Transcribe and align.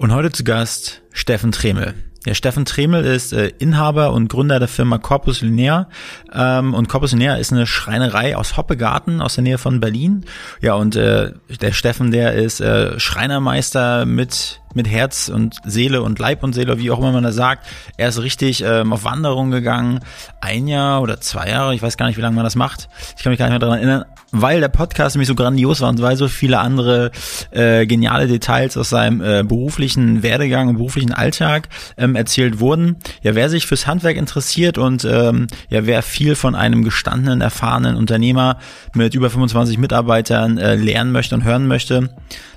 Und 0.00 0.14
heute 0.14 0.32
zu 0.32 0.44
Gast 0.44 1.02
Steffen 1.12 1.52
Tremel. 1.52 1.92
Der 2.24 2.32
Steffen 2.32 2.64
Tremel 2.64 3.04
ist 3.04 3.34
äh, 3.34 3.52
Inhaber 3.58 4.14
und 4.14 4.28
Gründer 4.28 4.58
der 4.58 4.66
Firma 4.66 4.96
Corpus 4.96 5.42
Linear. 5.42 5.90
Ähm, 6.32 6.72
und 6.72 6.88
Corpus 6.88 7.12
Linear 7.12 7.38
ist 7.38 7.52
eine 7.52 7.66
Schreinerei 7.66 8.34
aus 8.34 8.56
Hoppegarten 8.56 9.20
aus 9.20 9.34
der 9.34 9.44
Nähe 9.44 9.58
von 9.58 9.78
Berlin. 9.78 10.24
Ja, 10.62 10.72
und 10.72 10.96
äh, 10.96 11.32
der 11.60 11.72
Steffen, 11.72 12.12
der 12.12 12.32
ist 12.32 12.62
äh, 12.62 12.98
Schreinermeister 12.98 14.06
mit 14.06 14.62
mit 14.72 14.88
Herz 14.88 15.28
und 15.28 15.56
Seele 15.64 16.02
und 16.02 16.18
Leib 16.18 16.42
und 16.42 16.54
Seele, 16.54 16.78
wie 16.78 16.90
auch 16.90 16.98
immer 16.98 17.12
man 17.12 17.24
das 17.24 17.34
sagt. 17.34 17.66
Er 17.96 18.08
ist 18.08 18.22
richtig 18.22 18.62
ähm, 18.64 18.92
auf 18.92 19.04
Wanderung 19.04 19.50
gegangen, 19.50 20.00
ein 20.40 20.68
Jahr 20.68 21.02
oder 21.02 21.20
zwei 21.20 21.48
Jahre, 21.48 21.74
ich 21.74 21.82
weiß 21.82 21.96
gar 21.96 22.06
nicht, 22.06 22.16
wie 22.16 22.22
lange 22.22 22.36
man 22.36 22.44
das 22.44 22.56
macht. 22.56 22.88
Ich 23.16 23.22
kann 23.22 23.30
mich 23.30 23.38
gar 23.38 23.46
nicht 23.46 23.52
mehr 23.52 23.58
daran 23.58 23.78
erinnern, 23.78 24.04
weil 24.32 24.60
der 24.60 24.68
Podcast 24.68 25.16
nämlich 25.16 25.28
so 25.28 25.34
grandios 25.34 25.80
war 25.80 25.88
und 25.88 26.00
weil 26.00 26.16
so 26.16 26.28
viele 26.28 26.58
andere 26.58 27.10
äh, 27.50 27.86
geniale 27.86 28.26
Details 28.26 28.76
aus 28.76 28.90
seinem 28.90 29.20
äh, 29.20 29.42
beruflichen 29.42 30.22
Werdegang 30.22 30.68
und 30.68 30.76
beruflichen 30.76 31.12
Alltag 31.12 31.68
ähm, 31.96 32.14
erzählt 32.16 32.60
wurden. 32.60 32.96
Ja, 33.22 33.34
wer 33.34 33.48
sich 33.50 33.66
fürs 33.66 33.86
Handwerk 33.86 34.16
interessiert 34.16 34.78
und 34.78 35.04
ähm, 35.04 35.46
ja, 35.68 35.86
wer 35.86 36.02
viel 36.02 36.34
von 36.34 36.54
einem 36.54 36.84
gestandenen, 36.84 37.40
erfahrenen 37.40 37.96
Unternehmer 37.96 38.58
mit 38.94 39.14
über 39.14 39.30
25 39.30 39.78
Mitarbeitern 39.78 40.58
äh, 40.58 40.76
lernen 40.76 41.12
möchte 41.12 41.34
und 41.34 41.44
hören 41.44 41.66
möchte, 41.66 42.10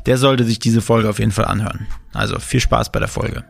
der 0.06 0.18
sollte 0.18 0.44
sich 0.44 0.60
diese 0.60 0.82
Folge 0.82 1.10
auf 1.10 1.20
jeden 1.20 1.32
Fall 1.32 1.46
anhören. 1.46 1.88
Also 2.14 2.40
viel 2.40 2.60
Spaß 2.60 2.92
bei 2.92 3.00
der 3.00 3.08
Folge. 3.08 3.44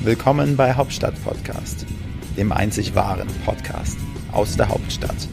Willkommen 0.00 0.56
bei 0.56 0.74
Hauptstadt 0.74 1.14
Podcast, 1.22 1.86
dem 2.36 2.50
einzig 2.50 2.96
wahren 2.96 3.28
Podcast 3.44 3.96
aus 4.32 4.56
der 4.56 4.68
Hauptstadt. 4.68 5.28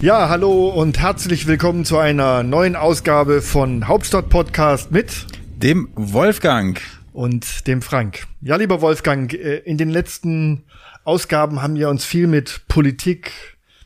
Ja, 0.00 0.28
hallo 0.28 0.68
und 0.68 0.98
herzlich 0.98 1.46
willkommen 1.46 1.84
zu 1.84 1.98
einer 1.98 2.42
neuen 2.42 2.74
Ausgabe 2.74 3.40
von 3.40 3.86
Hauptstadt 3.86 4.30
Podcast 4.30 4.90
mit 4.90 5.26
dem 5.56 5.88
Wolfgang 5.94 6.80
und 7.12 7.68
dem 7.68 7.82
Frank. 7.82 8.26
Ja, 8.40 8.56
lieber 8.56 8.80
Wolfgang, 8.80 9.32
äh, 9.32 9.58
in 9.58 9.78
den 9.78 9.90
letzten 9.90 10.64
Ausgaben 11.04 11.62
haben 11.62 11.76
wir 11.76 11.88
uns 11.88 12.04
viel 12.04 12.26
mit 12.26 12.62
Politik, 12.66 13.30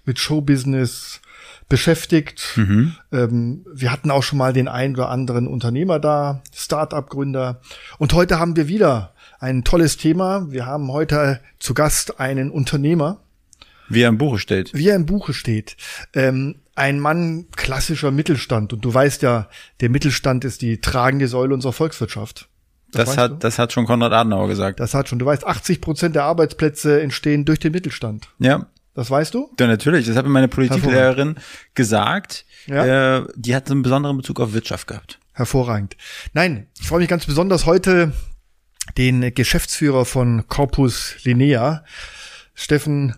mit 0.06 0.18
Showbusiness 0.18 1.20
beschäftigt. 1.68 2.54
Mhm. 2.56 2.94
Ähm, 3.12 3.66
wir 3.72 3.92
hatten 3.92 4.10
auch 4.10 4.22
schon 4.22 4.38
mal 4.38 4.52
den 4.52 4.68
einen 4.68 4.94
oder 4.94 5.08
anderen 5.08 5.48
Unternehmer 5.48 5.98
da, 5.98 6.42
Start-up-Gründer. 6.54 7.60
Und 7.98 8.12
heute 8.12 8.38
haben 8.38 8.56
wir 8.56 8.68
wieder 8.68 9.14
ein 9.40 9.64
tolles 9.64 9.96
Thema. 9.96 10.50
Wir 10.50 10.66
haben 10.66 10.90
heute 10.92 11.40
zu 11.58 11.74
Gast 11.74 12.20
einen 12.20 12.50
Unternehmer. 12.50 13.20
Wie 13.88 14.02
er 14.02 14.08
im 14.08 14.18
Buche 14.18 14.38
steht. 14.38 14.74
Wie 14.74 14.88
er 14.88 14.96
im 14.96 15.06
Buche 15.06 15.32
steht. 15.32 15.76
Ähm, 16.12 16.56
ein 16.74 17.00
Mann 17.00 17.46
klassischer 17.54 18.10
Mittelstand. 18.10 18.72
Und 18.72 18.84
du 18.84 18.92
weißt 18.92 19.22
ja, 19.22 19.48
der 19.80 19.90
Mittelstand 19.90 20.44
ist 20.44 20.62
die 20.62 20.80
tragende 20.80 21.28
Säule 21.28 21.54
unserer 21.54 21.72
Volkswirtschaft. 21.72 22.48
Das, 22.92 23.06
das 23.06 23.16
hat, 23.16 23.30
du? 23.32 23.36
das 23.36 23.58
hat 23.58 23.72
schon 23.72 23.86
Konrad 23.86 24.12
Adenauer 24.12 24.48
gesagt. 24.48 24.80
Das 24.80 24.94
hat 24.94 25.08
schon. 25.08 25.18
Du 25.18 25.26
weißt, 25.26 25.46
80 25.46 25.80
Prozent 25.80 26.14
der 26.14 26.24
Arbeitsplätze 26.24 27.00
entstehen 27.00 27.44
durch 27.44 27.58
den 27.58 27.72
Mittelstand. 27.72 28.28
Ja. 28.38 28.66
Das 28.96 29.10
weißt 29.10 29.34
du? 29.34 29.50
Ja, 29.60 29.66
natürlich. 29.66 30.06
Das 30.06 30.16
hat 30.16 30.24
mir 30.24 30.30
meine 30.30 30.48
Politiklehrerin 30.48 31.36
gesagt. 31.74 32.46
Ja. 32.66 33.18
Äh, 33.18 33.26
die 33.36 33.54
hat 33.54 33.70
einen 33.70 33.82
besonderen 33.82 34.16
Bezug 34.16 34.40
auf 34.40 34.54
Wirtschaft 34.54 34.86
gehabt. 34.86 35.20
Hervorragend. 35.34 35.98
Nein, 36.32 36.66
ich 36.80 36.88
freue 36.88 37.00
mich 37.00 37.08
ganz 37.08 37.26
besonders 37.26 37.66
heute 37.66 38.12
den 38.96 39.34
Geschäftsführer 39.34 40.06
von 40.06 40.48
Corpus 40.48 41.16
Linea, 41.24 41.84
Steffen 42.54 43.14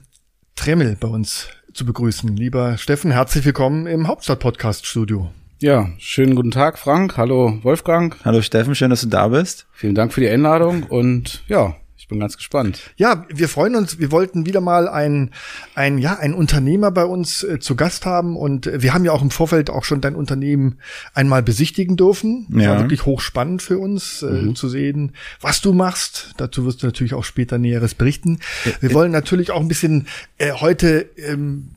Tremmel, 0.56 0.96
bei 0.98 1.06
uns 1.06 1.46
zu 1.72 1.86
begrüßen. 1.86 2.36
Lieber 2.36 2.76
Steffen, 2.76 3.12
herzlich 3.12 3.44
willkommen 3.44 3.86
im 3.86 4.08
Hauptstadt-Podcast-Studio. 4.08 5.30
Ja, 5.60 5.90
schönen 5.98 6.34
guten 6.34 6.50
Tag, 6.50 6.76
Frank. 6.80 7.16
Hallo, 7.16 7.60
Wolfgang. 7.62 8.16
Hallo, 8.24 8.42
Steffen. 8.42 8.74
Schön, 8.74 8.90
dass 8.90 9.02
du 9.02 9.06
da 9.06 9.28
bist. 9.28 9.68
Vielen 9.72 9.94
Dank 9.94 10.12
für 10.12 10.20
die 10.20 10.28
Einladung 10.28 10.82
und 10.82 11.44
ja, 11.46 11.76
ich 12.08 12.10
bin 12.10 12.20
ganz 12.20 12.38
gespannt. 12.38 12.80
Ja, 12.96 13.26
wir 13.28 13.50
freuen 13.50 13.76
uns. 13.76 13.98
Wir 13.98 14.10
wollten 14.10 14.46
wieder 14.46 14.62
mal 14.62 14.88
ein, 14.88 15.30
ein, 15.74 15.98
ja, 15.98 16.16
ein 16.18 16.32
Unternehmer 16.32 16.90
bei 16.90 17.04
uns 17.04 17.42
äh, 17.42 17.58
zu 17.58 17.76
Gast 17.76 18.06
haben 18.06 18.34
und 18.34 18.64
wir 18.64 18.94
haben 18.94 19.04
ja 19.04 19.12
auch 19.12 19.20
im 19.20 19.30
Vorfeld 19.30 19.68
auch 19.68 19.84
schon 19.84 20.00
dein 20.00 20.14
Unternehmen 20.14 20.78
einmal 21.12 21.42
besichtigen 21.42 21.98
dürfen. 21.98 22.46
Das 22.48 22.62
ja. 22.62 22.70
war 22.70 22.80
wirklich 22.80 23.04
hochspannend 23.04 23.60
für 23.60 23.76
uns 23.78 24.22
äh, 24.22 24.24
mhm. 24.24 24.56
zu 24.56 24.70
sehen, 24.70 25.12
was 25.42 25.60
du 25.60 25.74
machst. 25.74 26.32
Dazu 26.38 26.64
wirst 26.64 26.82
du 26.82 26.86
natürlich 26.86 27.12
auch 27.12 27.24
später 27.24 27.58
Näheres 27.58 27.94
berichten. 27.94 28.38
Wir 28.80 28.94
wollen 28.94 29.12
natürlich 29.12 29.50
auch 29.50 29.60
ein 29.60 29.68
bisschen 29.68 30.06
äh, 30.38 30.52
heute 30.52 31.10
ähm, 31.18 31.72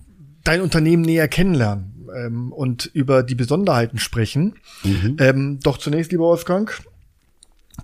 dein 0.45 0.61
Unternehmen 0.61 1.01
näher 1.01 1.27
kennenlernen 1.27 2.07
ähm, 2.15 2.53
und 2.53 2.89
über 2.93 3.23
die 3.23 3.35
Besonderheiten 3.35 3.99
sprechen. 3.99 4.55
Mhm. 4.85 5.17
Ähm, 5.19 5.59
doch 5.61 5.77
zunächst, 5.77 6.13
lieber 6.13 6.23
Wolfgang, 6.23 6.71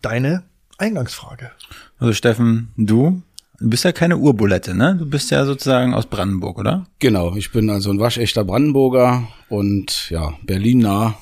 deine 0.02 0.44
Eingangsfrage. 0.78 1.52
Also 2.00 2.14
Steffen, 2.14 2.70
du 2.78 3.22
Du 3.60 3.72
bist 3.72 3.86
ja 3.86 3.92
keine 3.92 4.18
Urbulette, 4.18 4.76
ne? 4.76 4.96
Du 5.00 5.08
bist 5.08 5.32
ja 5.32 5.44
sozusagen 5.44 5.96
aus 5.96 6.06
Brandenburg, 6.06 6.60
oder? 6.60 6.86
Genau, 7.00 7.36
ich 7.36 7.52
bin 7.52 7.72
also 7.72 7.90
ein 7.90 8.00
waschechter 8.00 8.44
Brandenburger 8.46 9.28
und 9.50 10.12
ja, 10.12 10.34
Berlin 10.44 10.78
nah 10.78 11.18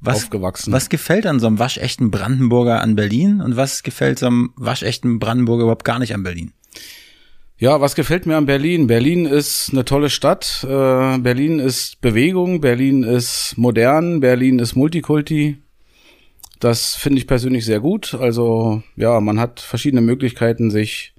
was, 0.00 0.16
aufgewachsen. 0.24 0.72
Was 0.72 0.88
gefällt 0.88 1.26
an 1.26 1.40
so 1.40 1.46
einem 1.46 1.58
waschechten 1.58 2.10
Brandenburger 2.10 2.80
an 2.80 2.96
Berlin 2.96 3.42
und 3.42 3.56
was 3.56 3.82
gefällt 3.82 4.18
so 4.18 4.26
einem 4.26 4.50
waschechten 4.56 5.18
Brandenburger 5.18 5.64
überhaupt 5.64 5.84
gar 5.84 5.98
nicht 5.98 6.14
an 6.14 6.22
Berlin? 6.22 6.52
Ja, 7.58 7.80
was 7.80 7.94
gefällt 7.94 8.24
mir 8.24 8.36
an 8.36 8.46
Berlin? 8.46 8.86
Berlin 8.86 9.26
ist 9.26 9.70
eine 9.72 9.84
tolle 9.84 10.10
Stadt. 10.10 10.64
Äh, 10.64 11.18
Berlin 11.18 11.58
ist 11.58 12.00
Bewegung. 12.00 12.60
Berlin 12.60 13.02
ist 13.02 13.54
modern. 13.56 14.20
Berlin 14.20 14.58
ist 14.58 14.76
Multikulti. 14.76 15.58
Das 16.60 16.96
finde 16.96 17.18
ich 17.18 17.26
persönlich 17.26 17.64
sehr 17.64 17.80
gut. 17.80 18.14
Also 18.14 18.82
ja, 18.96 19.20
man 19.20 19.38
hat 19.38 19.60
verschiedene 19.60 20.00
Möglichkeiten, 20.00 20.70
sich 20.70 21.14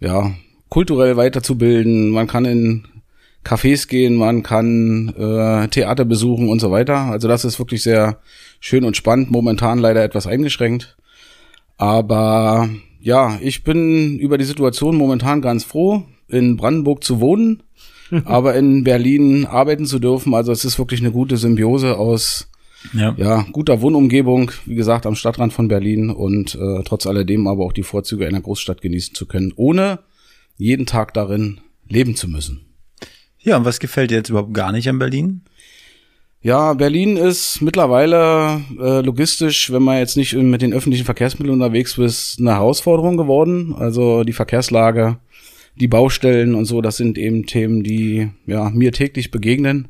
ja 0.00 0.32
kulturell 0.68 1.16
weiterzubilden. 1.16 2.10
Man 2.10 2.26
kann 2.26 2.44
in 2.44 2.88
Cafés 3.44 3.88
gehen, 3.88 4.16
man 4.16 4.42
kann 4.42 5.08
äh, 5.16 5.68
Theater 5.68 6.04
besuchen 6.04 6.48
und 6.48 6.60
so 6.60 6.70
weiter. 6.70 6.96
Also 6.96 7.28
das 7.28 7.44
ist 7.44 7.58
wirklich 7.58 7.82
sehr 7.82 8.18
schön 8.60 8.84
und 8.84 8.96
spannend. 8.96 9.30
Momentan 9.30 9.78
leider 9.78 10.04
etwas 10.04 10.26
eingeschränkt. 10.26 10.96
Aber 11.78 12.68
ja, 13.00 13.38
ich 13.40 13.64
bin 13.64 14.18
über 14.18 14.36
die 14.36 14.44
Situation 14.44 14.96
momentan 14.96 15.40
ganz 15.40 15.64
froh, 15.64 16.02
in 16.28 16.56
Brandenburg 16.56 17.04
zu 17.04 17.20
wohnen, 17.20 17.62
aber 18.24 18.54
in 18.54 18.84
Berlin 18.84 19.46
arbeiten 19.46 19.86
zu 19.86 19.98
dürfen. 19.98 20.34
Also 20.34 20.52
es 20.52 20.64
ist 20.66 20.78
wirklich 20.78 21.00
eine 21.00 21.12
gute 21.12 21.38
Symbiose 21.38 21.96
aus 21.96 22.50
ja. 22.92 23.14
ja 23.16 23.46
guter 23.52 23.80
Wohnumgebung, 23.80 24.50
wie 24.66 24.74
gesagt, 24.74 25.06
am 25.06 25.14
Stadtrand 25.14 25.52
von 25.52 25.68
Berlin 25.68 26.10
und 26.10 26.54
äh, 26.54 26.82
trotz 26.84 27.06
alledem 27.06 27.46
aber 27.46 27.64
auch 27.64 27.72
die 27.72 27.82
Vorzüge 27.82 28.26
einer 28.26 28.40
Großstadt 28.40 28.80
genießen 28.80 29.14
zu 29.14 29.26
können, 29.26 29.52
ohne 29.56 30.00
jeden 30.56 30.86
Tag 30.86 31.14
darin 31.14 31.60
leben 31.88 32.16
zu 32.16 32.28
müssen. 32.28 32.66
Ja, 33.38 33.56
und 33.56 33.64
was 33.64 33.78
gefällt 33.80 34.10
dir 34.10 34.16
jetzt 34.16 34.30
überhaupt 34.30 34.54
gar 34.54 34.72
nicht 34.72 34.88
an 34.88 34.98
Berlin? 34.98 35.42
Ja, 36.40 36.74
Berlin 36.74 37.16
ist 37.16 37.60
mittlerweile 37.62 38.60
äh, 38.78 39.00
logistisch, 39.00 39.72
wenn 39.72 39.82
man 39.82 39.98
jetzt 39.98 40.16
nicht 40.16 40.34
mit 40.34 40.62
den 40.62 40.72
öffentlichen 40.72 41.04
Verkehrsmitteln 41.04 41.54
unterwegs 41.54 41.98
ist, 41.98 42.36
eine 42.38 42.52
Herausforderung 42.52 43.16
geworden. 43.16 43.74
Also 43.76 44.22
die 44.22 44.32
Verkehrslage, 44.32 45.18
die 45.74 45.88
Baustellen 45.88 46.54
und 46.54 46.64
so, 46.64 46.80
das 46.80 46.96
sind 46.96 47.18
eben 47.18 47.46
Themen, 47.46 47.82
die 47.82 48.30
ja 48.46 48.70
mir 48.70 48.92
täglich 48.92 49.32
begegnen. 49.32 49.88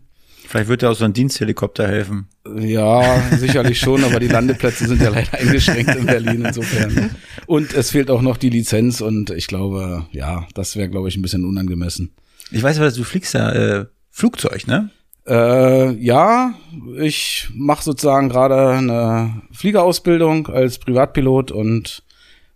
Vielleicht 0.49 0.69
wird 0.71 0.81
ja 0.81 0.89
auch 0.89 0.95
so 0.95 1.05
ein 1.05 1.13
Diensthelikopter 1.13 1.87
helfen. 1.87 2.27
Ja, 2.59 3.21
sicherlich 3.37 3.79
schon, 3.79 4.03
aber 4.03 4.19
die 4.19 4.29
Landeplätze 4.29 4.87
sind 4.87 5.03
ja 5.03 5.11
leider 5.11 5.35
eingeschränkt 5.39 5.95
in 5.95 6.07
Berlin 6.07 6.43
insofern. 6.43 7.11
Und 7.45 7.75
es 7.75 7.91
fehlt 7.91 8.11
auch 8.11 8.23
noch 8.23 8.39
die 8.39 8.49
Lizenz 8.49 9.03
und 9.03 9.29
ich 9.29 9.47
glaube, 9.47 10.07
ja, 10.11 10.49
das 10.55 10.75
wäre, 10.75 10.89
glaube 10.89 11.11
ich, 11.11 11.19
ein 11.19 11.23
bisschen 11.23 11.45
unangemessen. 11.45 12.15
Ich 12.51 12.63
weiß 12.63 12.79
aber, 12.79 12.91
du 12.91 13.05
fliegst 13.05 13.35
ja 13.35 13.53
äh, 13.53 13.87
Flugzeug, 14.11 14.67
ne? 14.67 14.89
Äh, 15.27 15.93
ja, 16.03 16.55
ich 16.99 17.51
mache 17.53 17.85
sozusagen 17.85 18.31
gerade 18.31 18.71
eine 18.71 19.43
Fliegerausbildung 19.53 20.47
als 20.47 20.79
Privatpilot 20.79 21.51
und 21.51 22.03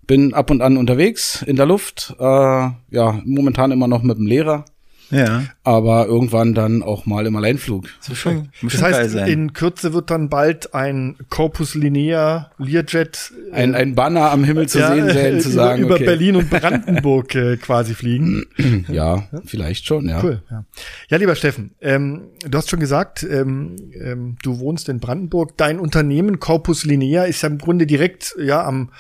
bin 0.07 0.33
ab 0.33 0.51
und 0.51 0.63
an 0.63 0.79
unterwegs 0.79 1.43
in 1.43 1.57
der 1.57 1.67
Luft. 1.67 2.15
Äh, 2.19 2.23
ja, 2.23 3.21
momentan 3.27 3.71
immer 3.71 3.87
noch 3.87 4.03
mit 4.03 4.17
dem 4.17 4.27
Lehrer. 4.27 4.65
Ja. 5.13 5.45
Aber 5.63 6.07
irgendwann 6.07 6.55
dann 6.55 6.83
auch 6.83 7.05
mal 7.05 7.27
im 7.27 7.37
Alleinflug. 7.37 7.87
Das, 8.09 8.17
schon, 8.17 8.49
das 8.63 8.83
heißt, 8.83 9.15
in 9.15 9.53
Kürze 9.53 9.93
wird 9.93 10.11
dann 10.11 10.31
bald 10.31 10.75
ein 10.75 11.17
Corpus 11.29 11.75
Linea 11.75 12.51
Learjet 12.57 13.33
äh, 13.53 13.55
ein, 13.55 13.75
ein 13.75 13.95
Banner 13.95 14.31
am 14.31 14.43
Himmel 14.43 14.69
zu 14.69 14.79
ja, 14.79 14.95
sehen 14.95 15.09
sein, 15.11 15.41
zu 15.41 15.51
sagen, 15.51 15.83
über 15.83 15.97
okay. 15.97 16.07
Berlin 16.07 16.37
und 16.37 16.49
Brandenburg 16.49 17.35
äh, 17.35 17.59
quasi 17.59 17.95
fliegen. 17.95 18.47
Ja, 18.89 19.17
ja, 19.33 19.43
vielleicht 19.45 19.87
schon, 19.87 20.09
ja. 20.09 20.23
Cool. 20.23 20.43
Ja, 20.51 20.65
ja 21.11 21.17
lieber 21.19 21.37
Steffen, 21.37 21.73
ähm, 21.83 22.23
du 22.49 22.57
hast 22.57 22.71
schon 22.71 22.81
gesagt, 22.81 23.23
ähm, 23.23 23.77
ähm, 23.95 24.37
du 24.43 24.61
wohnst 24.61 24.89
in 24.89 24.99
Brandenburg. 24.99 25.59
Dein 25.59 25.79
Unternehmen 25.79 26.41
Corpus 26.41 26.85
Linea 26.85 27.25
ist 27.25 27.43
ja 27.43 27.51
im 27.51 27.59
Grunde 27.59 27.87
direkt 27.87 28.35
ja 28.39 28.65
am 28.65 28.91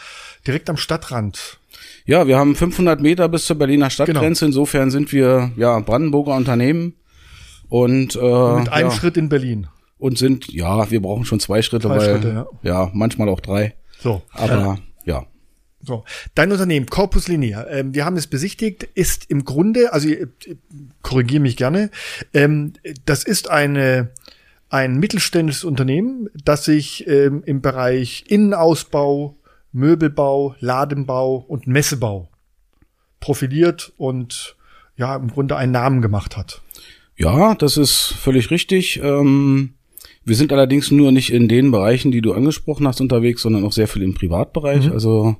direkt 0.47 0.69
am 0.69 0.76
Stadtrand 0.76 1.58
Ja, 2.05 2.27
wir 2.27 2.39
haben 2.39 2.55
500 2.55 3.01
Meter 3.01 3.29
bis 3.29 3.47
zur 3.47 3.57
Berliner 3.57 3.91
Stadtgrenze. 3.91 4.45
Genau. 4.45 4.49
Insofern 4.49 4.91
sind 4.91 5.13
wir 5.13 5.53
ja 5.57 5.79
Brandenburger 5.81 6.35
Unternehmen 6.35 6.95
und, 7.69 8.17
äh, 8.17 8.59
mit 8.59 8.69
einem 8.69 8.91
ja, 8.91 8.91
Schritt 8.91 9.17
in 9.17 9.29
Berlin. 9.29 9.69
Und 9.99 10.19
sind 10.19 10.53
ja, 10.53 10.91
wir 10.91 11.01
brauchen 11.01 11.25
schon 11.25 11.39
zwei 11.39 11.63
Schritte, 11.63 11.87
zwei 11.87 11.97
weil 11.97 12.11
Schritte, 12.11 12.47
ja. 12.63 12.85
ja 12.85 12.91
manchmal 12.93 13.29
auch 13.29 13.41
drei. 13.41 13.75
So, 14.01 14.23
aber 14.33 14.79
ja. 15.05 15.27
So, 15.81 16.05
dein 16.35 16.53
Unternehmen 16.53 16.87
Corpus 16.87 17.29
Linear, 17.29 17.69
ähm, 17.71 17.95
wir 17.95 18.05
haben 18.05 18.17
es 18.17 18.29
besichtigt, 18.29 18.85
ist 18.95 19.31
im 19.31 19.45
Grunde, 19.45 19.93
also 19.93 20.09
korrigiere 21.03 21.41
mich 21.41 21.57
gerne, 21.57 21.91
ähm, 22.35 22.75
das 23.05 23.25
ist 23.25 23.51
eine 23.51 24.11
ein 24.73 24.99
mittelständisches 24.99 25.65
Unternehmen, 25.65 26.31
das 26.45 26.65
sich 26.65 27.07
ähm, 27.07 27.43
im 27.45 27.61
Bereich 27.61 28.25
Innenausbau, 28.29 29.37
Möbelbau, 29.73 30.55
Ladenbau 30.61 31.37
und 31.37 31.67
Messebau 31.67 32.29
profiliert 33.21 33.93
und 33.97 34.57
ja 34.97 35.17
im 35.17 35.29
Grunde 35.29 35.57
einen 35.57 35.73
Namen 35.73 36.03
gemacht 36.03 36.37
hat. 36.37 36.61
Ja, 37.17 37.55
das 37.55 37.77
ist 37.77 38.15
völlig 38.19 38.51
richtig. 38.51 39.01
Ähm, 39.03 39.75
wir 40.25 40.37
sind 40.37 40.53
allerdings 40.53 40.91
nur 40.91 41.13
nicht 41.13 41.33
in 41.33 41.49
den 41.49 41.71
Bereichen, 41.71 42.11
die 42.11 42.21
du 42.21 42.33
angesprochen 42.33 42.87
hast, 42.87 43.01
unterwegs, 43.01 43.43
sondern 43.43 43.65
auch 43.65 43.73
sehr 43.73 43.89
viel 43.89 44.03
im 44.03 44.15
Privatbereich. 44.15 44.87
Mhm. 44.87 44.93
Also 44.93 45.37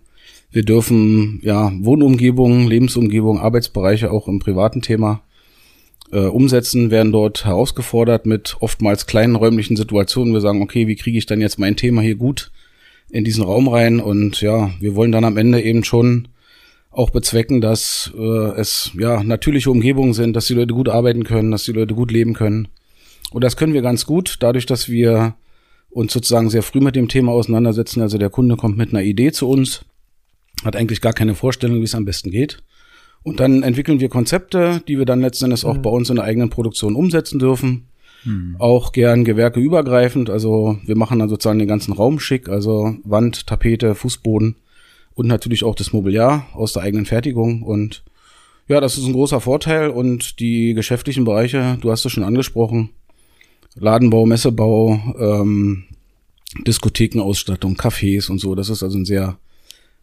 wir 0.50 0.64
dürfen 0.64 1.40
ja 1.43 1.73
Wohnumgebung, 1.81 2.67
Lebensumgebung, 2.67 3.38
Arbeitsbereiche 3.38 4.11
auch 4.11 4.28
im 4.28 4.38
privaten 4.38 4.82
Thema 4.82 5.23
äh, 6.12 6.26
umsetzen, 6.26 6.90
werden 6.90 7.12
dort 7.12 7.44
herausgefordert 7.44 8.26
mit 8.26 8.56
oftmals 8.61 9.06
kleinen 9.06 9.37
räumlichen 9.37 9.76
Situationen. 9.76 10.32
Wir 10.32 10.40
sagen, 10.40 10.62
okay, 10.62 10.87
wie 10.88 10.96
kriege 10.96 11.19
ich 11.19 11.26
dann 11.26 11.40
jetzt 11.40 11.58
mein 11.58 11.76
Thema 11.76 12.02
hier 12.02 12.17
gut 12.17 12.50
in 13.12 13.23
diesen 13.23 13.44
Raum 13.44 13.69
rein? 13.69 14.00
Und 14.00 14.41
ja, 14.41 14.70
wir 14.81 14.97
wollen 14.97 15.12
dann 15.12 15.25
am 15.25 15.37
Ende 15.37 15.62
eben 15.62 15.85
schon 15.85 16.29
auch 16.91 17.11
bezwecken, 17.11 17.61
dass 17.61 18.12
äh, 18.19 18.61
es 18.61 18.91
ja 18.99 19.23
natürliche 19.23 19.70
Umgebungen 19.70 20.12
sind, 20.12 20.35
dass 20.35 20.47
die 20.47 20.55
Leute 20.55 20.75
gut 20.75 20.88
arbeiten 20.88 21.23
können, 21.23 21.53
dass 21.53 21.64
die 21.64 21.73
Leute 21.73 21.94
gut 21.94 22.11
leben 22.11 22.35
können. 22.35 22.69
Und 23.31 23.44
das 23.44 23.56
können 23.56 23.73
wir 23.73 23.82
ganz 23.82 24.05
gut, 24.05 24.37
dadurch, 24.41 24.67
dass 24.67 24.88
wir 24.88 25.37
uns 25.88 26.12
sozusagen 26.12 26.50
sehr 26.50 26.62
früh 26.62 26.81
mit 26.81 26.97
dem 26.97 27.09
Thema 27.09 27.32
auseinandersetzen. 27.32 28.03
Also 28.03 28.19
der 28.19 28.31
Kunde 28.31 28.56
kommt 28.56 28.76
mit 28.76 28.91
einer 28.91 29.03
Idee 29.03 29.31
zu 29.31 29.49
uns 29.49 29.85
hat 30.64 30.76
eigentlich 30.76 31.00
gar 31.00 31.12
keine 31.12 31.35
Vorstellung, 31.35 31.81
wie 31.81 31.85
es 31.85 31.94
am 31.94 32.05
besten 32.05 32.31
geht. 32.31 32.62
Und 33.23 33.41
dann 33.41 33.62
entwickeln 33.62 34.00
wir 34.00 34.09
Konzepte, 34.09 34.82
die 34.88 34.99
wir 34.99 35.05
dann 35.05 35.20
letzten 35.20 35.47
Endes 35.47 35.64
auch 35.64 35.76
mhm. 35.76 35.82
bei 35.82 35.91
uns 35.91 36.11
in 36.11 36.17
der 36.17 36.25
eigenen 36.25 36.50
Produktion 36.50 36.97
umsetzen 36.97 37.38
dürfen. 37.38 37.87
Mhm. 38.24 38.56
Auch 38.58 38.92
gern 38.92 39.24
gewerkeübergreifend. 39.24 40.30
Also 40.30 40.78
wir 40.84 40.96
machen 40.96 41.19
dann 41.19 41.28
sozusagen 41.28 41.58
den 41.58 41.69
ganzen 41.69 41.92
Raum 41.92 42.20
schick, 42.20 42.48
also 42.48 42.96
Wand, 43.04 43.46
Tapete, 43.46 43.94
Fußboden 43.94 44.56
und 45.14 45.26
natürlich 45.26 45.64
auch 45.64 45.74
das 45.74 45.92
Mobiliar 45.92 46.46
aus 46.54 46.72
der 46.72 46.82
eigenen 46.82 47.06
Fertigung. 47.06 47.62
Und 47.62 48.02
ja, 48.69 48.80
das 48.80 48.96
ist 48.96 49.06
ein 49.06 49.12
großer 49.12 49.40
Vorteil. 49.40 49.90
Und 49.90 50.40
die 50.40 50.74
geschäftlichen 50.74 51.24
Bereiche, 51.24 51.78
du 51.80 51.90
hast 51.90 52.04
es 52.04 52.12
schon 52.12 52.24
angesprochen, 52.24 52.90
Ladenbau, 53.74 54.26
Messebau, 54.26 55.00
ähm, 55.18 55.84
Diskothekenausstattung, 56.66 57.76
Cafés 57.76 58.30
und 58.30 58.38
so. 58.38 58.54
Das 58.54 58.68
ist 58.68 58.82
also 58.82 58.98
ein 58.98 59.04
sehr 59.04 59.38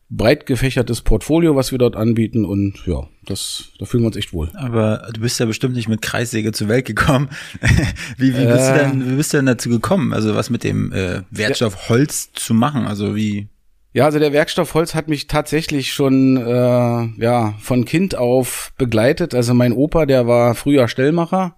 breit 0.09 0.45
gefächertes 0.45 1.01
Portfolio, 1.01 1.55
was 1.55 1.71
wir 1.71 1.77
dort 1.77 1.95
anbieten 1.95 2.43
und 2.43 2.85
ja, 2.87 3.07
das, 3.25 3.65
da 3.77 3.85
fühlen 3.85 4.03
wir 4.03 4.07
uns 4.07 4.15
echt 4.15 4.33
wohl. 4.33 4.49
Aber 4.55 5.07
du 5.13 5.21
bist 5.21 5.39
ja 5.39 5.45
bestimmt 5.45 5.75
nicht 5.75 5.87
mit 5.87 6.01
Kreissäge 6.01 6.51
zur 6.51 6.67
Welt 6.67 6.85
gekommen. 6.85 7.29
wie, 8.17 8.35
wie, 8.35 8.45
bist 8.45 8.69
äh, 8.69 8.73
du 8.73 8.79
denn, 8.79 9.11
wie 9.11 9.15
bist 9.15 9.33
du 9.33 9.37
denn 9.37 9.45
dazu 9.45 9.69
gekommen? 9.69 10.13
Also 10.13 10.33
was 10.35 10.49
mit 10.49 10.63
dem 10.63 10.91
äh, 10.91 11.21
Werkstoff 11.29 11.89
Holz 11.89 12.31
zu 12.33 12.55
machen? 12.55 12.87
Also 12.87 13.15
wie? 13.15 13.49
Ja, 13.93 14.05
also 14.05 14.17
der 14.17 14.33
Werkstoff 14.33 14.73
Holz 14.73 14.95
hat 14.95 15.07
mich 15.09 15.27
tatsächlich 15.27 15.93
schon 15.93 16.37
äh, 16.37 17.23
ja 17.23 17.53
von 17.59 17.85
Kind 17.85 18.15
auf 18.15 18.71
begleitet. 18.77 19.35
Also 19.35 19.53
mein 19.53 19.73
Opa, 19.73 20.07
der 20.07 20.25
war 20.25 20.55
früher 20.55 20.87
Stellmacher. 20.87 21.55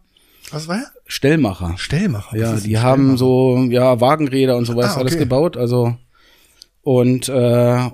Was 0.51 0.67
war 0.67 0.77
er? 0.77 0.91
Stellmacher. 1.05 1.75
Stellmacher. 1.77 2.37
Ja, 2.37 2.55
die 2.55 2.79
haben 2.79 3.15
so 3.15 3.65
ja 3.69 4.01
Wagenräder 4.01 4.57
und 4.57 4.65
sowas 4.65 4.87
ah, 4.87 4.91
okay. 4.91 4.99
alles 5.01 5.17
gebaut. 5.17 5.55
Also 5.55 5.95
und 6.81 7.29
äh, 7.29 7.89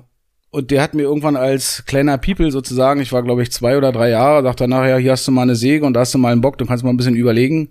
und 0.50 0.70
der 0.70 0.82
hat 0.82 0.94
mir 0.94 1.02
irgendwann 1.02 1.36
als 1.36 1.84
kleiner 1.86 2.18
People 2.18 2.50
sozusagen, 2.50 3.00
ich 3.00 3.12
war 3.12 3.22
glaube 3.22 3.42
ich 3.42 3.52
zwei 3.52 3.76
oder 3.76 3.92
drei 3.92 4.10
Jahre, 4.10 4.42
sagt 4.42 4.60
er 4.60 4.68
nachher, 4.68 4.98
hier 4.98 5.12
hast 5.12 5.26
du 5.28 5.32
mal 5.32 5.42
eine 5.42 5.56
Säge 5.56 5.84
und 5.84 5.94
da 5.94 6.00
hast 6.00 6.14
du 6.14 6.18
mal 6.18 6.32
einen 6.32 6.40
Bock, 6.40 6.58
du 6.58 6.66
kannst 6.66 6.84
mal 6.84 6.90
ein 6.90 6.96
bisschen 6.96 7.16
überlegen 7.16 7.70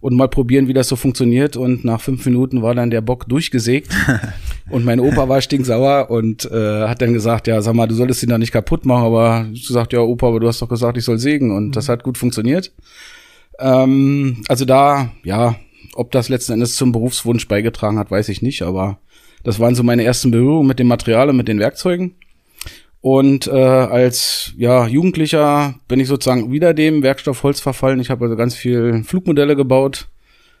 und 0.00 0.14
mal 0.14 0.28
probieren, 0.28 0.68
wie 0.68 0.72
das 0.72 0.88
so 0.88 0.96
funktioniert. 0.96 1.56
Und 1.56 1.84
nach 1.84 2.00
fünf 2.00 2.24
Minuten 2.26 2.62
war 2.62 2.74
dann 2.74 2.90
der 2.90 3.00
Bock 3.00 3.28
durchgesägt. 3.28 3.90
und 4.70 4.84
mein 4.84 5.00
Opa 5.00 5.28
war 5.28 5.40
stinksauer 5.40 6.10
und 6.10 6.44
äh, 6.50 6.86
hat 6.86 7.02
dann 7.02 7.12
gesagt, 7.12 7.46
ja, 7.46 7.60
sag 7.62 7.74
mal, 7.74 7.88
du 7.88 7.94
solltest 7.94 8.22
ihn 8.22 8.28
da 8.28 8.38
nicht 8.38 8.52
kaputt 8.52 8.86
machen, 8.86 9.04
aber 9.04 9.46
du 9.48 9.72
sagst, 9.72 9.92
ja, 9.92 10.00
Opa, 10.00 10.28
aber 10.28 10.40
du 10.40 10.48
hast 10.48 10.62
doch 10.62 10.68
gesagt, 10.68 10.96
ich 10.98 11.04
soll 11.04 11.18
sägen. 11.18 11.50
Und 11.50 11.68
mhm. 11.68 11.72
das 11.72 11.88
hat 11.88 12.04
gut 12.04 12.18
funktioniert. 12.18 12.72
Ähm, 13.58 14.42
also 14.48 14.64
da, 14.64 15.10
ja, 15.24 15.56
ob 15.94 16.12
das 16.12 16.28
letzten 16.28 16.52
Endes 16.52 16.76
zum 16.76 16.92
Berufswunsch 16.92 17.48
beigetragen 17.48 17.98
hat, 17.98 18.10
weiß 18.10 18.28
ich 18.28 18.42
nicht, 18.42 18.62
aber 18.62 18.98
das 19.46 19.60
waren 19.60 19.76
so 19.76 19.84
meine 19.84 20.02
ersten 20.02 20.32
Berührungen 20.32 20.66
mit 20.66 20.80
dem 20.80 20.88
Material 20.88 21.30
und 21.30 21.36
mit 21.36 21.46
den 21.46 21.60
Werkzeugen. 21.60 22.16
Und 23.00 23.46
äh, 23.46 23.52
als 23.52 24.52
ja, 24.56 24.88
Jugendlicher 24.88 25.76
bin 25.86 26.00
ich 26.00 26.08
sozusagen 26.08 26.50
wieder 26.50 26.74
dem 26.74 27.04
Werkstoff 27.04 27.44
Holz 27.44 27.60
verfallen. 27.60 28.00
Ich 28.00 28.10
habe 28.10 28.24
also 28.24 28.34
ganz 28.34 28.56
viel 28.56 29.04
Flugmodelle 29.04 29.54
gebaut. 29.54 30.08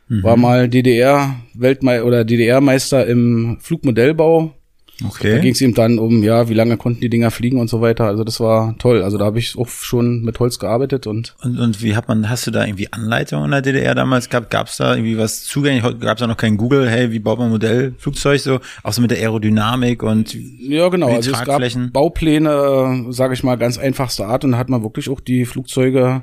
Mhm. 0.06 0.22
War 0.22 0.36
mal 0.36 0.68
DDR 0.68 1.34
Weltmeister 1.54 2.06
oder 2.06 2.24
DDR 2.24 2.60
Meister 2.60 3.04
im 3.08 3.58
Flugmodellbau. 3.60 4.54
Okay. 5.04 5.32
Da 5.32 5.38
ging 5.38 5.52
es 5.52 5.60
ihm 5.60 5.74
dann 5.74 5.98
um, 5.98 6.22
ja, 6.22 6.48
wie 6.48 6.54
lange 6.54 6.76
konnten 6.78 7.00
die 7.00 7.10
Dinger 7.10 7.30
fliegen 7.30 7.60
und 7.60 7.68
so 7.68 7.80
weiter. 7.80 8.04
Also 8.04 8.24
das 8.24 8.40
war 8.40 8.76
toll. 8.78 9.02
Also 9.02 9.18
da 9.18 9.26
habe 9.26 9.38
ich 9.38 9.56
auch 9.58 9.68
schon 9.68 10.22
mit 10.22 10.40
Holz 10.40 10.58
gearbeitet 10.58 11.06
und. 11.06 11.34
Und, 11.42 11.58
und 11.58 11.82
wie 11.82 11.94
hat 11.94 12.08
man, 12.08 12.30
hast 12.30 12.46
du 12.46 12.50
da 12.50 12.64
irgendwie 12.64 12.92
Anleitungen 12.92 13.44
in 13.46 13.50
der 13.50 13.62
DDR 13.62 13.94
damals 13.94 14.30
gehabt? 14.30 14.50
Gab 14.50 14.68
es 14.68 14.78
da 14.78 14.94
irgendwie 14.94 15.18
was 15.18 15.44
zugänglich? 15.44 15.82
Gab 16.00 16.16
es 16.16 16.20
da 16.20 16.26
noch 16.26 16.38
kein 16.38 16.56
Google, 16.56 16.88
hey, 16.88 17.12
wie 17.12 17.18
baut 17.18 17.38
man 17.38 17.50
Modellflugzeug 17.50 18.40
so? 18.40 18.60
Auch 18.82 18.92
so 18.92 19.02
mit 19.02 19.10
der 19.10 19.18
Aerodynamik 19.18 20.02
und 20.02 20.34
Ja, 20.60 20.88
genau. 20.88 21.08
Also 21.08 21.32
es 21.32 21.44
gab 21.44 21.62
Baupläne, 21.92 23.06
sage 23.10 23.34
ich 23.34 23.42
mal, 23.42 23.56
ganz 23.56 23.78
einfachste 23.78 24.26
Art 24.26 24.44
und 24.44 24.52
da 24.52 24.58
hat 24.58 24.70
man 24.70 24.82
wirklich 24.82 25.10
auch 25.10 25.20
die 25.20 25.44
Flugzeuge 25.44 26.22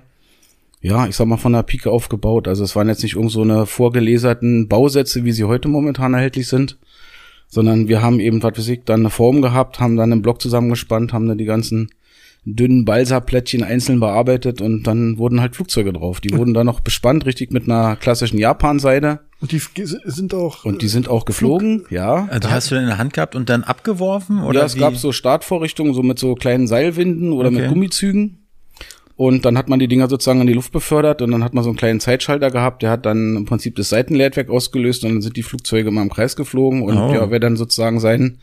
ja, 0.83 1.07
ich 1.07 1.15
sag 1.15 1.27
mal, 1.27 1.37
von 1.37 1.53
der 1.53 1.63
Pike 1.63 1.89
aufgebaut. 1.89 2.47
Also 2.49 2.65
es 2.65 2.75
waren 2.75 2.89
jetzt 2.89 3.03
nicht 3.03 3.15
irgend 3.15 3.31
so 3.31 3.41
eine 3.41 3.65
vorgeleserten 3.65 4.67
Bausätze, 4.67 5.23
wie 5.23 5.31
sie 5.31 5.45
heute 5.45 5.69
momentan 5.69 6.13
erhältlich 6.13 6.49
sind, 6.49 6.77
sondern 7.53 7.87
wir 7.87 8.01
haben 8.01 8.19
eben, 8.19 8.41
was 8.41 8.57
weiß 8.57 8.67
ich, 8.69 8.83
dann 8.83 9.01
eine 9.01 9.11
Form 9.11 9.43
gehabt, 9.43 9.79
haben 9.79 9.95
dann 9.95 10.11
einen 10.11 10.23
Block 10.23 10.41
zusammengespannt, 10.41 11.13
haben 11.13 11.27
dann 11.27 11.37
die 11.37 11.45
ganzen 11.45 11.89
dünnen 12.45 12.83
Balsaplättchen 12.83 13.63
einzeln 13.63 13.99
bearbeitet 13.99 14.59
und 14.59 14.87
dann 14.87 15.19
wurden 15.19 15.39
halt 15.39 15.55
Flugzeuge 15.55 15.93
drauf. 15.93 16.19
Die 16.19 16.35
wurden 16.35 16.55
dann 16.55 16.65
noch 16.65 16.79
bespannt, 16.79 17.27
richtig 17.27 17.51
mit 17.51 17.65
einer 17.65 17.95
klassischen 17.95 18.39
Japan-Seide. 18.39 19.19
Und 19.39 19.51
die 19.51 19.61
sind 19.85 20.33
auch. 20.33 20.65
Und 20.65 20.81
die 20.81 20.87
sind 20.87 21.07
auch 21.07 21.25
geflogen, 21.25 21.81
Flug? 21.81 21.91
ja. 21.91 22.27
Also 22.31 22.49
hast 22.49 22.71
du 22.71 22.75
in 22.75 22.87
der 22.87 22.97
Hand 22.97 23.13
gehabt 23.13 23.35
und 23.35 23.49
dann 23.49 23.63
abgeworfen? 23.63 24.41
Oder 24.41 24.61
ja, 24.61 24.65
es 24.65 24.75
wie? 24.75 24.79
gab 24.79 24.95
so 24.95 25.11
Startvorrichtungen, 25.11 25.93
so 25.93 26.01
mit 26.01 26.17
so 26.17 26.33
kleinen 26.33 26.65
Seilwinden 26.65 27.33
oder 27.33 27.49
okay. 27.49 27.61
mit 27.61 27.69
Gummizügen. 27.69 28.39
Und 29.25 29.45
dann 29.45 29.57
hat 29.57 29.69
man 29.69 29.79
die 29.79 29.87
Dinger 29.87 30.09
sozusagen 30.09 30.41
in 30.41 30.47
die 30.47 30.53
Luft 30.53 30.73
befördert 30.73 31.21
und 31.21 31.31
dann 31.31 31.45
hat 31.45 31.53
man 31.53 31.63
so 31.63 31.69
einen 31.69 31.77
kleinen 31.77 32.01
Zeitschalter 32.01 32.51
gehabt, 32.51 32.81
der 32.81 32.89
hat 32.89 33.05
dann 33.05 33.37
im 33.37 33.45
Prinzip 33.45 33.77
das 33.77 33.87
Seitenleitwerk 33.87 34.49
ausgelöst 34.49 35.05
und 35.05 35.11
dann 35.11 35.21
sind 35.21 35.37
die 35.37 35.43
Flugzeuge 35.43 35.87
immer 35.87 36.01
im 36.01 36.09
Kreis 36.09 36.35
geflogen 36.35 36.81
und 36.81 36.97
oh. 36.97 37.13
ja, 37.13 37.31
wer 37.31 37.39
dann 37.39 37.55
sozusagen 37.55 38.01
sein 38.01 38.39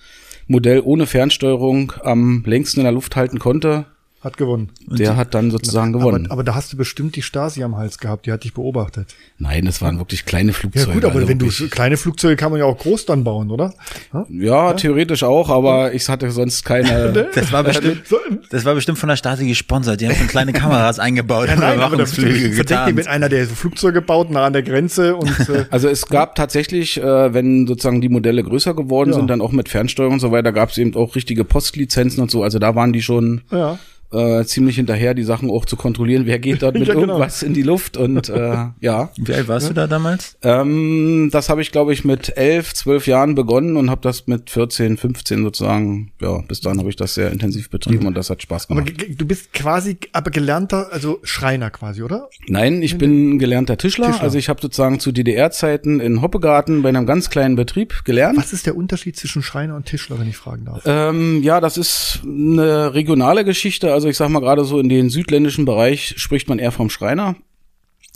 Modell 0.49 0.81
ohne 0.83 1.05
Fernsteuerung 1.05 1.93
am 2.03 2.45
längsten 2.47 2.81
in 2.81 2.85
der 2.85 2.95
Luft 2.95 3.15
halten 3.15 3.39
konnte, 3.39 3.85
hat 4.21 4.37
gewonnen. 4.37 4.69
Der 4.87 5.17
hat 5.17 5.33
dann 5.33 5.51
sozusagen 5.51 5.95
gewonnen. 5.95 6.27
Aber, 6.27 6.35
aber, 6.35 6.45
da 6.45 6.55
hast 6.55 6.71
du 6.73 6.77
bestimmt 6.77 7.17
die 7.17 7.23
Stasi 7.23 7.63
am 7.63 7.79
Hals 7.79 7.99
gehabt, 7.99 8.27
die 8.27 8.33
hat 8.33 8.45
dich 8.45 8.53
beobachtet. 8.53 9.15
Nein, 9.39 9.65
das 9.65 9.81
waren 9.81 9.99
wirklich 9.99 10.27
kleine 10.27 10.53
Flugzeuge. 10.53 10.89
Ja 10.89 10.95
gut, 10.95 11.05
aber 11.07 11.15
also 11.15 11.29
wenn 11.29 11.39
du 11.39 11.49
kleine 11.71 11.97
Flugzeuge 11.97 12.37
kann 12.37 12.51
man 12.51 12.61
ja 12.61 12.67
auch 12.67 12.77
groß 12.77 13.07
dann 13.07 13.25
bauen, 13.25 13.51
oder? 13.51 13.73
Ja, 14.13 14.27
ja? 14.29 14.73
theoretisch 14.75 15.23
auch, 15.23 15.49
aber 15.49 15.95
ich 15.95 16.07
hatte 16.11 16.31
sonst 16.31 16.67
keine. 16.67 17.31
das 17.35 17.51
war 17.51 17.65
bestimmt, 17.65 18.03
das 18.51 18.67
war 18.67 18.75
bestimmt 18.75 18.99
von 18.99 19.09
der 19.09 19.17
Stasi 19.17 19.47
gesponsert. 19.47 20.03
Die 20.03 20.07
haben 20.07 20.17
so 20.17 20.27
kleine 20.27 20.53
Kameras 20.53 20.99
eingebaut. 20.99 21.49
Ja, 21.49 21.57
nein, 21.57 21.81
aber 21.81 22.07
verdeckt 22.07 22.95
mit 22.95 23.09
einer, 23.09 23.31
der 23.31 23.47
so 23.47 23.55
Flugzeuge 23.55 24.03
baut, 24.03 24.31
nah 24.31 24.45
an 24.45 24.53
der 24.53 24.63
Grenze 24.63 25.17
und. 25.17 25.49
Äh, 25.49 25.65
also 25.71 25.89
es 25.89 26.07
gab 26.07 26.35
tatsächlich, 26.35 26.99
äh, 26.99 27.33
wenn 27.33 27.67
sozusagen 27.67 28.03
die 28.03 28.11
Modelle 28.11 28.43
größer 28.43 28.75
geworden 28.75 29.11
ja. 29.11 29.17
sind, 29.17 29.29
dann 29.29 29.41
auch 29.41 29.53
mit 29.53 29.71
Fernsteuerung 29.71 30.15
und 30.15 30.21
so 30.21 30.31
weiter, 30.31 30.53
gab 30.53 30.69
es 30.69 30.77
eben 30.77 30.95
auch 30.95 31.15
richtige 31.15 31.45
Postlizenzen 31.45 32.23
und 32.23 32.31
so. 32.31 32.43
Also 32.43 32.59
da 32.59 32.75
waren 32.75 32.93
die 32.93 33.01
schon. 33.01 33.41
Ja 33.51 33.79
äh, 34.13 34.45
ziemlich 34.45 34.77
hinterher, 34.77 35.15
die 35.15 35.23
Sachen 35.23 35.51
auch 35.51 35.65
zu 35.65 35.77
kontrollieren, 35.77 36.27
wer 36.27 36.39
geht 36.39 36.63
dort 36.63 36.75
mit 36.79 36.89
ja, 36.89 36.95
genau. 36.95 37.15
irgendwas 37.15 37.43
in 37.43 37.55
die 37.55 37.63
Luft 37.63 37.97
und 37.97 38.29
äh, 38.29 38.67
ja. 38.81 39.11
Wie 39.17 39.35
alt 39.35 39.49
warst 39.49 39.67
ja. 39.67 39.69
du 39.69 39.75
da 39.75 39.87
damals? 39.87 40.37
Ähm, 40.43 41.29
das 41.33 41.49
habe 41.49 41.63
ich, 41.63 41.73
glaube 41.73 41.93
ich, 41.93 42.05
mit 42.05 42.37
elf, 42.37 42.75
zwölf 42.75 43.07
Jahren 43.07 43.35
begonnen 43.35 43.77
und 43.77 43.91
habe 43.91 44.01
das 44.01 44.27
mit 44.27 44.51
14, 44.51 44.97
15 44.97 45.43
sozusagen, 45.45 46.13
ja, 46.21 46.39
bis 46.49 46.61
dann 46.61 46.79
habe 46.79 46.89
ich 46.89 46.97
das 46.97 47.15
sehr 47.15 47.31
intensiv 47.31 47.71
betrieben 47.71 48.01
mhm. 48.01 48.07
und 48.09 48.15
das 48.15 48.31
hat 48.31 48.43
Spaß 48.43 48.69
gemacht. 48.69 48.93
Aber 48.93 49.15
du 49.15 49.27
bist 49.27 49.53
quasi 49.53 49.99
aber 50.13 50.31
gelernter, 50.31 50.89
also 50.91 51.21
Schreiner 51.23 51.71
quasi, 51.71 52.03
oder? 52.03 52.29
Nein, 52.49 52.83
ich 52.83 52.99
bin 52.99 53.39
gelernter 53.39 53.77
Tischler. 53.77 54.07
Tischler. 54.07 54.23
Also 54.23 54.39
ich 54.39 54.49
habe 54.49 54.61
sozusagen 54.61 55.01
zu 55.01 55.13
DDR-Zeiten 55.13 56.01
in 56.01 56.23
Hoppegarten 56.23 56.83
bei 56.83 56.89
einem 56.89 57.07
ganz 57.07 57.31
kleinen 57.31 57.57
Betrieb 57.57 58.05
gelernt. 58.05 58.39
Was 58.39 58.53
ist 58.53 58.67
der 58.67 58.77
Unterschied 58.77 59.17
zwischen 59.17 59.43
Schreiner 59.43 59.77
und 59.77 59.87
Tischler, 59.87 60.19
wenn 60.19 60.29
ich 60.29 60.37
fragen 60.37 60.65
darf? 60.65 60.83
Ähm, 60.85 61.43
ja, 61.43 61.61
das 61.61 61.77
ist 61.77 62.21
eine 62.25 62.95
regionale 62.95 63.45
Geschichte. 63.45 63.93
Also 63.93 64.00
ich 64.09 64.17
sag 64.17 64.29
mal 64.29 64.41
gerade 64.41 64.65
so 64.65 64.79
in 64.79 64.89
den 64.89 65.11
südländischen 65.11 65.65
Bereich 65.65 66.15
spricht 66.17 66.49
man 66.49 66.59
eher 66.59 66.73
vom 66.73 66.91
Schreiner. 66.91 67.37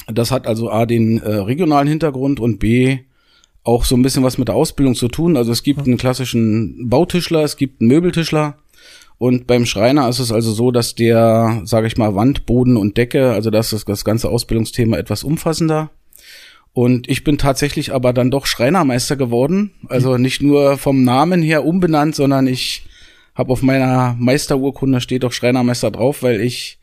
Das 0.06 0.30
hat 0.30 0.46
also 0.46 0.70
A 0.70 0.86
den 0.86 1.18
äh, 1.18 1.30
regionalen 1.30 1.88
Hintergrund 1.88 2.40
und 2.40 2.58
B 2.58 2.98
auch 3.62 3.84
so 3.84 3.96
ein 3.96 4.02
bisschen 4.02 4.22
was 4.22 4.36
mit 4.36 4.48
der 4.48 4.54
Ausbildung 4.54 4.94
zu 4.94 5.08
tun. 5.08 5.36
Also 5.36 5.50
es 5.50 5.62
gibt 5.62 5.80
einen 5.80 5.96
klassischen 5.96 6.88
Bautischler, 6.90 7.42
es 7.42 7.56
gibt 7.56 7.80
einen 7.80 7.88
Möbeltischler 7.88 8.58
und 9.18 9.46
beim 9.46 9.64
Schreiner 9.64 10.08
ist 10.08 10.18
es 10.18 10.32
also 10.32 10.52
so, 10.52 10.70
dass 10.70 10.94
der, 10.94 11.62
sage 11.64 11.86
ich 11.86 11.96
mal, 11.96 12.14
Wand, 12.14 12.46
Boden 12.46 12.76
und 12.76 12.96
Decke, 12.96 13.32
also 13.32 13.50
das 13.50 13.72
ist 13.72 13.88
das 13.88 14.04
ganze 14.04 14.28
Ausbildungsthema 14.28 14.96
etwas 14.96 15.24
umfassender. 15.24 15.90
Und 16.72 17.08
ich 17.08 17.22
bin 17.22 17.38
tatsächlich 17.38 17.94
aber 17.94 18.12
dann 18.12 18.32
doch 18.32 18.46
Schreinermeister 18.46 19.14
geworden. 19.14 19.70
Also 19.88 20.18
nicht 20.18 20.42
nur 20.42 20.76
vom 20.76 21.04
Namen 21.04 21.40
her 21.40 21.64
umbenannt, 21.64 22.16
sondern 22.16 22.48
ich 22.48 22.84
habe 23.34 23.52
auf 23.52 23.62
meiner 23.62 24.16
Meisterurkunde 24.18 25.00
steht 25.00 25.24
auch 25.24 25.32
Schreinermeister 25.32 25.90
drauf, 25.90 26.22
weil 26.22 26.40
ich 26.40 26.78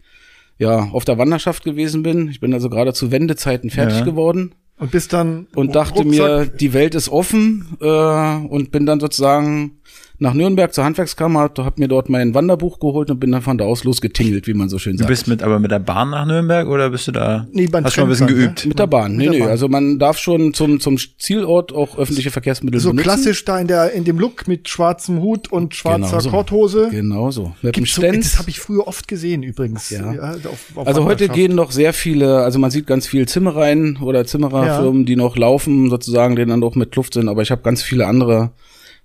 ja 0.58 0.90
auf 0.92 1.06
der 1.06 1.18
Wanderschaft 1.18 1.64
gewesen 1.64 2.04
bin. 2.04 2.30
Ich 2.30 2.40
bin 2.40 2.54
also 2.54 2.70
gerade 2.70 2.94
zu 2.94 3.12
Wendezeiten 3.12 3.70
fertig 3.70 4.00
ja. 4.00 4.06
geworden. 4.06 4.54
Und 4.78 4.92
bis 4.92 5.08
dann 5.08 5.48
und 5.54 5.76
dachte 5.76 6.04
mir, 6.04 6.48
die 6.48 6.74
Welt 6.74 6.96
ist 6.96 7.10
offen 7.10 7.78
äh, 7.82 7.86
und 7.86 8.72
bin 8.72 8.88
dann 8.88 9.00
sozusagen 9.00 9.80
nach 10.22 10.36
Nürnberg 10.36 10.72
zur 10.72 10.84
Handwerkskammer, 10.84 11.50
hab 11.58 11.80
mir 11.80 11.88
dort 11.88 12.08
mein 12.08 12.36
Wanderbuch 12.36 12.80
geholt 12.80 13.10
und 13.10 13.20
bin 13.20 13.32
dann 13.32 13.42
von 13.42 13.58
da 13.58 13.66
aus 13.66 13.84
losgetingelt, 13.84 14.46
wie 14.46 14.54
man 14.54 14.70
so 14.70 14.78
schön 14.78 14.96
sagt. 14.96 15.10
Du 15.10 15.12
bist 15.12 15.28
mit, 15.28 15.42
aber 15.42 15.58
mit 15.58 15.72
der 15.72 15.80
Bahn 15.80 16.12
nach 16.12 16.28
Nürnberg 16.28 16.68
oder 16.68 16.92
bist 16.92 17.08
du 17.08 17.12
da? 17.12 17.48
Nee, 17.52 17.66
beim 17.66 17.84
hast 17.84 17.96
schon 17.96 18.04
ein 18.04 18.10
bisschen 18.10 18.28
ne? 18.28 18.34
geübt? 18.34 18.64
Ne? 18.64 18.70
Mit 18.70 18.78
der 18.78 18.86
Bahn. 18.86 19.16
Nee, 19.16 19.30
nee, 19.30 19.42
also 19.42 19.68
man 19.68 19.98
darf 19.98 20.20
schon 20.20 20.54
zum, 20.54 20.80
zum 20.80 21.00
Zielort 21.18 21.74
auch 21.74 21.98
öffentliche 21.98 22.30
Verkehrsmittel 22.30 22.80
so 22.80 22.92
benutzen. 22.92 23.04
So 23.04 23.16
klassisch 23.16 23.46
da 23.46 23.58
in 23.58 23.66
der, 23.66 23.94
in 23.94 24.04
dem 24.04 24.20
Look 24.20 24.48
mit 24.48 24.70
schwarzem 24.70 25.22
Hut 25.22 25.52
und 25.52 25.74
schwarzer 25.74 26.08
genau 26.08 26.20
so. 26.20 26.30
Korthose. 26.30 26.90
Genau 26.92 27.32
so. 27.32 27.56
Mit 27.64 27.74
Gibt's 27.74 27.96
so, 27.96 28.04
das 28.04 28.38
habe 28.38 28.52
ich 28.52 28.60
früher 28.60 28.88
oft 28.88 29.08
gesehen 29.08 29.42
übrigens. 29.42 29.90
Ja. 29.90 30.14
ja 30.14 30.34
auf, 30.34 30.68
auf 30.76 30.88
also 30.88 31.04
heute 31.04 31.30
gehen 31.30 31.56
noch 31.56 31.72
sehr 31.72 31.94
viele, 31.94 32.44
also 32.44 32.60
man 32.60 32.70
sieht 32.70 32.86
ganz 32.86 33.08
viel 33.08 33.28
Zimmereien 33.28 33.98
oder 33.98 34.24
Zimmererfirmen, 34.24 35.02
ja. 35.02 35.06
die 35.08 35.16
noch 35.16 35.36
laufen 35.36 35.90
sozusagen, 35.90 36.36
die 36.36 36.46
dann 36.46 36.64
auch 36.64 36.76
mit 36.76 36.96
Luft 36.96 37.16
sind, 37.16 37.28
aber 37.28 37.42
ich 37.42 37.50
habe 37.50 37.64
ganz 37.64 37.82
viele 37.82 38.06
andere 38.06 38.52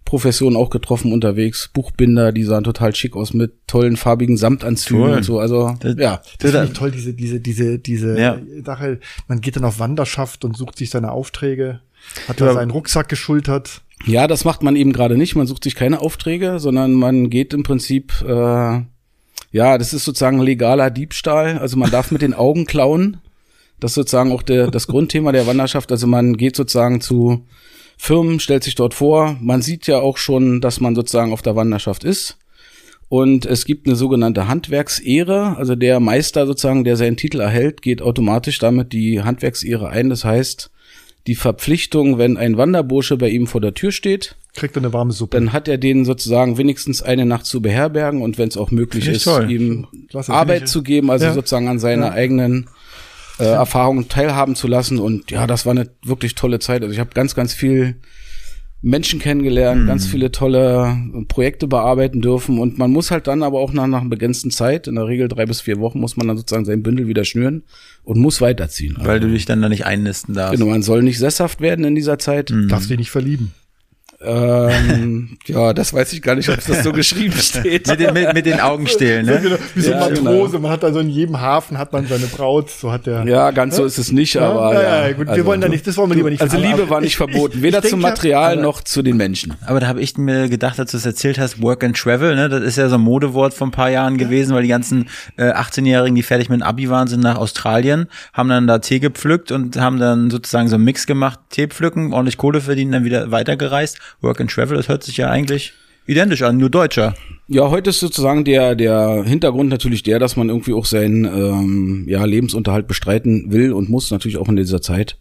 Professionen 0.07 0.57
auch 0.57 0.71
getroffen 0.71 1.13
unterwegs. 1.13 1.69
Buchbinder, 1.75 2.33
die 2.33 2.45
sahen 2.45 2.65
total 2.65 2.95
schick 2.95 3.17
aus 3.17 3.35
mit 3.35 3.53
tollen 3.67 3.97
farbigen 3.97 4.39
Samtanzügen 4.39 5.03
cool. 5.03 5.13
und 5.17 5.23
so. 5.25 5.39
Also 5.39 5.75
das, 5.81 5.97
ja, 5.99 6.23
das 6.39 6.53
finde 6.53 6.67
ich 6.67 6.73
toll. 6.73 6.93
Diese 6.93 7.13
diese 7.13 7.41
diese 7.41 7.79
diese 7.79 8.19
ja. 8.19 8.39
Sache. 8.65 9.01
Man 9.29 9.43
geht 9.43 9.57
dann 9.57 9.65
auf 9.65 9.81
Wanderschaft 9.81 10.45
und 10.45 10.57
sucht 10.57 10.79
sich 10.79 10.91
seine 10.91 11.11
Aufträge. 11.11 11.81
Hat 12.29 12.41
da 12.41 12.55
seinen 12.55 12.71
Rucksack 12.71 13.09
geschultert. 13.09 13.83
Ja, 14.07 14.29
das 14.29 14.45
macht 14.45 14.63
man 14.63 14.77
eben 14.77 14.93
gerade 14.93 15.17
nicht. 15.17 15.35
Man 15.35 15.49
sucht 15.49 15.65
sich 15.65 15.75
keine 15.75 16.01
Aufträge, 16.01 16.61
sondern 16.61 16.95
man 16.95 17.29
geht 17.29 17.53
im 17.53 17.65
Prinzip. 17.65 18.13
Äh, 18.23 18.83
ja, 19.53 19.79
das 19.79 19.93
ist 19.93 20.05
sozusagen 20.05 20.39
legaler 20.39 20.91
Diebstahl. 20.91 21.59
Also 21.59 21.77
man 21.77 21.91
darf 21.91 22.13
mit 22.13 22.23
den 22.23 22.35
Augen 22.35 22.65
klauen. 22.65 23.19
Das 23.81 23.91
ist 23.91 23.97
sozusagen 23.97 24.31
auch 24.31 24.43
der, 24.43 24.71
das 24.71 24.87
Grundthema 24.87 25.33
der 25.33 25.49
Wanderschaft. 25.49 25.91
Also 25.91 26.07
man 26.07 26.37
geht 26.37 26.55
sozusagen 26.55 27.01
zu 27.01 27.45
Firmen, 27.97 28.41
stellt 28.41 28.65
sich 28.65 28.75
dort 28.75 28.95
vor. 28.95 29.37
Man 29.41 29.63
sieht 29.63 29.87
ja 29.87 29.99
auch 29.99 30.17
schon, 30.17 30.61
dass 30.61 30.81
man 30.81 30.95
sozusagen 30.95 31.33
auf 31.33 31.43
der 31.43 31.57
Wanderschaft 31.57 32.05
ist. 32.05 32.39
Und 33.09 33.47
es 33.47 33.65
gibt 33.65 33.87
eine 33.87 33.97
sogenannte 33.97 34.49
Handwerksehre. 34.49 35.57
Also 35.57 35.77
der 35.77 36.01
Meister 36.01 36.47
sozusagen, 36.47 36.85
der 36.85 36.97
seinen 36.97 37.17
Titel 37.17 37.41
erhält, 37.41 37.83
geht 37.83 38.03
automatisch 38.03 38.59
damit 38.59 38.93
die 38.93 39.23
Handwerksehre 39.23 39.89
ein. 39.89 40.11
Das 40.11 40.25
heißt, 40.25 40.71
die 41.27 41.35
Verpflichtung, 41.35 42.19
wenn 42.19 42.37
ein 42.37 42.57
Wanderbursche 42.57 43.17
bei 43.17 43.29
ihm 43.29 43.47
vor 43.47 43.61
der 43.61 43.75
Tür 43.75 43.93
steht, 43.93 44.37
kriegt 44.55 44.77
er 44.77 44.83
eine 44.83 44.93
warme 44.93 45.13
Suppe. 45.13 45.37
Dann 45.37 45.53
hat 45.53 45.69
er 45.69 45.79
den 45.79 46.05
sozusagen 46.05 46.59
wenigstens 46.59 47.03
eine 47.03 47.27
Nacht 47.27 47.47
zu 47.47 47.61
beherbergen 47.61 48.23
und 48.23 48.39
wenn 48.39 48.49
es 48.49 48.57
auch 48.57 48.71
möglich 48.71 49.07
ist, 49.07 49.25
toll. 49.25 49.51
ihm 49.51 49.87
Klasse, 50.09 50.33
Arbeit 50.33 50.69
zu 50.69 50.83
geben, 50.83 51.11
also 51.11 51.27
ja. 51.27 51.35
sozusagen 51.35 51.69
an 51.69 51.79
seiner 51.79 52.07
ja. 52.07 52.13
eigenen 52.13 52.69
äh, 53.39 53.45
Erfahrungen 53.45 54.09
teilhaben 54.09 54.55
zu 54.55 54.67
lassen. 54.67 54.99
Und 54.99 55.31
ja, 55.31 55.47
das 55.47 55.67
war 55.67 55.73
eine 55.73 55.89
wirklich 56.03 56.35
tolle 56.35 56.59
Zeit. 56.59 56.83
Also 56.83 56.93
ich 56.93 57.01
habe 57.01 57.11
ganz, 57.15 57.35
ganz 57.35 57.55
viel 57.55 57.97
Menschen 58.83 59.19
kennengelernt, 59.19 59.83
mhm. 59.83 59.87
ganz 59.87 60.07
viele 60.07 60.31
tolle 60.31 60.97
Projekte 61.29 61.67
bearbeiten 61.67 62.21
dürfen. 62.21 62.59
Und 62.59 62.79
man 62.79 62.91
muss 62.91 63.11
halt 63.11 63.27
dann 63.27 63.43
aber 63.43 63.59
auch 63.59 63.73
nach, 63.73 63.87
nach 63.87 64.01
einer 64.01 64.11
begrenzten 64.11 64.51
Zeit, 64.51 64.87
in 64.87 64.95
der 64.95 65.07
Regel 65.07 65.29
drei 65.29 65.47
bis 65.47 65.61
vier 65.61 65.81
Wochen, 65.81 65.99
muss 65.99 66.17
man 66.17 66.29
dann 66.29 66.37
sozusagen 66.37 66.65
sein 66.65 66.83
Bündel 66.83 67.09
wieder 67.09 67.25
schnüren 67.25 67.65
und 68.05 68.19
muss 68.19 68.41
weiterziehen. 68.41 68.97
Weil 68.99 69.17
also, 69.17 69.27
du 69.27 69.33
dich 69.33 69.45
dann 69.45 69.63
da 69.63 69.69
nicht 69.69 69.87
einnisten 69.87 70.35
darfst. 70.35 70.59
Genau, 70.59 70.71
man 70.71 70.83
soll 70.83 71.03
nicht 71.03 71.19
sesshaft 71.19 71.61
werden 71.61 71.85
in 71.85 71.95
dieser 71.95 72.19
Zeit. 72.19 72.51
Mhm. 72.51 72.69
Darfst 72.69 72.91
dich 72.91 72.99
nicht 72.99 73.11
verlieben. 73.11 73.53
Ähm, 74.27 75.39
ja, 75.47 75.73
das 75.73 75.95
weiß 75.95 76.13
ich 76.13 76.21
gar 76.21 76.35
nicht, 76.35 76.49
ob 76.49 76.57
das 76.57 76.83
so 76.83 76.93
geschrieben 76.93 77.37
steht. 77.39 77.87
mit, 77.87 78.01
den, 78.01 78.13
mit, 78.13 78.35
mit 78.35 78.47
den 78.47 78.61
Augen 78.61 78.89
stehlen, 78.89 79.27
ne? 79.27 79.37
So, 79.37 79.49
genau, 79.49 79.57
wie 79.75 79.81
so 79.81 79.91
ja, 79.93 80.05
ein 80.05 80.15
Matrose, 80.15 80.53
genau. 80.53 80.63
man 80.63 80.71
hat 80.73 80.85
also 80.85 80.99
in 80.99 81.09
jedem 81.09 81.41
Hafen 81.41 81.79
hat 81.79 81.93
man 81.93 82.07
seine 82.07 82.27
Braut, 82.27 82.69
so 82.71 82.91
hat 82.91 83.07
der. 83.07 83.25
Ja, 83.25 83.53
ganz 83.53 83.75
ne? 83.75 83.77
so 83.77 83.85
ist 83.85 83.99
es 83.99 84.11
nicht, 84.11 84.37
aber. 84.37 84.75
Ja, 84.75 84.83
ja, 84.83 85.07
ja 85.09 85.13
gut, 85.13 85.29
also, 85.29 85.37
wir 85.37 85.47
wollen 85.47 85.61
da 85.61 85.69
nicht, 85.69 85.87
das 85.87 85.97
wollen 85.97 86.11
wir 86.11 86.17
lieber 86.17 86.31
nicht. 86.31 86.43
Also 86.43 86.59
Liebe 86.59 86.91
war 86.91 87.01
nicht 87.01 87.11
ich, 87.11 87.17
verboten, 87.17 87.63
weder 87.63 87.85
ich 87.85 87.91
zum 87.91 88.01
Material 88.01 88.55
aber, 88.55 88.63
noch 88.63 88.83
zu 88.83 89.03
den 89.03 89.17
Menschen. 89.17 89.55
Aber 89.65 89.79
da 89.79 89.87
habe 89.87 90.01
ich 90.01 90.19
mir 90.19 90.49
gedacht, 90.49 90.81
als 90.81 90.91
du 90.91 90.97
es 90.97 91.07
erzählt 91.07 91.39
hast, 91.39 91.63
Work 91.63 91.85
and 91.85 91.97
Travel, 91.97 92.35
ne? 92.35 92.49
Das 92.49 92.63
ist 92.63 92.79
ja 92.79 92.89
so 92.89 92.97
ein 92.97 93.03
Modewort 93.03 93.55
vor 93.55 93.69
ein 93.69 93.73
paar 93.73 93.91
Jahren 93.91 94.19
gewesen, 94.19 94.55
weil 94.55 94.63
die 94.63 94.69
ganzen 94.69 95.09
äh, 95.37 95.53
18-Jährigen, 95.53 96.17
die 96.17 96.25
fertig 96.25 96.49
mit 96.49 96.61
dem 96.61 96.67
Abi 96.67 96.91
waren, 96.91 97.07
sind 97.07 97.21
nach 97.21 97.37
Australien, 97.37 98.09
haben 98.33 98.49
dann 98.49 98.67
da 98.67 98.79
Tee 98.79 98.99
gepflückt 98.99 99.53
und 99.53 99.77
haben 99.77 100.01
dann 100.01 100.31
sozusagen 100.31 100.69
so 100.69 100.75
einen 100.75 100.85
Mix 100.85 101.07
gemacht, 101.07 101.39
Tee 101.51 101.69
pflücken, 101.69 102.13
ordentlich 102.13 102.39
Kohle 102.39 102.61
verdienen, 102.61 102.91
dann 102.93 103.05
wieder 103.05 103.31
weitergereist. 103.31 103.99
Work 104.21 104.41
and 104.41 104.51
Travel, 104.51 104.77
das 104.77 104.89
hört 104.89 105.03
sich 105.05 105.17
ja 105.17 105.31
eigentlich 105.31 105.73
identisch 106.07 106.43
an, 106.43 106.57
nur 106.57 106.71
deutscher. 106.71 107.15
Ja, 107.49 107.71
heute 107.71 107.91
ist 107.91 108.01
sozusagen 108.01 108.45
der, 108.45 108.75
der 108.75 109.25
Hintergrund 109.25 109.71
natürlich 109.71 110.03
der, 110.03 110.19
dass 110.19 110.37
man 110.37 110.49
irgendwie 110.49 110.73
auch 110.73 110.87
seinen 110.87 111.25
ähm, 111.25 112.05
ja, 112.09 112.25
Lebensunterhalt 112.25 112.87
bestreiten 112.87 113.53
will 113.53 113.73
und 113.73 113.89
muss, 113.89 114.11
natürlich 114.11 114.37
auch 114.37 114.49
in 114.49 114.57
dieser 114.57 114.81
Zeit. 114.81 115.17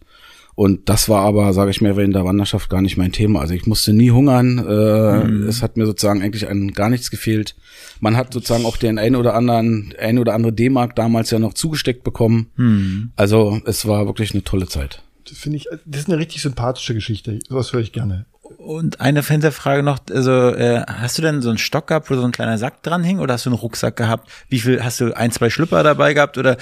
Und 0.56 0.88
das 0.88 1.10
war 1.10 1.20
aber, 1.20 1.52
sage 1.52 1.70
ich 1.70 1.82
mir, 1.82 1.98
in 1.98 2.12
der 2.12 2.24
Wanderschaft 2.24 2.70
gar 2.70 2.80
nicht 2.80 2.96
mein 2.96 3.12
Thema. 3.12 3.40
Also 3.40 3.52
ich 3.52 3.66
musste 3.66 3.92
nie 3.92 4.10
hungern. 4.10 4.56
Äh, 4.58 5.24
mhm. 5.24 5.48
Es 5.48 5.60
hat 5.60 5.76
mir 5.76 5.84
sozusagen 5.84 6.22
eigentlich 6.22 6.48
an 6.48 6.72
gar 6.72 6.88
nichts 6.88 7.10
gefehlt. 7.10 7.56
Man 8.00 8.16
hat 8.16 8.32
sozusagen 8.32 8.64
auch 8.64 8.78
den 8.78 8.98
einen 8.98 9.16
oder 9.16 9.34
anderen, 9.34 9.92
ein 10.00 10.18
oder 10.18 10.32
andere 10.32 10.54
D-Mark 10.54 10.96
damals 10.96 11.30
ja 11.30 11.38
noch 11.38 11.52
zugesteckt 11.52 12.04
bekommen. 12.04 12.46
Mhm. 12.56 13.10
Also 13.16 13.60
es 13.66 13.86
war 13.86 14.06
wirklich 14.06 14.32
eine 14.32 14.44
tolle 14.44 14.66
Zeit. 14.66 15.02
Das 15.28 15.36
finde 15.36 15.58
ich, 15.58 15.66
das 15.84 16.02
ist 16.02 16.08
eine 16.08 16.18
richtig 16.18 16.40
sympathische 16.40 16.94
Geschichte. 16.94 17.38
Sowas 17.46 17.74
höre 17.74 17.80
ich 17.80 17.92
gerne. 17.92 18.24
Und 18.66 19.00
eine 19.00 19.22
Hinterfrage 19.22 19.84
noch, 19.84 20.00
also 20.10 20.32
äh, 20.32 20.82
hast 20.88 21.16
du 21.16 21.22
denn 21.22 21.40
so 21.40 21.50
einen 21.50 21.58
Stock 21.58 21.86
gehabt, 21.86 22.10
wo 22.10 22.16
so 22.16 22.24
ein 22.24 22.32
kleiner 22.32 22.58
Sack 22.58 22.82
dran 22.82 23.04
hing 23.04 23.20
oder 23.20 23.34
hast 23.34 23.46
du 23.46 23.50
einen 23.50 23.58
Rucksack 23.60 23.94
gehabt? 23.94 24.28
Wie 24.48 24.58
viel, 24.58 24.82
hast 24.82 25.00
du 25.00 25.16
ein, 25.16 25.30
zwei 25.30 25.50
Schlüpper 25.50 25.84
dabei 25.84 26.14
gehabt 26.14 26.36
oder 26.36 26.56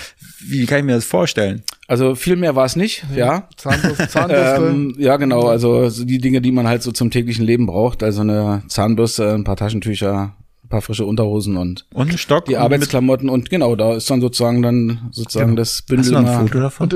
wie 0.47 0.67
kann 0.67 0.81
ich 0.81 0.85
mir 0.85 0.97
das 0.97 1.07
vorstellen? 1.07 1.63
Also 1.89 2.15
viel 2.15 2.37
mehr 2.37 2.55
war 2.55 2.67
es 2.67 2.77
nicht, 2.77 3.07
ja. 3.17 3.27
ja. 3.27 3.49
Zahnbürste, 3.57 4.09
Zahnbürste. 4.11 4.67
ähm, 4.67 4.95
ja, 4.99 5.17
genau, 5.17 5.49
also 5.49 5.89
die 5.89 6.19
Dinge, 6.19 6.43
die 6.43 6.53
man 6.53 6.69
halt 6.69 6.83
so 6.83 6.93
zum 6.93 7.11
täglichen 7.11 7.47
Leben 7.47 7.65
braucht, 7.65 8.03
also 8.03 8.21
eine 8.21 8.63
Zahnbürste, 8.69 9.33
ein 9.33 9.45
paar 9.45 9.57
Taschentücher, 9.57 10.35
ein 10.63 10.69
paar 10.69 10.83
frische 10.83 11.07
Unterhosen 11.07 11.57
und, 11.57 11.87
und 11.95 12.21
Stock 12.21 12.45
die 12.45 12.59
Arbeitsklamotten 12.59 13.31
und 13.31 13.49
genau, 13.49 13.77
da 13.77 13.95
ist 13.95 14.11
dann 14.11 14.21
sozusagen 14.21 14.61
dann 14.61 15.09
sozusagen 15.11 15.53
genau. 15.53 15.61
das 15.61 15.81
Bündel. 15.81 16.05
Hast 16.05 16.11
du 16.11 16.21
noch 16.21 16.39
ein 16.39 16.49
Foto 16.49 16.61
davon? 16.61 16.91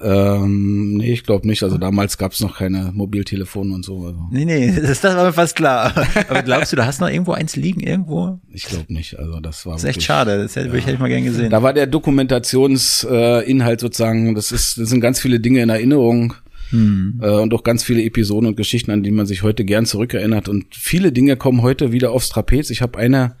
Ähm, 0.00 0.96
nee, 0.98 1.12
ich 1.12 1.24
glaube 1.24 1.46
nicht. 1.46 1.62
Also 1.62 1.76
damals 1.76 2.18
gab 2.18 2.32
es 2.32 2.40
noch 2.40 2.58
keine 2.58 2.92
Mobiltelefone 2.92 3.74
und 3.74 3.84
so. 3.84 4.06
Also. 4.06 4.28
Nee, 4.30 4.44
nee, 4.44 4.72
das, 4.80 5.00
das 5.00 5.16
war 5.16 5.24
mir 5.24 5.32
fast 5.32 5.56
klar. 5.56 5.92
Aber 6.28 6.42
glaubst 6.42 6.72
du, 6.72 6.76
da 6.76 6.86
hast 6.86 7.00
noch 7.00 7.08
irgendwo 7.08 7.32
eins 7.32 7.56
liegen 7.56 7.80
irgendwo? 7.80 8.38
Ich 8.52 8.64
glaube 8.64 8.92
nicht. 8.92 9.18
Also 9.18 9.40
das 9.40 9.66
war. 9.66 9.72
Das 9.74 9.82
ist 9.82 9.88
echt 9.88 10.02
schade. 10.02 10.38
Das 10.38 10.54
hätte, 10.54 10.68
ja. 10.68 10.74
ich, 10.74 10.82
hätte 10.82 10.94
ich 10.94 11.00
mal 11.00 11.08
gern 11.08 11.24
gesehen. 11.24 11.50
Da 11.50 11.62
war 11.62 11.72
der 11.72 11.86
Dokumentationsinhalt 11.86 13.80
sozusagen. 13.80 14.34
Das 14.34 14.52
ist, 14.52 14.78
das 14.78 14.88
sind 14.88 15.00
ganz 15.00 15.20
viele 15.20 15.40
Dinge 15.40 15.62
in 15.62 15.68
Erinnerung. 15.68 16.34
Hm. 16.70 17.20
Äh, 17.22 17.30
und 17.30 17.52
auch 17.54 17.64
ganz 17.64 17.82
viele 17.82 18.02
Episoden 18.02 18.46
und 18.46 18.56
Geschichten, 18.56 18.90
an 18.90 19.02
die 19.02 19.10
man 19.10 19.26
sich 19.26 19.42
heute 19.42 19.64
gern 19.64 19.86
zurückerinnert. 19.86 20.48
Und 20.48 20.74
viele 20.74 21.12
Dinge 21.12 21.36
kommen 21.36 21.62
heute 21.62 21.92
wieder 21.92 22.12
aufs 22.12 22.28
Trapez. 22.28 22.70
Ich 22.70 22.82
habe 22.82 22.98
eine 22.98 23.36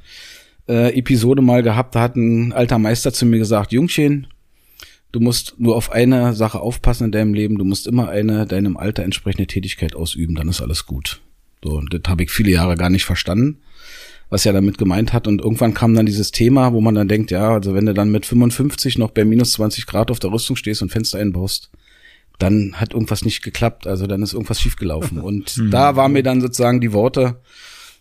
äh, 0.68 0.98
Episode 0.98 1.42
mal 1.42 1.62
gehabt, 1.62 1.94
da 1.94 2.00
hat 2.00 2.16
ein 2.16 2.52
alter 2.52 2.78
Meister 2.78 3.12
zu 3.12 3.26
mir 3.26 3.38
gesagt, 3.38 3.72
Jungchen, 3.72 4.26
Du 5.12 5.20
musst 5.20 5.54
nur 5.58 5.76
auf 5.76 5.90
eine 5.90 6.34
Sache 6.34 6.60
aufpassen 6.60 7.04
in 7.04 7.12
deinem 7.12 7.34
Leben. 7.34 7.56
Du 7.58 7.64
musst 7.64 7.86
immer 7.86 8.08
eine 8.08 8.46
deinem 8.46 8.76
Alter 8.76 9.04
entsprechende 9.04 9.46
Tätigkeit 9.46 9.96
ausüben, 9.96 10.34
dann 10.34 10.48
ist 10.48 10.60
alles 10.60 10.86
gut. 10.86 11.20
So, 11.64 11.76
und 11.76 11.92
das 11.92 12.02
habe 12.08 12.22
ich 12.22 12.30
viele 12.30 12.50
Jahre 12.50 12.76
gar 12.76 12.90
nicht 12.90 13.04
verstanden. 13.04 13.58
was 14.30 14.44
er 14.44 14.52
damit 14.52 14.76
gemeint 14.76 15.12
hat. 15.12 15.26
Und 15.26 15.40
irgendwann 15.40 15.74
kam 15.74 15.94
dann 15.94 16.06
dieses 16.06 16.30
Thema, 16.32 16.72
wo 16.72 16.80
man 16.80 16.94
dann 16.94 17.08
denkt, 17.08 17.30
ja, 17.30 17.54
also 17.54 17.74
wenn 17.74 17.86
du 17.86 17.94
dann 17.94 18.10
mit 18.10 18.26
55 18.26 18.98
noch 18.98 19.10
bei 19.10 19.24
minus 19.24 19.52
20 19.52 19.86
Grad 19.86 20.10
auf 20.10 20.18
der 20.18 20.30
Rüstung 20.30 20.56
stehst 20.56 20.82
und 20.82 20.90
Fenster 20.90 21.18
einbaust, 21.18 21.70
dann 22.38 22.74
hat 22.74 22.92
irgendwas 22.92 23.24
nicht 23.24 23.42
geklappt. 23.42 23.86
Also 23.86 24.06
dann 24.06 24.22
ist 24.22 24.34
irgendwas 24.34 24.60
schiefgelaufen. 24.60 25.18
Und 25.22 25.56
mhm. 25.56 25.70
da 25.70 25.96
waren 25.96 26.12
mir 26.12 26.22
dann 26.22 26.40
sozusagen 26.40 26.80
die 26.80 26.92
Worte, 26.92 27.40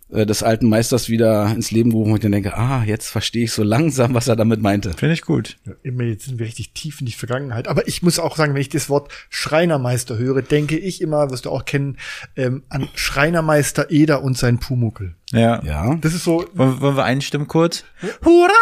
äh, 0.10 0.26
des 0.26 0.44
alten 0.44 0.70
Meisters 0.70 1.10
wieder 1.10 1.52
ins 1.52 1.72
Leben 1.72 1.90
gerufen 1.90 2.12
und 2.12 2.18
ich 2.18 2.22
dann 2.22 2.32
denke, 2.32 2.58
ah, 2.58 2.84
jetzt 2.84 3.10
verstehe 3.10 3.44
ich 3.44 3.52
so 3.52 3.64
langsam, 3.64 4.14
was 4.14 4.28
er 4.28 4.36
damit 4.36 4.62
meinte. 4.62 4.94
Finde 4.94 5.14
ich 5.14 5.22
gut. 5.22 5.58
Ja, 5.66 5.74
immer 5.84 6.04
jetzt 6.04 6.26
sind 6.26 6.40
wir 6.40 6.46
richtig 6.46 6.72
tief 6.72 7.02
in 7.02 7.06
die 7.06 7.12
Vergangenheit. 7.12 7.68
Aber 7.68 7.88
ich 7.88 8.02
muss 8.02 8.20
auch 8.20 8.38
sagen, 8.38 8.54
wenn 8.54 8.62
ich 8.62 8.70
das 8.70 8.90
Wort 8.90 9.12
Schreinermeister 9.30 10.18
höre, 10.18 10.42
denke 10.42 10.78
ich 10.78 11.02
immer, 11.02 11.30
wirst 11.30 11.46
du 11.46 11.50
auch 11.50 11.66
kennen, 11.66 11.98
ähm, 12.36 12.64
an 12.70 12.88
Schreinermeister 12.96 13.92
Eder 13.92 14.24
und 14.24 14.38
sein 14.38 14.60
Pumuckel. 14.60 15.16
Ja. 15.34 15.62
Ja. 15.63 15.96
Das 15.96 16.13
ist 16.13 16.24
so. 16.24 16.46
Wollen, 16.53 16.79
wollen 16.79 16.96
wir 16.96 17.03
einstimmen 17.03 17.48
kurz? 17.48 17.84
Hurra! 18.24 18.53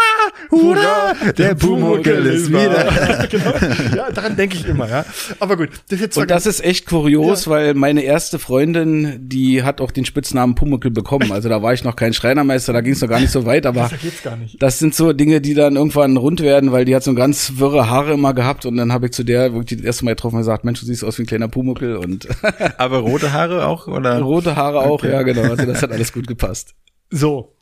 Hurra! 0.50 1.14
Der 1.38 1.54
Pumuckel 1.54 2.26
ist 2.26 2.50
wieder. 2.50 3.28
genau. 3.30 3.54
Ja, 3.96 4.12
daran 4.12 4.36
denke 4.36 4.56
ich 4.58 4.68
immer, 4.68 4.90
ja. 4.90 5.06
Aber 5.40 5.58
gut. 5.58 5.70
Das 5.90 6.00
jetzt 6.00 6.18
Und 6.18 6.32
das 6.32 6.48
ist 6.48 6.64
echt 6.64 6.88
kurios, 6.88 7.46
ja. 7.46 7.52
weil 7.52 7.74
meine 7.76 8.02
erste 8.02 8.40
Freundin, 8.40 9.28
die 9.30 9.62
hat 9.62 9.80
auch 9.80 9.92
den 9.92 10.06
Spitznamen 10.06 10.56
Pumuckel 10.56 10.90
bekommen. 10.90 11.32
Also 11.32 11.50
da 11.50 11.62
war 11.62 11.74
ich 11.74 11.84
noch 11.84 11.96
kein 11.96 12.14
Schreinermeister, 12.14 12.74
da 12.74 12.82
ging 12.82 12.94
es 12.94 13.02
noch 13.02 13.10
gar 13.10 13.20
nicht 13.20 13.32
so 13.32 13.46
weit, 13.46 13.68
aber 13.68 13.92
das 14.60 14.80
sind 14.80 14.96
so 14.96 15.14
Dinge, 15.14 15.42
die 15.42 15.54
dann 15.54 15.76
irgendwann 15.76 16.18
rund 16.18 16.42
werden, 16.42 16.72
weil 16.72 16.86
die 16.86 16.96
hat 16.96 17.04
so 17.04 17.14
ganz 17.14 17.54
wirre 17.58 17.90
Haare 17.90 18.14
immer 18.14 18.34
gehabt 18.34 18.66
und 18.66 18.78
dann 18.78 18.92
habe 18.92 19.08
ich 19.08 19.12
zu 19.12 19.24
der 19.24 19.54
wirklich 19.54 19.80
das 19.80 19.86
erste 19.86 20.06
Mal 20.06 20.12
getroffen 20.12 20.36
und 20.36 20.42
gesagt, 20.42 20.64
Mensch, 20.64 20.80
du 20.80 20.86
siehst 20.88 21.04
aus 21.04 21.18
wie 21.20 21.24
ein 21.24 21.28
kleiner 21.28 21.48
Pumuckel 21.48 21.98
und 21.98 22.28
Aber 22.78 23.00
rote 23.00 23.34
Haare 23.34 23.68
auch, 23.68 23.88
oder? 23.88 24.20
Rote 24.20 24.56
Haare 24.56 24.80
auch, 24.80 25.04
okay. 25.04 25.12
ja 25.12 25.22
genau. 25.22 25.44
Also 25.44 25.66
das 25.66 25.82
hat 25.82 25.92
alles 25.92 26.12
gut 26.12 26.26
gepasst. 26.26 26.55
So. 27.10 27.56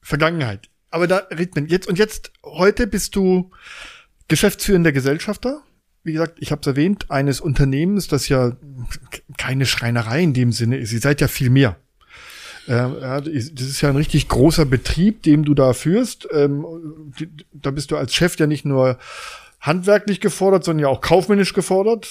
Vergangenheit. 0.00 0.68
Aber 0.90 1.06
da 1.06 1.18
redet 1.30 1.54
man 1.54 1.66
jetzt 1.68 1.88
und 1.88 1.98
jetzt 1.98 2.32
heute 2.44 2.86
bist 2.86 3.16
du 3.16 3.50
geschäftsführender 4.28 4.92
Gesellschafter. 4.92 5.62
Wie 6.04 6.12
gesagt, 6.12 6.38
ich 6.40 6.50
habe 6.50 6.60
es 6.60 6.66
erwähnt, 6.66 7.10
eines 7.10 7.40
Unternehmens, 7.40 8.08
das 8.08 8.28
ja 8.28 8.56
keine 9.38 9.66
Schreinerei 9.66 10.22
in 10.22 10.34
dem 10.34 10.52
Sinne 10.52 10.78
ist. 10.78 10.92
Ihr 10.92 11.00
seid 11.00 11.20
ja 11.20 11.28
viel 11.28 11.48
mehr. 11.48 11.76
Äh, 12.66 12.88
das 13.22 13.66
ist 13.66 13.80
ja 13.80 13.88
ein 13.88 13.96
richtig 13.96 14.28
großer 14.28 14.64
Betrieb, 14.64 15.22
den 15.22 15.44
du 15.44 15.54
da 15.54 15.72
führst. 15.72 16.28
Ähm, 16.32 16.64
da 17.52 17.70
bist 17.70 17.90
du 17.90 17.96
als 17.96 18.14
Chef 18.14 18.38
ja 18.38 18.46
nicht 18.46 18.64
nur 18.64 18.98
handwerklich 19.60 20.20
gefordert, 20.20 20.64
sondern 20.64 20.82
ja 20.82 20.88
auch 20.88 21.00
kaufmännisch 21.00 21.52
gefordert. 21.52 22.08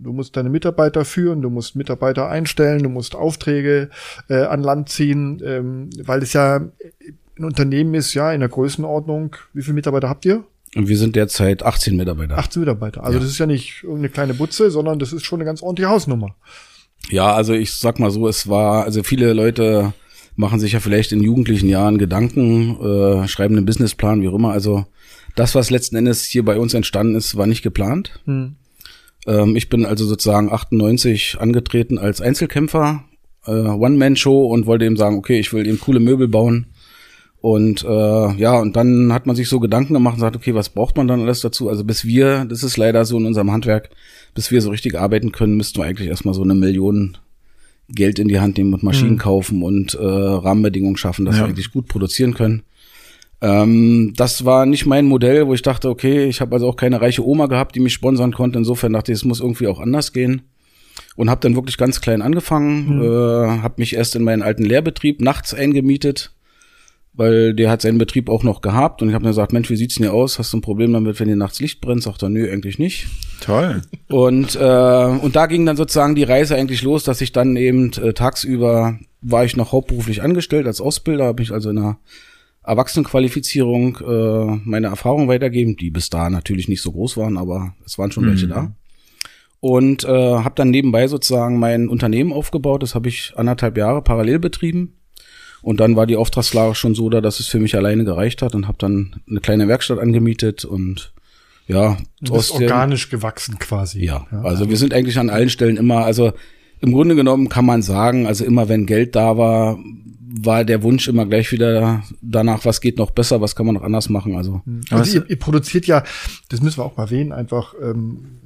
Du 0.00 0.12
musst 0.12 0.36
deine 0.36 0.50
Mitarbeiter 0.50 1.04
führen, 1.04 1.42
du 1.42 1.50
musst 1.50 1.76
Mitarbeiter 1.76 2.28
einstellen, 2.28 2.82
du 2.82 2.88
musst 2.88 3.14
Aufträge 3.14 3.90
äh, 4.28 4.42
an 4.42 4.62
Land 4.62 4.88
ziehen, 4.88 5.42
ähm, 5.44 5.90
weil 6.02 6.22
es 6.22 6.32
ja 6.32 6.56
ein 6.56 7.44
Unternehmen 7.44 7.94
ist, 7.94 8.14
ja, 8.14 8.32
in 8.32 8.40
der 8.40 8.48
Größenordnung. 8.48 9.36
Wie 9.52 9.62
viele 9.62 9.74
Mitarbeiter 9.74 10.08
habt 10.08 10.24
ihr? 10.24 10.44
Und 10.74 10.88
wir 10.88 10.98
sind 10.98 11.16
derzeit 11.16 11.62
18 11.62 11.96
Mitarbeiter. 11.96 12.38
18 12.38 12.60
Mitarbeiter. 12.60 13.04
Also 13.04 13.18
ja. 13.18 13.20
das 13.20 13.30
ist 13.30 13.38
ja 13.38 13.46
nicht 13.46 13.82
irgendeine 13.82 14.08
kleine 14.08 14.34
Butze, 14.34 14.70
sondern 14.70 14.98
das 14.98 15.12
ist 15.12 15.24
schon 15.24 15.38
eine 15.38 15.44
ganz 15.44 15.62
ordentliche 15.62 15.90
Hausnummer. 15.90 16.34
Ja, 17.10 17.34
also 17.34 17.52
ich 17.52 17.74
sag 17.74 17.98
mal 18.00 18.10
so, 18.10 18.26
es 18.28 18.48
war, 18.48 18.84
also 18.84 19.02
viele 19.02 19.32
Leute 19.32 19.92
machen 20.36 20.58
sich 20.58 20.72
ja 20.72 20.80
vielleicht 20.80 21.12
in 21.12 21.22
jugendlichen 21.22 21.68
Jahren 21.68 21.98
Gedanken, 21.98 22.80
äh, 22.80 23.28
schreiben 23.28 23.56
einen 23.56 23.66
Businessplan, 23.66 24.20
wie 24.22 24.28
auch 24.28 24.34
immer. 24.34 24.52
Also 24.52 24.84
das, 25.36 25.54
was 25.54 25.70
letzten 25.70 25.96
Endes 25.96 26.24
hier 26.24 26.44
bei 26.44 26.58
uns 26.58 26.74
entstanden 26.74 27.14
ist, 27.14 27.36
war 27.36 27.46
nicht 27.46 27.62
geplant. 27.62 28.20
Hm. 28.24 28.56
Ähm, 29.26 29.56
ich 29.56 29.68
bin 29.68 29.86
also 29.86 30.04
sozusagen 30.04 30.52
98 30.52 31.38
angetreten 31.40 31.98
als 31.98 32.20
Einzelkämpfer, 32.20 33.04
äh, 33.46 33.50
One-Man-Show 33.50 34.46
und 34.46 34.66
wollte 34.66 34.84
eben 34.84 34.96
sagen, 34.96 35.16
okay, 35.16 35.38
ich 35.38 35.52
will 35.52 35.66
eben 35.66 35.80
coole 35.80 36.00
Möbel 36.00 36.28
bauen. 36.28 36.66
Und 37.40 37.84
äh, 37.84 38.32
ja, 38.36 38.58
und 38.58 38.74
dann 38.74 39.12
hat 39.12 39.26
man 39.26 39.36
sich 39.36 39.50
so 39.50 39.60
Gedanken 39.60 39.92
gemacht 39.92 40.14
und 40.14 40.20
sagt, 40.20 40.34
okay, 40.34 40.54
was 40.54 40.70
braucht 40.70 40.96
man 40.96 41.08
dann 41.08 41.20
alles 41.20 41.42
dazu? 41.42 41.68
Also 41.68 41.84
bis 41.84 42.06
wir, 42.06 42.46
das 42.46 42.62
ist 42.62 42.78
leider 42.78 43.04
so 43.04 43.18
in 43.18 43.26
unserem 43.26 43.52
Handwerk, 43.52 43.90
bis 44.34 44.50
wir 44.50 44.62
so 44.62 44.70
richtig 44.70 44.98
arbeiten 44.98 45.30
können, 45.30 45.54
müssten 45.54 45.78
wir 45.78 45.84
eigentlich 45.84 46.08
erstmal 46.08 46.32
so 46.32 46.42
eine 46.42 46.54
Million 46.54 47.18
Geld 47.90 48.18
in 48.18 48.28
die 48.28 48.40
Hand 48.40 48.56
nehmen 48.56 48.72
und 48.72 48.82
Maschinen 48.82 49.12
mhm. 49.12 49.18
kaufen 49.18 49.62
und 49.62 49.92
äh, 49.92 49.98
Rahmenbedingungen 49.98 50.96
schaffen, 50.96 51.26
dass 51.26 51.36
ja. 51.36 51.42
wir 51.42 51.48
eigentlich 51.48 51.70
gut 51.70 51.86
produzieren 51.86 52.32
können. 52.32 52.62
Ähm, 53.44 54.14
das 54.16 54.46
war 54.46 54.64
nicht 54.64 54.86
mein 54.86 55.04
Modell, 55.04 55.46
wo 55.46 55.52
ich 55.52 55.60
dachte, 55.60 55.90
okay, 55.90 56.24
ich 56.24 56.40
habe 56.40 56.54
also 56.54 56.66
auch 56.66 56.76
keine 56.76 57.02
reiche 57.02 57.26
Oma 57.26 57.46
gehabt, 57.46 57.74
die 57.74 57.80
mich 57.80 57.92
sponsern 57.92 58.32
konnte. 58.32 58.58
Insofern 58.58 58.94
dachte 58.94 59.12
ich, 59.12 59.18
es 59.18 59.24
muss 59.24 59.40
irgendwie 59.40 59.66
auch 59.66 59.80
anders 59.80 60.14
gehen. 60.14 60.42
Und 61.16 61.28
habe 61.28 61.42
dann 61.42 61.54
wirklich 61.54 61.76
ganz 61.76 62.00
klein 62.00 62.22
angefangen, 62.22 62.96
mhm. 62.96 63.02
äh, 63.02 63.62
habe 63.62 63.74
mich 63.78 63.94
erst 63.94 64.16
in 64.16 64.24
meinen 64.24 64.42
alten 64.42 64.64
Lehrbetrieb 64.64 65.20
nachts 65.20 65.52
eingemietet, 65.52 66.32
weil 67.12 67.54
der 67.54 67.70
hat 67.70 67.82
seinen 67.82 67.98
Betrieb 67.98 68.28
auch 68.28 68.42
noch 68.42 68.62
gehabt 68.62 69.02
und 69.02 69.08
ich 69.08 69.14
habe 69.14 69.22
dann 69.22 69.30
gesagt, 69.30 69.52
Mensch, 69.52 69.70
wie 69.70 69.76
sieht's 69.76 69.96
denn 69.96 70.06
hier 70.06 70.12
aus? 70.12 70.38
Hast 70.38 70.52
du 70.52 70.56
ein 70.56 70.62
Problem 70.62 70.92
damit, 70.92 71.20
wenn 71.20 71.28
dir 71.28 71.36
nachts 71.36 71.60
Licht 71.60 71.80
brennt? 71.80 72.02
Sagt 72.02 72.22
er, 72.22 72.30
nö, 72.30 72.50
eigentlich 72.50 72.78
nicht. 72.78 73.06
Toll. 73.40 73.82
Und 74.08 74.56
äh, 74.56 74.58
und 74.58 75.36
da 75.36 75.46
ging 75.46 75.66
dann 75.66 75.76
sozusagen 75.76 76.16
die 76.16 76.24
Reise 76.24 76.56
eigentlich 76.56 76.82
los, 76.82 77.04
dass 77.04 77.20
ich 77.20 77.30
dann 77.30 77.56
eben 77.56 77.92
äh, 77.92 78.12
tagsüber 78.12 78.98
war 79.20 79.44
ich 79.44 79.56
noch 79.56 79.72
hauptberuflich 79.72 80.22
angestellt 80.22 80.66
als 80.66 80.80
Ausbilder, 80.80 81.26
habe 81.26 81.42
ich 81.42 81.52
also 81.52 81.70
in 81.70 81.78
einer 81.78 81.98
Erwachsenenqualifizierung 82.64 83.98
äh, 83.98 84.60
meine 84.64 84.88
Erfahrungen 84.88 85.28
weitergeben, 85.28 85.76
die 85.76 85.90
bis 85.90 86.10
da 86.10 86.30
natürlich 86.30 86.68
nicht 86.68 86.82
so 86.82 86.92
groß 86.92 87.16
waren, 87.16 87.36
aber 87.36 87.74
es 87.84 87.98
waren 87.98 88.10
schon 88.10 88.24
mhm. 88.24 88.30
welche 88.30 88.48
da. 88.48 88.72
Und 89.60 90.04
äh, 90.04 90.08
habe 90.08 90.54
dann 90.56 90.70
nebenbei 90.70 91.08
sozusagen 91.08 91.58
mein 91.58 91.88
Unternehmen 91.88 92.32
aufgebaut. 92.32 92.82
Das 92.82 92.94
habe 92.94 93.08
ich 93.08 93.32
anderthalb 93.36 93.78
Jahre 93.78 94.02
parallel 94.02 94.38
betrieben 94.38 94.94
und 95.64 95.80
dann 95.80 95.96
war 95.96 96.06
die 96.06 96.16
Auftragslage 96.16 96.74
schon 96.74 96.94
so 96.94 97.08
da, 97.08 97.22
dass 97.22 97.40
es 97.40 97.46
für 97.46 97.58
mich 97.58 97.74
alleine 97.74 98.04
gereicht 98.04 98.42
hat 98.42 98.54
und 98.54 98.68
habe 98.68 98.76
dann 98.78 99.22
eine 99.28 99.40
kleine 99.40 99.66
Werkstatt 99.66 99.98
angemietet 99.98 100.66
und 100.66 101.14
ja, 101.66 101.96
du 102.20 102.34
bist 102.34 102.50
organisch 102.50 103.08
gewachsen 103.08 103.58
quasi. 103.58 104.04
Ja, 104.04 104.26
ja, 104.30 104.42
also 104.42 104.68
wir 104.68 104.76
sind 104.76 104.92
eigentlich 104.92 105.18
an 105.18 105.30
allen 105.30 105.48
Stellen 105.48 105.78
immer, 105.78 106.04
also 106.04 106.34
im 106.84 106.92
Grunde 106.92 107.16
genommen 107.16 107.48
kann 107.48 107.66
man 107.66 107.82
sagen, 107.82 108.26
also 108.26 108.44
immer 108.44 108.68
wenn 108.68 108.86
Geld 108.86 109.16
da 109.16 109.36
war, 109.36 109.78
war 110.40 110.64
der 110.64 110.82
Wunsch 110.82 111.08
immer 111.08 111.26
gleich 111.26 111.52
wieder 111.52 112.02
danach, 112.20 112.64
was 112.64 112.80
geht 112.80 112.98
noch 112.98 113.12
besser, 113.12 113.40
was 113.40 113.56
kann 113.56 113.66
man 113.66 113.76
noch 113.76 113.82
anders 113.82 114.08
machen. 114.08 114.36
Also, 114.36 114.62
also 114.90 115.18
ihr, 115.18 115.30
ihr 115.30 115.38
produziert 115.38 115.86
ja, 115.86 116.02
das 116.48 116.60
müssen 116.60 116.78
wir 116.78 116.84
auch 116.84 116.96
mal 116.96 117.04
erwähnen, 117.04 117.32
einfach 117.32 117.74
ähm, 117.80 118.40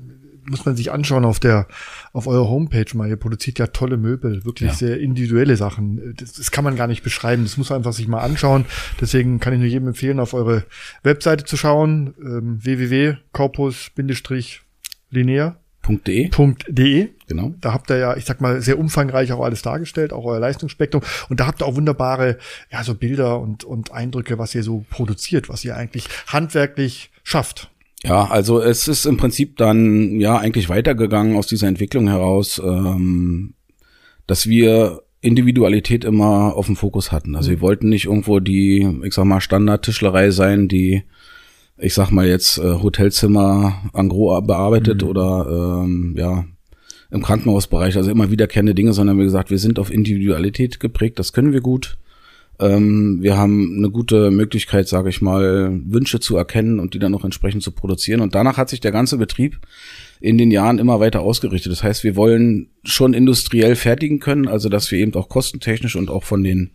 muss 0.48 0.64
man 0.64 0.77
sich 0.77 0.92
anschauen 0.92 1.24
auf 1.24 1.40
der, 1.40 1.66
auf 2.12 2.27
eurer 2.27 2.46
Homepage 2.48 2.87
mal. 2.94 3.09
Ihr 3.09 3.16
produziert 3.16 3.59
ja 3.59 3.68
tolle 3.68 3.96
Möbel, 3.96 4.44
wirklich 4.44 4.70
ja. 4.70 4.77
sehr 4.77 5.01
individuelle 5.01 5.57
Sachen. 5.57 6.14
Das, 6.16 6.35
das, 6.35 6.51
kann 6.51 6.64
man 6.64 6.77
gar 6.77 6.87
nicht 6.87 7.03
beschreiben. 7.03 7.44
Das 7.44 7.59
muss 7.59 7.70
man 7.70 7.79
einfach 7.79 7.92
sich 7.92 8.07
mal 8.09 8.20
anschauen. 8.20 8.64
Deswegen 9.01 9.40
kann 9.40 9.53
ich 9.53 9.59
nur 9.59 9.68
jedem 9.68 9.88
empfehlen, 9.88 10.20
auf 10.20 10.35
eure 10.35 10.64
Webseite 11.03 11.44
zu 11.44 11.57
schauen. 11.57 12.14
Ähm, 12.22 12.64
www.corpus-linear 12.64 15.57
.de. 15.88 16.31
.de. 16.68 17.09
Genau. 17.27 17.55
Da 17.61 17.72
habt 17.72 17.90
ihr 17.90 17.98
ja, 17.98 18.16
ich 18.16 18.24
sag 18.24 18.40
mal, 18.40 18.61
sehr 18.62 18.79
umfangreich 18.79 19.33
auch 19.33 19.44
alles 19.44 19.62
dargestellt, 19.62 20.12
auch 20.12 20.24
euer 20.24 20.40
Leistungsspektrum. 20.40 21.03
Und 21.29 21.40
da 21.40 21.46
habt 21.46 21.62
ihr 21.62 21.66
auch 21.66 21.77
wunderbare, 21.77 22.38
ja, 22.70 22.83
so 22.85 22.94
Bilder 22.94 23.40
und, 23.40 23.64
und 23.64 23.92
Eindrücke, 23.92 24.38
was 24.38 24.55
ihr 24.55 24.62
so 24.62 24.85
produziert, 24.90 25.48
was 25.48 25.64
ihr 25.64 25.77
eigentlich 25.77 26.09
handwerklich 26.27 27.11
schafft. 27.22 27.70
Ja, 28.05 28.27
also 28.27 28.61
es 28.61 28.87
ist 28.87 29.07
im 29.07 29.16
Prinzip 29.16 29.57
dann 29.57 30.20
ja 30.20 30.38
eigentlich 30.38 30.68
weitergegangen 30.68 31.37
aus 31.37 31.48
dieser 31.48 31.66
Entwicklung 31.66 32.09
heraus, 32.09 32.61
ähm, 32.64 33.55
dass 34.27 34.46
wir 34.46 35.03
Individualität 35.20 36.05
immer 36.05 36.55
auf 36.55 36.66
dem 36.66 36.77
Fokus 36.77 37.11
hatten. 37.11 37.35
Also 37.35 37.51
wir 37.51 37.61
wollten 37.61 37.88
nicht 37.88 38.05
irgendwo 38.05 38.38
die, 38.38 38.88
ich 39.03 39.14
sag 39.14 39.24
mal, 39.24 39.40
Standardtischlerei 39.40 40.31
sein, 40.31 40.68
die, 40.68 41.03
ich 41.78 41.94
sag 41.94 42.10
mal 42.10 42.26
jetzt 42.26 42.58
äh, 42.58 42.74
Hotelzimmer 42.74 43.82
angro 43.92 44.40
bearbeitet 44.42 45.02
mhm. 45.02 45.08
oder 45.08 45.82
ähm, 45.84 46.14
ja 46.16 46.44
im 47.10 47.22
Krankenhausbereich, 47.22 47.96
also 47.96 48.10
immer 48.10 48.30
wiederkehrende 48.30 48.74
Dinge, 48.74 48.92
sondern 48.92 49.18
wie 49.18 49.24
gesagt, 49.24 49.50
wir 49.50 49.58
sind 49.58 49.78
auf 49.78 49.90
Individualität 49.90 50.78
geprägt, 50.78 51.18
das 51.18 51.32
können 51.32 51.52
wir 51.52 51.62
gut. 51.62 51.96
Ähm, 52.60 53.18
wir 53.22 53.36
haben 53.36 53.76
eine 53.78 53.90
gute 53.90 54.30
Möglichkeit, 54.30 54.88
sage 54.88 55.08
ich 55.08 55.22
mal, 55.22 55.80
Wünsche 55.86 56.20
zu 56.20 56.36
erkennen 56.36 56.80
und 56.80 56.92
die 56.92 56.98
dann 56.98 57.12
noch 57.12 57.24
entsprechend 57.24 57.62
zu 57.62 57.70
produzieren. 57.70 58.20
Und 58.20 58.34
danach 58.34 58.56
hat 58.56 58.68
sich 58.68 58.80
der 58.80 58.92
ganze 58.92 59.16
Betrieb 59.16 59.60
in 60.20 60.38
den 60.38 60.50
Jahren 60.50 60.78
immer 60.78 60.98
weiter 60.98 61.20
ausgerichtet. 61.20 61.70
Das 61.70 61.84
heißt, 61.84 62.02
wir 62.02 62.16
wollen 62.16 62.70
schon 62.82 63.14
industriell 63.14 63.76
fertigen 63.76 64.18
können, 64.18 64.48
also 64.48 64.68
dass 64.68 64.90
wir 64.90 64.98
eben 64.98 65.14
auch 65.14 65.28
kostentechnisch 65.28 65.94
und 65.94 66.10
auch 66.10 66.24
von 66.24 66.42
den 66.42 66.72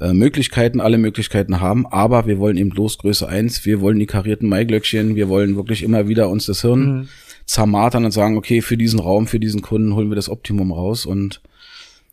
äh, 0.00 0.12
Möglichkeiten, 0.12 0.80
alle 0.80 0.98
Möglichkeiten 0.98 1.60
haben, 1.60 1.86
aber 1.86 2.26
wir 2.26 2.38
wollen 2.38 2.56
eben 2.56 2.70
bloß 2.70 2.98
Größe 2.98 3.28
eins. 3.28 3.64
wir 3.64 3.80
wollen 3.80 3.98
die 3.98 4.06
karierten 4.06 4.48
Maiglöckchen, 4.48 5.16
wir 5.16 5.28
wollen 5.28 5.56
wirklich 5.56 5.82
immer 5.82 6.08
wieder 6.08 6.28
uns 6.28 6.46
das 6.46 6.60
Hirn 6.60 6.80
mhm. 6.80 7.08
zermartern 7.46 8.04
und 8.04 8.10
sagen, 8.10 8.36
okay, 8.36 8.60
für 8.60 8.76
diesen 8.76 9.00
Raum, 9.00 9.26
für 9.26 9.40
diesen 9.40 9.62
Kunden 9.62 9.94
holen 9.94 10.10
wir 10.10 10.16
das 10.16 10.28
Optimum 10.28 10.72
raus 10.72 11.06
und 11.06 11.40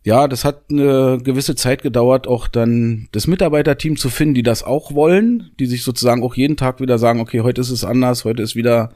ja, 0.06 0.28
das 0.28 0.44
hat 0.44 0.64
eine 0.70 1.18
gewisse 1.24 1.56
Zeit 1.56 1.82
gedauert, 1.82 2.28
auch 2.28 2.50
dann 2.50 3.08
das 3.14 3.26
Mitarbeiterteam 3.28 3.96
zu 3.96 4.10
finden, 4.10 4.34
die 4.34 4.44
das 4.44 4.64
auch 4.64 4.94
wollen, 4.94 5.52
die 5.60 5.66
sich 5.66 5.84
sozusagen 5.84 6.24
auch 6.24 6.36
jeden 6.36 6.58
Tag 6.58 6.82
wieder 6.82 6.98
sagen, 6.98 7.22
okay, 7.22 7.40
heute 7.40 7.62
ist 7.62 7.70
es 7.70 7.86
anders, 7.86 8.26
heute 8.26 8.44
ist 8.44 8.56
wieder 8.56 8.92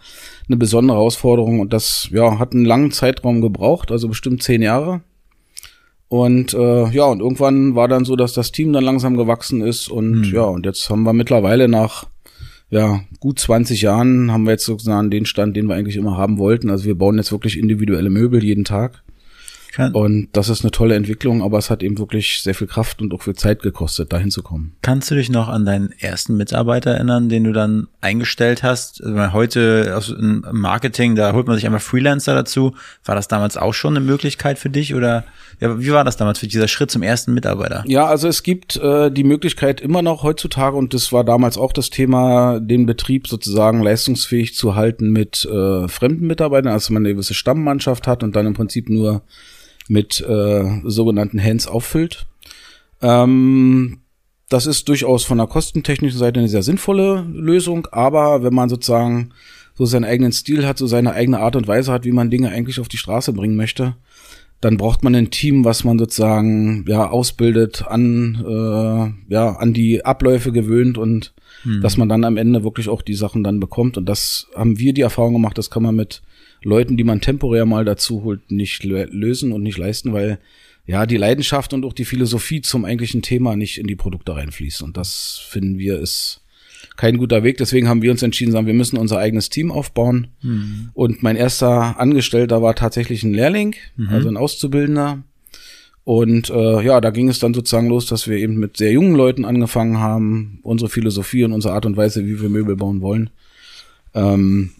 eine 0.47 0.58
besondere 0.58 0.97
Herausforderung 0.97 1.62
und 1.62 1.71
das 1.71 2.10
ja 2.12 2.39
hat 2.39 2.54
einen 2.54 2.65
langen 2.65 2.91
Zeitraum 2.91 3.39
gebraucht, 3.41 3.89
also 3.89 4.10
bestimmt 4.10 4.43
zehn 4.43 4.62
Jahre. 4.62 5.02
Und 6.09 6.53
äh, 6.53 6.89
ja, 6.89 7.05
und 7.05 7.19
irgendwann 7.19 7.75
war 7.75 7.87
dann 7.87 8.05
so, 8.05 8.15
dass 8.15 8.33
das 8.33 8.51
Team 8.51 8.71
dann 8.71 8.83
langsam 8.83 9.17
gewachsen 9.17 9.61
ist 9.61 9.89
und 9.89 10.21
mhm. 10.21 10.33
ja, 10.33 10.43
und 10.43 10.65
jetzt 10.65 10.89
haben 10.89 11.03
wir 11.03 11.13
mittlerweile 11.13 11.67
nach 11.67 12.05
ja, 12.69 13.01
gut 13.19 13.39
20 13.39 13.81
Jahren 13.81 14.31
haben 14.31 14.43
wir 14.43 14.51
jetzt 14.51 14.65
sozusagen 14.65 15.09
den 15.09 15.25
Stand, 15.25 15.55
den 15.55 15.67
wir 15.67 15.75
eigentlich 15.75 15.95
immer 15.95 16.17
haben 16.17 16.37
wollten. 16.37 16.69
Also 16.69 16.85
wir 16.85 16.95
bauen 16.95 17.17
jetzt 17.17 17.31
wirklich 17.31 17.57
individuelle 17.57 18.09
Möbel 18.09 18.43
jeden 18.43 18.65
Tag. 18.65 19.03
Kann, 19.71 19.93
und 19.93 20.30
das 20.34 20.49
ist 20.49 20.63
eine 20.63 20.71
tolle 20.71 20.95
Entwicklung, 20.95 21.41
aber 21.41 21.58
es 21.58 21.69
hat 21.69 21.84
eben 21.84 21.97
wirklich 21.97 22.41
sehr 22.41 22.56
viel 22.56 22.67
Kraft 22.67 23.01
und 23.01 23.13
auch 23.13 23.21
viel 23.21 23.36
Zeit 23.36 23.62
gekostet, 23.62 24.13
dahin 24.13 24.32
zu 24.32 24.43
kommen. 24.43 24.75
Kannst 24.82 25.12
du 25.12 25.15
dich 25.15 25.30
noch 25.30 25.47
an 25.49 25.65
deinen 25.65 25.91
ersten 25.91 26.38
Mitarbeiter 26.38 26.91
erinnern, 26.91 27.30
den 27.30 27.43
du 27.43 27.53
dann 27.53 27.88
eingestellt 28.01 28.63
hast? 28.63 29.03
Also 29.03 29.34
heute 29.34 29.93
aus 29.95 30.08
dem 30.08 30.45
Marketing, 30.51 31.15
da 31.15 31.34
holt 31.34 31.47
man 31.47 31.56
sich 31.56 31.65
einmal 31.65 31.80
Freelancer 31.80 32.36
dazu. 32.36 32.73
War 33.06 33.15
das 33.15 33.27
damals 33.27 33.58
auch 33.58 33.73
schon 33.73 33.95
eine 33.95 34.06
Möglichkeit 34.06 34.60
für 34.60 34.69
dich 34.69 34.95
oder 34.95 35.25
ja, 35.60 35.80
wie 35.80 35.91
war 35.91 36.03
das 36.03 36.17
damals 36.17 36.39
für 36.39 36.47
dieser 36.47 36.67
Schritt 36.67 36.91
zum 36.91 37.01
ersten 37.01 37.34
Mitarbeiter? 37.34 37.84
Ja, 37.88 38.06
also 38.06 38.27
es 38.27 38.43
gibt 38.43 38.77
äh, 38.77 39.10
die 39.10 39.23
Möglichkeit 39.23 39.82
immer 39.82 40.01
noch 40.01 40.23
heutzutage 40.23 40.77
und 40.77 40.93
das 40.93 41.12
war 41.12 41.23
damals 41.23 41.58
auch 41.58 41.73
das 41.73 41.89
Thema, 41.89 42.60
den 42.60 42.86
Betrieb 42.86 43.27
sozusagen 43.27 43.82
leistungsfähig 43.82 44.56
zu 44.56 44.75
halten 44.75 45.10
mit 45.12 45.45
äh, 45.45 45.88
fremden 45.88 46.27
Mitarbeitern, 46.27 46.71
also 46.71 46.93
man 46.93 47.06
eine 47.06 47.13
gewisse 47.13 47.34
Stammmannschaft 47.34 48.08
hat 48.08 48.23
und 48.23 48.36
dann 48.36 48.45
im 48.45 48.53
Prinzip 48.53 48.89
nur 48.89 49.23
mit 49.89 50.21
äh, 50.21 50.82
sogenannten 50.84 51.41
Hands 51.41 51.67
auffüllt. 51.67 52.26
Ähm, 53.02 54.00
das 54.50 54.65
ist 54.65 54.88
durchaus 54.88 55.23
von 55.26 55.38
der 55.38 55.47
kostentechnischen 55.47 56.19
Seite 56.19 56.39
eine 56.39 56.50
sehr 56.50 56.63
sinnvolle 56.63 57.26
Lösung, 57.34 57.88
aber 57.91 58.43
wenn 58.43 58.54
man 58.54 58.69
sozusagen 58.69 59.32
so 59.76 59.86
seinen 59.86 60.06
eigenen 60.06 60.32
Stil 60.32 60.65
hat, 60.65 60.78
so 60.78 60.88
seine 60.88 61.13
eigene 61.13 61.39
Art 61.39 61.56
und 61.56 61.67
Weise 61.67 61.91
hat, 61.91 62.06
wie 62.06 62.12
man 62.12 62.32
Dinge 62.32 62.50
eigentlich 62.50 62.80
auf 62.80 62.88
die 62.88 62.97
Straße 62.97 63.34
bringen 63.34 63.56
möchte, 63.56 63.95
dann 64.60 64.78
braucht 64.78 65.04
man 65.04 65.13
ein 65.13 65.30
Team, 65.30 65.65
was 65.65 65.84
man 65.84 66.00
sozusagen 66.00 66.84
ja 66.88 67.10
ausbildet, 67.10 67.86
an 67.88 68.43
äh, 68.43 69.34
ja 69.34 69.52
an 69.52 69.73
die 69.73 70.04
Abläufe 70.04 70.52
gewöhnt 70.52 70.97
und 70.97 71.34
hm. 71.62 71.82
dass 71.82 71.97
man 71.97 72.10
dann 72.10 72.23
am 72.23 72.38
Ende 72.38 72.63
wirklich 72.63 72.89
auch 72.89 73.04
die 73.04 73.13
Sachen 73.13 73.43
dann 73.43 73.60
bekommt. 73.60 73.97
Und 73.97 74.08
das 74.08 74.47
haben 74.56 74.80
wir 74.80 74.93
die 74.93 75.02
Erfahrung 75.02 75.34
gemacht, 75.34 75.58
das 75.58 75.69
kann 75.69 75.84
man 75.84 75.95
mit 75.95 76.23
Leuten, 76.63 76.97
die 76.97 77.03
man 77.03 77.21
temporär 77.21 77.65
mal 77.65 77.85
dazu 77.85 78.23
holt, 78.23 78.51
nicht 78.51 78.83
lösen 78.83 79.51
und 79.51 79.63
nicht 79.63 79.77
leisten, 79.77 80.13
weil 80.13 80.39
ja 80.85 81.05
die 81.05 81.17
Leidenschaft 81.17 81.73
und 81.73 81.85
auch 81.85 81.93
die 81.93 82.05
Philosophie 82.05 82.61
zum 82.61 82.85
eigentlichen 82.85 83.21
Thema 83.21 83.55
nicht 83.55 83.77
in 83.77 83.87
die 83.87 83.95
Produkte 83.95 84.35
reinfließt. 84.35 84.81
Und 84.81 84.97
das 84.97 85.41
finden 85.49 85.77
wir 85.77 85.99
ist 85.99 86.41
kein 86.95 87.17
guter 87.17 87.43
Weg. 87.43 87.57
Deswegen 87.57 87.87
haben 87.87 88.01
wir 88.01 88.11
uns 88.11 88.23
entschieden, 88.23 88.51
sagen, 88.51 88.67
wir 88.67 88.73
müssen 88.73 88.97
unser 88.97 89.19
eigenes 89.19 89.49
Team 89.49 89.71
aufbauen. 89.71 90.27
Mhm. 90.41 90.89
Und 90.93 91.23
mein 91.23 91.35
erster 91.35 91.99
Angestellter 91.99 92.61
war 92.61 92.75
tatsächlich 92.75 93.23
ein 93.23 93.33
Lehrling, 93.33 93.75
mhm. 93.95 94.09
also 94.09 94.29
ein 94.29 94.37
Auszubildender. 94.37 95.23
Und 96.03 96.49
äh, 96.49 96.81
ja, 96.83 97.01
da 97.01 97.09
ging 97.09 97.27
es 97.27 97.39
dann 97.39 97.53
sozusagen 97.53 97.89
los, 97.89 98.05
dass 98.05 98.27
wir 98.27 98.37
eben 98.37 98.55
mit 98.55 98.77
sehr 98.77 98.91
jungen 98.91 99.15
Leuten 99.15 99.43
angefangen 99.43 99.99
haben, 99.99 100.59
unsere 100.63 100.89
Philosophie 100.89 101.43
und 101.43 101.51
unsere 101.51 101.73
Art 101.73 101.85
und 101.85 101.97
Weise, 101.97 102.25
wie 102.25 102.41
wir 102.41 102.49
Möbel 102.49 102.77
bauen 102.77 103.01
wollen, 103.01 103.29
ähm, 104.13 104.71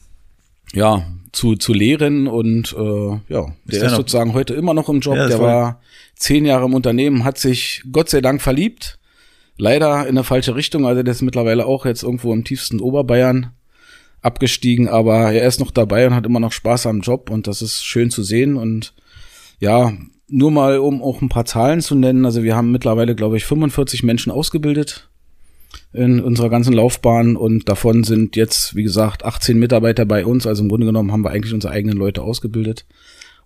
ja, 0.74 1.06
zu, 1.32 1.56
zu 1.56 1.74
lehren 1.74 2.28
und 2.28 2.76
äh, 2.78 3.10
ja, 3.34 3.46
der 3.66 3.78
ist, 3.78 3.84
ist 3.84 3.96
sozusagen 3.96 4.34
heute 4.34 4.54
immer 4.54 4.74
noch 4.74 4.90
im 4.90 5.00
Job. 5.00 5.16
Ja, 5.16 5.28
der 5.28 5.40
war 5.40 5.82
zehn 6.16 6.46
Jahre 6.46 6.66
im 6.66 6.74
Unternehmen, 6.74 7.24
hat 7.24 7.38
sich 7.38 7.84
Gott 7.92 8.10
sei 8.10 8.22
Dank 8.22 8.42
verliebt. 8.42 9.00
Leider 9.58 10.02
in 10.04 10.10
eine 10.10 10.24
falsche 10.24 10.56
Richtung, 10.56 10.86
also 10.86 11.02
der 11.02 11.12
ist 11.12 11.22
mittlerweile 11.22 11.66
auch 11.66 11.86
jetzt 11.86 12.04
irgendwo 12.04 12.32
im 12.34 12.44
tiefsten 12.44 12.80
Oberbayern 12.80 13.52
abgestiegen, 14.22 14.88
aber 14.88 15.32
er 15.32 15.48
ist 15.48 15.60
noch 15.60 15.72
dabei 15.72 16.06
und 16.06 16.14
hat 16.14 16.26
immer 16.26 16.40
noch 16.40 16.52
Spaß 16.52 16.86
am 16.86 17.02
Job. 17.02 17.30
Und 17.30 17.48
das 17.48 17.62
ist 17.62 17.84
schön 17.84 18.12
zu 18.12 18.24
sehen. 18.24 18.56
Und 18.56 18.94
ja, 19.60 19.94
nur 20.28 20.52
mal 20.52 20.78
um 20.78 21.02
auch 21.02 21.22
ein 21.22 21.30
paar 21.30 21.46
Zahlen 21.46 21.82
zu 21.82 21.96
nennen, 21.96 22.26
also 22.26 22.44
wir 22.44 22.56
haben 22.56 22.72
mittlerweile, 22.72 23.16
glaube 23.16 23.38
ich, 23.38 23.46
45 23.46 24.04
Menschen 24.04 24.32
ausgebildet 24.32 25.07
in 25.94 26.20
unserer 26.20 26.50
ganzen 26.50 26.74
Laufbahn 26.74 27.36
und 27.36 27.70
davon 27.70 28.04
sind 28.04 28.36
jetzt, 28.36 28.76
wie 28.76 28.84
gesagt, 28.84 29.26
18 29.26 29.58
Mitarbeiter 29.58 30.06
bei 30.06 30.26
uns. 30.26 30.46
Also 30.46 30.64
im 30.64 30.70
Grunde 30.70 30.86
genommen 30.86 31.12
haben 31.12 31.24
wir 31.24 31.32
eigentlich 31.32 31.54
unsere 31.54 31.74
eigenen 31.74 31.98
Leute 31.98 32.22
ausgebildet, 32.22 32.86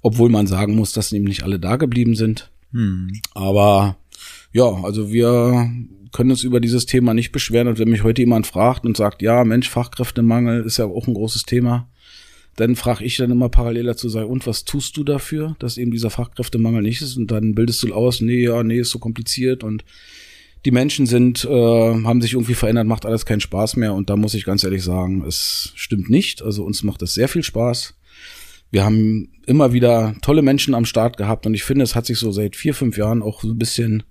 obwohl 0.02 0.30
man 0.30 0.48
sagen 0.48 0.76
muss, 0.76 0.92
dass 0.92 1.14
eben 1.14 1.26
nicht 1.26 1.44
alle 1.44 1.60
da 1.60 1.76
geblieben 1.76 2.16
sind. 2.16 2.52
Hm. 2.72 3.12
Aber 3.34 3.98
ja, 4.52 4.66
also 4.66 5.12
wir 5.12 5.70
können 6.12 6.32
uns 6.32 6.44
über 6.44 6.60
dieses 6.60 6.86
Thema 6.86 7.14
nicht 7.14 7.32
beschweren. 7.32 7.68
Und 7.68 7.80
wenn 7.80 7.90
mich 7.90 8.04
heute 8.04 8.22
jemand 8.22 8.48
fragt 8.48 8.86
und 8.86 8.98
sagt, 8.98 9.22
ja, 9.22 9.44
Mensch, 9.44 9.70
Fachkräftemangel 9.70 10.64
ist 10.64 10.78
ja 10.78 10.86
auch 10.86 11.08
ein 11.08 11.14
großes 11.14 11.44
Thema, 11.44 11.88
dann 12.58 12.76
frage 12.76 13.06
ich 13.06 13.16
dann 13.18 13.32
immer 13.32 13.50
parallel 13.50 13.86
dazu, 13.86 14.10
sei, 14.10 14.26
und 14.26 14.46
was 14.46 14.66
tust 14.66 14.98
du 14.98 15.04
dafür, 15.04 15.56
dass 15.60 15.78
eben 15.78 15.92
dieser 15.92 16.10
Fachkräftemangel 16.10 16.82
nicht 16.82 17.02
ist? 17.02 17.16
Und 17.18 17.32
dann 17.32 17.56
bildest 17.56 17.82
du 17.84 17.94
aus, 17.94 18.20
nee, 18.20 18.44
ja, 18.44 18.62
nee, 18.64 18.80
ist 18.80 18.90
so 18.90 19.00
kompliziert 19.00 19.64
und 19.64 19.86
die 20.66 20.72
Menschen 20.72 21.08
sind, 21.08 21.44
äh, 21.46 21.50
haben 21.50 22.22
sich 22.22 22.34
irgendwie 22.34 22.54
verändert, 22.54 22.86
macht 22.86 23.06
alles 23.06 23.26
keinen 23.26 23.42
Spaß 23.42 23.78
mehr. 23.78 23.94
Und 23.94 24.10
da 24.10 24.16
muss 24.16 24.34
ich 24.34 24.46
ganz 24.46 24.64
ehrlich 24.64 24.84
sagen, 24.84 25.24
es 25.26 25.72
stimmt 25.76 26.10
nicht. 26.10 26.42
Also 26.42 26.64
uns 26.64 26.84
macht 26.84 27.02
es 27.02 27.14
sehr 27.14 27.28
viel 27.28 27.44
Spaß. 27.44 27.96
Wir 28.70 28.86
haben 28.86 29.30
immer 29.46 29.74
wieder 29.74 30.16
tolle 30.22 30.42
Menschen 30.42 30.74
am 30.74 30.86
Start 30.86 31.18
gehabt 31.18 31.46
und 31.46 31.54
ich 31.54 31.64
finde, 31.64 31.84
es 31.84 31.94
hat 31.94 32.06
sich 32.06 32.18
so 32.18 32.32
seit 32.32 32.56
vier, 32.56 32.74
fünf 32.74 32.98
Jahren 32.98 33.22
auch 33.22 33.42
so 33.42 33.50
ein 33.50 33.58
bisschen 33.58 34.04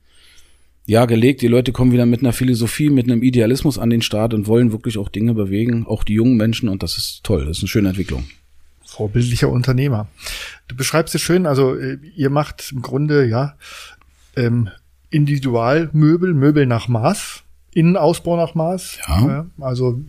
ja 0.84 1.06
gelegt. 1.06 1.40
Die 1.40 1.48
Leute 1.48 1.72
kommen 1.72 1.92
wieder 1.92 2.04
mit 2.04 2.20
einer 2.20 2.34
Philosophie, 2.34 2.90
mit 2.90 3.06
einem 3.06 3.22
Idealismus 3.22 3.78
an 3.78 3.88
den 3.88 4.02
Start 4.02 4.34
und 4.34 4.46
wollen 4.48 4.72
wirklich 4.72 4.98
auch 4.98 5.08
Dinge 5.08 5.32
bewegen, 5.32 5.86
auch 5.86 6.04
die 6.04 6.14
jungen 6.14 6.36
Menschen 6.36 6.68
und 6.68 6.82
das 6.82 6.98
ist 6.98 7.24
toll. 7.24 7.46
Das 7.46 7.58
ist 7.58 7.62
eine 7.62 7.68
schöne 7.68 7.88
Entwicklung. 7.88 8.24
Vorbildlicher 8.84 9.48
Unternehmer. 9.48 10.08
Du 10.68 10.76
beschreibst 10.76 11.14
es 11.14 11.22
schön, 11.22 11.46
also 11.46 11.76
äh, 11.76 11.96
ihr 12.16 12.28
macht 12.28 12.72
im 12.72 12.82
Grunde 12.82 13.24
ja 13.26 13.56
ähm, 14.36 14.68
Individualmöbel, 15.10 16.34
Möbel 16.34 16.66
nach 16.66 16.88
Maß, 16.88 17.42
Innenausbau 17.72 18.36
nach 18.36 18.54
Maß. 18.54 18.98
Ja. 19.06 19.46
Also 19.60 20.00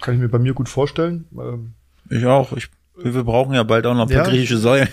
kann 0.00 0.14
ich 0.14 0.20
mir 0.20 0.28
bei 0.28 0.38
mir 0.38 0.54
gut 0.54 0.68
vorstellen. 0.68 1.26
Ähm, 1.36 1.72
ich 2.10 2.24
auch. 2.26 2.52
Ich, 2.52 2.68
wir 2.96 3.24
brauchen 3.24 3.54
ja 3.54 3.62
bald 3.62 3.86
auch 3.86 3.94
noch 3.94 4.02
ein 4.02 4.08
paar 4.08 4.24
ja. 4.24 4.30
griechische 4.30 4.58
Säulen. 4.58 4.88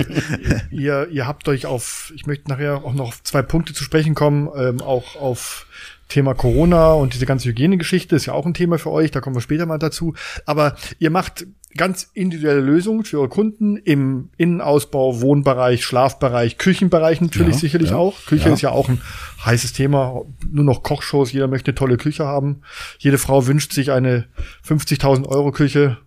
ihr, 0.70 1.08
ihr 1.10 1.26
habt 1.26 1.48
euch 1.48 1.66
auf, 1.66 2.12
ich 2.14 2.26
möchte 2.26 2.48
nachher 2.48 2.84
auch 2.84 2.94
noch 2.94 3.08
auf 3.08 3.22
zwei 3.22 3.42
Punkte 3.42 3.72
zu 3.72 3.84
sprechen 3.84 4.14
kommen, 4.14 4.48
ähm, 4.56 4.80
auch 4.80 5.16
auf 5.16 5.66
Thema 6.08 6.34
Corona 6.34 6.92
und 6.92 7.14
diese 7.14 7.24
ganze 7.24 7.48
Hygienegeschichte 7.48 8.16
ist 8.16 8.26
ja 8.26 8.32
auch 8.32 8.46
ein 8.46 8.54
Thema 8.54 8.78
für 8.78 8.90
euch, 8.90 9.12
da 9.12 9.20
kommen 9.20 9.36
wir 9.36 9.40
später 9.40 9.64
mal 9.64 9.78
dazu. 9.78 10.14
Aber 10.44 10.76
ihr 10.98 11.10
macht 11.10 11.46
ganz 11.76 12.10
individuelle 12.14 12.60
Lösungen 12.60 13.04
für 13.04 13.18
eure 13.18 13.28
Kunden 13.28 13.76
im 13.76 14.30
Innenausbau, 14.36 15.20
Wohnbereich, 15.20 15.84
Schlafbereich, 15.84 16.58
Küchenbereich 16.58 17.20
natürlich 17.20 17.54
ja, 17.54 17.60
sicherlich 17.60 17.90
ja, 17.90 17.96
auch. 17.96 18.16
Küche 18.26 18.48
ja. 18.48 18.54
ist 18.54 18.60
ja 18.62 18.70
auch 18.70 18.88
ein 18.88 19.00
heißes 19.44 19.72
Thema. 19.72 20.22
Nur 20.50 20.64
noch 20.64 20.82
Kochshows, 20.82 21.32
jeder 21.32 21.48
möchte 21.48 21.70
eine 21.70 21.76
tolle 21.76 21.96
Küche 21.96 22.26
haben. 22.26 22.62
Jede 22.98 23.18
Frau 23.18 23.46
wünscht 23.46 23.72
sich 23.72 23.92
eine 23.92 24.26
50.000 24.66 25.26
Euro 25.26 25.52
Küche 25.52 25.98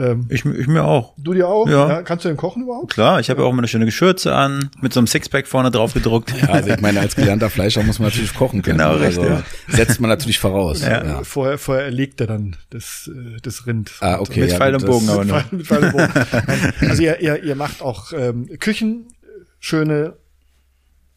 ähm, 0.00 0.26
ich, 0.30 0.44
ich 0.44 0.66
mir 0.66 0.84
auch. 0.84 1.12
Du 1.18 1.34
dir 1.34 1.48
auch? 1.48 1.68
Ja. 1.68 1.88
ja. 1.88 2.02
Kannst 2.02 2.24
du 2.24 2.28
denn 2.28 2.36
kochen 2.36 2.62
überhaupt? 2.62 2.92
Klar, 2.92 3.20
ich 3.20 3.28
habe 3.28 3.42
ja 3.42 3.46
auch 3.46 3.50
immer 3.50 3.60
eine 3.60 3.68
schöne 3.68 3.84
Geschürze 3.84 4.34
an, 4.34 4.70
mit 4.80 4.92
so 4.92 5.00
einem 5.00 5.06
Sixpack 5.06 5.46
vorne 5.46 5.70
drauf 5.70 5.92
gedruckt. 5.94 6.32
ja, 6.40 6.48
also 6.48 6.70
ich 6.70 6.80
meine, 6.80 7.00
als 7.00 7.16
gelernter 7.16 7.50
Fleischer 7.50 7.82
muss 7.82 7.98
man 7.98 8.08
natürlich 8.08 8.34
kochen 8.34 8.62
können. 8.62 8.78
Genau, 8.78 8.94
richtig. 8.94 9.28
Also, 9.28 9.42
setzt 9.68 10.00
man 10.00 10.08
natürlich 10.08 10.38
voraus. 10.38 10.82
Ja. 10.82 11.04
ja. 11.04 11.24
Vorher, 11.24 11.58
vorher 11.58 11.84
erlegt 11.84 12.20
er 12.20 12.28
dann 12.28 12.56
das, 12.70 13.10
äh, 13.14 13.40
das 13.42 13.66
Rind. 13.66 13.92
Ah, 14.00 14.18
okay. 14.18 14.40
Mit 14.40 14.50
ja, 14.50 14.56
Pfeil 14.56 14.74
und 14.74 14.86
Bogen 14.86 15.08
aber 15.10 15.24
nur. 15.24 15.44
Mit 15.50 15.66
Pfeil 15.66 15.84
und 15.84 15.92
Bogen. 15.92 16.12
also 16.88 17.02
ihr, 17.02 17.20
ihr, 17.20 17.42
ihr 17.42 17.54
macht 17.54 17.82
auch 17.82 18.12
ähm, 18.12 18.48
Küchen, 18.58 19.08
schöne, 19.58 20.14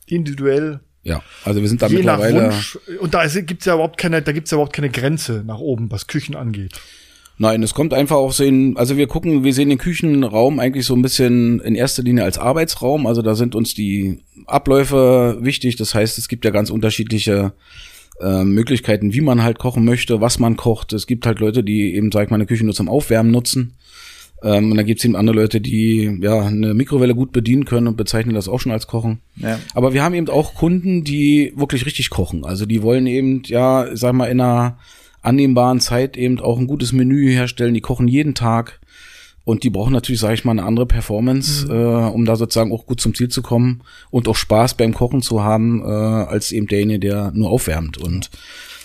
individuell 0.05 0.81
ja, 1.05 1.21
also 1.43 1.59
wir 1.59 1.67
sind 1.67 1.81
da 1.81 1.87
Je 1.87 1.97
mittlerweile. 1.97 2.45
Wunsch, 2.45 2.79
und 2.99 3.13
da 3.13 3.27
gibt's 3.27 3.65
ja 3.65 3.73
überhaupt 3.73 3.97
keine, 3.97 4.21
da 4.21 4.31
gibt's 4.31 4.51
ja 4.51 4.55
überhaupt 4.55 4.73
keine 4.73 4.89
Grenze 4.89 5.43
nach 5.45 5.59
oben, 5.59 5.91
was 5.91 6.07
Küchen 6.07 6.33
angeht. 6.33 6.79
Nein, 7.37 7.63
es 7.63 7.73
kommt 7.73 7.93
einfach 7.93 8.17
auch 8.17 8.31
so 8.31 8.43
in, 8.43 8.77
also 8.77 8.95
wir 8.95 9.07
gucken, 9.07 9.43
wir 9.43 9.53
sehen 9.53 9.69
den 9.69 9.79
Küchenraum 9.79 10.59
eigentlich 10.59 10.85
so 10.85 10.95
ein 10.95 11.01
bisschen 11.01 11.59
in 11.61 11.75
erster 11.75 12.03
Linie 12.03 12.23
als 12.23 12.37
Arbeitsraum. 12.37 13.07
Also 13.07 13.21
da 13.21 13.33
sind 13.33 13.55
uns 13.55 13.73
die 13.73 14.19
Abläufe 14.45 15.37
wichtig. 15.41 15.75
Das 15.75 15.95
heißt, 15.95 16.17
es 16.17 16.27
gibt 16.27 16.45
ja 16.45 16.51
ganz 16.51 16.69
unterschiedliche 16.69 17.53
äh, 18.21 18.43
Möglichkeiten, 18.43 19.13
wie 19.13 19.21
man 19.21 19.41
halt 19.41 19.57
kochen 19.57 19.83
möchte, 19.83 20.21
was 20.21 20.37
man 20.37 20.57
kocht. 20.57 20.93
Es 20.93 21.07
gibt 21.07 21.25
halt 21.25 21.39
Leute, 21.39 21.63
die 21.63 21.95
eben, 21.95 22.11
sag 22.11 22.25
ich 22.25 22.29
mal, 22.29 22.35
eine 22.35 22.45
Küche 22.45 22.65
nur 22.65 22.75
zum 22.75 22.87
Aufwärmen 22.87 23.31
nutzen. 23.31 23.73
Ähm, 24.43 24.69
und 24.69 24.77
dann 24.77 24.85
gibt 24.85 24.99
es 24.99 25.05
eben 25.05 25.15
andere 25.15 25.37
Leute, 25.37 25.59
die 25.59 26.19
ja 26.21 26.41
eine 26.41 26.73
Mikrowelle 26.73 27.15
gut 27.15 27.31
bedienen 27.31 27.65
können 27.65 27.87
und 27.87 27.97
bezeichnen 27.97 28.35
das 28.35 28.47
auch 28.47 28.59
schon 28.59 28.71
als 28.71 28.87
Kochen. 28.87 29.21
Ja. 29.37 29.59
Aber 29.73 29.93
wir 29.93 30.03
haben 30.03 30.13
eben 30.13 30.29
auch 30.29 30.53
Kunden, 30.53 31.03
die 31.03 31.53
wirklich 31.55 31.85
richtig 31.85 32.09
kochen. 32.09 32.45
Also 32.45 32.65
die 32.65 32.83
wollen 32.83 33.07
eben, 33.07 33.41
ja, 33.45 33.87
sag 33.93 34.13
mal, 34.13 34.27
in 34.27 34.41
einer 34.41 34.77
annehmbaren 35.23 35.79
Zeit 35.79 36.15
eben 36.17 36.39
auch 36.39 36.59
ein 36.59 36.67
gutes 36.67 36.93
Menü 36.93 37.31
herstellen. 37.31 37.73
Die 37.73 37.81
kochen 37.81 38.07
jeden 38.07 38.35
Tag 38.35 38.79
und 39.45 39.63
die 39.63 39.69
brauchen 39.69 39.93
natürlich, 39.93 40.21
sage 40.21 40.35
ich 40.35 40.45
mal, 40.45 40.51
eine 40.51 40.63
andere 40.63 40.85
Performance, 40.85 41.65
mhm. 41.65 41.71
äh, 41.71 42.09
um 42.09 42.25
da 42.25 42.35
sozusagen 42.35 42.71
auch 42.71 42.85
gut 42.85 43.01
zum 43.01 43.13
Ziel 43.13 43.29
zu 43.29 43.41
kommen 43.41 43.81
und 44.09 44.27
auch 44.27 44.35
Spaß 44.35 44.75
beim 44.75 44.93
Kochen 44.93 45.21
zu 45.21 45.43
haben, 45.43 45.81
äh, 45.81 45.85
als 45.85 46.51
eben 46.51 46.67
derjenige, 46.67 46.99
der 46.99 47.31
nur 47.33 47.49
aufwärmt. 47.49 47.97
Und 47.97 48.29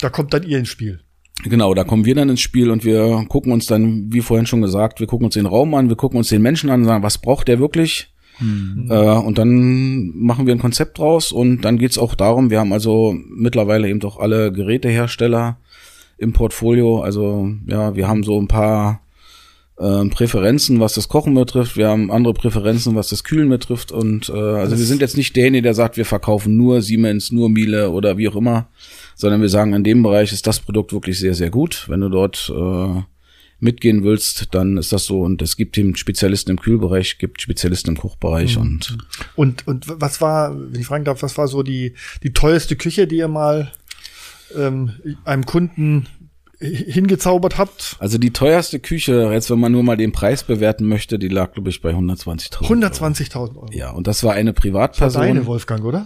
da 0.01 0.09
kommt 0.09 0.33
dann 0.33 0.43
ihr 0.43 0.59
ins 0.59 0.69
Spiel. 0.69 0.99
Genau, 1.43 1.73
da 1.73 1.85
kommen 1.85 2.03
wir 2.03 2.15
dann 2.15 2.27
ins 2.27 2.41
Spiel 2.41 2.69
und 2.69 2.83
wir 2.83 3.25
gucken 3.29 3.53
uns 3.53 3.65
dann, 3.65 4.11
wie 4.11 4.19
vorhin 4.19 4.45
schon 4.45 4.61
gesagt, 4.61 4.99
wir 4.99 5.07
gucken 5.07 5.25
uns 5.25 5.35
den 5.35 5.45
Raum 5.45 5.73
an, 5.73 5.87
wir 5.87 5.95
gucken 5.95 6.17
uns 6.17 6.27
den 6.27 6.41
Menschen 6.41 6.69
an 6.69 6.81
und 6.81 6.87
sagen, 6.87 7.03
was 7.03 7.17
braucht 7.17 7.47
der 7.47 7.59
wirklich? 7.59 8.13
Mhm. 8.39 8.87
Äh, 8.89 8.95
und 8.95 9.37
dann 9.37 10.11
machen 10.17 10.45
wir 10.45 10.53
ein 10.53 10.59
Konzept 10.59 10.97
draus 10.97 11.31
und 11.31 11.61
dann 11.61 11.77
geht's 11.77 11.97
auch 11.97 12.15
darum, 12.15 12.49
wir 12.49 12.59
haben 12.59 12.73
also 12.73 13.15
mittlerweile 13.29 13.87
eben 13.87 14.01
doch 14.01 14.19
alle 14.19 14.51
Gerätehersteller 14.51 15.57
im 16.19 16.33
Portfolio. 16.33 17.01
Also 17.01 17.49
ja, 17.67 17.95
wir 17.95 18.07
haben 18.07 18.23
so 18.23 18.39
ein 18.39 18.47
paar 18.47 19.01
äh, 19.79 20.05
Präferenzen, 20.05 20.79
was 20.79 20.93
das 20.93 21.07
Kochen 21.07 21.33
betrifft. 21.33 21.77
Wir 21.77 21.87
haben 21.87 22.11
andere 22.11 22.33
Präferenzen, 22.33 22.95
was 22.95 23.09
das 23.09 23.23
Kühlen 23.23 23.49
betrifft. 23.49 23.91
Und 23.91 24.29
äh, 24.29 24.33
also 24.33 24.77
wir 24.77 24.85
sind 24.85 25.01
jetzt 25.01 25.17
nicht 25.17 25.35
derjenige, 25.35 25.63
der 25.63 25.73
sagt, 25.73 25.97
wir 25.97 26.05
verkaufen 26.05 26.57
nur 26.57 26.81
Siemens, 26.81 27.31
nur 27.31 27.49
Miele 27.49 27.89
oder 27.89 28.17
wie 28.17 28.27
auch 28.27 28.35
immer, 28.35 28.67
sondern 29.15 29.41
wir 29.41 29.49
sagen, 29.49 29.73
in 29.73 29.83
dem 29.83 30.03
Bereich 30.03 30.31
ist 30.33 30.45
das 30.47 30.59
Produkt 30.59 30.93
wirklich 30.93 31.17
sehr, 31.19 31.33
sehr 31.33 31.49
gut. 31.49 31.85
Wenn 31.87 32.01
du 32.01 32.09
dort 32.09 32.51
äh, 32.53 33.01
mitgehen 33.59 34.03
willst, 34.03 34.53
dann 34.53 34.77
ist 34.77 34.91
das 34.91 35.05
so. 35.05 35.21
Und 35.21 35.41
es 35.41 35.57
gibt 35.57 35.77
eben 35.77 35.95
Spezialisten 35.95 36.51
im 36.51 36.59
Kühlbereich, 36.59 37.17
gibt 37.17 37.41
Spezialisten 37.41 37.91
im 37.91 37.97
Kochbereich 37.97 38.55
mhm. 38.55 38.61
und 38.61 38.97
und 39.35 39.67
und 39.67 39.85
was 39.87 40.21
war, 40.21 40.55
wenn 40.57 40.79
ich 40.79 40.87
fragen 40.87 41.05
darf, 41.05 41.21
was 41.21 41.37
war 41.37 41.47
so 41.47 41.63
die 41.63 41.93
die 42.23 42.33
teuerste 42.33 42.75
Küche, 42.75 43.07
die 43.07 43.17
ihr 43.17 43.27
mal 43.27 43.71
ähm, 44.55 44.93
einem 45.25 45.45
Kunden 45.45 46.07
hingezaubert 46.59 47.57
habt? 47.57 47.95
Also 47.99 48.17
die 48.17 48.31
teuerste 48.31 48.79
Küche, 48.79 49.29
jetzt 49.31 49.49
wenn 49.49 49.59
man 49.59 49.71
nur 49.71 49.83
mal 49.83 49.95
den 49.95 50.11
Preis 50.11 50.43
bewerten 50.43 50.85
möchte, 50.85 51.17
die 51.17 51.29
lag 51.29 51.53
glaube 51.53 51.69
ich 51.69 51.81
bei 51.81 51.91
120.000. 51.91 52.65
120.000 52.65 53.55
Euro. 53.55 53.67
Ja, 53.71 53.91
und 53.91 54.07
das 54.07 54.23
war 54.23 54.33
eine 54.33 54.51
Privatperson. 54.51 55.07
Das 55.07 55.15
war 55.15 55.27
deine 55.27 55.45
Wolfgang, 55.45 55.85
oder? 55.85 56.05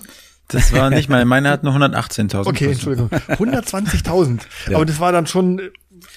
Das 0.49 0.73
war 0.73 0.89
nicht 0.89 1.09
meine, 1.09 1.25
meine 1.25 1.49
hat 1.49 1.63
nur 1.63 1.73
118.000. 1.73 2.47
Okay, 2.47 2.71
Entschuldigung. 2.71 3.09
120.000. 3.09 4.41
ja. 4.69 4.75
Aber 4.75 4.85
das 4.85 4.99
war 4.99 5.11
dann 5.11 5.25
schon 5.25 5.61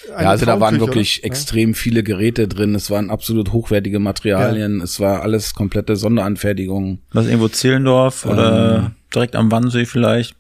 ja, 0.08 0.30
also 0.30 0.46
da 0.46 0.58
waren 0.60 0.80
wirklich 0.80 1.20
oder? 1.20 1.26
extrem 1.26 1.74
viele 1.74 2.02
Geräte 2.02 2.48
drin. 2.48 2.74
Es 2.74 2.90
waren 2.90 3.10
absolut 3.10 3.52
hochwertige 3.52 4.00
Materialien. 4.00 4.78
Ja. 4.78 4.84
Es 4.84 5.00
war 5.00 5.22
alles 5.22 5.54
komplette 5.54 5.96
Sonderanfertigung. 5.96 6.98
Was 7.12 7.26
irgendwo 7.26 7.48
Zehlendorf 7.48 8.24
ähm, 8.24 8.30
oder 8.32 8.92
direkt 9.14 9.36
am 9.36 9.50
Wannsee 9.50 9.86
vielleicht? 9.86 10.34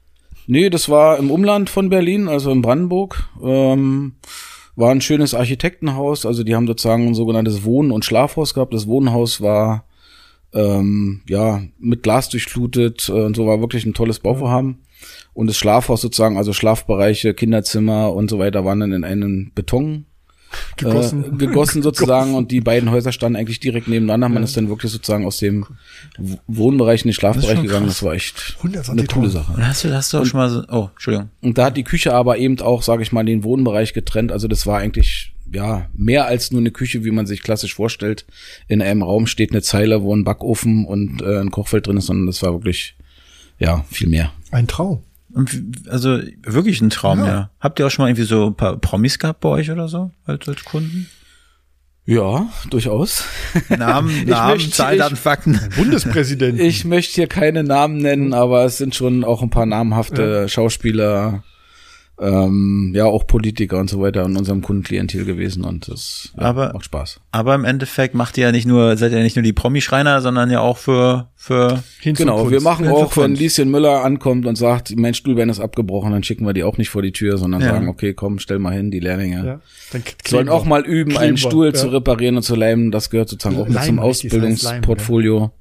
Nee, 0.46 0.70
das 0.70 0.88
war 0.88 1.18
im 1.18 1.30
Umland 1.30 1.70
von 1.70 1.88
Berlin, 1.88 2.28
also 2.28 2.50
in 2.50 2.62
Brandenburg. 2.62 3.28
Ähm, 3.42 4.14
war 4.76 4.90
ein 4.90 5.00
schönes 5.00 5.34
Architektenhaus. 5.34 6.26
Also 6.26 6.44
die 6.44 6.54
haben 6.54 6.66
sozusagen 6.66 7.08
ein 7.08 7.14
sogenanntes 7.14 7.64
Wohn- 7.64 7.90
und 7.90 8.04
Schlafhaus 8.04 8.54
gehabt. 8.54 8.74
Das 8.74 8.86
Wohnhaus 8.86 9.40
war 9.40 9.84
ähm, 10.52 11.22
ja 11.28 11.62
mit 11.78 12.02
Glas 12.02 12.28
durchflutet 12.28 13.08
äh, 13.08 13.12
und 13.12 13.34
so 13.34 13.46
war 13.46 13.60
wirklich 13.60 13.84
ein 13.86 13.94
tolles 13.94 14.20
Bauvorhaben. 14.20 14.82
Und 15.34 15.48
das 15.48 15.56
Schlafhaus 15.56 16.00
sozusagen, 16.00 16.36
also 16.36 16.52
Schlafbereiche, 16.52 17.34
Kinderzimmer 17.34 18.12
und 18.12 18.30
so 18.30 18.38
weiter, 18.38 18.64
waren 18.64 18.80
dann 18.80 18.92
in 18.92 19.04
einen 19.04 19.52
Beton 19.54 20.06
gegossen, 20.76 21.24
äh, 21.24 21.36
gegossen 21.36 21.82
sozusagen 21.82 22.34
und 22.34 22.50
die 22.50 22.60
beiden 22.60 22.90
Häuser 22.90 23.12
standen 23.12 23.36
eigentlich 23.36 23.60
direkt 23.60 23.88
nebeneinander. 23.88 24.28
Man 24.28 24.42
ja. 24.42 24.44
ist 24.44 24.56
dann 24.56 24.68
wirklich 24.68 24.92
sozusagen 24.92 25.24
aus 25.24 25.38
dem 25.38 25.66
Wohnbereich 26.46 27.02
in 27.02 27.08
den 27.08 27.14
Schlafbereich 27.14 27.62
gegangen. 27.62 27.86
Das 27.86 28.02
war 28.02 28.14
echt 28.14 28.56
eine 28.62 29.04
coole 29.06 29.30
Sache. 29.30 29.52
Und 29.52 29.66
hast 29.66 29.84
du, 29.84 29.94
hast 29.94 30.12
du 30.12 30.18
auch 30.18 30.22
und, 30.22 30.28
schon 30.28 30.38
mal 30.38 30.50
so, 30.50 30.62
oh, 30.70 30.88
Entschuldigung. 30.92 31.30
Und 31.42 31.58
da 31.58 31.66
hat 31.66 31.76
die 31.76 31.84
Küche 31.84 32.14
aber 32.14 32.38
eben 32.38 32.60
auch, 32.60 32.82
sage 32.82 33.02
ich 33.02 33.12
mal, 33.12 33.24
den 33.24 33.44
Wohnbereich 33.44 33.94
getrennt. 33.94 34.32
Also 34.32 34.48
das 34.48 34.66
war 34.66 34.78
eigentlich 34.78 35.32
ja, 35.52 35.88
mehr 35.94 36.26
als 36.26 36.50
nur 36.50 36.60
eine 36.60 36.70
Küche, 36.70 37.04
wie 37.04 37.10
man 37.10 37.26
sich 37.26 37.42
klassisch 37.42 37.74
vorstellt. 37.74 38.26
In 38.68 38.82
einem 38.82 39.02
Raum 39.02 39.26
steht 39.26 39.52
eine 39.52 39.62
Zeile, 39.62 40.02
wo 40.02 40.14
ein 40.14 40.24
Backofen 40.24 40.84
und 40.84 41.22
äh, 41.22 41.40
ein 41.40 41.50
Kochfeld 41.50 41.86
drin 41.86 41.96
ist, 41.96 42.06
sondern 42.06 42.26
das 42.26 42.42
war 42.42 42.52
wirklich, 42.52 42.96
ja, 43.58 43.84
viel 43.90 44.08
mehr. 44.08 44.32
Ein 44.50 44.66
Traum. 44.66 45.02
Also 45.88 46.18
wirklich 46.42 46.80
ein 46.80 46.90
Traum, 46.90 47.20
ja. 47.20 47.26
ja. 47.26 47.50
Habt 47.60 47.78
ihr 47.78 47.86
auch 47.86 47.90
schon 47.90 48.04
mal 48.04 48.08
irgendwie 48.08 48.24
so 48.24 48.46
ein 48.46 48.54
paar 48.54 48.76
Promis 48.78 49.18
gehabt 49.18 49.40
bei 49.40 49.50
euch 49.50 49.70
oder 49.70 49.88
so 49.88 50.10
als, 50.24 50.48
als 50.48 50.64
Kunden? 50.64 51.08
Ja, 52.06 52.48
durchaus. 52.70 53.24
Namen, 53.68 54.24
Namen, 54.26 54.60
Zahlen, 54.72 54.98
Daten, 54.98 55.16
Fakten. 55.16 55.58
Bundespräsident. 55.76 56.60
Ich 56.60 56.84
möchte 56.84 57.14
hier 57.16 57.26
keine 57.26 57.64
Namen 57.64 57.98
nennen, 57.98 58.32
aber 58.32 58.64
es 58.64 58.78
sind 58.78 58.94
schon 58.94 59.24
auch 59.24 59.42
ein 59.42 59.50
paar 59.50 59.66
namhafte 59.66 60.22
ja. 60.22 60.48
Schauspieler, 60.48 61.42
ähm, 62.18 62.92
ja 62.94 63.04
auch 63.04 63.26
Politiker 63.26 63.78
und 63.78 63.90
so 63.90 64.00
weiter 64.00 64.24
in 64.24 64.36
unserem 64.36 64.62
Kundenklientel 64.62 65.24
gewesen 65.24 65.64
und 65.64 65.88
das 65.88 66.32
ja, 66.36 66.44
aber, 66.44 66.72
macht 66.72 66.86
Spaß. 66.86 67.20
Aber 67.30 67.54
im 67.54 67.64
Endeffekt 67.64 68.14
macht 68.14 68.38
ihr 68.38 68.44
ja 68.44 68.52
nicht 68.52 68.66
nur, 68.66 68.96
seid 68.96 69.12
ihr 69.12 69.18
ja 69.18 69.24
nicht 69.24 69.36
nur 69.36 69.42
die 69.42 69.52
Promi-Schreiner, 69.52 70.22
sondern 70.22 70.50
ja 70.50 70.60
auch 70.60 70.78
für 70.78 71.28
für 71.34 71.82
Genau, 72.02 72.50
wir 72.50 72.62
machen 72.62 72.88
auch, 72.88 73.16
wenn 73.16 73.34
Lieschen 73.34 73.70
Müller 73.70 74.02
ankommt 74.02 74.46
und 74.46 74.56
sagt, 74.56 74.96
mein 74.96 75.14
Stuhlbein 75.14 75.48
ist 75.48 75.60
abgebrochen, 75.60 76.10
dann 76.10 76.22
schicken 76.22 76.46
wir 76.46 76.54
die 76.54 76.64
auch 76.64 76.78
nicht 76.78 76.88
vor 76.88 77.02
die 77.02 77.12
Tür, 77.12 77.36
sondern 77.36 77.60
ja. 77.60 77.68
sagen, 77.68 77.88
okay, 77.88 78.14
komm, 78.14 78.38
stell 78.38 78.58
mal 78.58 78.72
hin, 78.72 78.90
die 78.90 79.00
Lehrlinge. 79.00 79.46
Ja. 79.46 79.60
Dann 79.92 80.02
sollen 80.26 80.48
auch 80.48 80.64
mal 80.64 80.84
üben, 80.84 81.10
Kleber, 81.10 81.24
einen 81.24 81.36
Stuhl 81.36 81.66
ja. 81.66 81.74
zu 81.74 81.88
reparieren 81.88 82.36
und 82.36 82.42
zu 82.42 82.56
leimen. 82.56 82.90
Das 82.90 83.10
gehört 83.10 83.28
sozusagen 83.28 83.60
auch 83.60 83.68
mit 83.68 83.82
zum 83.82 83.98
Ausbildungsportfolio. 83.98 85.52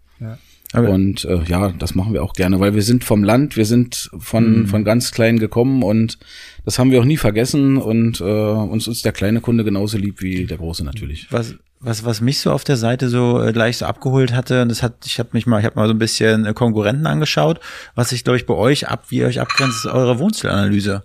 Okay. 0.74 0.92
Und 0.92 1.26
äh, 1.26 1.44
ja, 1.44 1.72
das 1.72 1.96
machen 1.96 2.14
wir 2.14 2.24
auch 2.24 2.34
gerne, 2.34 2.60
weil 2.60 2.76
wir 2.76 2.82
sind 2.82 3.04
vom 3.04 3.24
Land, 3.24 3.56
wir 3.56 3.66
sind 3.66 4.10
von, 4.18 4.62
mhm. 4.62 4.68
von 4.68 4.84
ganz 4.84 5.12
klein 5.12 5.40
gekommen 5.40 5.84
und 5.84 6.18
das 6.66 6.80
haben 6.80 6.92
wir 6.92 7.00
auch 7.00 7.06
nie 7.06 7.18
vergessen 7.18 7.78
und 7.78 8.20
äh, 8.20 8.24
uns 8.24 8.88
ist 8.88 9.06
der 9.06 9.12
kleine 9.12 9.42
Kunde 9.42 9.64
genauso 9.64 9.98
lieb 9.98 10.22
wie 10.22 10.46
der 10.46 10.58
große 10.58 10.84
natürlich. 10.84 11.28
Was, 11.32 11.56
was, 11.80 12.04
was 12.04 12.20
mich 12.20 12.40
so 12.40 12.52
auf 12.52 12.64
der 12.64 12.78
Seite 12.78 13.10
so 13.10 13.42
äh, 13.42 13.54
gleich 13.54 13.78
so 13.78 13.86
abgeholt 13.86 14.34
hatte, 14.34 14.64
und 14.64 14.70
das 14.70 14.82
hat, 14.82 15.06
ich 15.06 15.20
habe 15.20 15.30
mich 15.34 15.46
mal, 15.46 15.60
ich 15.60 15.66
habe 15.66 15.76
mal 15.76 15.88
so 15.88 15.94
ein 15.94 16.00
bisschen 16.00 16.46
äh, 16.46 16.54
Konkurrenten 16.54 17.06
angeschaut, 17.06 17.60
was 17.94 18.10
sich, 18.10 18.24
glaube 18.24 18.38
ich, 18.38 18.46
bei 18.46 18.56
euch 18.56 18.90
ab, 18.90 19.06
wie 19.10 19.18
ihr 19.18 19.28
euch 19.28 19.40
abgrenzt, 19.40 19.86
ist 19.86 19.92
eure 19.92 20.20
Wohnstilanalyse. 20.20 21.04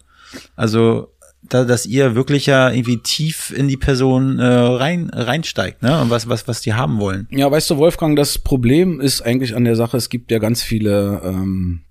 Also 0.56 1.12
da, 1.50 1.64
dass 1.64 1.86
ihr 1.86 2.14
wirklich 2.14 2.46
ja 2.46 2.70
irgendwie 2.70 2.98
tief 2.98 3.52
in 3.54 3.68
die 3.68 3.76
Person 3.76 4.38
äh, 4.38 4.44
rein 4.44 5.10
reinsteigt, 5.10 5.82
ne? 5.82 6.00
Und 6.00 6.10
was 6.10 6.28
was 6.28 6.48
was 6.48 6.60
die 6.60 6.74
haben 6.74 6.98
wollen. 6.98 7.28
Ja, 7.30 7.50
weißt 7.50 7.70
du, 7.70 7.76
Wolfgang, 7.76 8.16
das 8.16 8.38
Problem 8.38 9.00
ist 9.00 9.22
eigentlich 9.22 9.54
an 9.54 9.64
der 9.64 9.76
Sache. 9.76 9.96
Es 9.96 10.08
gibt 10.08 10.30
ja 10.30 10.38
ganz 10.38 10.62
viele 10.62 11.20
ähm, 11.24 11.82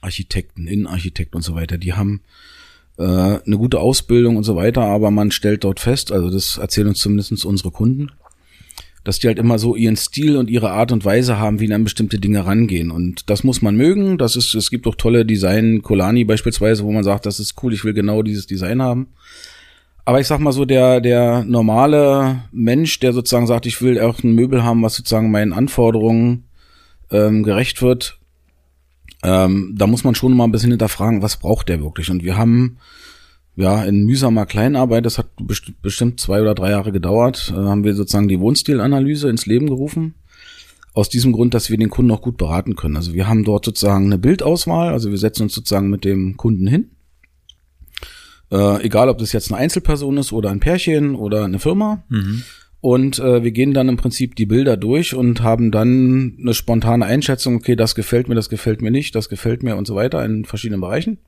Architekten, 0.00 0.66
Innenarchitekten 0.66 1.36
und 1.36 1.42
so 1.42 1.54
weiter, 1.54 1.78
die 1.78 1.94
haben 1.94 2.22
äh, 2.98 3.02
eine 3.02 3.56
gute 3.56 3.80
Ausbildung 3.80 4.36
und 4.36 4.44
so 4.44 4.54
weiter, 4.54 4.82
aber 4.82 5.10
man 5.10 5.30
stellt 5.30 5.64
dort 5.64 5.80
fest, 5.80 6.12
also 6.12 6.30
das 6.30 6.58
erzählen 6.58 6.88
uns 6.88 7.00
zumindest 7.00 7.44
unsere 7.44 7.70
Kunden, 7.70 8.10
dass 9.04 9.18
die 9.18 9.26
halt 9.26 9.38
immer 9.38 9.58
so 9.58 9.76
ihren 9.76 9.96
Stil 9.96 10.36
und 10.36 10.50
ihre 10.50 10.70
Art 10.70 10.90
und 10.90 11.04
Weise 11.04 11.38
haben, 11.38 11.60
wie 11.60 11.72
an 11.72 11.84
bestimmte 11.84 12.18
Dinge 12.18 12.46
rangehen. 12.46 12.90
Und 12.90 13.28
das 13.28 13.44
muss 13.44 13.60
man 13.60 13.76
mögen. 13.76 14.16
Das 14.16 14.34
ist, 14.34 14.54
es 14.54 14.70
gibt 14.70 14.86
auch 14.86 14.94
tolle 14.94 15.26
Design, 15.26 15.82
Colani 15.82 16.24
beispielsweise, 16.24 16.84
wo 16.84 16.90
man 16.90 17.04
sagt, 17.04 17.26
das 17.26 17.38
ist 17.38 17.62
cool, 17.62 17.74
ich 17.74 17.84
will 17.84 17.92
genau 17.92 18.22
dieses 18.22 18.46
Design 18.46 18.80
haben. 18.82 19.08
Aber 20.06 20.20
ich 20.20 20.26
sag 20.26 20.40
mal 20.40 20.52
so, 20.52 20.64
der, 20.64 21.00
der 21.00 21.44
normale 21.44 22.42
Mensch, 22.50 22.98
der 23.00 23.12
sozusagen 23.12 23.46
sagt, 23.46 23.66
ich 23.66 23.80
will 23.80 24.00
auch 24.00 24.22
ein 24.22 24.34
Möbel 24.34 24.64
haben, 24.64 24.82
was 24.82 24.96
sozusagen 24.96 25.30
meinen 25.30 25.52
Anforderungen 25.52 26.44
ähm, 27.10 27.42
gerecht 27.42 27.82
wird, 27.82 28.18
ähm, 29.22 29.74
da 29.76 29.86
muss 29.86 30.04
man 30.04 30.14
schon 30.14 30.36
mal 30.36 30.44
ein 30.44 30.52
bisschen 30.52 30.70
hinterfragen, 30.70 31.22
was 31.22 31.38
braucht 31.38 31.68
der 31.68 31.82
wirklich? 31.82 32.10
Und 32.10 32.22
wir 32.22 32.36
haben 32.36 32.78
ja, 33.56 33.84
in 33.84 34.04
mühsamer 34.04 34.46
Kleinarbeit, 34.46 35.06
das 35.06 35.18
hat 35.18 35.28
best 35.40 35.72
bestimmt 35.80 36.18
zwei 36.20 36.40
oder 36.40 36.54
drei 36.54 36.70
Jahre 36.70 36.92
gedauert, 36.92 37.52
äh, 37.54 37.58
haben 37.58 37.84
wir 37.84 37.94
sozusagen 37.94 38.28
die 38.28 38.40
Wohnstilanalyse 38.40 39.28
ins 39.28 39.46
Leben 39.46 39.68
gerufen. 39.68 40.14
Aus 40.92 41.08
diesem 41.08 41.32
Grund, 41.32 41.54
dass 41.54 41.70
wir 41.70 41.76
den 41.76 41.90
Kunden 41.90 42.12
auch 42.12 42.22
gut 42.22 42.36
beraten 42.36 42.76
können. 42.76 42.96
Also 42.96 43.14
wir 43.14 43.26
haben 43.26 43.44
dort 43.44 43.64
sozusagen 43.64 44.06
eine 44.06 44.18
Bildauswahl, 44.18 44.92
also 44.92 45.10
wir 45.10 45.18
setzen 45.18 45.44
uns 45.44 45.54
sozusagen 45.54 45.90
mit 45.90 46.04
dem 46.04 46.36
Kunden 46.36 46.66
hin. 46.66 46.90
Äh, 48.52 48.84
egal, 48.84 49.08
ob 49.08 49.18
das 49.18 49.32
jetzt 49.32 49.50
eine 49.50 49.60
Einzelperson 49.60 50.16
ist 50.18 50.32
oder 50.32 50.50
ein 50.50 50.60
Pärchen 50.60 51.16
oder 51.16 51.44
eine 51.44 51.58
Firma. 51.58 52.04
Mhm. 52.08 52.42
Und 52.80 53.18
äh, 53.18 53.42
wir 53.42 53.50
gehen 53.50 53.72
dann 53.72 53.88
im 53.88 53.96
Prinzip 53.96 54.36
die 54.36 54.46
Bilder 54.46 54.76
durch 54.76 55.14
und 55.14 55.42
haben 55.42 55.70
dann 55.70 56.36
eine 56.38 56.54
spontane 56.54 57.06
Einschätzung, 57.06 57.56
okay, 57.56 57.76
das 57.76 57.94
gefällt 57.94 58.28
mir, 58.28 58.34
das 58.34 58.50
gefällt 58.50 58.82
mir 58.82 58.90
nicht, 58.90 59.14
das 59.14 59.28
gefällt 59.28 59.62
mir 59.62 59.76
und 59.76 59.86
so 59.86 59.94
weiter 59.94 60.24
in 60.24 60.44
verschiedenen 60.44 60.82
Bereichen. 60.82 61.18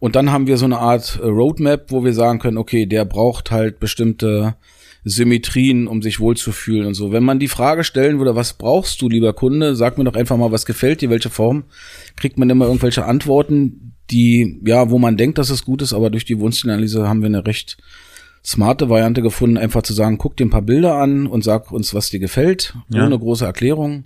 Und 0.00 0.16
dann 0.16 0.32
haben 0.32 0.46
wir 0.46 0.56
so 0.56 0.64
eine 0.64 0.78
Art 0.78 1.20
äh, 1.22 1.26
Roadmap, 1.26 1.92
wo 1.92 2.04
wir 2.04 2.14
sagen 2.14 2.40
können, 2.40 2.58
okay, 2.58 2.86
der 2.86 3.04
braucht 3.04 3.50
halt 3.50 3.78
bestimmte 3.78 4.56
Symmetrien, 5.04 5.86
um 5.86 6.02
sich 6.02 6.20
wohlzufühlen 6.20 6.86
und 6.86 6.94
so. 6.94 7.12
Wenn 7.12 7.22
man 7.22 7.38
die 7.38 7.48
Frage 7.48 7.84
stellen 7.84 8.18
würde, 8.18 8.34
was 8.34 8.54
brauchst 8.54 9.00
du, 9.00 9.08
lieber 9.08 9.32
Kunde, 9.34 9.76
sag 9.76 9.98
mir 9.98 10.04
doch 10.04 10.14
einfach 10.14 10.36
mal, 10.36 10.52
was 10.52 10.66
gefällt 10.66 11.00
dir, 11.00 11.10
welche 11.10 11.30
Form, 11.30 11.64
kriegt 12.16 12.38
man 12.38 12.50
immer 12.50 12.66
irgendwelche 12.66 13.04
Antworten, 13.04 13.94
die, 14.10 14.60
ja, 14.64 14.90
wo 14.90 14.98
man 14.98 15.16
denkt, 15.16 15.38
dass 15.38 15.50
es 15.50 15.64
gut 15.64 15.82
ist, 15.82 15.92
aber 15.92 16.10
durch 16.10 16.24
die 16.24 16.38
Wohnstilanalyse 16.38 17.08
haben 17.08 17.20
wir 17.20 17.26
eine 17.26 17.46
recht 17.46 17.78
smarte 18.44 18.88
Variante 18.88 19.22
gefunden, 19.22 19.58
einfach 19.58 19.82
zu 19.82 19.92
sagen, 19.92 20.18
guck 20.18 20.36
dir 20.36 20.46
ein 20.46 20.50
paar 20.50 20.62
Bilder 20.62 20.96
an 20.96 21.26
und 21.26 21.44
sag 21.44 21.70
uns, 21.72 21.94
was 21.94 22.10
dir 22.10 22.20
gefällt, 22.20 22.74
ja. 22.88 23.04
ohne 23.04 23.18
große 23.18 23.44
Erklärung. 23.44 24.04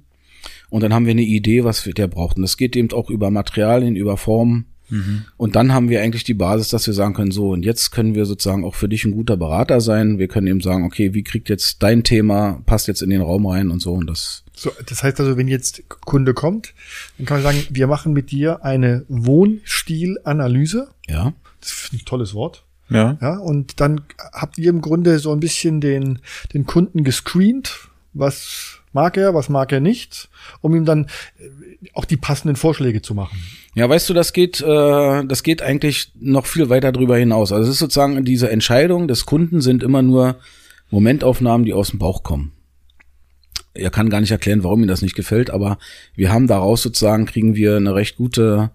Und 0.71 0.83
dann 0.83 0.93
haben 0.93 1.07
wir 1.07 1.13
eine 1.13 1.23
Idee, 1.23 1.63
was 1.63 1.85
der 1.85 2.09
braucht. 2.09 2.37
Und 2.37 2.43
das 2.43 2.57
geht 2.57 2.75
eben 2.75 2.91
auch 2.93 3.11
über 3.11 3.31
Materialien, 3.31 3.95
über 3.95 4.17
Formen 4.17 4.67
Mhm. 4.91 5.25
Und 5.37 5.57
dann 5.57 5.73
haben 5.73 5.89
wir 5.89 6.03
eigentlich 6.03 6.25
die 6.25 6.35
Basis, 6.35 6.69
dass 6.69 6.87
wir 6.87 6.95
sagen 6.95 7.15
können, 7.15 7.31
so, 7.31 7.51
und 7.51 7.65
jetzt 7.65 7.91
können 7.91 8.15
wir 8.15 8.27
sozusagen 8.27 8.65
auch 8.65 8.75
für 8.75 8.89
dich 8.89 9.05
ein 9.05 9.13
guter 9.13 9.37
Berater 9.37 9.81
sein. 9.81 10.19
Wir 10.19 10.29
können 10.29 10.47
eben 10.47 10.61
sagen, 10.61 10.85
okay, 10.85 11.15
wie 11.15 11.23
kriegt 11.23 11.49
jetzt 11.49 11.83
dein 11.83 12.05
Thema, 12.05 12.63
passt 12.67 12.89
jetzt 12.89 13.03
in 13.03 13.11
den 13.11 13.23
Raum 13.23 13.47
rein 13.47 13.71
und 13.71 13.81
so 13.81 13.93
und 13.95 14.07
das. 14.09 14.45
So, 14.55 14.71
das 14.87 15.03
heißt 15.03 15.19
also, 15.21 15.37
wenn 15.37 15.49
jetzt 15.49 15.83
Kunde 15.89 16.35
kommt, 16.35 16.75
dann 17.19 17.27
kann 17.27 17.43
man 17.43 17.45
sagen, 17.45 17.67
wir 17.71 17.87
machen 17.87 18.13
mit 18.13 18.31
dir 18.31 18.65
eine 18.65 19.05
Wohnstilanalyse. 19.09 20.89
Ja. 21.09 21.33
Das 21.61 21.73
ist 21.73 21.93
ein 21.93 22.05
tolles 22.05 22.35
Wort. 22.35 22.65
Ja. 22.91 23.17
Ja, 23.21 23.39
und 23.39 23.81
dann 23.81 24.03
habt 24.33 24.59
ihr 24.59 24.71
im 24.71 24.81
Grunde 24.81 25.19
so 25.19 25.33
ein 25.33 25.41
bisschen 25.41 25.81
den, 25.81 26.21
den 26.53 26.67
Kunden 26.67 27.03
gescreent, 27.03 27.89
was 28.13 28.81
mag 28.93 29.17
er, 29.17 29.35
was 29.35 29.49
mag 29.49 29.73
er 29.73 29.81
nicht, 29.81 30.29
um 30.61 30.75
ihm 30.75 30.85
dann 30.85 31.09
auch 31.93 32.05
die 32.05 32.17
passenden 32.17 32.57
Vorschläge 32.57 33.03
zu 33.03 33.15
machen. 33.15 33.39
Ja, 33.75 33.89
weißt 33.89 34.09
du, 34.09 34.15
das 34.15 34.33
geht, 34.33 34.61
äh, 34.61 35.25
das 35.25 35.43
geht 35.43 35.63
eigentlich 35.63 36.13
noch 36.19 36.47
viel 36.47 36.69
weiter 36.69 36.93
drüber 36.93 37.17
hinaus. 37.17 37.53
Also 37.53 37.65
es 37.65 37.75
ist 37.75 37.81
sozusagen 37.81 38.25
diese 38.25 38.51
Entscheidung 38.51 39.09
des 39.09 39.27
Kunden 39.27 39.61
sind 39.61 39.83
immer 39.83 40.03
nur 40.03 40.37
Momentaufnahmen, 40.91 41.65
die 41.65 41.75
aus 41.75 41.91
dem 41.91 41.99
Bauch 41.99 42.23
kommen. 42.23 42.53
Er 43.75 43.91
kann 43.91 44.11
gar 44.11 44.21
nicht 44.21 44.31
erklären, 44.31 44.63
warum 44.63 44.83
ihm 44.83 44.89
das 44.89 45.03
nicht 45.03 45.17
gefällt, 45.17 45.51
aber 45.51 45.79
wir 46.15 46.33
haben 46.33 46.47
daraus 46.47 46.83
sozusagen 46.83 47.27
kriegen 47.27 47.57
wir 47.57 47.77
eine 47.77 47.95
recht 47.95 48.17
gute, 48.17 48.71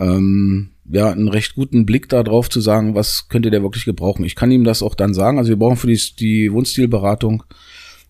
ähm, 0.00 0.70
ja, 0.90 1.10
einen 1.10 1.28
recht 1.28 1.54
guten 1.54 1.86
Blick 1.86 2.08
darauf 2.08 2.50
zu 2.50 2.60
sagen, 2.60 2.96
was 2.96 3.28
könnte 3.28 3.50
der 3.50 3.62
wirklich 3.62 3.84
gebrauchen. 3.84 4.24
Ich 4.24 4.34
kann 4.34 4.50
ihm 4.50 4.64
das 4.64 4.82
auch 4.82 4.96
dann 4.96 5.14
sagen. 5.14 5.38
Also 5.38 5.50
wir 5.50 5.58
brauchen 5.58 5.76
für 5.76 5.86
die, 5.86 6.00
die 6.18 6.52
Wohnstilberatung, 6.52 7.44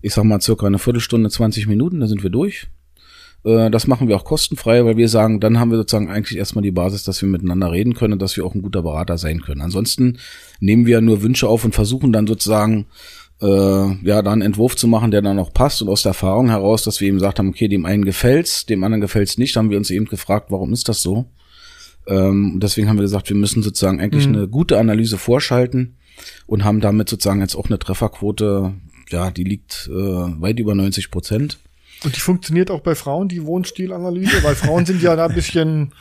ich 0.01 0.15
sag 0.15 0.25
mal 0.25 0.41
circa 0.41 0.67
eine 0.67 0.79
Viertelstunde, 0.79 1.29
20 1.29 1.67
Minuten, 1.67 2.01
da 2.01 2.07
sind 2.07 2.23
wir 2.23 2.31
durch. 2.31 2.69
Äh, 3.45 3.71
das 3.71 3.87
machen 3.87 4.09
wir 4.09 4.17
auch 4.17 4.25
kostenfrei, 4.25 4.85
weil 4.85 4.97
wir 4.97 5.09
sagen, 5.09 5.41
dann 5.41 5.59
haben 5.59 5.71
wir 5.71 5.79
sozusagen 5.79 6.11
eigentlich 6.11 6.39
erstmal 6.39 6.63
die 6.63 6.71
Basis, 6.71 7.05
dass 7.05 7.21
wir 7.23 7.29
miteinander 7.29 7.71
reden 7.71 7.95
können 7.95 8.15
und 8.15 8.23
dass 8.23 8.37
wir 8.37 8.45
auch 8.45 8.55
ein 8.55 8.63
guter 8.63 8.83
Berater 8.83 9.19
sein 9.19 9.41
können. 9.43 9.61
Ansonsten 9.61 10.19
nehmen 10.61 10.87
wir 10.87 11.01
nur 11.01 11.23
Wünsche 11.23 11.49
auf 11.49 11.65
und 11.65 11.75
versuchen 11.75 12.13
dann 12.13 12.27
sozusagen 12.27 12.87
äh, 13.43 13.47
ja, 13.47 14.23
da 14.23 14.33
einen 14.33 14.43
Entwurf 14.43 14.77
zu 14.77 14.87
machen, 14.89 15.11
der 15.11 15.23
dann 15.23 15.39
auch 15.39 15.53
passt 15.53 15.83
und 15.83 15.89
aus 15.89 16.03
der 16.03 16.11
Erfahrung 16.11 16.49
heraus, 16.49 16.85
dass 16.85 17.01
wir 17.01 17.09
eben 17.09 17.19
gesagt 17.19 17.39
haben, 17.39 17.49
okay, 17.49 17.69
dem 17.69 17.85
einen 17.85 18.05
gefällt's, 18.05 18.67
dem 18.67 18.85
anderen 18.85 19.01
gefällt's 19.01 19.39
nicht, 19.39 19.57
haben 19.57 19.71
wir 19.71 19.79
uns 19.79 19.91
eben 19.91 20.07
gefragt, 20.07 20.51
warum 20.51 20.73
ist 20.73 20.89
das 20.89 21.03
so? 21.03 21.27
Ähm, 22.07 22.61
deswegen 22.63 22.89
haben 22.89 22.99
wir 22.99 23.03
gesagt, 23.03 23.29
wir 23.29 23.37
müssen 23.37 23.63
sozusagen 23.63 24.01
eigentlich 24.01 24.29
mhm. 24.29 24.35
eine 24.35 24.49
gute 24.49 24.79
Analyse 24.79 25.19
vorschalten 25.19 25.97
und 26.47 26.65
haben 26.65 26.81
damit 26.81 27.09
sozusagen 27.09 27.41
jetzt 27.41 27.57
auch 27.57 27.67
eine 27.67 27.79
Trefferquote, 27.79 28.75
ja, 29.11 29.31
die 29.31 29.45
liegt 29.45 29.91
äh, 29.93 29.93
weit 29.93 30.59
über 30.61 30.75
90 30.75 31.11
Prozent. 31.11 31.59
Und 32.05 32.17
die 32.17 32.21
funktioniert 32.21 32.71
auch 32.71 32.81
bei 32.81 32.95
Frauen, 32.95 33.29
die 33.29 33.45
Wohnstilanalyse, 33.45 34.43
weil 34.43 34.55
Frauen 34.55 34.85
sind 34.85 35.03
ja 35.03 35.17
da 35.17 35.27
ein 35.27 35.35
bisschen. 35.35 35.93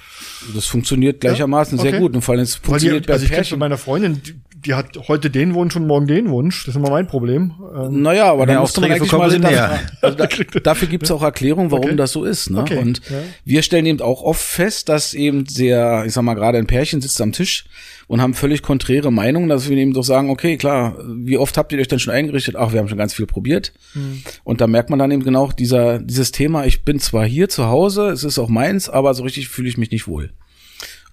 Das 0.54 0.66
funktioniert 0.66 1.22
gleichermaßen 1.22 1.78
ja? 1.78 1.82
okay. 1.82 1.92
sehr 1.92 2.00
gut. 2.00 2.14
Und 2.16 2.22
vor 2.22 2.34
allem 2.34 2.44
es 2.44 2.56
funktioniert 2.56 3.08
die, 3.08 3.12
also 3.12 3.26
ich 3.26 3.32
kenne 3.32 3.46
von 3.46 3.60
meiner 3.60 3.78
Freundin, 3.78 4.22
die, 4.66 4.74
hat 4.74 4.98
heute 5.08 5.30
den 5.30 5.54
Wunsch 5.54 5.76
und 5.76 5.88
morgen 5.88 6.08
den 6.08 6.30
Wunsch. 6.30 6.66
Das 6.66 6.76
ist 6.76 6.80
immer 6.80 6.90
mein 6.90 7.08
Problem. 7.08 7.54
Ähm, 7.76 8.02
naja, 8.02 8.32
aber 8.32 8.46
dann 8.46 8.60
muss 8.60 8.80
man 8.80 8.92
eigentlich 8.92 9.12
mal 9.12 9.40
da, 9.40 9.80
also 10.02 10.18
da, 10.18 10.28
dafür 10.62 10.88
gibt 10.88 11.04
es 11.04 11.12
auch 11.12 11.22
Erklärungen, 11.22 11.72
warum 11.72 11.86
okay. 11.86 11.96
das 11.96 12.12
so 12.12 12.24
ist. 12.24 12.50
Ne? 12.50 12.62
Okay. 12.62 12.78
Und 12.78 13.02
ja. 13.10 13.18
wir 13.46 13.62
stellen 13.62 13.86
eben 13.86 14.02
auch 14.02 14.22
oft 14.24 14.42
fest, 14.42 14.90
dass 14.90 15.14
eben 15.14 15.46
sehr, 15.46 16.04
ich 16.06 16.14
sag 16.14 16.24
mal, 16.24 16.34
gerade 16.34 16.58
ein 16.58 16.68
Pärchen 16.68 17.02
sitzt 17.02 17.22
am 17.22 17.32
Tisch 17.32 17.66
und 18.08 18.22
haben 18.22 18.34
völlig 18.34 18.62
konträre 18.62 19.12
Meinungen, 19.12 19.50
dass 19.50 19.70
wir 19.70 19.78
eben 19.78 19.94
doch 19.94 20.04
sagen, 20.04 20.30
okay, 20.30 20.58
klar, 20.58 20.98
wie 21.08 21.38
oft 21.38 21.58
habt 21.58 21.72
ihr 21.72 21.80
euch 21.80 21.88
denn 21.88 22.00
schon 22.00 22.14
eingerichtet? 22.14 22.56
Ach, 22.56 22.72
wir 22.72 22.80
haben 22.80 22.90
schon 22.90 22.98
ganz 22.98 23.14
viel 23.14 23.26
probiert. 23.26 23.74
Mhm. 23.94 24.24
Und 24.44 24.62
da 24.62 24.68
merkt 24.68 24.90
man 24.90 25.00
dann 25.00 25.12
eben 25.12 25.24
genau 25.24 25.52
dieser, 25.52 26.00
dieses 26.00 26.32
Thema, 26.32 26.66
ich 26.66 26.84
bin 26.84 27.00
zwar 27.00 27.26
hier 27.26 27.50
zu 27.50 27.68
Hause, 27.68 28.10
es 28.10 28.24
ist 28.24 28.40
auch 28.40 28.50
meins, 28.50 28.90
aber 28.90 29.14
so 29.14 29.24
richtig 29.24 29.50
fühle 29.50 29.70
ich 29.70 29.78
mich 29.78 29.92
nicht 29.92 30.08
wohl. 30.08 30.32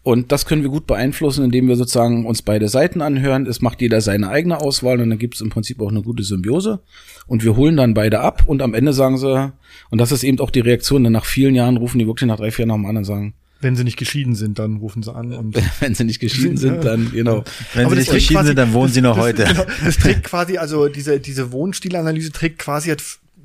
Und 0.03 0.33
das 0.33 0.47
können 0.47 0.63
wir 0.63 0.71
gut 0.71 0.87
beeinflussen, 0.87 1.45
indem 1.45 1.69
wir 1.69 1.77
sozusagen 1.77 2.25
uns 2.25 2.41
beide 2.41 2.69
Seiten 2.69 3.03
anhören. 3.03 3.47
Es 3.47 3.61
macht 3.61 3.83
jeder 3.83 4.01
seine 4.01 4.29
eigene 4.29 4.61
Auswahl 4.61 5.01
und 5.01 5.11
dann 5.11 5.19
gibt 5.19 5.35
es 5.35 5.43
im 5.43 5.51
Prinzip 5.51 5.81
auch 5.81 5.91
eine 5.91 6.03
gute 6.03 6.23
Symbiose. 6.23 6.81
Und 7.27 7.45
wir 7.45 7.55
holen 7.57 7.77
dann 7.77 7.93
beide 7.93 8.21
ab 8.21 8.45
und 8.47 8.63
am 8.63 8.73
Ende 8.73 8.95
sagen 8.95 9.19
sie, 9.19 9.53
und 9.91 10.01
das 10.01 10.11
ist 10.11 10.25
eben 10.25 10.41
auch 10.41 10.51
die 10.51 10.61
Reaktion, 10.61 11.05
denn 11.05 11.13
nach 11.13 11.27
vielen 11.27 11.55
Jahren 11.55 11.77
rufen 11.77 11.99
die 11.99 12.07
wirklich 12.07 12.29
nach 12.29 12.39
drei, 12.39 12.51
vier 12.51 12.67
Jahren 12.67 12.87
an 12.87 12.97
und 12.97 13.05
sagen, 13.05 13.35
wenn 13.63 13.77
sie 13.77 13.85
nicht 13.85 13.99
geschieden 13.99 14.35
sind, 14.35 14.59
dann 14.59 14.77
rufen 14.77 15.03
sie 15.03 15.15
an. 15.15 15.33
Und 15.37 15.55
wenn 15.81 15.95
sie 15.95 16.05
nicht 16.05 16.19
geschieden 16.19 16.57
sind, 16.57 16.85
dann 16.85 17.13
genau. 17.13 17.45
Wenn 17.75 17.85
Aber 17.87 17.95
sie 17.95 18.01
nicht 18.01 18.11
geschieden 18.11 18.37
quasi, 18.37 18.47
sind, 18.49 18.59
dann 18.59 18.73
wohnen 18.73 18.91
sie 18.91 19.03
noch 19.03 19.17
das, 19.17 19.25
heute. 19.25 19.45
Genau, 19.49 19.67
das 19.85 19.99
trägt 19.99 20.25
quasi, 20.25 20.57
also 20.57 20.89
diese 20.89 21.21
diese 21.21 21.53
Wohnstilanalyse 21.53 22.33
trägt 22.33 22.59
quasi 22.59 22.89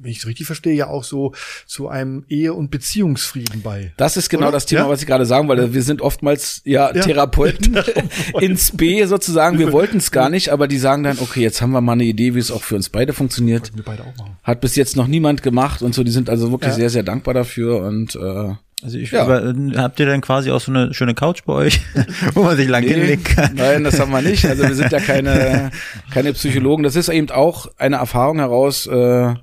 wenn 0.05 0.11
ich 0.11 0.19
es 0.19 0.27
richtig 0.27 0.45
verstehe, 0.45 0.73
ja 0.75 0.87
auch 0.87 1.03
so 1.03 1.33
zu 1.65 1.87
einem 1.89 2.25
Ehe- 2.29 2.53
und 2.53 2.69
Beziehungsfrieden 2.69 3.63
bei. 3.63 3.91
Das 3.97 4.17
ist 4.17 4.29
genau 4.29 4.43
Oder? 4.43 4.53
das 4.53 4.67
Thema, 4.67 4.83
ja? 4.83 4.89
was 4.89 5.01
ich 5.01 5.07
gerade 5.07 5.25
sagen 5.25 5.47
wollte. 5.47 5.73
Wir 5.73 5.81
sind 5.81 6.01
oftmals 6.01 6.61
ja, 6.63 6.93
ja. 6.93 7.01
Therapeuten 7.01 7.79
ins 8.39 8.77
B 8.77 9.03
sozusagen. 9.05 9.57
Wir 9.57 9.71
wollten 9.71 9.97
es 9.97 10.11
gar 10.11 10.29
nicht, 10.29 10.49
aber 10.49 10.67
die 10.67 10.77
sagen 10.77 11.03
dann, 11.03 11.17
okay, 11.19 11.41
jetzt 11.41 11.61
haben 11.61 11.71
wir 11.71 11.81
mal 11.81 11.93
eine 11.93 12.03
Idee, 12.03 12.35
wie 12.35 12.39
es 12.39 12.51
auch 12.51 12.61
für 12.61 12.75
uns 12.75 12.89
beide 12.89 13.13
funktioniert. 13.13 13.71
Wir 13.75 13.83
beide 13.83 14.03
auch 14.03 14.15
machen. 14.15 14.37
Hat 14.43 14.61
bis 14.61 14.75
jetzt 14.75 14.95
noch 14.95 15.07
niemand 15.07 15.41
gemacht 15.41 15.81
und 15.81 15.95
so. 15.95 16.03
Die 16.03 16.11
sind 16.11 16.29
also 16.29 16.51
wirklich 16.51 16.73
ja. 16.73 16.75
sehr, 16.75 16.89
sehr 16.91 17.03
dankbar 17.03 17.33
dafür 17.33 17.81
und 17.81 18.15
äh, 18.15 18.53
also 18.83 18.99
ich 18.99 19.09
ja. 19.09 19.23
aber, 19.23 19.55
habt 19.77 19.99
ihr 19.99 20.05
dann 20.05 20.21
quasi 20.21 20.51
auch 20.51 20.59
so 20.59 20.71
eine 20.71 20.93
schöne 20.93 21.15
Couch 21.15 21.43
bei 21.45 21.53
euch, 21.53 21.81
wo 22.35 22.43
man 22.43 22.55
sich 22.55 22.67
lang 22.67 22.83
nee, 22.83 22.93
hinlegen 22.93 23.23
kann? 23.23 23.55
Nein, 23.55 23.83
das 23.83 23.99
haben 23.99 24.11
wir 24.11 24.21
nicht. 24.21 24.45
Also 24.45 24.61
wir 24.61 24.75
sind 24.75 24.91
ja 24.91 24.99
keine 24.99 25.71
keine 26.11 26.33
Psychologen. 26.33 26.83
Das 26.83 26.95
ist 26.95 27.09
eben 27.09 27.31
auch 27.31 27.67
eine 27.77 27.95
Erfahrung 27.95 28.37
heraus. 28.37 28.85
Äh, 28.85 29.33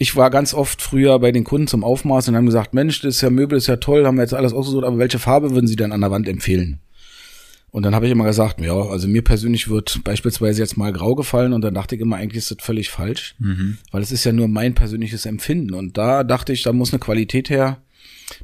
ich 0.00 0.16
war 0.16 0.30
ganz 0.30 0.54
oft 0.54 0.80
früher 0.80 1.18
bei 1.18 1.30
den 1.30 1.44
Kunden 1.44 1.66
zum 1.66 1.84
Aufmaß 1.84 2.28
und 2.28 2.34
haben 2.34 2.46
gesagt, 2.46 2.72
Mensch, 2.72 3.02
das 3.02 3.16
ist 3.16 3.20
ja 3.20 3.28
Möbel, 3.28 3.58
ist 3.58 3.66
ja 3.66 3.76
toll, 3.76 4.06
haben 4.06 4.16
wir 4.16 4.22
jetzt 4.22 4.32
alles 4.32 4.54
ausgesucht, 4.54 4.84
aber 4.84 4.96
welche 4.96 5.18
Farbe 5.18 5.50
würden 5.50 5.66
Sie 5.66 5.76
denn 5.76 5.92
an 5.92 6.00
der 6.00 6.10
Wand 6.10 6.26
empfehlen? 6.26 6.80
Und 7.70 7.82
dann 7.82 7.94
habe 7.94 8.06
ich 8.06 8.12
immer 8.12 8.24
gesagt, 8.24 8.62
ja, 8.62 8.74
also 8.74 9.06
mir 9.08 9.22
persönlich 9.22 9.68
wird 9.68 10.02
beispielsweise 10.02 10.62
jetzt 10.62 10.78
mal 10.78 10.90
grau 10.94 11.14
gefallen 11.14 11.52
und 11.52 11.60
dann 11.60 11.74
dachte 11.74 11.96
ich 11.96 12.00
immer, 12.00 12.16
eigentlich 12.16 12.38
ist 12.38 12.50
das 12.50 12.64
völlig 12.64 12.88
falsch, 12.88 13.34
mhm. 13.40 13.76
weil 13.92 14.00
es 14.00 14.10
ist 14.10 14.24
ja 14.24 14.32
nur 14.32 14.48
mein 14.48 14.74
persönliches 14.74 15.26
Empfinden. 15.26 15.74
Und 15.74 15.98
da 15.98 16.24
dachte 16.24 16.54
ich, 16.54 16.62
da 16.62 16.72
muss 16.72 16.94
eine 16.94 16.98
Qualität 16.98 17.50
her, 17.50 17.82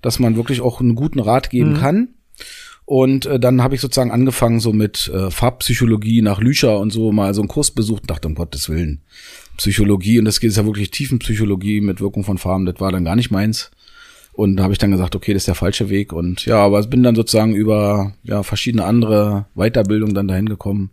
dass 0.03 0.19
man 0.19 0.37
wirklich 0.37 0.61
auch 0.61 0.81
einen 0.81 0.95
guten 0.95 1.21
Rat 1.21 1.49
geben 1.49 1.73
mhm. 1.73 1.79
kann. 1.79 2.09
Und 2.85 3.25
äh, 3.25 3.41
dann 3.41 3.63
habe 3.63 3.75
ich 3.75 3.81
sozusagen 3.81 4.13
angefangen 4.13 4.61
so 4.61 4.75
mit 4.75 5.09
äh, 5.09 5.31
Farbpsychologie 5.31 6.21
nach 6.21 6.39
Lücher 6.39 6.79
und 6.79 6.93
so 6.93 7.13
mal 7.13 7.33
so 7.33 7.41
einen 7.41 7.49
Kurs 7.49 7.71
besucht 7.71 8.03
und 8.03 8.11
dachte, 8.11 8.29
um 8.29 8.35
Gottes 8.35 8.69
Willen, 8.69 9.01
Psychologie 9.57 10.19
und 10.19 10.25
das 10.25 10.41
geht 10.41 10.55
ja 10.55 10.65
wirklich 10.65 10.91
Tiefenpsychologie 10.91 11.81
mit 11.81 12.01
Wirkung 12.01 12.25
von 12.25 12.39
Farben, 12.39 12.67
das 12.67 12.81
war 12.81 12.93
dann 12.93 13.05
gar 13.05 13.17
nicht 13.17 13.31
meins. 13.31 13.71
Und 14.33 14.57
da 14.57 14.65
habe 14.65 14.75
ich 14.75 14.79
dann 14.79 14.91
gesagt, 14.91 15.17
okay, 15.17 15.33
das 15.33 15.43
ist 15.43 15.49
der 15.49 15.55
falsche 15.55 15.89
Weg. 15.89 16.13
Und 16.13 16.45
ja, 16.45 16.59
aber 16.59 16.83
bin 16.83 17.03
dann 17.03 17.15
sozusagen 17.15 17.55
über 17.55 18.13
ja, 18.23 18.43
verschiedene 18.43 18.85
andere 18.85 19.47
Weiterbildungen 19.55 20.15
dann 20.15 20.29
dahin 20.29 20.47
gekommen, 20.47 20.91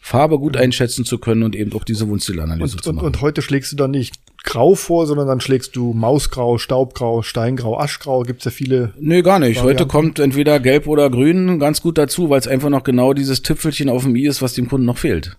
Farbe 0.00 0.38
gut 0.38 0.56
einschätzen 0.56 1.04
zu 1.04 1.18
können 1.18 1.42
und 1.42 1.54
eben 1.54 1.72
auch 1.74 1.84
diese 1.84 2.08
Wundstilanalyse 2.08 2.78
zu 2.78 2.92
machen. 2.92 3.04
Und, 3.04 3.16
und 3.16 3.20
heute 3.20 3.42
schlägst 3.42 3.72
du 3.72 3.76
dann 3.76 3.90
nicht 3.90 4.14
grau 4.44 4.74
vor, 4.74 5.06
sondern 5.06 5.26
dann 5.26 5.40
schlägst 5.40 5.76
du 5.76 5.92
Mausgrau, 5.92 6.56
Staubgrau, 6.56 7.22
Steingrau, 7.22 7.78
Aschgrau. 7.78 8.22
Gibt's 8.22 8.46
ja 8.46 8.50
viele. 8.50 8.94
Nee, 8.98 9.20
gar 9.20 9.40
nicht. 9.40 9.56
Varianten. 9.56 9.80
Heute 9.80 9.86
kommt 9.88 10.18
entweder 10.18 10.58
gelb 10.60 10.86
oder 10.86 11.10
grün 11.10 11.58
ganz 11.58 11.82
gut 11.82 11.98
dazu, 11.98 12.30
weil 12.30 12.38
es 12.38 12.48
einfach 12.48 12.70
noch 12.70 12.84
genau 12.84 13.12
dieses 13.12 13.42
Tüpfelchen 13.42 13.90
auf 13.90 14.04
dem 14.04 14.16
i 14.16 14.26
ist, 14.26 14.40
was 14.40 14.54
dem 14.54 14.68
Kunden 14.68 14.86
noch 14.86 14.98
fehlt. 14.98 15.36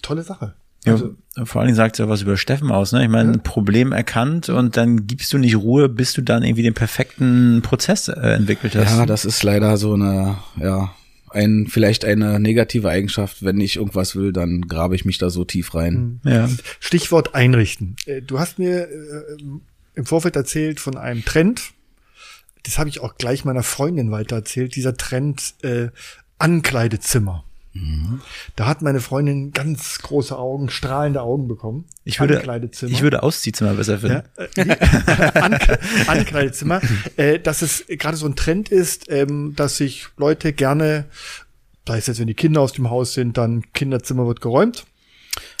Tolle 0.00 0.22
Sache. 0.22 0.54
Also, 0.92 1.14
ja, 1.36 1.44
vor 1.44 1.60
allen 1.60 1.68
Dingen 1.68 1.76
sagt 1.76 1.96
es 1.96 1.98
ja 1.98 2.08
was 2.08 2.22
über 2.22 2.36
Steffen 2.36 2.70
aus, 2.70 2.92
ne? 2.92 3.02
Ich 3.02 3.08
meine, 3.08 3.32
ja. 3.32 3.38
Problem 3.38 3.92
erkannt 3.92 4.48
und 4.48 4.76
dann 4.76 5.06
gibst 5.06 5.32
du 5.32 5.38
nicht 5.38 5.56
Ruhe, 5.56 5.88
bis 5.88 6.12
du 6.12 6.22
dann 6.22 6.42
irgendwie 6.42 6.62
den 6.62 6.74
perfekten 6.74 7.62
Prozess 7.62 8.08
äh, 8.08 8.34
entwickelt 8.34 8.76
hast. 8.76 8.96
Ja, 8.96 9.06
das 9.06 9.24
ist 9.24 9.42
leider 9.42 9.76
so 9.76 9.94
eine, 9.94 10.36
ja, 10.60 10.94
ein, 11.30 11.66
vielleicht 11.68 12.04
eine 12.04 12.38
negative 12.38 12.88
Eigenschaft. 12.88 13.42
Wenn 13.42 13.60
ich 13.60 13.76
irgendwas 13.76 14.14
will, 14.14 14.32
dann 14.32 14.62
grabe 14.62 14.94
ich 14.94 15.04
mich 15.04 15.18
da 15.18 15.30
so 15.30 15.44
tief 15.44 15.74
rein. 15.74 16.20
Mhm. 16.22 16.30
Ja. 16.30 16.48
Stichwort 16.80 17.34
einrichten. 17.34 17.96
Äh, 18.06 18.22
du 18.22 18.38
hast 18.38 18.58
mir 18.58 18.88
äh, 18.88 19.36
im 19.94 20.06
Vorfeld 20.06 20.36
erzählt 20.36 20.80
von 20.80 20.96
einem 20.96 21.24
Trend. 21.24 21.72
Das 22.62 22.78
habe 22.78 22.88
ich 22.88 23.00
auch 23.00 23.16
gleich 23.16 23.44
meiner 23.44 23.62
Freundin 23.62 24.10
weiter 24.10 24.36
erzählt. 24.36 24.76
Dieser 24.76 24.96
Trend 24.96 25.54
äh, 25.62 25.88
Ankleidezimmer. 26.38 27.43
Da 28.54 28.66
hat 28.66 28.82
meine 28.82 29.00
Freundin 29.00 29.50
ganz 29.52 29.98
große 29.98 30.38
Augen, 30.38 30.70
strahlende 30.70 31.22
Augen 31.22 31.48
bekommen. 31.48 31.86
Ich 32.04 32.20
würde, 32.20 32.40
ich 32.86 33.02
würde 33.02 33.22
Ausziehzimmer 33.22 33.74
besser 33.74 33.98
finden. 33.98 34.22
Ja, 34.56 34.64
äh, 34.64 34.76
Ank 35.40 35.78
Ankleidezimmer. 36.06 36.80
äh, 37.16 37.40
dass 37.40 37.62
es 37.62 37.84
gerade 37.88 38.16
so 38.16 38.26
ein 38.26 38.36
Trend 38.36 38.68
ist, 38.68 39.10
ähm, 39.10 39.54
dass 39.56 39.76
sich 39.76 40.06
Leute 40.16 40.52
gerne, 40.52 41.06
da 41.84 41.96
ist 41.96 42.06
jetzt, 42.06 42.20
wenn 42.20 42.28
die 42.28 42.34
Kinder 42.34 42.60
aus 42.60 42.72
dem 42.72 42.90
Haus 42.90 43.14
sind, 43.14 43.36
dann 43.38 43.64
Kinderzimmer 43.72 44.26
wird 44.26 44.40
geräumt. 44.40 44.86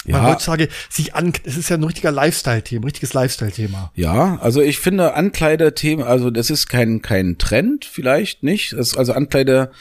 Ja. 0.04 0.18
Man 0.18 0.32
heutzutage 0.32 0.68
sich 0.88 1.14
an, 1.14 1.32
es 1.44 1.56
ist 1.56 1.68
ja 1.68 1.76
ein 1.76 1.82
richtiger 1.82 2.12
Lifestyle-Thema, 2.12 2.84
richtiges 2.86 3.12
Lifestyle-Thema. 3.12 3.90
Ja, 3.96 4.38
also 4.40 4.60
ich 4.60 4.78
finde 4.78 5.14
Ankleidethemen, 5.14 6.04
also 6.04 6.30
das 6.30 6.50
ist 6.50 6.68
kein, 6.68 7.02
kein 7.02 7.38
Trend, 7.38 7.84
vielleicht 7.84 8.44
nicht. 8.44 8.74
Das 8.74 8.96
also 8.96 9.14
Ankleide 9.14 9.72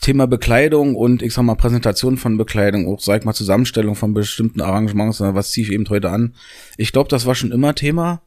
Thema 0.00 0.26
Bekleidung 0.26 0.94
und 0.94 1.22
ich 1.22 1.34
sag 1.34 1.44
mal 1.44 1.54
Präsentation 1.54 2.16
von 2.16 2.36
Bekleidung, 2.36 2.86
auch 2.86 3.00
sag 3.00 3.20
ich 3.20 3.24
mal 3.24 3.34
Zusammenstellung 3.34 3.94
von 3.94 4.14
bestimmten 4.14 4.60
Arrangements, 4.60 5.20
was 5.20 5.50
ziehe 5.50 5.66
ich 5.66 5.72
eben 5.72 5.88
heute 5.88 6.10
an. 6.10 6.34
Ich 6.76 6.92
glaube, 6.92 7.08
das 7.08 7.26
war 7.26 7.34
schon 7.34 7.52
immer 7.52 7.74
Thema. 7.74 8.22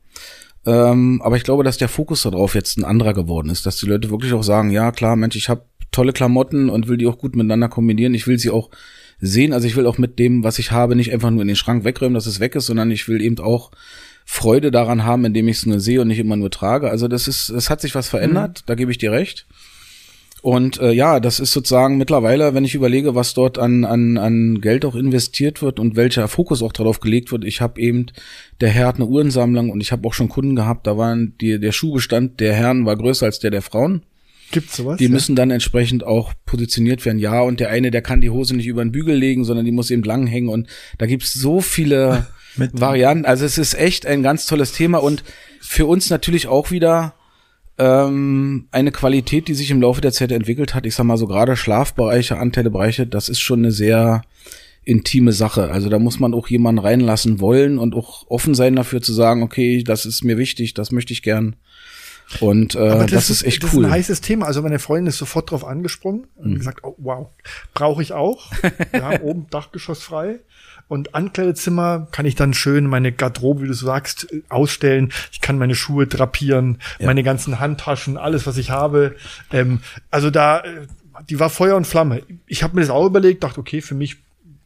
Ähm, 0.65 1.21
aber 1.23 1.38
ich 1.38 1.43
glaube, 1.43 1.63
dass 1.63 1.77
der 1.77 1.89
Fokus 1.89 2.21
darauf 2.21 2.53
jetzt 2.53 2.77
ein 2.77 2.84
anderer 2.84 3.13
geworden 3.13 3.49
ist, 3.49 3.65
dass 3.65 3.77
die 3.77 3.88
Leute 3.88 4.12
wirklich 4.12 4.34
auch 4.34 4.43
sagen, 4.43 4.69
ja 4.69 4.91
klar, 4.91 5.15
Mensch, 5.15 5.36
ich 5.36 5.49
habe 5.49 5.65
tolle 5.91 6.13
Klamotten 6.13 6.69
und 6.69 6.88
will 6.88 6.97
die 6.97 7.07
auch 7.07 7.17
gut 7.17 7.36
miteinander 7.36 7.67
kombinieren. 7.67 8.13
Ich 8.13 8.27
will 8.27 8.39
sie 8.39 8.49
auch 8.49 8.69
sehen, 9.19 9.53
also 9.53 9.67
ich 9.67 9.75
will 9.75 9.86
auch 9.86 9.97
mit 9.97 10.19
dem, 10.19 10.43
was 10.43 10.60
ich 10.60 10.71
habe, 10.71 10.95
nicht 10.95 11.12
einfach 11.13 11.29
nur 11.29 11.41
in 11.41 11.47
den 11.47 11.55
Schrank 11.55 11.84
wegräumen, 11.84 12.15
dass 12.15 12.25
es 12.25 12.39
weg 12.39 12.55
ist, 12.55 12.67
sondern 12.67 12.91
ich 12.91 13.07
will 13.07 13.21
eben 13.21 13.39
auch 13.39 13.71
Freude 14.25 14.71
daran 14.71 15.03
haben, 15.03 15.25
indem 15.25 15.47
ich 15.47 15.57
es 15.57 15.65
nur 15.65 15.79
sehe 15.79 16.01
und 16.01 16.07
nicht 16.07 16.19
immer 16.19 16.36
nur 16.36 16.51
trage. 16.51 16.89
Also 16.89 17.07
das 17.07 17.27
ist, 17.27 17.49
es 17.49 17.69
hat 17.69 17.81
sich 17.81 17.95
was 17.95 18.07
verändert, 18.07 18.62
mhm. 18.62 18.63
da 18.67 18.75
gebe 18.75 18.91
ich 18.91 18.97
dir 18.97 19.12
recht. 19.12 19.45
Und 20.41 20.80
äh, 20.80 20.91
ja, 20.91 21.20
das 21.20 21.39
ist 21.39 21.51
sozusagen 21.51 21.97
mittlerweile, 21.97 22.55
wenn 22.55 22.66
ich 22.66 22.74
überlege, 22.74 23.13
was 23.13 23.36
dort 23.36 23.59
an, 23.59 23.86
an, 23.86 24.18
an 24.18 24.59
Geld 24.59 24.86
auch 24.86 24.95
investiert 24.95 25.61
wird 25.61 25.80
und 25.80 25.95
welcher 25.95 26.28
Fokus 26.28 26.63
auch 26.63 26.74
darauf 26.74 26.99
gelegt 26.99 27.32
wird. 27.32 27.45
Ich 27.45 27.61
habe 27.61 27.80
eben, 27.80 28.07
der 28.59 28.70
Herr 28.70 28.88
hat 28.88 28.95
eine 28.95 29.05
Uhrensammlung 29.05 29.70
und 29.70 29.82
ich 29.82 29.91
habe 29.91 30.07
auch 30.07 30.13
schon 30.13 30.30
Kunden 30.30 30.55
gehabt, 30.55 30.88
da 30.88 30.97
waren 30.97 31.36
die, 31.39 31.59
der 31.59 31.72
Schuhbestand 31.72 32.39
der 32.39 32.55
Herren 32.55 32.88
war 32.88 32.97
größer 32.97 33.28
als 33.28 33.38
der 33.38 33.51
der 33.51 33.61
Frauen. 33.61 34.01
Gibt's 34.51 34.78
sowas? 34.78 34.97
Die 34.97 35.05
ja? 35.05 35.09
müssen 35.11 35.36
dann 35.36 35.51
entsprechend 35.51 36.03
auch 36.03 36.34
positioniert 36.47 37.05
werden. 37.05 37.20
Ja, 37.20 37.41
und 37.41 37.59
der 37.59 37.70
eine, 37.70 37.91
der 37.91 38.01
kann 38.01 38.20
die 38.20 38.32
Hose 38.32 38.55
nicht 38.55 38.68
über 38.68 38.84
den 38.84 38.91
Bügel 38.91 39.16
legen, 39.16 39.45
sondern 39.45 39.66
die 39.66 39.72
muss 39.72 39.91
eben 39.91 40.03
lang 40.03 40.26
hängen. 40.26 40.49
Und 40.49 40.68
da 40.97 41.05
gibt's 41.05 41.34
so 41.34 41.61
viele 41.61 42.26
Varianten. 42.55 43.26
Also 43.26 43.45
es 43.45 43.59
ist 43.59 43.76
echt 43.76 44.07
ein 44.07 44.24
ganz 44.24 44.47
tolles 44.47 44.74
Thema 44.74 44.97
und 44.97 45.24
für 45.61 45.86
uns 45.86 46.09
natürlich 46.09 46.47
auch 46.47 46.72
wieder 46.72 47.13
ähm, 47.82 48.67
eine 48.71 48.91
Qualität, 48.91 49.47
die 49.47 49.55
sich 49.55 49.71
im 49.71 49.82
Laufe 49.82 50.01
der 50.01 50.11
Zeit 50.11 50.32
entwickelt 50.32 50.75
hat. 50.75 50.86
Ich 50.86 50.93
sag 50.93 51.05
mal 51.05 51.17
so 51.17 51.25
gerade 51.25 51.57
Schlafbereiche, 51.57 52.38
Anteilebereiche, 52.38 53.07
das 53.07 53.27
ist 53.27 53.39
schon 53.39 53.59
eine 53.59 53.71
sehr 53.71 54.21
intime 54.84 55.32
Sache. 55.32 55.71
Also 55.71 55.89
da 55.89 55.97
muss 55.97 56.19
man 56.19 56.36
auch 56.36 56.47
jemanden 56.47 56.79
reinlassen 56.79 57.39
wollen 57.39 57.79
und 57.79 57.95
auch 57.95 58.27
offen 58.29 58.53
sein 58.53 58.75
dafür 58.75 59.01
zu 59.01 59.13
sagen, 59.13 59.41
okay, 59.41 59.84
das 59.84 60.05
ist 60.05 60.23
mir 60.23 60.38
wichtig, 60.38 60.75
das 60.75 60.91
möchte 60.91 61.13
ich 61.13 61.23
gern. 61.23 61.55
Und 62.39 62.75
äh, 62.75 62.99
das, 62.99 63.11
das, 63.11 63.29
ist 63.29 63.43
echt 63.43 63.63
das 63.63 63.73
cool. 63.73 63.84
Das 63.84 63.89
ist 63.89 63.93
ein 63.93 63.99
heißes 63.99 64.21
Thema. 64.21 64.45
Also 64.45 64.61
meine 64.61 64.79
Freundin 64.79 65.07
ist 65.07 65.17
sofort 65.17 65.51
drauf 65.51 65.65
angesprungen 65.65 66.27
und 66.36 66.51
mhm. 66.51 66.57
gesagt, 66.59 66.84
oh, 66.84 66.95
wow, 66.97 67.29
brauche 67.73 68.01
ich 68.01 68.13
auch. 68.13 68.51
Wir 68.91 69.03
haben 69.03 69.21
oben 69.23 69.47
Dachgeschoss 69.49 70.03
frei. 70.03 70.39
Und 70.92 71.16
Ankleidezimmer 71.16 72.10
kann 72.12 72.26
ich 72.26 72.36
dann 72.36 72.54
schön 72.54 72.86
meine 72.86 73.14
Garderobe, 73.14 73.62
wie 73.62 73.68
du 73.68 73.74
sagst, 73.74 74.28
ausstellen. 74.50 75.14
Ich 75.32 75.39
kann 75.39 75.58
meine 75.58 75.74
Schuhe 75.74 76.06
drapieren, 76.06 76.80
ja. 77.00 77.06
meine 77.06 77.24
ganzen 77.24 77.62
Handtaschen, 77.62 78.18
alles, 78.18 78.46
was 78.46 78.58
ich 78.58 78.72
habe. 78.72 79.16
Ähm, 79.54 79.80
also 80.10 80.30
da, 80.30 80.60
äh, 80.60 80.88
die 81.30 81.39
war 81.39 81.50
Feuer 81.50 81.78
und 81.78 81.88
Flamme. 81.88 82.24
Ich 82.46 82.62
habe 82.62 82.76
mir 82.76 82.82
das 82.82 82.89
auch 82.89 83.06
überlegt, 83.06 83.42
dachte, 83.42 83.62
okay, 83.62 83.80
für 83.80 83.96
mich 83.96 84.18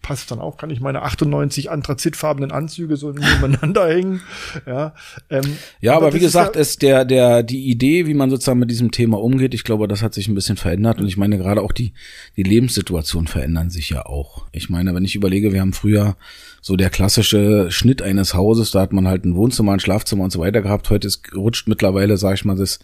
passt 0.06 0.30
dann 0.30 0.40
auch, 0.40 0.58
kann 0.58 0.70
ich 0.70 0.82
meine 0.82 1.02
98 1.02 1.72
anthrazitfarbenen 1.72 2.52
Anzüge 2.52 2.96
so 2.96 3.10
nebeneinander 3.12 3.90
hängen. 3.90 4.22
Ja, 4.68 4.94
ähm, 5.32 5.58
ja 5.82 5.96
aber, 5.96 6.14
wie 6.14 6.20
gesagt, 6.20 6.56
ist 6.56 6.84
der, 6.84 7.06
der, 7.06 7.42
die 7.42 7.66
Idee, 7.72 8.06
wie 8.06 8.14
man 8.14 8.30
sozusagen 8.30 8.60
mit 8.60 8.70
diesem 8.70 8.92
Thema 8.92 9.20
umgeht, 9.20 9.56
ich 9.56 9.64
glaube, 9.64 9.88
das 9.88 10.04
hat 10.04 10.14
sich 10.14 10.28
ein 10.28 10.36
bisschen 10.36 10.58
verändert 10.58 11.00
und 11.00 11.08
ich 11.08 11.18
meine, 11.18 11.40
gerade 11.40 11.64
auch 11.64 11.72
die, 11.72 11.94
die 12.38 12.44
Lebenssituationen 12.44 13.28
verändern 13.28 13.72
sich 13.72 13.90
ja 13.90 14.06
auch. 14.06 14.46
Ich 14.52 14.70
meine, 14.70 14.94
wenn 14.94 15.06
ich 15.06 15.16
überlege, 15.16 15.54
wir 15.54 15.62
haben 15.62 15.74
früher 15.74 16.18
so 16.62 16.76
der 16.76 16.92
klassische 16.92 17.72
Schnitt 17.72 18.04
eines 18.04 18.36
Hauses, 18.36 18.70
da 18.70 18.82
hat 18.82 18.94
man 18.94 19.08
halt 19.08 19.26
ein 19.26 19.36
Wohnzimmer, 19.36 19.74
ein 19.74 19.80
Schlafzimmer 19.80 20.26
und 20.26 20.32
so 20.32 20.40
weiter 20.40 20.62
gehabt. 20.62 20.92
Heute 20.92 21.08
ist, 21.08 21.36
rutscht 21.36 21.68
mittlerweile, 21.68 22.18
sage 22.18 22.36
ich 22.36 22.46
mal, 22.46 22.56
das 22.56 22.78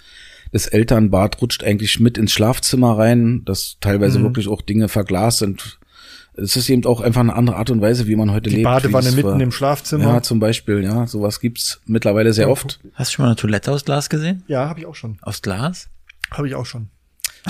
das 0.54 0.68
Elternbad 0.68 1.42
rutscht 1.42 1.64
eigentlich 1.64 2.02
mit 2.02 2.18
ins 2.18 2.34
Schlafzimmer 2.34 2.98
rein, 2.98 3.44
dass 3.46 3.78
teilweise 3.80 4.20
mhm. 4.20 4.24
wirklich 4.24 4.50
auch 4.50 4.62
Dinge 4.62 4.90
verglast 4.90 5.38
sind, 5.38 5.80
es 6.34 6.56
ist 6.56 6.70
eben 6.70 6.86
auch 6.86 7.02
einfach 7.02 7.22
eine 7.22 7.36
andere 7.36 7.58
Art 7.58 7.70
und 7.70 7.82
Weise, 7.82 8.08
wie 8.08 8.16
man 8.16 8.32
heute 8.32 8.50
die 8.50 8.58
lebt. 8.58 8.66
Badewanne 8.66 9.12
mitten 9.12 9.40
im 9.40 9.52
Schlafzimmer. 9.52 10.06
Ja, 10.06 10.22
zum 10.22 10.40
Beispiel, 10.40 10.84
ja, 10.84 11.06
sowas 11.08 11.40
gibt's 11.40 11.82
mittlerweile 11.86 12.34
sehr 12.34 12.50
oft. 12.50 12.80
Hast 12.94 13.12
du 13.12 13.16
schon 13.16 13.24
mal 13.24 13.30
eine 13.30 13.36
Toilette 13.36 13.72
aus 13.72 13.86
Glas 13.86 14.10
gesehen? 14.10 14.44
Ja, 14.48 14.70
habe 14.70 14.80
ich 14.80 14.86
auch 14.86 14.96
schon. 14.96 15.18
Aus 15.22 15.42
Glas? 15.42 15.90
Habe 16.32 16.48
ich 16.48 16.56
auch 16.56 16.66
schon. 16.66 16.88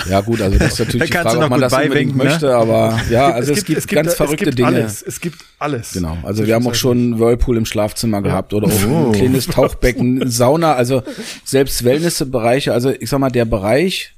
Ja 0.08 0.22
gut, 0.22 0.40
also 0.40 0.58
das 0.58 0.72
ist 0.72 0.78
natürlich 0.86 1.10
da 1.10 1.22
die 1.22 1.28
Frage, 1.28 1.44
ob 1.44 1.50
man 1.50 1.60
das 1.60 1.72
unbedingt 1.72 2.16
ne? 2.16 2.24
möchte, 2.24 2.54
aber 2.54 2.98
ja, 3.10 3.30
also 3.30 3.52
es 3.52 3.64
gibt, 3.64 3.78
es 3.78 3.86
gibt, 3.86 4.02
ganz 4.02 4.14
verrückte 4.14 4.48
es 4.48 4.56
gibt 4.56 4.58
Dinge. 4.58 4.68
Alles, 4.68 5.02
es 5.02 5.20
gibt 5.20 5.36
alles. 5.58 5.92
Genau, 5.92 6.16
also 6.22 6.46
wir 6.46 6.54
haben 6.54 6.66
auch 6.66 6.74
schon 6.74 7.18
Whirlpool 7.18 7.58
im 7.58 7.66
Schlafzimmer 7.66 8.18
ja. 8.18 8.22
gehabt 8.22 8.54
oder 8.54 8.68
auch 8.68 8.86
oh. 8.88 9.06
ein 9.06 9.12
kleines 9.12 9.46
Tauchbecken, 9.48 10.30
Sauna, 10.30 10.74
also 10.74 11.02
selbst 11.44 11.84
Wellnessbereiche, 11.84 12.72
also 12.72 12.90
ich 12.90 13.10
sag 13.10 13.18
mal, 13.18 13.30
der 13.30 13.44
Bereich, 13.44 14.14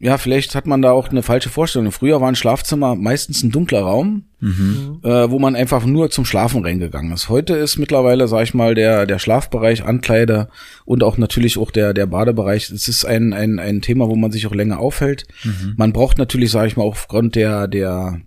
ja, 0.00 0.18
vielleicht 0.18 0.54
hat 0.54 0.66
man 0.66 0.82
da 0.82 0.90
auch 0.90 1.08
eine 1.08 1.22
falsche 1.22 1.48
Vorstellung. 1.48 1.92
Früher 1.92 2.20
war 2.20 2.28
ein 2.28 2.34
Schlafzimmer 2.34 2.96
meistens 2.96 3.42
ein 3.42 3.50
dunkler 3.50 3.80
Raum, 3.80 4.24
mhm. 4.40 4.98
äh, 5.02 5.30
wo 5.30 5.38
man 5.38 5.54
einfach 5.54 5.86
nur 5.86 6.10
zum 6.10 6.24
Schlafen 6.24 6.62
reingegangen 6.62 7.12
ist. 7.12 7.28
Heute 7.28 7.54
ist 7.54 7.78
mittlerweile, 7.78 8.26
sag 8.26 8.42
ich 8.42 8.54
mal, 8.54 8.74
der, 8.74 9.06
der 9.06 9.18
Schlafbereich, 9.18 9.84
Ankleider 9.84 10.48
und 10.84 11.04
auch 11.04 11.16
natürlich 11.16 11.58
auch 11.58 11.70
der, 11.70 11.94
der 11.94 12.06
Badebereich. 12.06 12.70
Es 12.70 12.88
ist 12.88 13.04
ein, 13.04 13.32
ein, 13.32 13.58
ein 13.58 13.82
Thema, 13.82 14.08
wo 14.08 14.16
man 14.16 14.32
sich 14.32 14.46
auch 14.46 14.54
länger 14.54 14.80
aufhält. 14.80 15.26
Mhm. 15.44 15.74
Man 15.76 15.92
braucht 15.92 16.18
natürlich, 16.18 16.50
sag 16.50 16.66
ich 16.66 16.76
mal, 16.76 16.84
aufgrund 16.84 17.36
der, 17.36 17.68
der, 17.68 18.20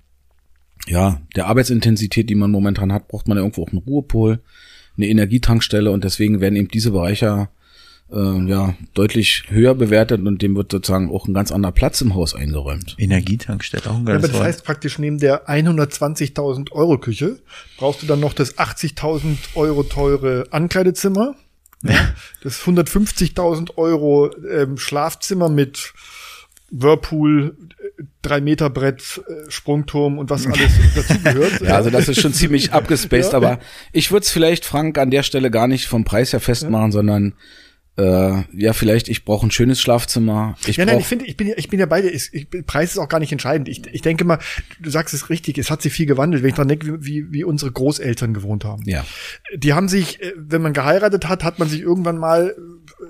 ja, 0.88 1.22
der 1.36 1.48
Arbeitsintensität, 1.48 2.30
die 2.30 2.36
man 2.36 2.50
momentan 2.50 2.94
hat, 2.94 3.10
braucht 3.10 3.28
man 3.28 3.38
irgendwo 3.38 3.64
auch 3.64 3.70
einen 3.70 3.84
Ruhepol, 3.86 4.40
eine 4.96 5.08
Energietankstelle 5.08 5.92
und 5.92 6.06
deswegen 6.06 6.40
werden 6.40 6.56
eben 6.56 6.70
diese 6.70 6.92
Bereiche 6.92 7.50
äh, 8.12 8.50
ja 8.50 8.76
deutlich 8.94 9.46
höher 9.50 9.76
bewertet 9.76 10.26
und 10.26 10.42
dem 10.42 10.56
wird 10.56 10.72
sozusagen 10.72 11.12
auch 11.12 11.28
ein 11.28 11.34
ganz 11.34 11.52
anderer 11.52 11.72
Platz 11.72 12.02
im 12.02 12.16
Haus 12.16 12.36
eingeräumt. 12.36 12.96
Energietankstelle 12.98 13.90
auch 13.90 13.98
ein 13.98 14.06
ganz 14.06 14.24
ja, 14.24 14.30
aber 14.30 14.38
Das 14.40 14.48
heißt 14.48 14.64
praktisch 14.64 15.00
neben 15.00 15.20
der 15.20 15.48
120.000 15.50 16.72
Euro 16.72 16.98
Küche 16.98 17.40
brauchst 17.78 18.02
du 18.02 18.08
dann 18.08 18.20
noch 18.20 18.34
das 18.34 18.58
80.000 18.58 19.38
Euro 19.56 19.84
teure 19.84 20.48
Ankleidezimmer, 20.52 21.36
ja. 21.84 22.14
das 22.44 22.62
150.000 22.62 23.78
Euro 23.78 24.32
ähm, 24.50 24.78
Schlafzimmer 24.78 25.50
mit 25.50 25.94
Whirlpool, 26.70 27.56
drei 28.22 28.42
Meter 28.42 28.70
Brett, 28.70 29.22
äh, 29.28 29.50
Sprungturm 29.50 30.18
und 30.18 30.30
was 30.30 30.46
alles 30.46 30.72
dazugehört. 30.96 31.62
ja, 31.62 31.76
also 31.76 31.90
das 31.90 32.10
ist 32.10 32.20
schon 32.20 32.34
ziemlich 32.34 32.74
abgespaced, 32.74 33.32
ja. 33.32 33.38
aber 33.38 33.60
ich 33.94 34.12
würde 34.12 34.24
es 34.24 34.32
vielleicht, 34.32 34.66
Frank, 34.66 34.98
an 34.98 35.12
der 35.12 35.24
Stelle 35.24 35.50
gar 35.50 35.68
nicht 35.68 35.88
vom 35.88 36.04
Preis 36.04 36.34
her 36.34 36.40
festmachen, 36.40 36.88
ja. 36.88 36.92
sondern 36.92 37.34
äh, 37.98 38.44
ja, 38.54 38.74
vielleicht, 38.74 39.10
ich 39.10 39.26
brauche 39.26 39.48
ein 39.48 39.52
schönes 39.52 39.82
Schlafzimmer. 39.82 40.56
Ich 40.68 40.78
ja, 40.78 40.86
nein, 40.86 41.00
ich 41.00 41.08
finde, 41.08 41.26
ich 41.26 41.36
bin, 41.36 41.52
ich 41.56 41.68
bin 41.68 41.80
ja 41.80 41.88
bei 41.88 42.02
dir. 42.04 42.14
Ich, 42.14 42.32
ich, 42.32 42.48
Preis 42.68 42.92
ist 42.92 43.00
auch 43.00 43.10
gar 43.10 43.20
nicht 43.20 43.32
entscheidend. 43.32 43.68
Ich, 43.70 43.88
ich 43.92 44.02
denke 44.04 44.24
mal, 44.24 44.38
du 44.80 44.92
sagst 44.92 45.16
es 45.16 45.32
richtig, 45.32 45.58
es 45.58 45.72
hat 45.72 45.82
sich 45.82 45.94
viel 45.94 46.06
gewandelt, 46.06 46.44
wenn 46.44 46.50
ich 46.50 46.56
dran 46.56 46.68
denke, 46.68 47.04
wie, 47.04 47.32
wie 47.32 47.44
unsere 47.44 47.72
Großeltern 47.72 48.36
gewohnt 48.36 48.66
haben. 48.66 48.84
Ja. 48.86 49.04
Die 49.56 49.74
haben 49.74 49.88
sich, 49.88 50.22
äh, 50.22 50.32
wenn 50.36 50.62
man 50.62 50.74
geheiratet 50.74 51.28
hat, 51.28 51.44
hat 51.44 51.58
man 51.58 51.70
sich 51.70 51.82
irgendwann 51.82 52.20
mal 52.20 52.56
äh, 52.56 53.04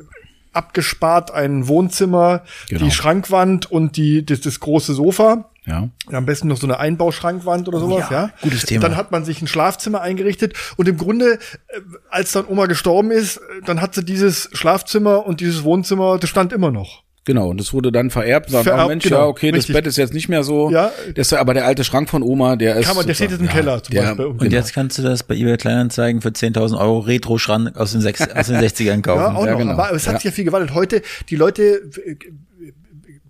abgespart 0.54 1.32
ein 1.32 1.68
Wohnzimmer, 1.68 2.46
genau. 2.70 2.86
die 2.86 2.92
Schrankwand 2.92 3.70
und 3.70 3.98
die, 3.98 4.26
das, 4.26 4.40
das 4.40 4.62
große 4.62 4.94
Sofa. 4.94 5.50
Ja. 5.68 5.90
Am 6.12 6.26
besten 6.26 6.48
noch 6.48 6.58
so 6.58 6.66
eine 6.66 6.80
Einbauschrankwand 6.80 7.68
oder 7.68 7.80
sowas, 7.80 8.10
ja. 8.10 8.24
ja. 8.24 8.30
Gutes 8.42 8.66
Thema. 8.66 8.82
Dann 8.82 8.96
hat 8.96 9.12
man 9.12 9.26
sich 9.26 9.42
ein 9.42 9.48
Schlafzimmer 9.48 10.02
eingerichtet 10.02 10.54
und 10.78 10.88
im 10.88 10.98
Grunde, 10.98 11.34
äh, 11.34 11.80
als 12.10 12.32
dann 12.32 12.46
Oma 12.48 12.68
gestorben 12.68 13.12
ist, 13.12 13.42
dann 13.66 13.82
hat 13.82 13.94
sie 13.94 14.06
dieses 14.06 14.50
Schlafzimmer 14.54 15.26
und 15.26 15.42
dieses 15.42 15.64
Wohnzimmer, 15.64 16.18
das 16.20 16.30
stand 16.30 16.54
immer 16.54 16.72
noch. 16.72 17.04
Genau, 17.26 17.50
und 17.50 17.60
das 17.60 17.74
wurde 17.74 17.92
dann 17.92 18.10
vererbt, 18.10 18.50
sagt, 18.50 18.64
vererbt, 18.64 18.86
oh 18.86 18.88
Mensch, 18.88 19.04
genau, 19.04 19.18
ja, 19.18 19.26
okay, 19.26 19.50
richtig. 19.50 19.68
das 19.68 19.74
Bett 19.74 19.88
ist 19.88 19.98
jetzt 19.98 20.14
nicht 20.14 20.30
mehr 20.30 20.44
so. 20.44 20.72
Ja. 20.72 20.94
Das, 21.14 21.34
aber 21.34 21.54
der 21.54 21.66
alte 21.66 21.84
Schrank 21.84 22.10
von 22.10 22.24
Oma, 22.24 22.56
der 22.56 22.78
ist. 22.78 22.88
Kann 22.88 22.96
man, 22.96 23.06
der 23.06 23.16
steht 23.16 23.32
jetzt 23.32 23.42
im 23.42 23.48
ja, 23.48 23.52
Keller 23.52 23.84
zum 23.84 23.94
der, 23.94 24.16
Beispiel. 24.16 24.26
Und 24.28 24.54
jetzt 24.54 24.74
kannst 24.74 24.98
du 24.98 25.02
das 25.02 25.24
bei 25.24 25.36
eBay 25.36 25.58
Kleinanzeigen 25.58 26.22
für 26.22 26.30
10.000 26.30 26.80
Euro 26.80 27.00
Retro-Schrank 27.00 27.76
aus 27.76 27.92
den, 27.92 28.00
sechs, 28.00 28.22
aus 28.22 28.48
den 28.48 28.56
60ern 28.56 29.02
kaufen. 29.02 29.20
Ja, 29.20 29.36
auch 29.36 29.46
ja, 29.46 29.52
noch. 29.52 29.60
Genau. 29.60 29.74
Aber 29.74 29.92
es 29.92 30.08
hat 30.08 30.22
sich 30.22 30.24
ja 30.24 30.32
viel 30.32 30.46
gewandelt. 30.46 30.74
Heute, 30.74 31.02
die 31.28 31.36
Leute 31.36 31.82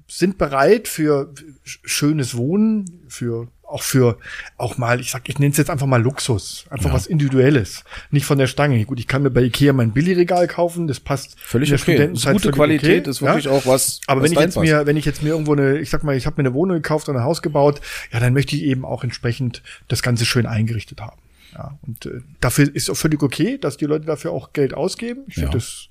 sind 0.08 0.38
bereit 0.38 0.88
für 0.88 1.34
schönes 1.64 2.36
Wohnen, 2.38 3.04
für 3.10 3.48
auch 3.68 3.84
für 3.84 4.18
auch 4.56 4.78
mal, 4.78 5.00
ich 5.02 5.12
sag, 5.12 5.28
ich 5.28 5.40
nenne 5.40 5.52
es 5.52 5.58
jetzt 5.58 5.70
einfach 5.70 5.88
mal 5.88 6.02
Luxus, 6.02 6.66
einfach 6.70 6.90
ja. 6.90 6.96
was 6.96 7.06
Individuelles, 7.08 7.84
nicht 8.12 8.26
von 8.26 8.38
der 8.38 8.48
Stange. 8.48 8.84
Gut, 8.86 9.00
ich 9.00 9.08
kann 9.08 9.24
mir 9.24 9.30
bei 9.30 9.42
Ikea 9.42 9.74
mein 9.74 9.92
Billigregal 9.92 10.48
kaufen, 10.48 10.88
das 10.88 11.00
passt 11.00 11.38
völlig 11.40 11.70
in 11.70 11.76
der 11.76 11.84
okay. 11.84 11.94
Studentenzeit 11.94 12.34
Gute 12.34 12.52
Qualität 12.52 13.02
okay, 13.02 13.10
ist 13.10 13.22
wirklich 13.22 13.46
ja? 13.46 13.52
auch 13.52 13.66
was. 13.66 14.00
Aber 14.08 14.22
was 14.22 14.30
wenn 14.30 14.34
ich 14.34 14.40
jetzt 14.40 14.56
passt. 14.56 14.66
mir, 14.66 14.86
wenn 14.86 14.98
ich 14.98 15.06
jetzt 15.06 15.22
mir 15.22 15.30
irgendwo 15.30 15.54
eine, 15.54 15.80
ich 15.80 15.90
sag 15.90 16.04
mal, 16.04 16.16
ich 16.16 16.26
habe 16.26 16.42
mir 16.42 16.48
eine 16.48 16.56
Wohnung 16.56 16.78
gekauft 16.78 17.10
und 17.10 17.18
ein 17.18 17.24
Haus 17.24 17.42
gebaut, 17.42 17.82
ja, 18.12 18.20
dann 18.20 18.34
möchte 18.34 18.56
ich 18.56 18.64
eben 18.64 18.86
auch 18.86 19.04
entsprechend 19.04 19.62
das 19.90 20.02
Ganze 20.02 20.26
schön 20.26 20.46
eingerichtet 20.46 21.02
haben. 21.02 21.18
Ja, 21.54 21.78
und 21.86 22.06
äh, 22.06 22.22
dafür 22.40 22.74
ist 22.74 22.90
auch 22.90 22.98
völlig 22.98 23.22
okay, 23.22 23.58
dass 23.58 23.78
die 23.78 23.86
Leute 23.86 24.06
dafür 24.06 24.32
auch 24.32 24.54
Geld 24.54 24.74
ausgeben. 24.74 25.24
Ich 25.28 25.36
finde 25.36 25.50
ja. 25.50 25.54
das 25.54 25.90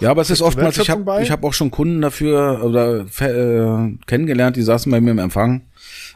ja, 0.00 0.10
aber 0.10 0.22
es 0.22 0.30
ist 0.30 0.42
oftmals, 0.42 0.78
ich 0.78 0.90
habe 0.90 1.22
ich 1.22 1.30
hab 1.30 1.44
auch 1.44 1.52
schon 1.52 1.70
Kunden 1.70 2.00
dafür 2.00 2.62
oder 2.64 3.06
äh, 3.20 3.96
kennengelernt, 4.06 4.56
die 4.56 4.62
saßen 4.62 4.90
bei 4.90 5.00
mir 5.00 5.10
im 5.10 5.18
Empfang. 5.18 5.62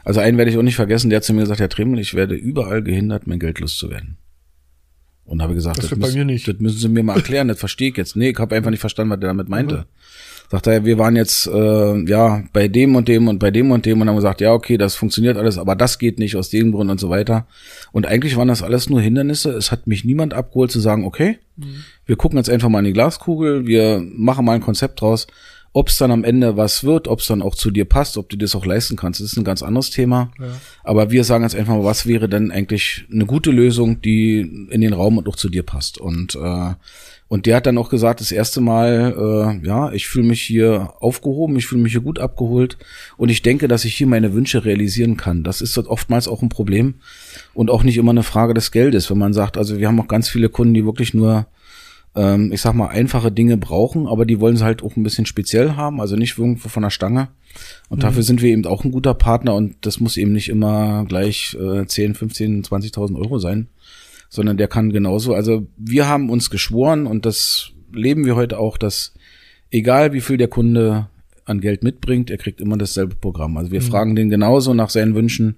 Also 0.03 0.19
einen 0.19 0.37
werde 0.37 0.51
ich 0.51 0.57
auch 0.57 0.63
nicht 0.63 0.75
vergessen, 0.75 1.09
der 1.09 1.17
hat 1.17 1.23
zu 1.23 1.33
mir 1.33 1.41
gesagt, 1.41 1.59
Herr 1.59 1.69
Tremel, 1.69 1.99
ich 1.99 2.13
werde 2.13 2.35
überall 2.35 2.81
gehindert, 2.81 3.27
mein 3.27 3.39
Geld 3.39 3.59
loszuwerden. 3.59 4.17
Und 5.25 5.41
habe 5.41 5.53
gesagt, 5.53 5.77
das, 5.77 5.89
das, 5.89 5.97
müssen, 5.97 6.27
das, 6.27 6.59
müssen 6.59 6.77
Sie 6.77 6.89
mir 6.89 7.03
mal 7.03 7.15
erklären, 7.15 7.47
das 7.47 7.59
verstehe 7.59 7.91
ich 7.91 7.97
jetzt. 7.97 8.15
Nee, 8.15 8.31
ich 8.31 8.37
habe 8.37 8.55
einfach 8.55 8.71
nicht 8.71 8.81
verstanden, 8.81 9.11
was 9.11 9.19
der 9.19 9.29
damit 9.29 9.47
meinte. 9.47 9.85
Sagt 10.51 10.67
er, 10.67 10.83
wir 10.83 10.97
waren 10.97 11.15
jetzt 11.15 11.47
äh, 11.47 12.09
ja 12.09 12.43
bei 12.51 12.67
dem 12.67 12.97
und 12.97 13.07
dem 13.07 13.29
und 13.29 13.39
bei 13.39 13.51
dem 13.51 13.71
und 13.71 13.85
dem 13.85 14.01
und 14.01 14.09
haben 14.09 14.17
gesagt, 14.17 14.41
ja, 14.41 14.51
okay, 14.51 14.77
das 14.77 14.95
funktioniert 14.95 15.37
alles, 15.37 15.57
aber 15.57 15.77
das 15.77 15.97
geht 15.97 16.19
nicht 16.19 16.35
aus 16.35 16.49
dem 16.49 16.73
Grund 16.73 16.91
und 16.91 16.99
so 16.99 17.09
weiter. 17.09 17.47
Und 17.93 18.05
eigentlich 18.05 18.35
waren 18.35 18.49
das 18.49 18.61
alles 18.61 18.89
nur 18.89 18.99
Hindernisse. 18.99 19.51
Es 19.51 19.71
hat 19.71 19.87
mich 19.87 20.03
niemand 20.03 20.33
abgeholt 20.33 20.69
zu 20.69 20.81
sagen, 20.81 21.05
okay, 21.05 21.39
mhm. 21.55 21.85
wir 22.05 22.17
gucken 22.17 22.37
jetzt 22.37 22.49
einfach 22.49 22.67
mal 22.67 22.79
in 22.79 22.85
die 22.85 22.91
Glaskugel, 22.91 23.65
wir 23.65 24.03
machen 24.05 24.43
mal 24.43 24.55
ein 24.55 24.61
Konzept 24.61 24.99
draus. 24.99 25.25
Ob 25.73 25.87
es 25.87 25.97
dann 25.97 26.11
am 26.11 26.23
Ende 26.23 26.57
was 26.57 26.83
wird, 26.83 27.07
ob 27.07 27.19
es 27.19 27.27
dann 27.27 27.41
auch 27.41 27.55
zu 27.55 27.71
dir 27.71 27.85
passt, 27.85 28.17
ob 28.17 28.29
du 28.29 28.37
das 28.37 28.55
auch 28.55 28.65
leisten 28.65 28.97
kannst, 28.97 29.21
das 29.21 29.31
ist 29.31 29.37
ein 29.37 29.45
ganz 29.45 29.63
anderes 29.63 29.89
Thema. 29.89 30.31
Ja. 30.39 30.47
Aber 30.83 31.11
wir 31.11 31.23
sagen 31.23 31.43
jetzt 31.43 31.55
einfach 31.55 31.75
mal, 31.75 31.85
was 31.85 32.05
wäre 32.05 32.27
denn 32.27 32.51
eigentlich 32.51 33.05
eine 33.11 33.25
gute 33.25 33.51
Lösung, 33.51 34.01
die 34.01 34.39
in 34.69 34.81
den 34.81 34.93
Raum 34.93 35.17
und 35.17 35.29
auch 35.29 35.37
zu 35.37 35.49
dir 35.49 35.63
passt. 35.63 35.97
Und 35.97 36.35
äh, 36.35 36.73
und 37.31 37.45
der 37.45 37.55
hat 37.55 37.65
dann 37.65 37.77
auch 37.77 37.87
gesagt, 37.87 38.19
das 38.19 38.33
erste 38.33 38.59
Mal, 38.59 39.15
äh, 39.63 39.65
ja, 39.65 39.93
ich 39.93 40.09
fühle 40.09 40.27
mich 40.27 40.41
hier 40.41 40.95
aufgehoben, 40.99 41.55
ich 41.55 41.65
fühle 41.65 41.81
mich 41.81 41.93
hier 41.93 42.01
gut 42.01 42.19
abgeholt 42.19 42.77
und 43.15 43.29
ich 43.29 43.41
denke, 43.41 43.69
dass 43.69 43.85
ich 43.85 43.95
hier 43.95 44.05
meine 44.05 44.33
Wünsche 44.33 44.65
realisieren 44.65 45.15
kann. 45.15 45.41
Das 45.45 45.61
ist 45.61 45.77
dort 45.77 45.87
oftmals 45.87 46.27
auch 46.27 46.41
ein 46.41 46.49
Problem 46.49 46.95
und 47.53 47.71
auch 47.71 47.83
nicht 47.83 47.95
immer 47.95 48.11
eine 48.11 48.23
Frage 48.23 48.53
des 48.53 48.71
Geldes, 48.71 49.09
wenn 49.09 49.17
man 49.17 49.31
sagt, 49.31 49.57
also 49.57 49.77
wir 49.77 49.87
haben 49.87 50.01
auch 50.01 50.09
ganz 50.09 50.27
viele 50.27 50.49
Kunden, 50.49 50.73
die 50.73 50.83
wirklich 50.83 51.13
nur 51.13 51.45
ähm, 52.15 52.51
ich 52.51 52.61
sag 52.61 52.73
mal, 52.73 52.87
einfache 52.87 53.31
Dinge 53.31 53.57
brauchen, 53.57 54.07
aber 54.07 54.25
die 54.25 54.39
wollen 54.39 54.57
sie 54.57 54.65
halt 54.65 54.83
auch 54.83 54.95
ein 54.95 55.03
bisschen 55.03 55.25
speziell 55.25 55.75
haben, 55.75 56.01
also 56.01 56.15
nicht 56.15 56.37
irgendwo 56.37 56.69
von 56.69 56.83
der 56.83 56.89
Stange. 56.89 57.29
Und 57.89 57.99
mhm. 57.99 58.01
dafür 58.01 58.23
sind 58.23 58.41
wir 58.41 58.49
eben 58.49 58.65
auch 58.65 58.83
ein 58.83 58.91
guter 58.91 59.13
Partner 59.13 59.55
und 59.55 59.75
das 59.81 59.99
muss 59.99 60.17
eben 60.17 60.33
nicht 60.33 60.49
immer 60.49 61.05
gleich 61.05 61.55
äh, 61.59 61.85
10, 61.85 62.15
15, 62.15 62.63
20.000 62.63 63.17
Euro 63.17 63.39
sein, 63.39 63.67
sondern 64.29 64.57
der 64.57 64.67
kann 64.67 64.91
genauso. 64.91 65.33
Also 65.33 65.67
wir 65.77 66.07
haben 66.07 66.29
uns 66.29 66.49
geschworen 66.49 67.07
und 67.07 67.25
das 67.25 67.71
leben 67.93 68.25
wir 68.25 68.35
heute 68.35 68.57
auch, 68.57 68.77
dass 68.77 69.13
egal 69.69 70.13
wie 70.13 70.21
viel 70.21 70.37
der 70.37 70.47
Kunde 70.47 71.07
an 71.45 71.61
Geld 71.61 71.83
mitbringt, 71.83 72.29
er 72.29 72.37
kriegt 72.37 72.61
immer 72.61 72.77
dasselbe 72.77 73.15
Programm. 73.15 73.57
Also 73.57 73.71
wir 73.71 73.81
mhm. 73.81 73.85
fragen 73.85 74.15
den 74.15 74.29
genauso 74.29 74.73
nach 74.73 74.89
seinen 74.89 75.15
Wünschen 75.15 75.57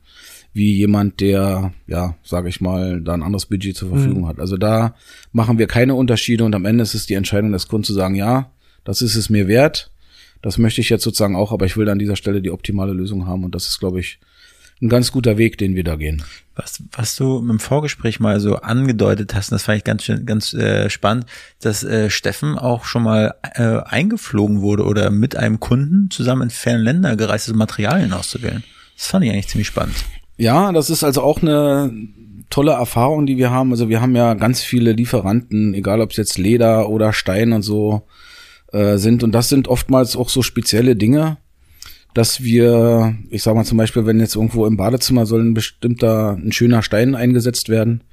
wie 0.53 0.73
jemand, 0.73 1.19
der, 1.19 1.73
ja, 1.87 2.15
sage 2.23 2.49
ich 2.49 2.61
mal, 2.61 3.01
da 3.01 3.13
ein 3.13 3.23
anderes 3.23 3.47
Budget 3.47 3.75
zur 3.75 3.89
Verfügung 3.89 4.23
mhm. 4.23 4.27
hat. 4.27 4.39
Also 4.39 4.55
da 4.57 4.95
machen 5.31 5.57
wir 5.57 5.67
keine 5.67 5.95
Unterschiede 5.95 6.43
und 6.43 6.53
am 6.53 6.65
Ende 6.65 6.83
ist 6.83 6.93
es 6.93 7.07
die 7.07 7.15
Entscheidung 7.15 7.51
des 7.51 7.67
Kunden 7.67 7.85
zu 7.85 7.93
sagen, 7.93 8.15
ja, 8.15 8.51
das 8.83 9.01
ist 9.01 9.15
es 9.15 9.29
mir 9.29 9.47
wert, 9.47 9.91
das 10.41 10.57
möchte 10.57 10.81
ich 10.81 10.89
jetzt 10.89 11.03
sozusagen 11.03 11.35
auch, 11.35 11.51
aber 11.51 11.65
ich 11.65 11.77
will 11.77 11.89
an 11.89 11.99
dieser 11.99 12.15
Stelle 12.15 12.41
die 12.41 12.51
optimale 12.51 12.93
Lösung 12.93 13.25
haben 13.25 13.43
und 13.43 13.55
das 13.55 13.67
ist, 13.67 13.79
glaube 13.79 13.99
ich, 13.99 14.19
ein 14.81 14.89
ganz 14.89 15.11
guter 15.11 15.37
Weg, 15.37 15.57
den 15.57 15.75
wir 15.75 15.83
da 15.83 15.95
gehen. 15.95 16.23
Was, 16.55 16.83
was 16.91 17.15
du 17.15 17.39
im 17.39 17.59
Vorgespräch 17.59 18.19
mal 18.19 18.39
so 18.39 18.57
angedeutet 18.57 19.33
hast, 19.33 19.51
und 19.51 19.55
das 19.55 19.63
fand 19.63 19.77
ich 19.77 19.83
ganz 19.83 20.03
schön, 20.03 20.25
ganz 20.25 20.53
äh, 20.53 20.89
spannend, 20.89 21.25
dass 21.61 21.83
äh, 21.83 22.09
Steffen 22.09 22.57
auch 22.57 22.83
schon 22.83 23.03
mal 23.03 23.35
äh, 23.55 23.79
eingeflogen 23.85 24.61
wurde 24.61 24.83
oder 24.83 25.09
mit 25.09 25.35
einem 25.35 25.59
Kunden 25.59 26.11
zusammen 26.11 26.43
in 26.43 26.49
fernen 26.49 26.83
Länder 26.83 27.15
gereist 27.15 27.47
ist, 27.47 27.55
Materialien 27.55 28.13
auszuwählen. 28.13 28.63
Das 28.97 29.07
fand 29.07 29.25
ich 29.25 29.31
eigentlich 29.31 29.47
ziemlich 29.47 29.67
spannend. 29.67 29.95
Ja, 30.37 30.71
das 30.71 30.89
ist 30.89 31.03
also 31.03 31.21
auch 31.21 31.41
eine 31.41 31.93
tolle 32.49 32.73
Erfahrung, 32.73 33.25
die 33.25 33.37
wir 33.37 33.51
haben. 33.51 33.71
Also 33.71 33.89
wir 33.89 34.01
haben 34.01 34.15
ja 34.15 34.33
ganz 34.33 34.61
viele 34.61 34.91
Lieferanten, 34.93 35.73
egal 35.73 36.01
ob 36.01 36.11
es 36.11 36.17
jetzt 36.17 36.37
Leder 36.37 36.89
oder 36.89 37.13
Stein 37.13 37.53
und 37.53 37.61
so 37.61 38.03
äh, 38.71 38.97
sind. 38.97 39.23
Und 39.23 39.31
das 39.33 39.49
sind 39.49 39.67
oftmals 39.67 40.15
auch 40.15 40.29
so 40.29 40.41
spezielle 40.41 40.95
Dinge, 40.95 41.37
dass 42.13 42.43
wir, 42.43 43.15
ich 43.29 43.41
sag 43.43 43.55
mal 43.55 43.65
zum 43.65 43.77
Beispiel, 43.77 44.05
wenn 44.05 44.19
jetzt 44.19 44.35
irgendwo 44.35 44.65
im 44.65 44.77
Badezimmer 44.77 45.25
soll 45.25 45.41
ein 45.41 45.53
bestimmter, 45.53 46.33
ein 46.33 46.51
schöner 46.51 46.83
Stein 46.83 47.15
eingesetzt 47.15 47.69
werden, 47.69 48.03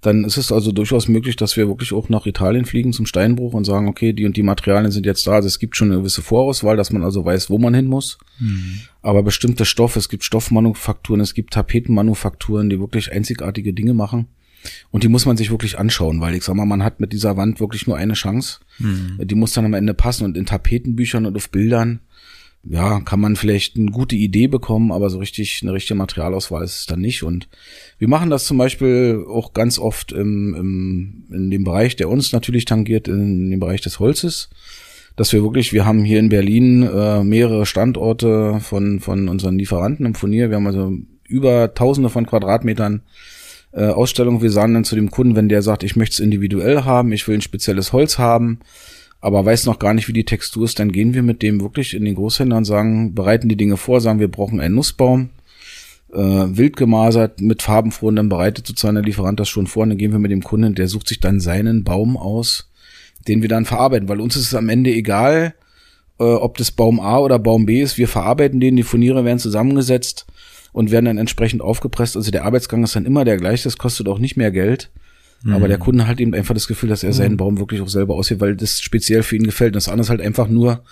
dann 0.00 0.24
ist 0.24 0.36
es 0.36 0.52
also 0.52 0.70
durchaus 0.72 1.08
möglich, 1.08 1.36
dass 1.36 1.56
wir 1.56 1.68
wirklich 1.68 1.92
auch 1.92 2.08
nach 2.08 2.26
Italien 2.26 2.64
fliegen 2.64 2.92
zum 2.92 3.06
Steinbruch 3.06 3.52
und 3.52 3.64
sagen, 3.64 3.88
okay, 3.88 4.12
die 4.12 4.26
und 4.26 4.36
die 4.36 4.42
Materialien 4.42 4.92
sind 4.92 5.06
jetzt 5.06 5.26
da. 5.26 5.32
Also 5.32 5.48
es 5.48 5.58
gibt 5.58 5.76
schon 5.76 5.90
eine 5.90 6.00
gewisse 6.00 6.22
Vorauswahl, 6.22 6.76
dass 6.76 6.92
man 6.92 7.02
also 7.02 7.24
weiß, 7.24 7.50
wo 7.50 7.58
man 7.58 7.74
hin 7.74 7.86
muss. 7.86 8.18
Mhm. 8.38 8.80
Aber 9.02 9.22
bestimmte 9.22 9.64
Stoffe, 9.64 9.98
es 9.98 10.08
gibt 10.08 10.24
Stoffmanufakturen, 10.24 11.20
es 11.20 11.34
gibt 11.34 11.52
Tapetenmanufakturen, 11.54 12.70
die 12.70 12.78
wirklich 12.78 13.12
einzigartige 13.12 13.72
Dinge 13.72 13.94
machen. 13.94 14.28
Und 14.90 15.04
die 15.04 15.08
muss 15.08 15.26
man 15.26 15.36
sich 15.36 15.50
wirklich 15.50 15.78
anschauen, 15.78 16.20
weil 16.20 16.34
ich 16.34 16.44
sag 16.44 16.54
mal, 16.54 16.66
man 16.66 16.82
hat 16.82 17.00
mit 17.00 17.12
dieser 17.12 17.36
Wand 17.36 17.60
wirklich 17.60 17.86
nur 17.86 17.96
eine 17.96 18.14
Chance. 18.14 18.60
Mhm. 18.78 19.20
Die 19.22 19.34
muss 19.34 19.52
dann 19.52 19.64
am 19.64 19.74
Ende 19.74 19.94
passen 19.94 20.24
und 20.24 20.36
in 20.36 20.46
Tapetenbüchern 20.46 21.26
und 21.26 21.36
auf 21.36 21.50
Bildern 21.50 22.00
ja, 22.70 23.00
kann 23.00 23.20
man 23.20 23.36
vielleicht 23.36 23.76
eine 23.76 23.90
gute 23.90 24.14
Idee 24.14 24.46
bekommen, 24.46 24.92
aber 24.92 25.08
so 25.08 25.18
richtig 25.18 25.60
eine 25.62 25.72
richtige 25.72 25.96
Materialauswahl 25.96 26.64
ist 26.64 26.80
es 26.80 26.86
dann 26.86 27.00
nicht. 27.00 27.22
Und 27.22 27.48
wir 27.98 28.08
machen 28.08 28.28
das 28.28 28.44
zum 28.44 28.58
Beispiel 28.58 29.24
auch 29.26 29.54
ganz 29.54 29.78
oft 29.78 30.12
im, 30.12 30.54
im, 30.54 31.24
in 31.34 31.50
dem 31.50 31.64
Bereich, 31.64 31.96
der 31.96 32.10
uns 32.10 32.32
natürlich 32.32 32.66
tangiert, 32.66 33.08
in 33.08 33.50
dem 33.50 33.60
Bereich 33.60 33.80
des 33.80 34.00
Holzes, 34.00 34.50
dass 35.16 35.32
wir 35.32 35.42
wirklich, 35.42 35.72
wir 35.72 35.86
haben 35.86 36.04
hier 36.04 36.18
in 36.18 36.28
Berlin 36.28 36.82
äh, 36.82 37.24
mehrere 37.24 37.64
Standorte 37.64 38.60
von, 38.60 39.00
von 39.00 39.28
unseren 39.28 39.58
Lieferanten 39.58 40.04
im 40.04 40.14
Furnier. 40.14 40.50
Wir 40.50 40.56
haben 40.56 40.66
also 40.66 40.92
über 41.26 41.74
tausende 41.74 42.10
von 42.10 42.26
Quadratmetern 42.26 43.00
äh, 43.72 43.86
Ausstellung. 43.86 44.42
Wir 44.42 44.50
sagen 44.50 44.74
dann 44.74 44.84
zu 44.84 44.94
dem 44.94 45.10
Kunden, 45.10 45.36
wenn 45.36 45.48
der 45.48 45.62
sagt, 45.62 45.84
ich 45.84 45.96
möchte 45.96 46.14
es 46.14 46.20
individuell 46.20 46.84
haben, 46.84 47.12
ich 47.12 47.26
will 47.26 47.36
ein 47.36 47.42
spezielles 47.42 47.94
Holz 47.94 48.18
haben, 48.18 48.60
aber 49.20 49.44
weiß 49.44 49.66
noch 49.66 49.78
gar 49.78 49.94
nicht, 49.94 50.08
wie 50.08 50.12
die 50.12 50.24
Textur 50.24 50.64
ist, 50.64 50.78
dann 50.78 50.92
gehen 50.92 51.14
wir 51.14 51.22
mit 51.22 51.42
dem 51.42 51.60
wirklich 51.60 51.94
in 51.94 52.04
den 52.04 52.14
Großhändler 52.14 52.58
und 52.58 52.64
sagen, 52.64 53.14
bereiten 53.14 53.48
die 53.48 53.56
Dinge 53.56 53.76
vor, 53.76 54.00
sagen, 54.00 54.20
wir 54.20 54.30
brauchen 54.30 54.60
einen 54.60 54.76
Nussbaum, 54.76 55.30
äh, 56.12 56.18
wild 56.18 56.76
gemasert 56.76 57.40
mit 57.40 57.62
farbenfroh 57.62 58.08
und 58.08 58.16
dann 58.16 58.28
bereitet 58.28 58.66
sozusagen 58.66 58.94
der 58.94 59.04
Lieferant 59.04 59.40
das 59.40 59.48
schon 59.48 59.66
vor. 59.66 59.82
Und 59.82 59.90
dann 59.90 59.98
gehen 59.98 60.12
wir 60.12 60.18
mit 60.18 60.30
dem 60.30 60.42
Kunden, 60.42 60.74
der 60.74 60.88
sucht 60.88 61.08
sich 61.08 61.20
dann 61.20 61.40
seinen 61.40 61.84
Baum 61.84 62.16
aus, 62.16 62.70
den 63.26 63.42
wir 63.42 63.48
dann 63.48 63.64
verarbeiten, 63.64 64.08
weil 64.08 64.20
uns 64.20 64.36
ist 64.36 64.46
es 64.46 64.54
am 64.54 64.68
Ende 64.68 64.90
egal, 64.90 65.54
äh, 66.20 66.24
ob 66.24 66.56
das 66.56 66.70
Baum 66.70 67.00
A 67.00 67.18
oder 67.18 67.38
Baum 67.38 67.66
B 67.66 67.82
ist, 67.82 67.98
wir 67.98 68.08
verarbeiten 68.08 68.60
den, 68.60 68.76
die 68.76 68.84
Furniere 68.84 69.24
werden 69.24 69.38
zusammengesetzt 69.40 70.26
und 70.72 70.90
werden 70.92 71.06
dann 71.06 71.18
entsprechend 71.18 71.60
aufgepresst, 71.60 72.16
also 72.16 72.30
der 72.30 72.44
Arbeitsgang 72.44 72.84
ist 72.84 72.94
dann 72.94 73.06
immer 73.06 73.24
der 73.24 73.36
gleiche, 73.36 73.64
das 73.64 73.78
kostet 73.78 74.08
auch 74.08 74.18
nicht 74.18 74.36
mehr 74.36 74.52
Geld 74.52 74.90
Mhm. 75.42 75.52
Aber 75.52 75.68
der 75.68 75.78
Kunde 75.78 76.06
hat 76.06 76.20
eben 76.20 76.34
einfach 76.34 76.54
das 76.54 76.68
Gefühl, 76.68 76.88
dass 76.88 77.04
er 77.04 77.12
seinen 77.12 77.32
mhm. 77.32 77.38
Baum 77.38 77.58
wirklich 77.58 77.80
auch 77.80 77.88
selber 77.88 78.14
aussieht, 78.14 78.40
weil 78.40 78.56
das 78.56 78.80
speziell 78.80 79.22
für 79.22 79.36
ihn 79.36 79.44
gefällt. 79.44 79.76
das 79.76 79.88
andere 79.88 80.02
ist 80.02 80.10
halt 80.10 80.20
einfach 80.20 80.48
nur, 80.48 80.82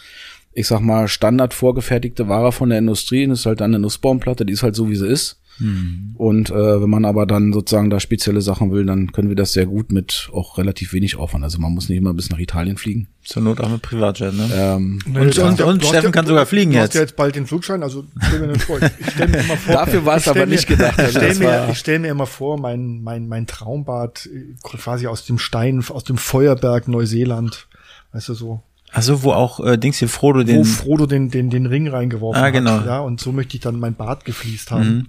ich 0.53 0.67
sag 0.67 0.81
mal, 0.81 1.09
Standard 1.09 1.55
vorgefertigte 1.55 2.29
Ware 2.29 2.53
von 2.53 2.71
der 2.71 2.79
Industrie. 2.79 3.27
Das 3.27 3.41
ist 3.41 3.47
halt 3.47 3.61
dann 3.61 3.75
eine 3.75 3.81
Nussbaumplatte, 3.81 4.47
die 4.47 4.53
ist 4.53 4.63
halt 4.63 4.77
so, 4.77 4.89
wie 4.89 4.97
sie 4.97 5.09
ist. 5.09 5.41
Mhm. 5.59 6.15
Und 6.17 6.51
äh, 6.51 6.83
wenn 6.83 6.91
man 6.91 7.05
aber 7.05 7.27
dann 7.27 7.53
sozusagen 7.53 7.91
da 7.91 8.01
spezielle 8.01 8.41
Sachen 8.41 8.71
will, 8.73 8.85
dann 8.85 9.13
können 9.13 9.29
wir 9.29 9.37
das 9.37 9.53
sehr 9.53 9.67
gut 9.67 9.93
mit 9.93 10.29
auch 10.33 10.59
relativ 10.59 10.93
wenig 10.93 11.17
Aufwand. 11.17 11.45
Also 11.45 11.59
man 11.59 11.73
muss 11.73 11.89
nicht 11.89 11.99
immer 11.99 12.15
bis 12.15 12.31
nach 12.31 12.39
Italien 12.39 12.77
fliegen. 12.77 13.09
Zur 13.25 13.43
Not 13.43 13.61
auch 13.61 13.71
mit 13.71 13.83
Privatjet, 13.83 14.35
ne? 14.35 14.49
Ähm, 14.55 14.99
und, 15.07 15.17
und, 15.17 15.39
und, 15.39 15.61
und 15.61 15.85
Steffen 15.85 16.13
kann 16.13 16.27
sogar 16.27 16.47
fliegen 16.47 16.73
du 16.73 16.79
jetzt. 16.79 16.85
Du 16.85 16.89
hast 16.89 16.95
ja 16.95 17.01
jetzt 17.03 17.17
bald 17.17 17.35
den 17.35 17.47
Flugschein, 17.47 17.83
also 17.83 18.05
stell 18.29 18.47
mir 18.47 18.59
vor. 18.59 18.79
Ich 18.81 19.11
stell 19.13 19.29
mir 19.29 19.39
immer 19.39 19.57
vor. 19.57 19.75
Dafür 19.75 20.05
war 20.05 20.17
es 20.17 20.29
aber 20.29 20.41
mir, 20.41 20.47
nicht 20.47 20.69
gedacht. 20.69 20.99
Ich 20.99 21.11
stell, 21.11 21.35
mir, 21.35 21.69
ich 21.71 21.79
stell 21.79 21.99
mir 21.99 22.09
immer 22.09 22.27
vor, 22.27 22.59
mein, 22.59 23.03
mein, 23.03 23.27
mein 23.29 23.47
Traumbad 23.47 24.27
äh, 24.27 24.55
quasi 24.63 25.07
aus 25.07 25.25
dem 25.25 25.39
Stein, 25.39 25.85
aus 25.89 26.05
dem 26.05 26.19
Feuerberg 26.19 26.89
Neuseeland. 26.89 27.67
Weißt 28.13 28.29
du, 28.29 28.35
so 28.35 28.63
also 28.93 29.23
wo 29.23 29.33
auch 29.33 29.61
äh, 29.61 29.77
Dings 29.77 29.99
hier 29.99 30.09
Frodo 30.09 30.43
den 30.43 30.61
wo 30.61 30.65
Frodo 30.65 31.07
den 31.07 31.31
den 31.31 31.51
den 31.51 31.67
Ring 31.67 31.89
reingeworfen 31.89 32.43
ah, 32.43 32.51
genau. 32.51 32.79
hat, 32.79 32.87
ja 32.87 33.01
und 33.01 33.21
so 33.21 33.33
möchte 33.33 33.57
ich 33.57 33.61
dann 33.61 33.79
mein 33.79 33.95
Bart 33.95 34.25
gefliest 34.25 34.71
haben. 34.71 34.89
Mhm. 34.89 35.07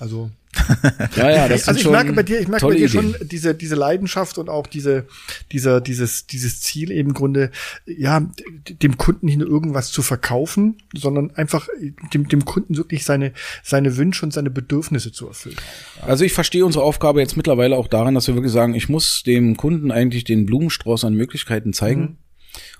Also 0.00 0.30
ja, 1.16 1.30
ja, 1.30 1.48
das 1.48 1.68
also 1.68 1.80
ich 1.80 1.88
merke 1.88 2.12
bei 2.12 2.22
dir, 2.22 2.40
ich 2.40 2.48
merke 2.48 2.66
bei 2.66 2.74
dir 2.74 2.88
schon 2.88 3.14
diese 3.20 3.54
diese 3.54 3.74
Leidenschaft 3.74 4.38
und 4.38 4.48
auch 4.48 4.66
diese 4.66 5.06
dieser 5.52 5.80
dieses 5.80 6.26
dieses 6.26 6.60
Ziel 6.60 6.90
eben 6.90 7.10
im 7.10 7.14
Grunde 7.14 7.50
ja 7.84 8.26
dem 8.68 8.96
Kunden 8.96 9.26
nicht 9.26 9.38
nur 9.38 9.48
irgendwas 9.48 9.92
zu 9.92 10.02
verkaufen, 10.02 10.78
sondern 10.94 11.30
einfach 11.36 11.68
dem 12.14 12.28
dem 12.28 12.44
Kunden 12.44 12.76
wirklich 12.76 13.04
seine 13.04 13.32
seine 13.62 13.96
Wünsche 13.96 14.24
und 14.24 14.32
seine 14.32 14.50
Bedürfnisse 14.50 15.12
zu 15.12 15.28
erfüllen. 15.28 15.56
Also 16.00 16.24
ich 16.24 16.32
verstehe 16.32 16.64
unsere 16.64 16.84
Aufgabe 16.84 17.20
jetzt 17.20 17.36
mittlerweile 17.36 17.76
auch 17.76 17.88
daran, 17.88 18.14
dass 18.14 18.26
wir 18.26 18.34
wirklich 18.34 18.52
sagen, 18.52 18.74
ich 18.74 18.88
muss 18.88 19.22
dem 19.24 19.56
Kunden 19.56 19.90
eigentlich 19.90 20.24
den 20.24 20.46
Blumenstrauß 20.46 21.04
an 21.04 21.14
Möglichkeiten 21.14 21.72
zeigen. 21.72 22.00
Mhm. 22.00 22.16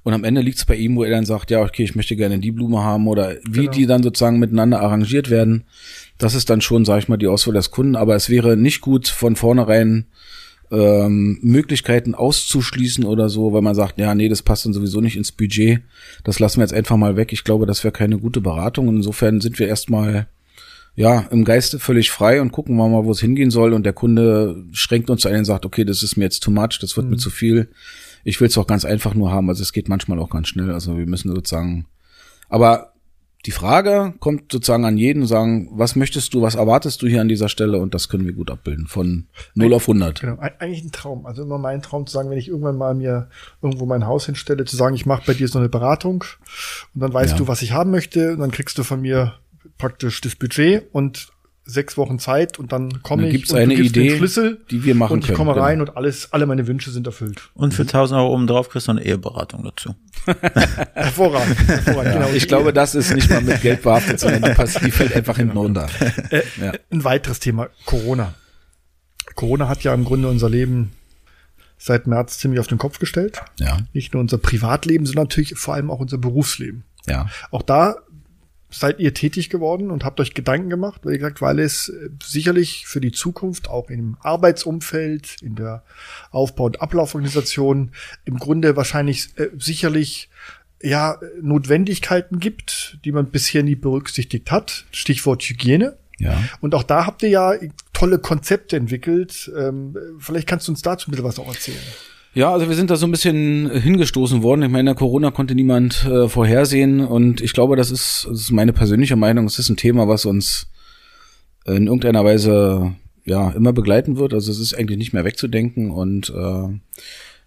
Und 0.06 0.12
am 0.12 0.22
Ende 0.22 0.40
liegt 0.40 0.58
es 0.58 0.64
bei 0.64 0.76
ihm, 0.76 0.94
wo 0.94 1.02
er 1.02 1.10
dann 1.10 1.26
sagt, 1.26 1.50
ja, 1.50 1.60
okay, 1.60 1.82
ich 1.82 1.96
möchte 1.96 2.14
gerne 2.14 2.38
die 2.38 2.52
Blume 2.52 2.78
haben 2.78 3.08
oder 3.08 3.34
wie 3.42 3.62
genau. 3.62 3.72
die 3.72 3.86
dann 3.86 4.04
sozusagen 4.04 4.38
miteinander 4.38 4.80
arrangiert 4.80 5.30
werden. 5.30 5.64
Das 6.16 6.36
ist 6.36 6.48
dann 6.48 6.60
schon, 6.60 6.84
sage 6.84 7.00
ich 7.00 7.08
mal, 7.08 7.16
die 7.16 7.26
Auswahl 7.26 7.54
des 7.54 7.72
Kunden. 7.72 7.96
Aber 7.96 8.14
es 8.14 8.30
wäre 8.30 8.56
nicht 8.56 8.82
gut, 8.82 9.08
von 9.08 9.34
vornherein 9.34 10.06
ähm, 10.70 11.40
Möglichkeiten 11.42 12.14
auszuschließen 12.14 13.02
oder 13.02 13.28
so, 13.28 13.52
weil 13.52 13.62
man 13.62 13.74
sagt, 13.74 13.98
ja, 13.98 14.14
nee, 14.14 14.28
das 14.28 14.42
passt 14.42 14.64
dann 14.64 14.72
sowieso 14.72 15.00
nicht 15.00 15.16
ins 15.16 15.32
Budget. 15.32 15.80
Das 16.22 16.38
lassen 16.38 16.58
wir 16.58 16.62
jetzt 16.62 16.72
einfach 16.72 16.96
mal 16.96 17.16
weg. 17.16 17.32
Ich 17.32 17.42
glaube, 17.42 17.66
das 17.66 17.82
wäre 17.82 17.90
keine 17.90 18.18
gute 18.18 18.40
Beratung. 18.40 18.86
Insofern 18.86 19.40
sind 19.40 19.58
wir 19.58 19.66
erstmal 19.66 20.28
ja, 20.94 21.26
im 21.32 21.44
Geiste 21.44 21.80
völlig 21.80 22.12
frei 22.12 22.40
und 22.40 22.52
gucken 22.52 22.76
wir 22.76 22.88
mal, 22.88 23.04
wo 23.04 23.10
es 23.10 23.18
hingehen 23.18 23.50
soll. 23.50 23.72
Und 23.72 23.82
der 23.82 23.92
Kunde 23.92 24.66
schränkt 24.70 25.10
uns 25.10 25.26
ein 25.26 25.38
und 25.38 25.46
sagt, 25.46 25.66
okay, 25.66 25.84
das 25.84 26.04
ist 26.04 26.16
mir 26.16 26.22
jetzt 26.26 26.44
too 26.44 26.52
much, 26.52 26.78
das 26.80 26.96
wird 26.96 27.06
mhm. 27.06 27.14
mir 27.14 27.18
zu 27.18 27.30
viel. 27.30 27.70
Ich 28.26 28.40
will 28.40 28.48
es 28.48 28.58
auch 28.58 28.66
ganz 28.66 28.84
einfach 28.84 29.14
nur 29.14 29.30
haben. 29.30 29.48
Also 29.48 29.62
es 29.62 29.72
geht 29.72 29.88
manchmal 29.88 30.18
auch 30.18 30.30
ganz 30.30 30.48
schnell. 30.48 30.72
Also 30.72 30.98
wir 30.98 31.06
müssen 31.06 31.32
sozusagen. 31.32 31.86
Aber 32.48 32.92
die 33.46 33.52
Frage 33.52 34.14
kommt 34.18 34.50
sozusagen 34.50 34.84
an 34.84 34.98
jeden 34.98 35.22
und 35.22 35.28
sagen, 35.28 35.68
was 35.70 35.94
möchtest 35.94 36.34
du, 36.34 36.42
was 36.42 36.56
erwartest 36.56 37.00
du 37.00 37.06
hier 37.06 37.20
an 37.20 37.28
dieser 37.28 37.48
Stelle? 37.48 37.78
Und 37.78 37.94
das 37.94 38.08
können 38.08 38.26
wir 38.26 38.32
gut 38.32 38.50
abbilden, 38.50 38.88
von 38.88 39.28
0 39.54 39.72
auf 39.74 39.84
100. 39.84 40.20
Genau, 40.20 40.38
eigentlich 40.40 40.82
ein 40.82 40.90
Traum. 40.90 41.24
Also 41.24 41.44
immer 41.44 41.58
mein 41.58 41.82
Traum 41.82 42.04
zu 42.08 42.14
sagen, 42.14 42.28
wenn 42.28 42.38
ich 42.38 42.48
irgendwann 42.48 42.76
mal 42.76 42.94
mir 42.94 43.28
irgendwo 43.62 43.86
mein 43.86 44.06
Haus 44.06 44.26
hinstelle, 44.26 44.64
zu 44.64 44.74
sagen, 44.74 44.96
ich 44.96 45.06
mache 45.06 45.22
bei 45.24 45.34
dir 45.34 45.46
so 45.46 45.60
eine 45.60 45.68
Beratung 45.68 46.24
und 46.94 47.00
dann 47.00 47.14
weißt 47.14 47.32
ja. 47.32 47.38
du, 47.38 47.46
was 47.46 47.62
ich 47.62 47.70
haben 47.70 47.92
möchte 47.92 48.32
und 48.32 48.40
dann 48.40 48.50
kriegst 48.50 48.76
du 48.76 48.82
von 48.82 49.00
mir 49.00 49.34
praktisch 49.78 50.20
das 50.20 50.34
Budget 50.34 50.92
und 50.92 51.28
sechs 51.68 51.96
Wochen 51.96 52.18
Zeit 52.20 52.58
und 52.60 52.70
dann 52.72 53.02
komme 53.02 53.26
ich 53.26 53.32
gibt's 53.32 53.50
und 53.50 53.58
eine 53.58 53.74
du 53.74 53.82
gibst 53.82 53.96
Idee, 53.96 54.08
den 54.10 54.18
Schlüssel 54.18 54.60
die 54.70 54.84
wir 54.84 54.94
machen 54.94 55.14
und 55.14 55.18
ich 55.20 55.26
können, 55.26 55.36
komme 55.36 55.56
rein 55.56 55.78
genau. 55.80 55.90
und 55.90 55.96
alles, 55.96 56.32
alle 56.32 56.46
meine 56.46 56.66
Wünsche 56.68 56.90
sind 56.92 57.06
erfüllt. 57.06 57.50
Und 57.54 57.74
für 57.74 57.82
1000 57.82 58.20
Euro 58.20 58.32
oben 58.34 58.46
drauf 58.46 58.68
kriegst 58.68 58.86
du 58.86 58.92
eine 58.92 59.04
Eheberatung 59.04 59.64
dazu. 59.64 59.94
Hervorragend, 60.94 61.56
hervorragend 61.68 62.14
Ja, 62.14 62.20
genau. 62.22 62.32
ich 62.34 62.46
glaube, 62.48 62.72
das 62.72 62.94
ist 62.94 63.14
nicht 63.14 63.28
mal 63.30 63.40
mit 63.42 63.60
Geld 63.62 63.82
behaftet, 63.82 64.20
sondern 64.20 64.42
die, 64.42 64.50
pass- 64.54 64.74
die 64.74 64.90
fällt 64.90 65.14
einfach 65.14 65.36
hinten 65.36 65.56
runter. 65.56 65.88
Äh, 66.30 66.42
Ja. 66.60 66.72
Ein 66.90 67.04
weiteres 67.04 67.40
Thema, 67.40 67.68
Corona. 67.84 68.34
Corona 69.34 69.68
hat 69.68 69.82
ja 69.82 69.92
im 69.92 70.04
Grunde 70.04 70.28
unser 70.28 70.48
Leben 70.48 70.92
seit 71.78 72.06
März 72.06 72.38
ziemlich 72.38 72.60
auf 72.60 72.66
den 72.68 72.78
Kopf 72.78 72.98
gestellt. 72.98 73.42
Ja, 73.60 73.78
Nicht 73.92 74.14
nur 74.14 74.20
unser 74.20 74.38
Privatleben, 74.38 75.04
sondern 75.04 75.24
natürlich 75.24 75.54
vor 75.56 75.74
allem 75.74 75.90
auch 75.90 75.98
unser 76.00 76.18
Berufsleben. 76.18 76.84
ja. 77.06 77.28
Auch 77.50 77.62
da 77.62 77.96
seid 78.70 78.98
ihr 78.98 79.14
tätig 79.14 79.48
geworden 79.48 79.90
und 79.90 80.04
habt 80.04 80.20
euch 80.20 80.34
Gedanken 80.34 80.70
gemacht, 80.70 81.02
wie 81.04 81.16
gesagt, 81.16 81.40
weil 81.40 81.60
es 81.60 81.88
äh, 81.88 82.10
sicherlich 82.22 82.86
für 82.86 83.00
die 83.00 83.12
Zukunft 83.12 83.68
auch 83.68 83.90
im 83.90 84.16
Arbeitsumfeld, 84.20 85.36
in 85.42 85.54
der 85.54 85.84
Aufbau- 86.30 86.66
und 86.66 86.82
Ablauforganisation 86.82 87.92
im 88.24 88.38
Grunde 88.38 88.76
wahrscheinlich 88.76 89.28
äh, 89.38 89.48
sicherlich 89.58 90.28
ja 90.82 91.18
Notwendigkeiten 91.40 92.38
gibt, 92.38 92.98
die 93.04 93.12
man 93.12 93.30
bisher 93.30 93.62
nie 93.62 93.76
berücksichtigt 93.76 94.50
hat. 94.50 94.84
Stichwort 94.90 95.42
Hygiene. 95.42 95.96
Ja. 96.18 96.42
Und 96.60 96.74
auch 96.74 96.82
da 96.82 97.06
habt 97.06 97.22
ihr 97.22 97.28
ja 97.28 97.54
tolle 97.92 98.18
Konzepte 98.18 98.76
entwickelt. 98.76 99.50
Ähm, 99.56 99.96
vielleicht 100.18 100.48
kannst 100.48 100.68
du 100.68 100.72
uns 100.72 100.82
dazu 100.82 101.08
ein 101.08 101.12
bisschen 101.12 101.26
was 101.26 101.38
auch 101.38 101.48
erzählen. 101.48 101.78
Ja, 102.36 102.52
also 102.52 102.68
wir 102.68 102.76
sind 102.76 102.90
da 102.90 102.96
so 102.96 103.06
ein 103.06 103.10
bisschen 103.10 103.70
hingestoßen 103.70 104.42
worden. 104.42 104.60
Ich 104.64 104.68
meine, 104.68 104.94
Corona 104.94 105.30
konnte 105.30 105.54
niemand 105.54 106.04
äh, 106.04 106.28
vorhersehen 106.28 107.00
und 107.00 107.40
ich 107.40 107.54
glaube, 107.54 107.76
das 107.76 107.90
ist, 107.90 108.26
das 108.28 108.40
ist 108.40 108.50
meine 108.52 108.74
persönliche 108.74 109.16
Meinung. 109.16 109.46
Es 109.46 109.58
ist 109.58 109.70
ein 109.70 109.78
Thema, 109.78 110.06
was 110.06 110.26
uns 110.26 110.66
in 111.64 111.86
irgendeiner 111.86 112.26
Weise 112.26 112.94
ja 113.24 113.52
immer 113.52 113.72
begleiten 113.72 114.18
wird. 114.18 114.34
Also 114.34 114.52
es 114.52 114.58
ist 114.58 114.74
eigentlich 114.74 114.98
nicht 114.98 115.14
mehr 115.14 115.24
wegzudenken 115.24 115.90
und 115.90 116.28
äh, 116.28 116.78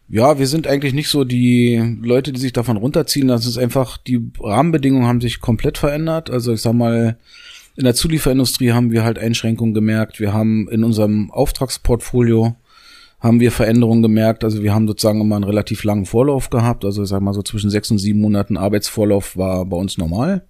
ja, 0.07 0.39
wir 0.39 0.47
sind 0.47 0.65
eigentlich 0.65 0.95
nicht 0.95 1.09
so 1.09 1.23
die 1.23 1.99
Leute, 2.01 2.33
die 2.33 2.39
sich 2.39 2.53
davon 2.53 2.77
runterziehen. 2.77 3.27
Das 3.27 3.45
ist 3.45 3.59
einfach, 3.59 3.97
die 3.97 4.31
Rahmenbedingungen 4.39 5.05
haben 5.05 5.21
sich 5.21 5.39
komplett 5.39 5.77
verändert. 5.77 6.31
Also 6.31 6.51
ich 6.51 6.61
sag 6.61 6.73
mal, 6.73 7.19
in 7.77 7.83
der 7.83 7.93
Zulieferindustrie 7.93 8.71
haben 8.71 8.89
wir 8.89 9.03
halt 9.03 9.19
Einschränkungen 9.19 9.75
gemerkt. 9.75 10.19
Wir 10.19 10.33
haben 10.33 10.67
in 10.67 10.83
unserem 10.83 11.29
Auftragsportfolio 11.29 12.55
haben 13.19 13.39
wir 13.39 13.51
Veränderungen 13.51 14.01
gemerkt. 14.01 14.43
Also 14.43 14.63
wir 14.63 14.73
haben 14.73 14.87
sozusagen 14.87 15.21
immer 15.21 15.35
einen 15.35 15.43
relativ 15.43 15.83
langen 15.83 16.05
Vorlauf 16.05 16.49
gehabt. 16.49 16.85
Also 16.85 17.03
ich 17.03 17.09
sag 17.09 17.21
mal 17.21 17.33
so 17.33 17.43
zwischen 17.43 17.69
sechs 17.69 17.91
und 17.91 17.97
sieben 17.97 18.21
Monaten 18.21 18.57
Arbeitsvorlauf 18.57 19.35
war 19.37 19.65
bei 19.65 19.77
uns 19.77 19.97
normal. 19.97 20.43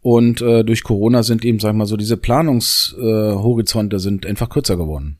Und 0.00 0.40
äh, 0.40 0.64
durch 0.64 0.84
Corona 0.84 1.22
sind 1.22 1.44
eben, 1.44 1.58
sag 1.58 1.70
ich 1.70 1.76
mal, 1.76 1.86
so 1.86 1.96
diese 1.96 2.16
Planungshorizonte 2.16 3.96
äh, 3.96 4.00
sind 4.00 4.26
einfach 4.26 4.48
kürzer 4.48 4.76
geworden. 4.76 5.18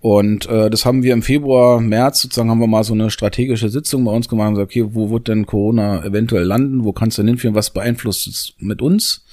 Und 0.00 0.48
äh, 0.48 0.70
das 0.70 0.84
haben 0.84 1.02
wir 1.02 1.12
im 1.12 1.22
Februar, 1.22 1.80
März 1.80 2.22
sozusagen 2.22 2.50
haben 2.50 2.60
wir 2.60 2.66
mal 2.66 2.84
so 2.84 2.92
eine 2.92 3.10
strategische 3.10 3.68
Sitzung 3.70 4.04
bei 4.04 4.12
uns 4.12 4.28
gemacht 4.28 4.48
und 4.48 4.54
gesagt, 4.54 4.70
okay, 4.70 4.86
wo 4.92 5.10
wird 5.10 5.28
denn 5.28 5.46
Corona 5.46 6.04
eventuell 6.04 6.44
landen? 6.44 6.84
Wo 6.84 6.92
kann 6.92 7.08
es 7.08 7.16
denn 7.16 7.26
hinführen? 7.26 7.54
Was 7.54 7.70
beeinflusst 7.70 8.26
es 8.26 8.54
mit 8.58 8.82
uns? 8.82 9.24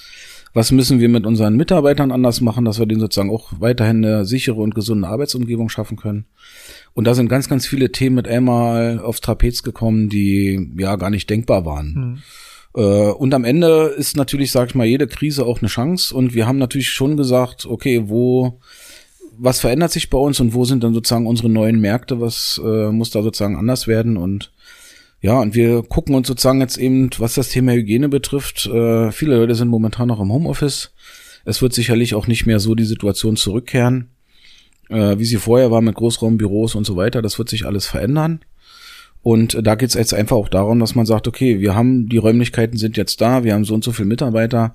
Was 0.56 0.72
müssen 0.72 1.00
wir 1.00 1.10
mit 1.10 1.26
unseren 1.26 1.56
Mitarbeitern 1.56 2.12
anders 2.12 2.40
machen, 2.40 2.64
dass 2.64 2.78
wir 2.78 2.86
denen 2.86 3.02
sozusagen 3.02 3.32
auch 3.32 3.54
weiterhin 3.60 4.06
eine 4.06 4.24
sichere 4.26 4.62
und 4.62 4.76
gesunde 4.76 5.08
Arbeitsumgebung 5.08 5.70
schaffen 5.70 5.98
können? 5.98 6.26
Und 6.94 7.06
da 7.06 7.16
sind 7.16 7.28
ganz, 7.28 7.50
ganz 7.50 7.66
viele 7.66 7.92
Themen 7.92 8.16
mit 8.16 8.28
einmal 8.28 9.00
aufs 9.00 9.22
Trapez 9.22 9.64
gekommen, 9.64 10.10
die 10.10 10.72
ja 10.78 10.96
gar 10.96 11.10
nicht 11.10 11.28
denkbar 11.30 11.66
waren. 11.66 12.22
Äh, 12.76 13.12
Und 13.12 13.34
am 13.34 13.46
Ende 13.46 13.94
ist 13.98 14.16
natürlich, 14.16 14.52
sag 14.52 14.70
ich 14.70 14.76
mal, 14.76 14.86
jede 14.86 15.08
Krise 15.08 15.46
auch 15.46 15.60
eine 15.60 15.70
Chance. 15.70 16.16
Und 16.16 16.36
wir 16.36 16.46
haben 16.46 16.60
natürlich 16.60 16.90
schon 16.90 17.18
gesagt, 17.18 17.66
okay, 17.66 18.04
wo, 18.06 18.60
was 19.36 19.60
verändert 19.60 19.92
sich 19.92 20.12
bei 20.12 20.20
uns 20.20 20.40
und 20.40 20.54
wo 20.54 20.66
sind 20.66 20.84
dann 20.84 20.94
sozusagen 20.94 21.26
unsere 21.26 21.50
neuen 21.50 21.80
Märkte? 21.80 22.22
Was 22.22 22.62
äh, 22.64 22.92
muss 22.92 23.10
da 23.10 23.24
sozusagen 23.24 23.56
anders 23.56 23.88
werden? 23.88 24.18
Und 24.18 24.52
ja, 25.24 25.40
und 25.40 25.56
wir 25.56 25.84
gucken 25.84 26.16
uns 26.16 26.28
sozusagen 26.28 26.60
jetzt 26.60 26.78
eben, 26.78 27.10
was 27.18 27.36
das 27.36 27.48
Thema 27.48 27.72
Hygiene 27.72 28.10
betrifft. 28.10 28.66
Äh, 28.66 29.10
viele 29.14 29.38
Leute 29.38 29.56
sind 29.56 29.70
momentan 29.70 30.10
noch 30.10 30.20
im 30.20 30.34
Homeoffice. 30.34 30.92
Es 31.46 31.62
wird 31.62 31.72
sicherlich 31.72 32.14
auch 32.14 32.28
nicht 32.28 32.46
mehr 32.46 32.60
so 32.60 32.76
die 32.76 32.84
Situation 32.84 33.38
zurückkehren, 33.38 34.10
äh, 34.90 35.18
wie 35.18 35.24
sie 35.24 35.38
vorher 35.38 35.72
war 35.72 35.80
mit 35.80 35.96
Großraumbüros 35.96 36.76
und 36.76 36.84
so 36.84 36.98
weiter. 36.98 37.22
Das 37.22 37.38
wird 37.40 37.48
sich 37.48 37.66
alles 37.66 37.88
verändern. 37.88 38.42
Und 39.22 39.66
da 39.66 39.76
geht 39.76 39.88
es 39.88 39.96
jetzt 39.96 40.14
einfach 40.14 40.36
auch 40.36 40.50
darum, 40.50 40.82
dass 40.82 40.94
man 40.94 41.06
sagt, 41.06 41.30
okay, 41.30 41.62
wir 41.62 41.74
haben, 41.74 42.10
die 42.10 42.18
Räumlichkeiten 42.18 42.78
sind 42.78 42.98
jetzt 42.98 43.22
da, 43.22 43.46
wir 43.46 43.54
haben 43.54 43.64
so 43.64 43.74
und 43.76 43.86
so 43.86 43.94
viele 43.94 44.10
Mitarbeiter. 44.10 44.74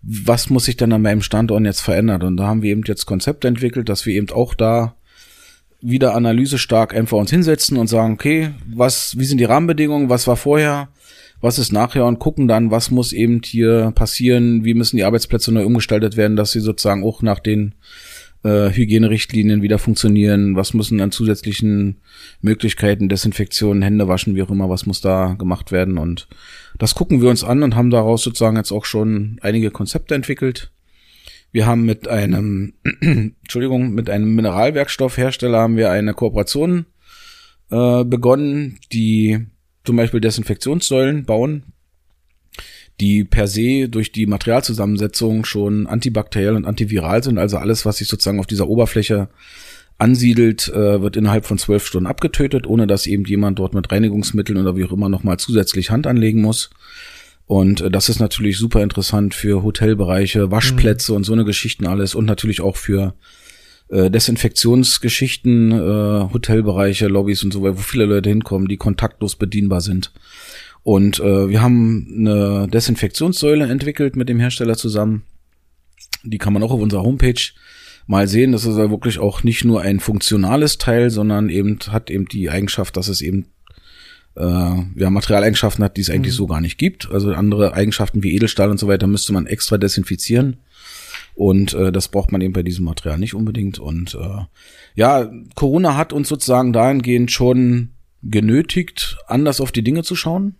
Was 0.00 0.48
muss 0.48 0.64
sich 0.64 0.78
denn 0.78 0.94
an 0.94 1.02
meinem 1.02 1.20
Standort 1.20 1.62
jetzt 1.66 1.82
verändern? 1.82 2.22
Und 2.22 2.38
da 2.38 2.46
haben 2.46 2.62
wir 2.62 2.70
eben 2.70 2.84
jetzt 2.86 3.04
Konzepte 3.04 3.48
entwickelt, 3.48 3.90
dass 3.90 4.06
wir 4.06 4.14
eben 4.14 4.30
auch 4.30 4.54
da 4.54 4.94
wieder 5.82 6.14
analysestark 6.14 6.94
einfach 6.94 7.18
uns 7.18 7.30
hinsetzen 7.30 7.76
und 7.76 7.86
sagen, 7.86 8.14
okay, 8.14 8.50
was, 8.72 9.18
wie 9.18 9.24
sind 9.24 9.38
die 9.38 9.44
Rahmenbedingungen, 9.44 10.08
was 10.08 10.26
war 10.26 10.36
vorher, 10.36 10.88
was 11.40 11.58
ist 11.58 11.72
nachher 11.72 12.04
und 12.04 12.18
gucken 12.18 12.48
dann, 12.48 12.70
was 12.70 12.90
muss 12.90 13.12
eben 13.12 13.40
hier 13.44 13.92
passieren, 13.94 14.64
wie 14.64 14.74
müssen 14.74 14.96
die 14.96 15.04
Arbeitsplätze 15.04 15.52
neu 15.52 15.64
umgestaltet 15.64 16.16
werden, 16.16 16.36
dass 16.36 16.52
sie 16.52 16.60
sozusagen 16.60 17.02
auch 17.02 17.22
nach 17.22 17.40
den 17.40 17.74
äh, 18.44 18.70
Hygienerichtlinien 18.70 19.62
wieder 19.62 19.78
funktionieren, 19.78 20.56
was 20.56 20.74
müssen 20.74 21.00
an 21.00 21.12
zusätzlichen 21.12 22.00
Möglichkeiten, 22.42 23.08
Desinfektion, 23.08 23.82
Hände 23.82 24.08
waschen, 24.08 24.34
wie 24.34 24.42
auch 24.42 24.50
immer, 24.50 24.68
was 24.68 24.86
muss 24.86 25.00
da 25.00 25.34
gemacht 25.38 25.72
werden 25.72 25.98
und 25.98 26.28
das 26.78 26.94
gucken 26.94 27.20
wir 27.20 27.30
uns 27.30 27.44
an 27.44 27.62
und 27.62 27.74
haben 27.74 27.90
daraus 27.90 28.22
sozusagen 28.22 28.56
jetzt 28.56 28.72
auch 28.72 28.84
schon 28.84 29.38
einige 29.42 29.70
Konzepte 29.70 30.14
entwickelt. 30.14 30.70
Wir 31.52 31.66
haben 31.66 31.84
mit 31.84 32.08
einem, 32.08 32.74
Entschuldigung, 33.00 33.90
mit 33.92 34.08
einem 34.08 34.34
Mineralwerkstoffhersteller 34.34 35.58
haben 35.58 35.76
wir 35.76 35.90
eine 35.90 36.14
Kooperation 36.14 36.86
äh, 37.70 38.04
begonnen, 38.04 38.78
die 38.92 39.46
zum 39.84 39.96
Beispiel 39.96 40.20
Desinfektionssäulen 40.20 41.24
bauen, 41.24 41.64
die 43.00 43.24
per 43.24 43.46
se 43.46 43.88
durch 43.88 44.12
die 44.12 44.26
Materialzusammensetzung 44.26 45.44
schon 45.44 45.86
antibakteriell 45.86 46.54
und 46.54 46.66
antiviral 46.66 47.22
sind. 47.22 47.38
Also 47.38 47.56
alles, 47.56 47.86
was 47.86 47.96
sich 47.96 48.08
sozusagen 48.08 48.38
auf 48.38 48.46
dieser 48.46 48.68
Oberfläche 48.68 49.28
ansiedelt, 49.98 50.68
äh, 50.68 51.02
wird 51.02 51.16
innerhalb 51.16 51.46
von 51.46 51.58
zwölf 51.58 51.86
Stunden 51.86 52.06
abgetötet, 52.06 52.66
ohne 52.66 52.86
dass 52.86 53.06
eben 53.06 53.24
jemand 53.24 53.58
dort 53.58 53.74
mit 53.74 53.90
Reinigungsmitteln 53.90 54.58
oder 54.58 54.76
wie 54.76 54.84
auch 54.84 54.92
immer 54.92 55.08
nochmal 55.08 55.38
zusätzlich 55.38 55.90
Hand 55.90 56.06
anlegen 56.06 56.40
muss. 56.40 56.70
Und 57.46 57.80
äh, 57.80 57.90
das 57.90 58.08
ist 58.08 58.20
natürlich 58.20 58.58
super 58.58 58.82
interessant 58.82 59.34
für 59.34 59.62
Hotelbereiche, 59.62 60.50
Waschplätze 60.50 61.12
mhm. 61.12 61.16
und 61.16 61.24
so 61.24 61.32
eine 61.32 61.44
Geschichten 61.44 61.86
alles 61.86 62.14
und 62.14 62.26
natürlich 62.26 62.60
auch 62.60 62.76
für 62.76 63.14
äh, 63.88 64.10
Desinfektionsgeschichten, 64.10 65.72
äh, 65.72 66.32
Hotelbereiche, 66.32 67.08
Lobbys 67.08 67.42
und 67.42 67.52
so 67.52 67.62
weiter, 67.62 67.78
wo 67.78 67.82
viele 67.82 68.04
Leute 68.04 68.28
hinkommen, 68.28 68.68
die 68.68 68.76
kontaktlos 68.76 69.36
bedienbar 69.36 69.80
sind. 69.80 70.12
Und 70.82 71.20
äh, 71.20 71.48
wir 71.48 71.60
haben 71.60 72.06
eine 72.16 72.68
Desinfektionssäule 72.68 73.66
entwickelt 73.66 74.16
mit 74.16 74.28
dem 74.28 74.38
Hersteller 74.38 74.76
zusammen. 74.76 75.24
Die 76.22 76.38
kann 76.38 76.52
man 76.52 76.62
auch 76.62 76.70
auf 76.70 76.80
unserer 76.80 77.02
Homepage 77.02 77.40
mal 78.06 78.28
sehen. 78.28 78.52
Das 78.52 78.64
ist 78.64 78.78
ja 78.78 78.90
wirklich 78.90 79.18
auch 79.18 79.42
nicht 79.42 79.64
nur 79.64 79.82
ein 79.82 80.00
funktionales 80.00 80.78
Teil, 80.78 81.10
sondern 81.10 81.48
eben 81.48 81.78
hat 81.88 82.10
eben 82.10 82.26
die 82.26 82.48
Eigenschaft, 82.48 82.96
dass 82.96 83.08
es 83.08 83.20
eben 83.20 83.46
äh, 84.36 84.42
ja, 84.96 85.10
Materialeigenschaften 85.10 85.84
hat, 85.84 85.96
die 85.96 86.02
es 86.02 86.10
eigentlich 86.10 86.34
mhm. 86.34 86.38
so 86.38 86.46
gar 86.46 86.60
nicht 86.60 86.78
gibt. 86.78 87.10
Also 87.10 87.32
andere 87.32 87.74
Eigenschaften 87.74 88.22
wie 88.22 88.34
Edelstahl 88.34 88.70
und 88.70 88.78
so 88.78 88.88
weiter 88.88 89.06
müsste 89.06 89.32
man 89.32 89.46
extra 89.46 89.78
desinfizieren. 89.78 90.58
Und 91.34 91.74
äh, 91.74 91.92
das 91.92 92.08
braucht 92.08 92.32
man 92.32 92.40
eben 92.40 92.52
bei 92.52 92.62
diesem 92.62 92.84
Material 92.84 93.18
nicht 93.18 93.34
unbedingt. 93.34 93.78
Und 93.78 94.14
äh, 94.14 94.44
ja, 94.94 95.30
Corona 95.54 95.96
hat 95.96 96.12
uns 96.12 96.28
sozusagen 96.28 96.72
dahingehend 96.72 97.30
schon 97.30 97.90
genötigt, 98.22 99.16
anders 99.26 99.60
auf 99.60 99.72
die 99.72 99.82
Dinge 99.82 100.02
zu 100.02 100.14
schauen 100.14 100.56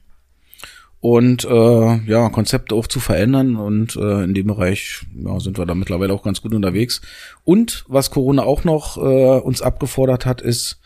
und 1.01 1.45
äh, 1.45 1.97
ja 2.05 2.29
Konzepte 2.29 2.75
auch 2.75 2.87
zu 2.87 3.01
verändern 3.01 3.57
und 3.57 3.97
äh, 3.97 4.25
in 4.25 4.35
dem 4.35 4.47
Bereich 4.47 5.03
ja, 5.15 5.41
sind 5.41 5.59
wir 5.59 5.67
da 5.67 5.75
mittlerweile 5.75 6.13
auch 6.13 6.23
ganz 6.23 6.43
gut 6.43 6.55
unterwegs. 6.55 7.01
Und 7.45 7.85
was 7.89 8.11
Corona 8.11 8.43
auch 8.43 8.65
noch 8.65 8.99
äh, 8.99 9.41
uns 9.41 9.63
abgefordert 9.63 10.27
hat, 10.27 10.43
ist 10.43 10.79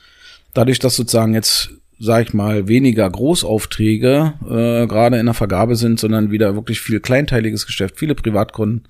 dadurch, 0.54 0.78
dass 0.78 0.96
sozusagen 0.96 1.34
jetzt 1.34 1.70
sag 1.98 2.28
ich 2.28 2.34
mal 2.34 2.68
weniger 2.68 3.08
Großaufträge 3.08 4.34
äh, 4.44 4.86
gerade 4.86 5.18
in 5.18 5.26
der 5.26 5.34
Vergabe 5.34 5.76
sind, 5.76 6.00
sondern 6.00 6.30
wieder 6.30 6.54
wirklich 6.54 6.80
viel 6.80 7.00
kleinteiliges 7.00 7.66
Geschäft, 7.66 7.98
viele 7.98 8.14
Privatkunden, 8.14 8.88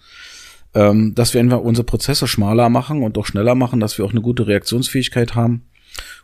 ähm, 0.75 1.15
dass 1.15 1.35
wir 1.35 1.41
einfach 1.41 1.61
unsere 1.61 1.85
Prozesse 1.85 2.27
schmaler 2.27 2.69
machen 2.69 3.03
und 3.03 3.19
auch 3.19 3.27
schneller 3.27 3.55
machen, 3.55 3.81
dass 3.81 3.99
wir 3.99 4.05
auch 4.05 4.13
eine 4.13 4.23
gute 4.23 4.47
Reaktionsfähigkeit 4.47 5.35
haben. 5.35 5.63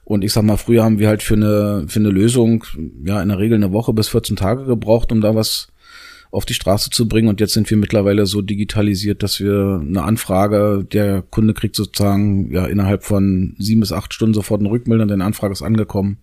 Und 0.04 0.24
ich 0.24 0.32
sag 0.32 0.42
mal, 0.42 0.56
früher 0.56 0.82
haben 0.82 0.98
wir 0.98 1.08
halt 1.08 1.22
für 1.22 1.34
eine, 1.34 1.84
für 1.86 2.00
eine 2.00 2.10
Lösung, 2.10 2.64
ja, 3.04 3.22
in 3.22 3.28
der 3.28 3.38
Regel 3.38 3.56
eine 3.56 3.72
Woche 3.72 3.92
bis 3.92 4.08
14 4.08 4.36
Tage 4.36 4.64
gebraucht, 4.64 5.12
um 5.12 5.20
da 5.20 5.34
was 5.34 5.68
auf 6.30 6.44
die 6.44 6.54
Straße 6.54 6.90
zu 6.90 7.08
bringen. 7.08 7.28
Und 7.28 7.40
jetzt 7.40 7.54
sind 7.54 7.68
wir 7.70 7.76
mittlerweile 7.76 8.26
so 8.26 8.42
digitalisiert, 8.42 9.22
dass 9.22 9.40
wir 9.40 9.80
eine 9.80 10.02
Anfrage, 10.02 10.86
der 10.90 11.22
Kunde 11.22 11.54
kriegt 11.54 11.74
sozusagen, 11.74 12.52
ja, 12.52 12.66
innerhalb 12.66 13.04
von 13.04 13.56
sieben 13.58 13.80
bis 13.80 13.92
acht 13.92 14.14
Stunden 14.14 14.34
sofort 14.34 14.60
eine 14.60 14.70
Rückmeldung, 14.70 15.08
deine 15.08 15.24
Anfrage 15.24 15.52
ist 15.52 15.62
angekommen. 15.62 16.18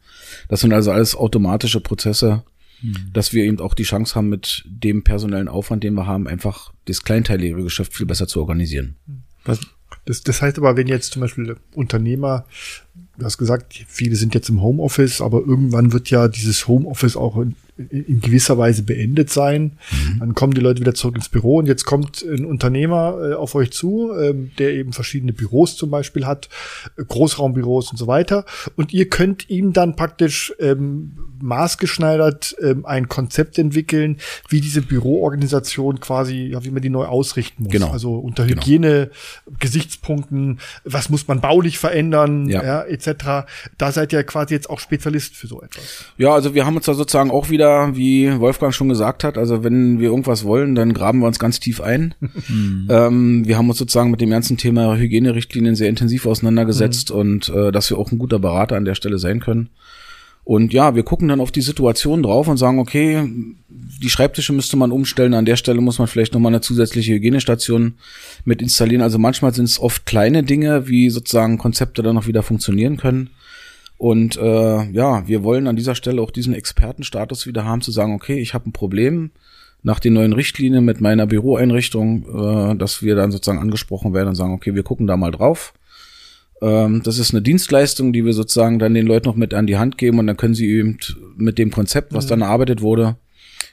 Das 0.48 0.62
sind 0.62 0.74
also 0.74 0.92
alles 0.92 1.16
automatische 1.16 1.82
Prozesse. 1.82 2.44
mhm. 2.82 3.12
dass 3.14 3.34
wir 3.34 3.44
eben 3.44 3.60
auch 3.60 3.74
die 3.74 3.84
Chance 3.84 4.16
haben, 4.16 4.30
mit 4.30 4.64
dem 4.68 5.04
personellen 5.04 5.48
Aufwand, 5.48 5.84
den 5.84 5.94
wir 5.94 6.06
haben, 6.06 6.28
einfach 6.28 6.74
das 6.86 7.04
kleinteilige 7.04 7.64
Geschäft 7.64 7.94
viel 7.94 8.06
besser 8.06 8.28
zu 8.28 8.40
organisieren. 8.40 8.96
Was, 9.46 9.60
das, 10.06 10.24
das 10.24 10.42
heißt 10.42 10.58
aber, 10.58 10.78
wenn 10.78 10.88
jetzt 10.88 11.14
zum 11.14 11.22
Beispiel 11.22 11.56
Unternehmer, 11.74 12.46
du 13.18 13.26
hast 13.26 13.38
gesagt, 13.38 13.86
viele 13.88 14.16
sind 14.16 14.34
jetzt 14.36 14.50
im 14.50 14.62
Homeoffice, 14.62 15.22
aber 15.22 15.40
irgendwann 15.40 15.94
wird 15.94 16.10
ja 16.10 16.28
dieses 16.28 16.68
Homeoffice 16.68 17.16
auch 17.16 17.38
in, 17.38 17.56
in 17.78 18.22
gewisser 18.22 18.58
Weise 18.58 18.84
beendet 18.84 19.30
sein. 19.30 19.78
Mhm. 19.92 20.20
Dann 20.20 20.34
kommen 20.34 20.54
die 20.54 20.62
Leute 20.62 20.82
wieder 20.82 20.96
zurück 20.96 21.16
ins 21.16 21.30
Büro 21.30 21.58
und 21.58 21.68
jetzt 21.68 21.86
kommt 21.86 22.24
ein 22.24 22.46
Unternehmer 22.46 23.32
äh, 23.32 23.34
auf 23.36 23.56
euch 23.56 23.72
zu, 23.72 24.12
ähm, 24.20 24.52
der 24.58 24.74
eben 24.74 24.94
verschiedene 24.94 25.34
Büros 25.34 25.76
zum 25.78 25.92
Beispiel 25.92 26.26
hat, 26.26 26.50
äh, 26.98 27.04
Großraumbüros 27.04 27.92
und 27.92 27.98
so 27.98 28.08
weiter. 28.08 28.46
Und 28.76 28.94
ihr 28.94 29.10
könnt 29.10 29.50
ihm 29.50 29.74
dann 29.74 29.96
praktisch 29.96 30.54
ähm, 30.60 31.14
maßgeschneidert 31.40 32.56
ähm, 32.62 32.86
ein 32.86 33.08
Konzept 33.08 33.60
entwickeln, 33.60 34.18
wie 34.50 34.60
diese 34.60 34.82
Büroorganisation 34.82 36.00
quasi, 36.00 36.50
ja, 36.52 36.64
wie 36.64 36.72
man 36.72 36.82
die 36.82 36.90
neu 36.90 37.06
ausrichten 37.06 37.64
muss. 37.64 37.72
Genau. 37.72 37.92
Also 37.92 38.16
unter 38.16 38.46
genau. 38.46 38.62
Hygiene, 38.62 39.12
genau. 39.46 39.58
Gesichtspunkten, 39.60 40.60
was 40.84 41.10
muss 41.10 41.28
man 41.28 41.42
baulich 41.42 41.78
verändern, 41.78 42.50
ja. 42.50 42.64
ja, 42.64 42.82
etc. 42.84 43.48
Da 43.78 43.92
seid 43.92 44.14
ihr 44.14 44.24
quasi 44.24 44.56
jetzt 44.56 44.70
auch 44.70 44.80
Spezialist 44.80 45.36
für 45.36 45.48
so 45.48 45.62
etwas. 45.62 46.06
Ja, 46.18 46.34
also 46.34 46.56
wir 46.56 46.66
haben 46.66 46.76
uns 46.76 46.86
da 46.86 46.96
sozusagen 46.96 47.30
auch 47.30 47.50
wieder 47.50 47.67
wieder, 47.68 47.96
wie 47.96 48.40
Wolfgang 48.40 48.74
schon 48.74 48.90
gesagt 48.90 49.24
hat, 49.24 49.38
also 49.38 49.64
wenn 49.64 50.00
wir 50.00 50.10
irgendwas 50.10 50.46
wollen, 50.46 50.76
dann 50.76 50.94
graben 50.94 51.20
wir 51.20 51.28
uns 51.28 51.40
ganz 51.40 51.60
tief 51.60 51.82
ein. 51.82 52.14
Mhm. 52.50 52.88
Ähm, 52.90 53.48
wir 53.48 53.58
haben 53.58 53.68
uns 53.68 53.80
sozusagen 53.80 54.12
mit 54.12 54.22
dem 54.22 54.30
ganzen 54.30 54.58
Thema 54.58 54.96
Hygienerichtlinien 54.96 55.76
sehr 55.76 55.90
intensiv 55.90 56.26
auseinandergesetzt 56.26 57.10
mhm. 57.10 57.20
und 57.20 57.50
äh, 57.50 57.72
dass 57.72 57.90
wir 57.90 57.98
auch 57.98 58.12
ein 58.12 58.20
guter 58.20 58.40
Berater 58.40 58.78
an 58.78 58.86
der 58.86 58.96
Stelle 58.96 59.18
sein 59.18 59.40
können. 59.40 59.70
Und 60.44 60.72
ja, 60.72 60.96
wir 60.96 61.04
gucken 61.04 61.28
dann 61.28 61.42
auf 61.42 61.52
die 61.52 61.62
Situation 61.62 62.24
drauf 62.24 62.48
und 62.48 62.56
sagen, 62.56 62.80
okay, 62.80 63.28
die 63.68 64.10
Schreibtische 64.10 64.54
müsste 64.54 64.78
man 64.78 64.94
umstellen, 64.94 65.34
an 65.34 65.46
der 65.46 65.58
Stelle 65.58 65.82
muss 65.82 66.00
man 66.00 66.08
vielleicht 66.08 66.34
nochmal 66.34 66.52
eine 66.52 66.62
zusätzliche 66.62 67.14
Hygienestation 67.14 67.96
mit 68.46 68.62
installieren. 68.62 69.02
Also 69.02 69.18
manchmal 69.18 69.54
sind 69.54 69.66
es 69.66 69.80
oft 69.80 70.06
kleine 70.06 70.44
Dinge, 70.44 70.88
wie 70.88 71.10
sozusagen 71.10 71.58
Konzepte 71.58 72.02
dann 72.04 72.16
noch 72.16 72.28
wieder 72.28 72.44
funktionieren 72.44 72.96
können. 72.98 73.32
Und 73.98 74.38
äh, 74.38 74.92
ja, 74.92 75.28
wir 75.28 75.44
wollen 75.44 75.68
an 75.68 75.76
dieser 75.76 75.96
Stelle 75.96 76.22
auch 76.22 76.32
diesen 76.32 76.54
Expertenstatus 76.54 77.48
wieder 77.48 77.66
haben, 77.66 77.82
zu 77.82 77.92
sagen, 77.92 78.14
okay, 78.14 78.40
ich 78.40 78.54
habe 78.54 78.70
ein 78.70 78.74
Problem 78.74 79.32
nach 79.82 80.00
den 80.00 80.14
neuen 80.14 80.34
Richtlinien 80.34 80.86
mit 80.86 81.02
meiner 81.02 81.26
Büroeinrichtung, 81.26 82.74
äh, 82.74 82.76
dass 82.78 83.02
wir 83.02 83.16
dann 83.16 83.32
sozusagen 83.32 83.60
angesprochen 83.60 84.14
werden 84.14 84.30
und 84.30 84.36
sagen, 84.36 84.54
okay, 84.54 84.76
wir 84.76 84.84
gucken 84.84 85.08
da 85.08 85.18
mal 85.18 85.32
drauf. 85.32 85.74
Ähm, 86.62 87.02
das 87.04 87.18
ist 87.18 87.32
eine 87.32 87.42
Dienstleistung, 87.42 88.14
die 88.14 88.24
wir 88.24 88.34
sozusagen 88.34 88.78
dann 88.78 88.94
den 88.94 89.08
Leuten 89.08 89.28
noch 89.28 89.36
mit 89.36 89.54
an 89.54 89.66
die 89.66 89.78
Hand 89.78 89.98
geben 89.98 90.20
und 90.20 90.28
dann 90.28 90.38
können 90.38 90.56
sie 90.56 90.68
eben 90.68 90.98
mit 91.36 91.58
dem 91.58 91.72
Konzept, 91.72 92.14
was 92.14 92.26
mhm. 92.26 92.30
dann 92.30 92.42
erarbeitet 92.42 92.82
wurde, 92.82 93.16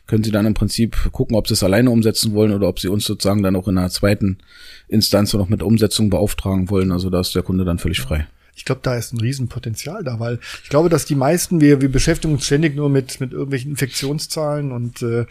können 0.07 0.25
sie 0.25 0.31
dann 0.31 0.47
im 0.47 0.55
Prinzip 0.55 0.97
gucken, 1.13 1.37
ob 1.37 1.49
sie 1.49 1.55
es 1.55 1.63
alleine 1.63 1.91
umsetzen 1.91 2.33
wollen 2.33 2.53
oder 2.53 2.69
ob 2.69 2.79
sie 2.79 2.89
uns 2.89 3.05
sozusagen 3.05 3.43
dann 3.43 3.57
auch 3.57 3.69
in 3.69 3.77
einer 3.77 3.91
zweiten 3.91 4.39
Instanz 4.89 5.35
noch 5.35 5.49
mit 5.49 5.63
Umsetzung 5.63 6.09
beauftragen 6.09 6.71
wollen. 6.71 6.93
Also 6.93 7.11
da 7.11 7.21
ist 7.21 7.35
der 7.35 7.43
Kunde 7.43 7.65
dann 7.65 7.79
völlig 7.79 8.01
frei 8.01 8.27
ich 8.57 8.65
glaube, 8.65 8.81
da 8.83 8.97
ist 8.97 9.13
ein 9.13 9.21
Riesenpotenzial 9.21 10.05
da, 10.05 10.21
weil 10.21 10.39
ich 10.63 10.71
glaube, 10.71 10.89
dass 10.89 11.05
die 11.05 11.15
meisten, 11.15 11.61
wir, 11.61 11.81
wir 11.81 11.91
beschäftigen 11.91 12.35
uns 12.35 12.47
ständig 12.47 12.77
nur 12.77 12.89
mit, 12.89 13.21
mit 13.21 13.33
irgendwelchen 13.33 13.73
Infektionszahlen 13.73 14.73
und 14.73 15.03
äh, 15.03 15.27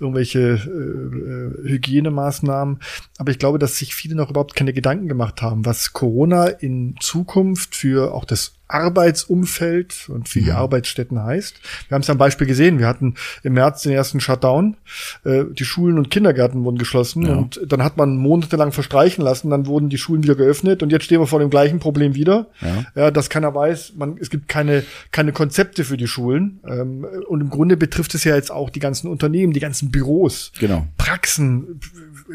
irgendwelche 0.00 0.40
äh, 0.40 1.68
Hygienemaßnahmen. 1.68 2.80
Aber 3.18 3.30
ich 3.30 3.38
glaube, 3.38 3.58
dass 3.58 3.76
sich 3.76 3.94
viele 3.94 4.14
noch 4.14 4.30
überhaupt 4.30 4.54
keine 4.54 4.72
Gedanken 4.72 5.08
gemacht 5.08 5.42
haben, 5.42 5.64
was 5.64 5.92
Corona 5.92 6.46
in 6.46 6.96
Zukunft 7.00 7.74
für 7.74 8.12
auch 8.12 8.24
das 8.24 8.54
Arbeitsumfeld 8.68 10.08
und 10.08 10.34
die 10.34 10.42
mhm. 10.42 10.50
Arbeitsstätten 10.52 11.22
heißt. 11.22 11.60
Wir 11.88 11.94
haben 11.94 12.02
es 12.02 12.10
am 12.10 12.18
Beispiel 12.18 12.46
gesehen. 12.46 12.78
Wir 12.78 12.88
hatten 12.88 13.14
im 13.42 13.54
März 13.54 13.82
den 13.82 13.92
ersten 13.92 14.20
Shutdown. 14.20 14.76
Äh, 15.24 15.44
die 15.52 15.64
Schulen 15.64 15.98
und 15.98 16.10
Kindergärten 16.10 16.64
wurden 16.64 16.78
geschlossen 16.78 17.26
ja. 17.26 17.34
und 17.34 17.60
dann 17.66 17.82
hat 17.82 17.96
man 17.96 18.16
monatelang 18.16 18.72
verstreichen 18.72 19.22
lassen. 19.22 19.50
Dann 19.50 19.66
wurden 19.66 19.90
die 19.90 19.98
Schulen 19.98 20.22
wieder 20.22 20.34
geöffnet 20.34 20.82
und 20.82 20.90
jetzt 20.90 21.04
stehen 21.04 21.20
wir 21.20 21.26
vor 21.26 21.40
dem 21.40 21.50
gleichen 21.50 21.78
Problem 21.78 22.14
wieder. 22.14 22.46
Ja, 22.60 22.84
ja 22.94 23.10
dass 23.10 23.28
keiner 23.28 23.54
weiß, 23.54 23.94
man, 23.96 24.16
es 24.18 24.30
gibt 24.30 24.48
keine, 24.48 24.84
keine 25.10 25.32
Konzepte 25.32 25.84
für 25.84 25.96
die 25.96 26.06
Schulen. 26.06 26.60
Ähm, 26.66 27.06
und 27.28 27.42
im 27.42 27.50
Grunde 27.50 27.76
betrifft 27.76 28.14
es 28.14 28.24
ja 28.24 28.34
jetzt 28.34 28.50
auch 28.50 28.70
die 28.70 28.80
ganzen 28.80 29.08
Unternehmen, 29.08 29.52
die 29.52 29.60
ganzen 29.60 29.90
Büros, 29.90 30.52
genau. 30.58 30.86
Praxen, 30.96 31.80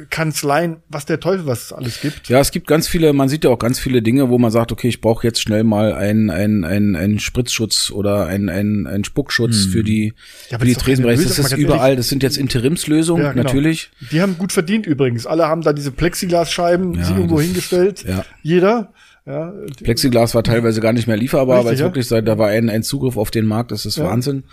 Kanzleien, 0.09 0.77
was 0.89 1.05
der 1.05 1.19
Teufel 1.19 1.47
was 1.47 1.65
es 1.65 1.73
alles 1.73 2.01
gibt. 2.01 2.29
Ja, 2.29 2.39
es 2.39 2.51
gibt 2.51 2.67
ganz 2.67 2.87
viele, 2.87 3.11
man 3.13 3.27
sieht 3.27 3.43
ja 3.43 3.49
auch 3.49 3.59
ganz 3.59 3.79
viele 3.79 4.01
Dinge, 4.01 4.29
wo 4.29 4.37
man 4.37 4.51
sagt, 4.51 4.71
okay, 4.71 4.87
ich 4.87 5.01
brauche 5.01 5.25
jetzt 5.25 5.41
schnell 5.41 5.63
mal 5.63 5.93
einen 5.93 6.29
ein, 6.29 6.63
ein, 6.63 6.95
ein 6.95 7.19
Spritzschutz 7.19 7.91
oder 7.91 8.27
ein, 8.27 8.49
ein, 8.49 8.85
ein 8.85 9.03
Spuckschutz 9.03 9.65
hm. 9.65 9.71
für 9.71 9.83
die, 9.83 10.13
ja, 10.49 10.59
für 10.59 10.65
die 10.65 10.75
Tresenbereiche. 10.75 11.23
Das 11.23 11.39
ist 11.39 11.57
überall, 11.57 11.95
das 11.95 12.07
sind 12.07 12.21
jetzt 12.21 12.37
Interimslösungen, 12.37 13.23
ja, 13.23 13.31
genau. 13.31 13.43
natürlich. 13.43 13.89
Die 14.11 14.21
haben 14.21 14.37
gut 14.37 14.51
verdient 14.51 14.85
übrigens. 14.85 15.25
Alle 15.25 15.47
haben 15.47 15.61
da 15.61 15.73
diese 15.73 15.91
Plexiglasscheiben 15.91 16.93
ja, 16.93 17.03
sich 17.03 17.15
irgendwo 17.15 17.41
hingestellt. 17.41 18.05
Ja. 18.07 18.25
Jeder. 18.43 18.93
Ja, 19.25 19.53
Plexiglas 19.83 20.33
war 20.33 20.43
teilweise 20.43 20.81
gar 20.81 20.93
nicht 20.93 21.07
mehr 21.07 21.17
lieferbar, 21.17 21.63
weil 21.63 21.75
es 21.75 21.79
wirklich 21.81 22.07
sei, 22.07 22.21
da 22.21 22.39
war 22.39 22.47
ein, 22.47 22.67
ein 22.67 22.81
Zugriff 22.81 23.15
auf 23.15 23.29
den 23.29 23.45
Markt, 23.45 23.69
das 23.69 23.85
ist 23.85 23.97
ja. 23.97 24.05
Wahnsinn. 24.05 24.43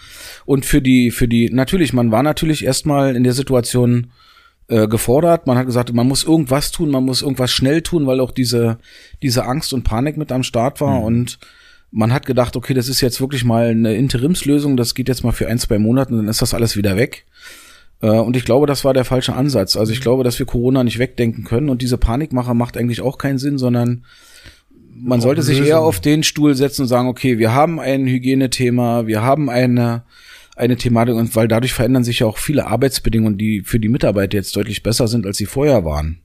Und 0.44 0.66
für 0.66 0.82
die, 0.82 1.10
für 1.10 1.28
die, 1.28 1.48
natürlich, 1.50 1.94
man 1.94 2.10
war 2.10 2.22
natürlich 2.22 2.62
erstmal 2.62 3.16
in 3.16 3.24
der 3.24 3.32
Situation, 3.32 4.08
äh, 4.68 4.88
gefordert. 4.88 5.46
Man 5.46 5.58
hat 5.58 5.66
gesagt, 5.66 5.92
man 5.92 6.08
muss 6.08 6.24
irgendwas 6.24 6.72
tun, 6.72 6.90
man 6.90 7.04
muss 7.04 7.22
irgendwas 7.22 7.50
schnell 7.50 7.82
tun, 7.82 8.06
weil 8.06 8.20
auch 8.20 8.32
diese, 8.32 8.78
diese 9.22 9.44
Angst 9.44 9.72
und 9.72 9.84
Panik 9.84 10.16
mit 10.16 10.32
am 10.32 10.42
Start 10.42 10.80
war. 10.80 10.98
Mhm. 10.98 11.04
Und 11.04 11.38
man 11.90 12.12
hat 12.12 12.26
gedacht, 12.26 12.56
okay, 12.56 12.74
das 12.74 12.88
ist 12.88 13.00
jetzt 13.00 13.20
wirklich 13.20 13.44
mal 13.44 13.68
eine 13.68 13.94
Interimslösung, 13.94 14.76
das 14.76 14.94
geht 14.94 15.08
jetzt 15.08 15.24
mal 15.24 15.32
für 15.32 15.48
ein, 15.48 15.58
zwei 15.58 15.78
Monate, 15.78 16.16
dann 16.16 16.28
ist 16.28 16.42
das 16.42 16.54
alles 16.54 16.76
wieder 16.76 16.96
weg. 16.96 17.26
Äh, 18.02 18.08
und 18.08 18.36
ich 18.36 18.44
glaube, 18.44 18.66
das 18.66 18.84
war 18.84 18.92
der 18.92 19.04
falsche 19.04 19.34
Ansatz. 19.34 19.76
Also 19.76 19.92
ich 19.92 20.00
mhm. 20.00 20.04
glaube, 20.04 20.24
dass 20.24 20.38
wir 20.38 20.46
Corona 20.46 20.84
nicht 20.84 20.98
wegdenken 20.98 21.44
können 21.44 21.68
und 21.68 21.82
diese 21.82 21.98
Panikmacher 21.98 22.54
macht 22.54 22.76
eigentlich 22.76 23.00
auch 23.00 23.18
keinen 23.18 23.38
Sinn, 23.38 23.58
sondern 23.58 24.04
man 24.98 25.20
sollte 25.20 25.42
sich 25.42 25.60
eher 25.60 25.80
auf 25.80 26.00
den 26.00 26.22
Stuhl 26.22 26.54
setzen 26.54 26.82
und 26.82 26.88
sagen, 26.88 27.08
okay, 27.08 27.38
wir 27.38 27.52
haben 27.52 27.78
ein 27.78 28.06
Hygienethema, 28.06 29.06
wir 29.06 29.22
haben 29.22 29.50
eine 29.50 30.04
eine 30.56 30.76
Thematik 30.76 31.14
und 31.14 31.36
weil 31.36 31.48
dadurch 31.48 31.74
verändern 31.74 32.04
sich 32.04 32.20
ja 32.20 32.26
auch 32.26 32.38
viele 32.38 32.66
Arbeitsbedingungen, 32.66 33.38
die 33.38 33.62
für 33.62 33.78
die 33.78 33.88
Mitarbeiter 33.88 34.36
jetzt 34.36 34.56
deutlich 34.56 34.82
besser 34.82 35.06
sind, 35.06 35.26
als 35.26 35.36
sie 35.36 35.46
vorher 35.46 35.84
waren. 35.84 36.20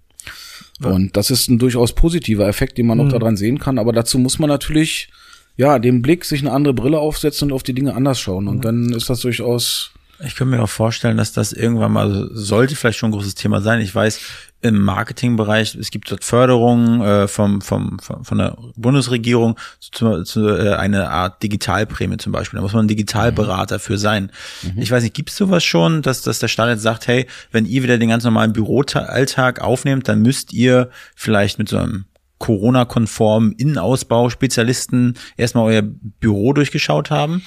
Ja. 0.81 0.89
Und 0.89 1.15
das 1.15 1.29
ist 1.29 1.49
ein 1.49 1.59
durchaus 1.59 1.93
positiver 1.93 2.47
Effekt, 2.47 2.77
den 2.77 2.87
man 2.87 2.97
mhm. 2.97 3.05
auch 3.05 3.11
daran 3.11 3.37
sehen 3.37 3.59
kann. 3.59 3.77
Aber 3.77 3.91
dazu 3.91 4.17
muss 4.17 4.39
man 4.39 4.49
natürlich, 4.49 5.09
ja, 5.57 5.77
den 5.79 6.01
Blick, 6.01 6.25
sich 6.25 6.41
eine 6.41 6.51
andere 6.51 6.73
Brille 6.73 6.99
aufsetzen 6.99 7.49
und 7.49 7.55
auf 7.55 7.63
die 7.63 7.73
Dinge 7.73 7.93
anders 7.93 8.19
schauen. 8.19 8.47
Und 8.47 8.57
mhm. 8.57 8.61
dann 8.61 8.93
ist 8.93 9.09
das 9.09 9.19
durchaus 9.19 9.91
ich 10.23 10.35
könnte 10.35 10.55
mir 10.55 10.63
auch 10.63 10.69
vorstellen, 10.69 11.17
dass 11.17 11.33
das 11.33 11.51
irgendwann 11.51 11.93
mal 11.93 12.29
sollte 12.31 12.75
vielleicht 12.75 12.99
schon 12.99 13.09
ein 13.09 13.13
großes 13.13 13.35
Thema 13.35 13.61
sein. 13.61 13.81
Ich 13.81 13.93
weiß, 13.93 14.19
im 14.61 14.81
Marketingbereich, 14.81 15.75
es 15.75 15.89
gibt 15.91 16.11
dort 16.11 16.23
Förderungen 16.23 17.01
äh, 17.01 17.27
vom, 17.27 17.61
vom, 17.61 17.97
vom, 17.99 18.23
von 18.23 18.37
der 18.37 18.57
Bundesregierung 18.75 19.57
zu, 19.79 20.23
zu 20.23 20.47
äh, 20.49 20.75
eine 20.75 21.09
Art 21.09 21.41
Digitalprämie 21.41 22.17
zum 22.17 22.31
Beispiel. 22.31 22.57
Da 22.57 22.61
muss 22.61 22.73
man 22.73 22.85
ein 22.85 22.87
Digitalberater 22.87 23.75
mhm. 23.75 23.79
für 23.79 23.97
sein. 23.97 24.31
Mhm. 24.61 24.81
Ich 24.81 24.91
weiß 24.91 25.03
nicht, 25.03 25.15
gibt 25.15 25.29
es 25.29 25.37
sowas 25.37 25.63
schon, 25.63 26.01
dass, 26.03 26.21
dass 26.21 26.39
der 26.39 26.47
Staat 26.47 26.69
jetzt 26.69 26.83
sagt, 26.83 27.07
hey, 27.07 27.27
wenn 27.51 27.65
ihr 27.65 27.81
wieder 27.81 27.97
den 27.97 28.09
ganz 28.09 28.23
normalen 28.23 28.53
Büroalltag 28.53 29.61
aufnehmt, 29.61 30.07
dann 30.07 30.21
müsst 30.21 30.53
ihr 30.53 30.89
vielleicht 31.15 31.57
mit 31.57 31.69
so 31.69 31.77
einem 31.77 32.05
Corona-konformen 32.37 33.53
Innenausbau 33.53 34.29
Spezialisten 34.29 35.15
erstmal 35.37 35.65
euer 35.65 35.83
Büro 35.83 36.53
durchgeschaut 36.53 37.11
haben? 37.11 37.43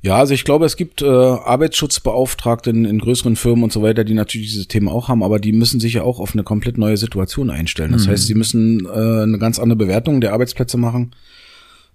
Ja, 0.00 0.16
also 0.16 0.32
ich 0.32 0.44
glaube, 0.44 0.64
es 0.64 0.76
gibt 0.76 1.02
äh, 1.02 1.06
Arbeitsschutzbeauftragte 1.06 2.70
in, 2.70 2.84
in 2.84 3.00
größeren 3.00 3.34
Firmen 3.34 3.64
und 3.64 3.72
so 3.72 3.82
weiter, 3.82 4.04
die 4.04 4.14
natürlich 4.14 4.52
diese 4.52 4.66
Themen 4.66 4.88
auch 4.88 5.08
haben, 5.08 5.24
aber 5.24 5.40
die 5.40 5.52
müssen 5.52 5.80
sich 5.80 5.94
ja 5.94 6.02
auch 6.02 6.20
auf 6.20 6.34
eine 6.34 6.44
komplett 6.44 6.78
neue 6.78 6.96
Situation 6.96 7.50
einstellen. 7.50 7.92
Das 7.92 8.06
mhm. 8.06 8.10
heißt, 8.10 8.26
sie 8.28 8.34
müssen 8.34 8.86
äh, 8.86 9.22
eine 9.22 9.38
ganz 9.38 9.58
andere 9.58 9.76
Bewertung 9.76 10.20
der 10.20 10.34
Arbeitsplätze 10.34 10.76
machen. 10.76 11.16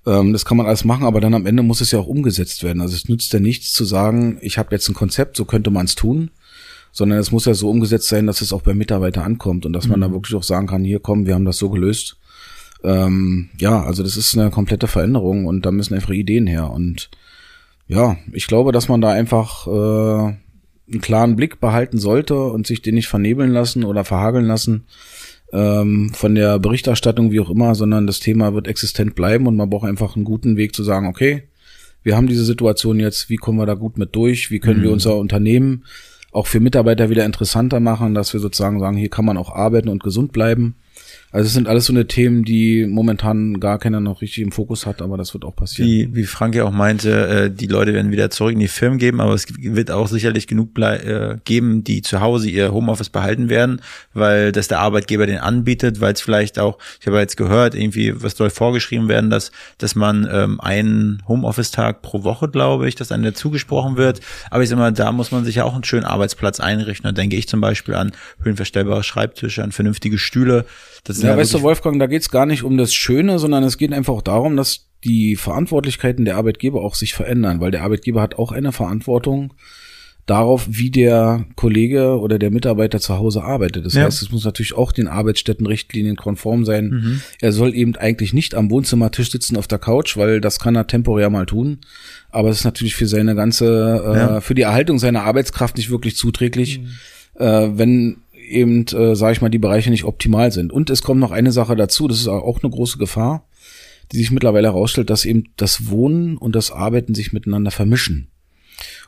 Ähm, 0.06 0.34
das 0.34 0.44
kann 0.44 0.58
man 0.58 0.66
alles 0.66 0.84
machen, 0.84 1.06
aber 1.06 1.22
dann 1.22 1.34
am 1.34 1.46
Ende 1.46 1.64
muss 1.64 1.80
es 1.80 1.92
ja 1.92 2.00
auch 2.00 2.08
umgesetzt 2.08 2.62
werden. 2.64 2.82
Also 2.82 2.94
es 2.94 3.08
nützt 3.08 3.32
ja 3.32 3.40
nichts 3.40 3.72
zu 3.72 3.86
sagen, 3.86 4.38
ich 4.42 4.58
habe 4.58 4.76
jetzt 4.76 4.90
ein 4.90 4.96
Konzept, 4.96 5.38
so 5.38 5.46
könnte 5.46 5.72
man 5.72 5.86
es 5.86 5.96
tun, 5.96 6.32
sondern 6.92 7.20
es 7.20 7.32
muss 7.32 7.46
ja 7.46 7.54
so 7.54 7.70
umgesetzt 7.70 8.10
sein, 8.10 8.28
dass 8.28 8.42
es 8.42 8.52
auch 8.52 8.64
beim 8.64 8.78
Mitarbeiter 8.78 9.24
ankommt 9.24 9.66
und 9.66 9.72
dass 9.72 9.86
mhm. 9.86 9.92
man 9.92 10.02
da 10.02 10.12
wirklich 10.12 10.36
auch 10.36 10.44
sagen 10.44 10.68
kann, 10.68 10.84
hier 10.84 11.00
komm, 11.00 11.26
wir 11.26 11.36
haben 11.36 11.46
das 11.46 11.58
so 11.58 11.70
gelöst. 11.70 12.18
Ähm, 12.84 13.50
ja, 13.60 13.82
also 13.82 14.04
das 14.04 14.18
ist 14.18 14.38
eine 14.38 14.52
komplette 14.52 14.88
Veränderung 14.88 15.46
und 15.46 15.66
da 15.66 15.72
müssen 15.72 15.94
einfach 15.94 16.10
Ideen 16.10 16.48
her 16.48 16.70
und 16.70 17.10
ja, 17.94 18.18
ich 18.32 18.48
glaube, 18.48 18.72
dass 18.72 18.90
man 18.90 19.02
da 19.02 19.12
einfach 19.12 19.68
äh, 19.68 19.72
einen 20.92 21.02
klaren 21.02 21.36
Blick 21.36 21.60
behalten 21.60 22.00
sollte 22.00 22.36
und 22.36 22.66
sich 22.66 22.82
den 22.82 22.96
nicht 22.96 23.08
vernebeln 23.08 23.52
lassen 23.52 23.84
oder 23.84 24.04
verhageln 24.04 24.46
lassen 24.46 24.86
ähm, 25.52 26.12
von 26.14 26.34
der 26.34 26.60
Berichterstattung, 26.60 27.32
wie 27.32 27.40
auch 27.40 27.52
immer, 27.52 27.76
sondern 27.76 28.08
das 28.08 28.20
Thema 28.20 28.54
wird 28.54 28.68
existent 28.68 29.16
bleiben 29.16 29.48
und 29.48 29.56
man 29.56 29.70
braucht 29.70 29.88
einfach 29.88 30.16
einen 30.16 30.26
guten 30.26 30.58
Weg 30.58 30.76
zu 30.76 30.84
sagen, 30.84 31.08
okay, 31.08 31.44
wir 32.02 32.18
haben 32.18 32.28
diese 32.28 32.44
Situation 32.44 33.00
jetzt, 33.00 33.30
wie 33.30 33.38
kommen 33.38 33.60
wir 33.60 33.66
da 33.66 33.76
gut 33.76 33.98
mit 33.98 34.16
durch, 34.16 34.50
wie 34.50 34.60
können 34.60 34.80
mhm. 34.80 34.84
wir 34.84 34.92
unser 34.92 35.16
Unternehmen 35.18 35.86
auch 36.32 36.48
für 36.48 36.60
Mitarbeiter 36.60 37.12
wieder 37.12 37.26
interessanter 37.26 37.80
machen, 37.80 38.16
dass 38.16 38.34
wir 38.34 38.40
sozusagen 38.40 38.80
sagen, 38.80 38.98
hier 38.98 39.10
kann 39.10 39.26
man 39.26 39.38
auch 39.38 39.54
arbeiten 39.54 39.88
und 39.88 40.04
gesund 40.04 40.32
bleiben. 40.32 40.76
Also 41.34 41.48
es 41.48 41.54
sind 41.54 41.68
alles 41.68 41.86
so 41.86 41.94
eine 41.94 42.06
Themen, 42.06 42.44
die 42.44 42.86
momentan 42.86 43.60
gar 43.60 43.80
keiner 43.80 44.00
noch 44.00 44.22
richtig 44.22 44.44
im 44.44 44.52
Fokus 44.52 44.86
hat, 44.86 45.02
aber 45.02 45.18
das 45.18 45.34
wird 45.34 45.46
auch 45.46 45.56
passieren. 45.56 45.90
Wie, 45.90 46.16
wie 46.16 46.26
Frank 46.26 46.54
ja 46.54 46.64
auch 46.64 46.72
meinte, 46.72 47.28
äh, 47.28 47.50
die 47.50 47.66
Leute 47.66 47.92
werden 47.96 48.12
wieder 48.12 48.30
zurück 48.30 48.54
in 48.54 48.60
die 48.60 48.68
Firmen 48.68 49.00
geben, 49.00 49.20
aber 49.20 49.34
es 49.34 49.48
wird 49.58 49.90
auch 49.90 50.08
sicherlich 50.08 50.46
genug 50.46 50.78
äh, 50.78 51.38
geben, 51.44 51.84
die 51.84 52.04
zu 52.04 52.22
Hause 52.22 52.52
ihr 52.52 52.72
Homeoffice 52.72 53.10
behalten 53.10 53.50
werden, 53.50 53.82
weil 54.14 54.52
das 54.52 54.68
der 54.68 54.80
Arbeitgeber 54.80 55.26
den 55.26 55.40
anbietet, 55.40 56.00
weil 56.02 56.14
es 56.14 56.22
vielleicht 56.22 56.60
auch, 56.60 56.78
ich 57.02 57.08
habe 57.08 57.18
jetzt 57.18 57.36
gehört, 57.36 57.74
irgendwie, 57.74 58.14
was 58.22 58.38
soll 58.38 58.52
vorgeschrieben 58.52 59.08
werden, 59.08 59.32
dass, 59.32 59.52
dass 59.80 59.96
man 59.96 60.30
ähm, 60.32 60.62
einen 60.62 61.24
Homeoffice-Tag 61.28 62.04
pro 62.04 62.24
Woche, 62.24 62.48
glaube 62.48 62.88
ich, 62.88 62.94
dass 62.94 63.12
einem 63.12 63.24
dazu 63.24 63.50
gesprochen 63.50 63.98
wird. 63.98 64.20
Aber 64.52 64.62
ich 64.62 64.70
sag 64.70 64.78
mal, 64.78 64.94
da 64.94 65.12
muss 65.12 65.32
man 65.32 65.46
sich 65.46 65.56
ja 65.56 65.64
auch 65.64 65.74
einen 65.74 65.84
schönen 65.84 66.06
Arbeitsplatz 66.06 66.60
einrichten. 66.60 67.06
Da 67.08 67.12
denke 67.12 67.38
ich 67.38 67.48
zum 67.48 67.60
Beispiel 67.60 67.96
an 67.96 68.12
höhenverstellbare 68.44 69.02
Schreibtische, 69.02 69.64
an 69.64 69.72
vernünftige 69.72 70.20
Stühle. 70.20 70.66
Das 71.06 71.23
ja, 71.24 71.32
ja 71.32 71.38
weißt 71.38 71.54
du, 71.54 71.62
Wolfgang, 71.62 72.00
da 72.00 72.08
geht's 72.08 72.30
gar 72.30 72.46
nicht 72.46 72.64
um 72.64 72.78
das 72.78 72.94
Schöne, 72.94 73.40
sondern 73.40 73.64
es 73.64 73.78
geht 73.78 73.94
einfach 73.94 74.14
auch 74.14 74.22
darum, 74.22 74.56
dass 74.58 74.88
die 75.04 75.36
Verantwortlichkeiten 75.36 76.26
der 76.26 76.38
Arbeitgeber 76.38 76.82
auch 76.82 76.96
sich 76.96 77.14
verändern, 77.14 77.60
weil 77.60 77.72
der 77.72 77.84
Arbeitgeber 77.84 78.22
hat 78.22 78.36
auch 78.36 78.52
eine 78.52 78.72
Verantwortung 78.72 79.54
darauf, 80.26 80.66
wie 80.70 80.90
der 80.90 81.46
Kollege 81.56 82.18
oder 82.18 82.40
der 82.40 82.50
Mitarbeiter 82.50 83.00
zu 83.00 83.18
Hause 83.18 83.44
arbeitet. 83.44 83.86
Das 83.86 83.94
ja. 83.94 84.04
heißt, 84.04 84.22
es 84.22 84.32
muss 84.32 84.46
natürlich 84.46 84.74
auch 84.74 84.94
den 84.94 85.08
Arbeitsstättenrichtlinien 85.10 86.16
konform 86.16 86.64
sein. 86.64 86.90
Mhm. 86.90 87.22
Er 87.42 87.52
soll 87.52 87.76
eben 87.76 87.96
eigentlich 87.98 88.34
nicht 88.34 88.56
am 88.56 88.70
Wohnzimmertisch 88.72 89.32
sitzen 89.32 89.58
auf 89.58 89.68
der 89.68 89.80
Couch, 89.80 90.16
weil 90.16 90.40
das 90.40 90.60
kann 90.60 90.76
er 90.76 90.88
temporär 90.88 91.30
mal 91.30 91.46
tun. 91.46 91.80
Aber 92.30 92.50
es 92.50 92.60
ist 92.60 92.64
natürlich 92.64 92.96
für 92.96 93.08
seine 93.08 93.36
ganze, 93.36 94.02
äh, 94.06 94.18
ja. 94.18 94.42
für 94.42 94.56
die 94.56 94.62
Erhaltung 94.62 94.98
seiner 94.98 95.24
Arbeitskraft 95.24 95.76
nicht 95.76 95.90
wirklich 95.90 96.16
zuträglich, 96.16 96.80
mhm. 96.80 97.44
äh, 97.46 97.78
wenn 97.78 98.18
eben, 98.54 98.86
äh, 98.88 99.16
sage 99.16 99.34
ich 99.34 99.42
mal, 99.42 99.50
die 99.50 99.60
Bereiche 99.60 99.90
nicht 99.90 100.06
optimal 100.06 100.52
sind. 100.52 100.72
Und 100.72 100.90
es 100.90 101.02
kommt 101.02 101.20
noch 101.20 101.32
eine 101.32 101.52
Sache 101.52 101.76
dazu, 101.76 102.08
das 102.08 102.20
ist 102.20 102.28
auch 102.28 102.62
eine 102.62 102.72
große 102.72 102.98
Gefahr, 102.98 103.48
die 104.12 104.18
sich 104.18 104.32
mittlerweile 104.32 104.68
herausstellt, 104.68 105.10
dass 105.10 105.26
eben 105.26 105.46
das 105.58 105.90
Wohnen 105.90 106.38
und 106.38 106.56
das 106.56 106.72
Arbeiten 106.72 107.16
sich 107.16 107.34
miteinander 107.34 107.72
vermischen. 107.72 108.28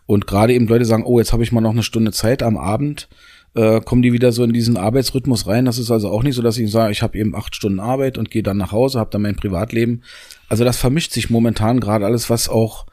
Und 0.05 0.27
gerade 0.27 0.53
eben 0.53 0.67
Leute 0.67 0.85
sagen, 0.85 1.03
oh, 1.05 1.19
jetzt 1.19 1.33
habe 1.33 1.43
ich 1.43 1.51
mal 1.51 1.61
noch 1.61 1.71
eine 1.71 1.83
Stunde 1.83 2.11
Zeit 2.11 2.43
am 2.43 2.57
Abend, 2.57 3.09
äh, 3.55 3.81
kommen 3.81 4.01
die 4.01 4.13
wieder 4.13 4.31
so 4.31 4.43
in 4.43 4.53
diesen 4.53 4.77
Arbeitsrhythmus 4.77 5.47
rein. 5.47 5.65
Das 5.65 5.77
ist 5.77 5.89
also 5.89 6.09
auch 6.09 6.23
nicht 6.23 6.35
so, 6.35 6.41
dass 6.41 6.57
ich 6.57 6.69
sage, 6.69 6.91
ich 6.91 7.01
habe 7.01 7.17
eben 7.17 7.35
acht 7.35 7.55
Stunden 7.55 7.79
Arbeit 7.79 8.17
und 8.17 8.29
gehe 8.29 8.43
dann 8.43 8.57
nach 8.57 8.71
Hause, 8.71 8.99
habe 8.99 9.09
dann 9.11 9.21
mein 9.21 9.35
Privatleben. 9.35 10.03
Also 10.49 10.63
das 10.63 10.77
vermischt 10.77 11.11
sich 11.11 11.29
momentan 11.29 11.79
gerade 11.79 12.05
alles, 12.05 12.29
was 12.29 12.49
auch 12.49 12.85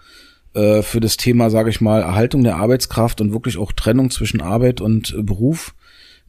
äh, 0.54 0.82
für 0.82 1.00
das 1.00 1.16
Thema, 1.16 1.50
sage 1.50 1.70
ich 1.70 1.80
mal, 1.80 2.02
Erhaltung 2.02 2.44
der 2.44 2.56
Arbeitskraft 2.56 3.20
und 3.20 3.32
wirklich 3.32 3.58
auch 3.58 3.72
Trennung 3.72 4.10
zwischen 4.10 4.40
Arbeit 4.40 4.80
und 4.80 5.14
äh, 5.18 5.22
Beruf 5.22 5.74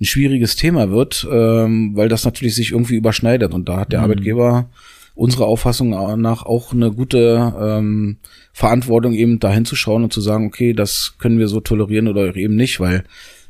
ein 0.03 0.05
schwieriges 0.05 0.55
Thema 0.55 0.91
wird, 0.91 1.27
ähm, 1.31 1.95
weil 1.95 2.09
das 2.09 2.25
natürlich 2.25 2.55
sich 2.55 2.71
irgendwie 2.71 2.95
überschneidet. 2.95 3.53
Und 3.53 3.69
da 3.69 3.77
hat 3.77 3.91
der 3.91 3.99
mhm. 3.99 4.05
Arbeitgeber 4.05 4.69
unserer 5.15 5.45
Auffassung 5.45 5.91
nach 6.19 6.43
auch 6.43 6.73
eine 6.73 6.91
gute 6.91 7.53
ähm, 7.59 8.17
Verantwortung, 8.51 9.13
eben 9.13 9.39
da 9.39 9.51
hinzuschauen 9.51 10.03
und 10.03 10.11
zu 10.11 10.21
sagen, 10.21 10.47
okay, 10.47 10.73
das 10.73 11.15
können 11.19 11.39
wir 11.39 11.47
so 11.47 11.59
tolerieren 11.59 12.07
oder 12.07 12.35
eben 12.35 12.55
nicht, 12.55 12.79
weil 12.79 13.03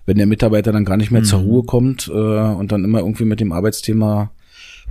wenn 0.05 0.17
der 0.17 0.27
Mitarbeiter 0.27 0.73
dann 0.73 0.85
gar 0.85 0.97
nicht 0.97 1.11
mehr 1.11 1.21
mhm. 1.21 1.25
zur 1.25 1.39
Ruhe 1.39 1.63
kommt 1.63 2.07
äh, 2.07 2.11
und 2.11 2.71
dann 2.71 2.83
immer 2.83 2.99
irgendwie 2.99 3.25
mit 3.25 3.39
dem 3.39 3.53
Arbeitsthema 3.53 4.31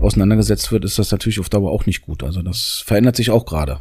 auseinandergesetzt 0.01 0.73
wird, 0.73 0.85
ist 0.85 0.99
das 0.99 1.13
natürlich 1.13 1.39
auf 1.39 1.51
Dauer 1.51 1.71
auch 1.71 1.87
nicht 1.87 2.01
gut. 2.01 2.23
Also 2.25 2.43
das 2.43 2.83
verändert 2.85 3.17
sich 3.17 3.31
auch 3.31 3.45
gerade. 3.45 3.81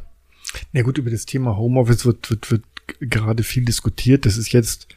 Na 0.74 0.82
gut, 0.82 0.98
über 0.98 1.10
das 1.10 1.26
Thema 1.26 1.56
Homeoffice 1.56 2.06
wird, 2.06 2.30
wird, 2.30 2.52
wird 2.52 2.64
gerade 3.00 3.44
viel 3.44 3.64
diskutiert. 3.64 4.26
Das 4.26 4.38
ist 4.38 4.52
jetzt 4.52 4.90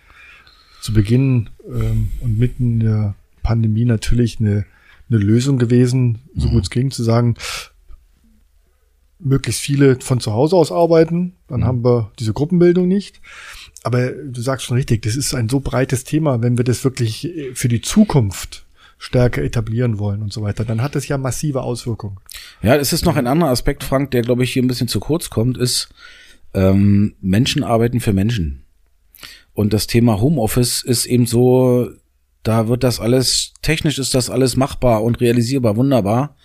zu 0.85 0.93
Beginn 0.93 1.49
ähm, 1.67 2.11
und 2.21 2.39
mitten 2.39 2.81
der 2.81 3.15
Pandemie 3.43 3.87
natürlich 3.87 4.39
eine, 4.39 4.67
eine 5.09 5.19
Lösung 5.19 5.57
gewesen, 5.57 6.19
so 6.37 6.51
gut 6.51 6.65
es 6.65 6.71
ging, 6.71 6.91
zu 6.91 7.03
sagen, 7.03 7.37
möglichst 9.19 9.63
viele 9.63 9.99
von 10.01 10.21
zu 10.21 10.35
Hause 10.35 10.57
aus 10.57 10.71
arbeiten, 10.71 11.33
dann 11.49 11.61
mhm. 11.61 11.65
haben 11.65 11.85
wir 11.85 12.13
diese 12.19 12.35
Gruppenbildung 12.35 12.87
nicht. 12.87 13.23
Aber 13.83 14.11
du 14.11 14.43
sagst 14.43 14.67
schon 14.67 14.77
richtig, 14.77 15.01
das 15.01 15.17
ist 15.17 15.35
ein 15.35 15.49
so 15.49 15.61
breites 15.61 16.05
Thema, 16.05 16.43
wenn 16.43 16.59
wir 16.59 16.65
das 16.65 16.85
wirklich 16.85 17.33
für 17.55 17.69
die 17.69 17.81
Zukunft 17.81 18.67
stärker 18.99 19.43
etablieren 19.43 19.99
wollen 19.99 20.21
und 20.21 20.35
so 20.35 20.43
weiter, 20.43 20.67
dann 20.67 20.83
hat 20.83 20.97
das 20.97 21.09
ja 21.09 21.17
massive 21.17 21.63
Auswirkungen. 21.63 22.19
Ja, 22.61 22.77
es 22.77 22.93
ist 22.93 23.07
noch 23.07 23.17
ein 23.17 23.27
anderer 23.27 23.51
Aspekt, 23.51 23.85
Frank, 23.85 24.11
der, 24.11 24.21
glaube 24.21 24.45
ich, 24.45 24.53
hier 24.53 24.63
ein 24.63 24.69
bisschen 24.69 24.89
zu 24.89 25.01
kurz 25.01 25.31
kommt, 25.31 25.57
ist, 25.57 25.89
ähm, 26.53 27.15
Menschen 27.23 27.65
arbeiten 27.65 28.01
für 28.01 28.13
Menschen. 28.13 28.64
Und 29.55 29.73
das 29.73 29.87
Thema 29.87 30.21
Homeoffice 30.21 30.83
ist 30.83 31.07
eben 31.07 31.27
so, 31.27 31.89
da 32.43 32.69
wird 32.69 32.85
das 32.85 33.01
alles, 33.01 33.55
technisch 33.63 33.99
ist 33.99 34.15
das 34.15 34.29
alles 34.29 34.57
machbar 34.57 35.03
und 35.03 35.21
realisierbar, 35.21 35.77
wunderbar. 35.77 36.37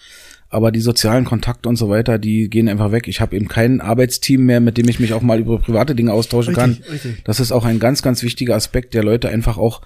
Aber 0.51 0.71
die 0.71 0.79
sozialen 0.79 1.25
Kontakte 1.25 1.69
und 1.69 1.75
so 1.75 1.89
weiter, 1.89 2.17
die 2.17 2.49
gehen 2.49 2.69
einfach 2.69 2.91
weg. 2.91 3.07
Ich 3.07 3.21
habe 3.21 3.35
eben 3.35 3.47
kein 3.47 3.81
Arbeitsteam 3.81 4.45
mehr, 4.45 4.59
mit 4.59 4.77
dem 4.77 4.87
ich 4.87 4.99
mich 4.99 5.13
auch 5.13 5.21
mal 5.21 5.39
über 5.39 5.59
private 5.59 5.93
Dinge 5.93 6.13
austauschen 6.13 6.55
richtig, 6.55 6.85
kann. 6.85 6.91
Richtig. 6.91 7.23
Das 7.23 7.39
ist 7.39 7.51
auch 7.51 7.65
ein 7.65 7.79
ganz, 7.79 8.01
ganz 8.01 8.23
wichtiger 8.23 8.55
Aspekt, 8.55 8.93
der 8.93 9.03
Leute 9.03 9.29
einfach 9.29 9.57
auch, 9.57 9.81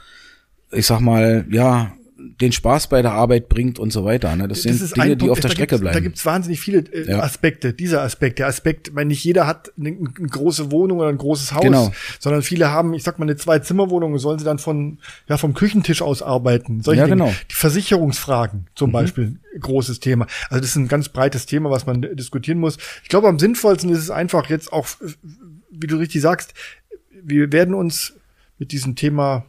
ich 0.72 0.86
sag 0.86 1.02
mal, 1.02 1.46
ja, 1.50 1.94
den 2.42 2.52
Spaß 2.52 2.88
bei 2.88 3.02
der 3.02 3.12
Arbeit 3.12 3.50
bringt 3.50 3.80
und 3.80 3.92
so 3.92 4.06
weiter. 4.06 4.36
Ne? 4.36 4.48
Das, 4.48 4.64
das 4.64 4.78
sind 4.78 4.98
Dinge, 4.98 5.18
die 5.18 5.30
auf 5.30 5.40
der 5.40 5.50
Strecke 5.50 5.78
bleiben. 5.78 5.94
Da 5.94 6.00
gibt's 6.00 6.26
wahnsinnig 6.26 6.60
viele 6.60 6.80
äh, 6.80 7.10
ja. 7.10 7.20
Aspekte. 7.20 7.74
Dieser 7.74 8.02
Aspekt, 8.02 8.40
der 8.40 8.48
Aspekt, 8.48 8.96
weil 8.96 9.06
nicht 9.06 9.24
jeder 9.24 9.46
hat 9.46 9.72
eine, 9.78 9.90
eine, 9.90 10.28
große 10.28 10.72
Wohnung 10.72 11.00
oder 11.00 11.10
ein 11.10 11.18
großes 11.18 11.54
Haus, 11.54 11.62
genau. 11.62 11.92
sondern 12.20 12.42
viele 12.42 12.70
haben, 12.70 12.94
ich 12.94 13.04
sag 13.04 13.20
mal, 13.20 13.26
eine 13.26 13.36
Zwei-Zimmer-Wohnung, 13.36 14.18
sollen 14.18 14.40
sie 14.40 14.46
dann 14.46 14.60
von 14.60 15.00
ja 15.28 15.38
vom 15.38 15.54
Küchentisch 15.54 16.02
aus 16.02 16.22
arbeiten. 16.22 16.82
Solche 16.82 17.02
ja, 17.02 17.06
Dinge. 17.06 17.26
genau. 17.26 17.36
Die 17.52 17.56
Versicherungsfragen 17.56 18.68
zum 18.76 18.90
mhm. 18.90 18.94
Beispiel, 18.94 19.36
großes 19.60 20.00
Thema. 20.00 20.28
Also 20.50 20.62
das 20.62 20.72
ist 20.72 20.76
ein 20.78 20.88
ganz 20.88 21.10
breites 21.10 21.46
Thema, 21.46 21.70
was 21.70 21.86
man 21.86 22.02
diskutieren 22.02 22.60
muss. 22.60 22.78
Ich 23.04 23.10
glaube, 23.10 23.28
am 23.28 23.40
sinnvollsten 23.40 23.90
ist 23.90 24.00
es 24.00 24.10
einfach 24.10 24.50
jetzt 24.50 24.72
auch, 24.72 24.88
wie 25.72 25.88
du 25.88 25.98
richtig 25.98 26.22
sagst, 26.22 26.54
wir 27.24 27.52
werden 27.52 27.74
uns 27.74 28.14
mit 28.58 28.72
diesem 28.72 28.96
Thema 28.96 29.46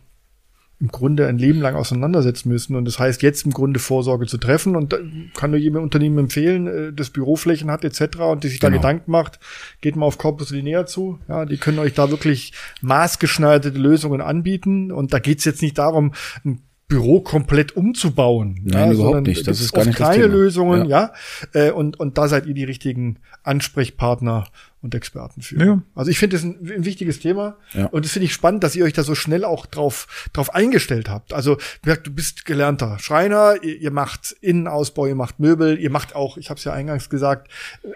im 0.84 0.90
Grunde 0.90 1.26
ein 1.26 1.38
Leben 1.38 1.62
lang 1.62 1.76
auseinandersetzen 1.76 2.50
müssen. 2.50 2.76
Und 2.76 2.84
das 2.84 2.98
heißt, 2.98 3.22
jetzt 3.22 3.46
im 3.46 3.52
Grunde 3.52 3.80
Vorsorge 3.80 4.26
zu 4.26 4.36
treffen. 4.36 4.76
Und 4.76 4.94
kann 5.34 5.50
nur 5.50 5.58
jedem 5.58 5.82
Unternehmen 5.82 6.18
empfehlen, 6.18 6.66
äh, 6.66 6.92
das 6.92 7.08
Büroflächen 7.08 7.70
hat 7.70 7.84
etc. 7.84 8.18
und 8.18 8.44
die 8.44 8.48
sich 8.48 8.60
genau. 8.60 8.72
da 8.72 8.76
Gedanken 8.76 9.10
macht, 9.10 9.38
geht 9.80 9.96
mal 9.96 10.04
auf 10.04 10.18
Corpus 10.18 10.50
Linear 10.50 10.84
zu. 10.84 11.18
Ja, 11.26 11.46
die 11.46 11.56
können 11.56 11.78
euch 11.78 11.94
da 11.94 12.10
wirklich 12.10 12.52
maßgeschneiderte 12.82 13.78
Lösungen 13.78 14.20
anbieten. 14.20 14.92
Und 14.92 15.14
da 15.14 15.20
geht's 15.20 15.46
jetzt 15.46 15.62
nicht 15.62 15.78
darum, 15.78 16.12
ein 16.44 16.60
Büro 16.86 17.20
komplett 17.20 17.76
umzubauen. 17.76 18.60
Nein, 18.62 18.88
ja, 18.88 18.92
überhaupt 18.92 19.26
nicht. 19.26 19.48
Das 19.48 19.60
ist 19.60 19.72
gar 19.72 19.86
nicht 19.86 19.96
kleine 19.96 20.26
Lösungen, 20.26 20.86
ja. 20.86 21.12
ja. 21.54 21.68
Äh, 21.68 21.70
und, 21.70 21.98
und 21.98 22.18
da 22.18 22.28
seid 22.28 22.46
ihr 22.46 22.54
die 22.54 22.64
richtigen 22.64 23.18
Ansprechpartner 23.42 24.44
und 24.84 24.94
Experten 24.94 25.40
für. 25.40 25.64
Ja. 25.64 25.82
Also 25.94 26.10
ich 26.10 26.18
finde 26.18 26.36
das 26.36 26.44
ein, 26.44 26.58
ein, 26.60 26.84
wichtiges 26.84 27.18
Thema 27.18 27.56
ja. 27.72 27.86
und 27.86 28.04
das 28.04 28.12
finde 28.12 28.26
ich 28.26 28.34
spannend, 28.34 28.62
dass 28.62 28.76
ihr 28.76 28.84
euch 28.84 28.92
da 28.92 29.02
so 29.02 29.14
schnell 29.14 29.44
auch 29.44 29.64
drauf, 29.64 30.28
drauf 30.34 30.54
eingestellt 30.54 31.08
habt. 31.08 31.32
Also 31.32 31.56
du 31.82 32.10
bist 32.10 32.44
gelernter 32.44 32.98
Schreiner, 32.98 33.54
ihr, 33.62 33.80
ihr 33.80 33.90
macht 33.90 34.36
Innenausbau, 34.42 35.06
ihr 35.06 35.14
macht 35.14 35.40
Möbel, 35.40 35.80
ihr 35.80 35.90
macht 35.90 36.14
auch, 36.14 36.36
ich 36.36 36.50
habe 36.50 36.58
es 36.58 36.64
ja 36.64 36.74
eingangs 36.74 37.08
gesagt, 37.08 37.50
äh, 37.82 37.88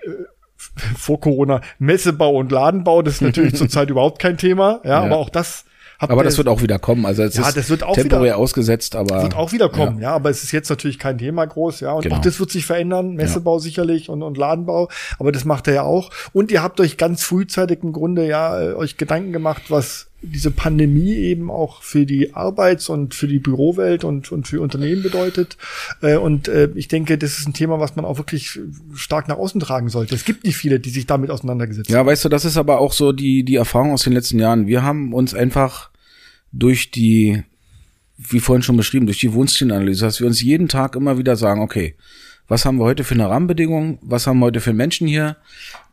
vor 0.96 1.20
Corona 1.20 1.60
Messebau 1.78 2.36
und 2.36 2.50
Ladenbau, 2.50 3.02
das 3.02 3.16
ist 3.16 3.20
natürlich 3.20 3.54
zurzeit 3.56 3.90
überhaupt 3.90 4.18
kein 4.18 4.38
Thema, 4.38 4.80
ja, 4.82 4.90
ja, 4.90 5.02
aber 5.02 5.18
auch 5.18 5.28
das 5.28 5.66
Habt 5.98 6.12
aber 6.12 6.22
das 6.22 6.38
wird 6.38 6.46
auch 6.46 6.62
wieder 6.62 6.78
kommen. 6.78 7.04
Also 7.06 7.24
es 7.24 7.36
ja, 7.36 7.48
ist 7.48 7.56
das 7.56 7.70
wird 7.70 7.82
auch 7.82 7.94
temporär 7.94 8.34
wieder, 8.34 8.36
ausgesetzt, 8.38 8.94
aber 8.94 9.22
wird 9.22 9.34
auch 9.34 9.50
wieder 9.52 9.68
kommen. 9.68 9.96
Ja. 9.96 10.10
ja. 10.10 10.14
aber 10.14 10.30
es 10.30 10.44
ist 10.44 10.52
jetzt 10.52 10.68
natürlich 10.70 10.98
kein 10.98 11.18
Thema 11.18 11.44
groß. 11.44 11.80
Ja, 11.80 11.92
und 11.92 12.02
genau. 12.02 12.16
auch 12.16 12.20
das 12.20 12.38
wird 12.38 12.50
sich 12.50 12.66
verändern. 12.66 13.14
Messebau 13.14 13.56
ja. 13.56 13.60
sicherlich 13.60 14.08
und, 14.08 14.22
und 14.22 14.36
Ladenbau. 14.36 14.88
Aber 15.18 15.32
das 15.32 15.44
macht 15.44 15.66
er 15.66 15.74
ja 15.74 15.82
auch. 15.82 16.10
Und 16.32 16.52
ihr 16.52 16.62
habt 16.62 16.78
euch 16.80 16.98
ganz 16.98 17.24
frühzeitig 17.24 17.82
im 17.82 17.92
Grunde 17.92 18.28
ja 18.28 18.60
äh, 18.60 18.74
euch 18.74 18.96
Gedanken 18.96 19.32
gemacht, 19.32 19.62
was 19.70 20.07
diese 20.20 20.50
Pandemie 20.50 21.14
eben 21.14 21.50
auch 21.50 21.82
für 21.82 22.04
die 22.04 22.34
Arbeits- 22.34 22.88
und 22.88 23.14
für 23.14 23.28
die 23.28 23.38
Bürowelt 23.38 24.02
und, 24.02 24.32
und 24.32 24.48
für 24.48 24.60
Unternehmen 24.60 25.02
bedeutet. 25.02 25.56
Äh, 26.02 26.16
und 26.16 26.48
äh, 26.48 26.70
ich 26.74 26.88
denke, 26.88 27.18
das 27.18 27.38
ist 27.38 27.46
ein 27.46 27.52
Thema, 27.52 27.78
was 27.78 27.94
man 27.94 28.04
auch 28.04 28.18
wirklich 28.18 28.58
stark 28.94 29.28
nach 29.28 29.36
außen 29.36 29.60
tragen 29.60 29.88
sollte. 29.88 30.14
Es 30.14 30.24
gibt 30.24 30.44
nicht 30.44 30.56
viele, 30.56 30.80
die 30.80 30.90
sich 30.90 31.06
damit 31.06 31.30
auseinandergesetzt 31.30 31.88
haben. 31.88 31.94
Ja, 31.94 32.04
weißt 32.04 32.24
du, 32.24 32.28
das 32.28 32.44
ist 32.44 32.56
aber 32.56 32.80
auch 32.80 32.92
so 32.92 33.12
die, 33.12 33.44
die 33.44 33.56
Erfahrung 33.56 33.92
aus 33.92 34.02
den 34.02 34.12
letzten 34.12 34.40
Jahren. 34.40 34.66
Wir 34.66 34.82
haben 34.82 35.14
uns 35.14 35.34
einfach 35.34 35.90
durch 36.50 36.90
die, 36.90 37.44
wie 38.16 38.40
vorhin 38.40 38.62
schon 38.62 38.76
beschrieben, 38.76 39.06
durch 39.06 39.20
die 39.20 39.32
Wohnstilenanalyse, 39.32 40.04
dass 40.04 40.20
wir 40.20 40.26
uns 40.26 40.42
jeden 40.42 40.68
Tag 40.68 40.96
immer 40.96 41.18
wieder 41.18 41.36
sagen, 41.36 41.60
okay, 41.60 41.94
was 42.48 42.64
haben 42.64 42.78
wir 42.78 42.84
heute 42.84 43.04
für 43.04 43.14
eine 43.14 43.28
Rahmenbedingung, 43.28 43.98
was 44.00 44.26
haben 44.26 44.38
wir 44.38 44.46
heute 44.46 44.60
für 44.60 44.72
Menschen 44.72 45.06
hier, 45.06 45.36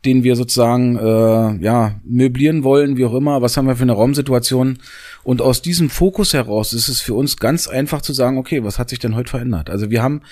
den 0.06 0.24
wir 0.24 0.36
sozusagen 0.36 0.96
äh, 0.96 1.62
ja 1.62 2.00
möblieren 2.02 2.64
wollen, 2.64 2.96
wie 2.96 3.04
auch 3.04 3.14
immer, 3.14 3.42
was 3.42 3.56
haben 3.56 3.66
wir 3.66 3.76
für 3.76 3.82
eine 3.82 3.92
Raumsituation? 3.92 4.78
Und 5.22 5.42
aus 5.42 5.60
diesem 5.60 5.90
Fokus 5.90 6.32
heraus 6.32 6.72
ist 6.72 6.88
es 6.88 7.02
für 7.02 7.14
uns 7.14 7.36
ganz 7.36 7.68
einfach 7.68 8.00
zu 8.00 8.14
sagen, 8.14 8.38
okay, 8.38 8.64
was 8.64 8.78
hat 8.78 8.88
sich 8.88 8.98
denn 8.98 9.14
heute 9.14 9.30
verändert? 9.30 9.68
Also 9.68 9.90
wir 9.90 10.02
haben 10.02 10.22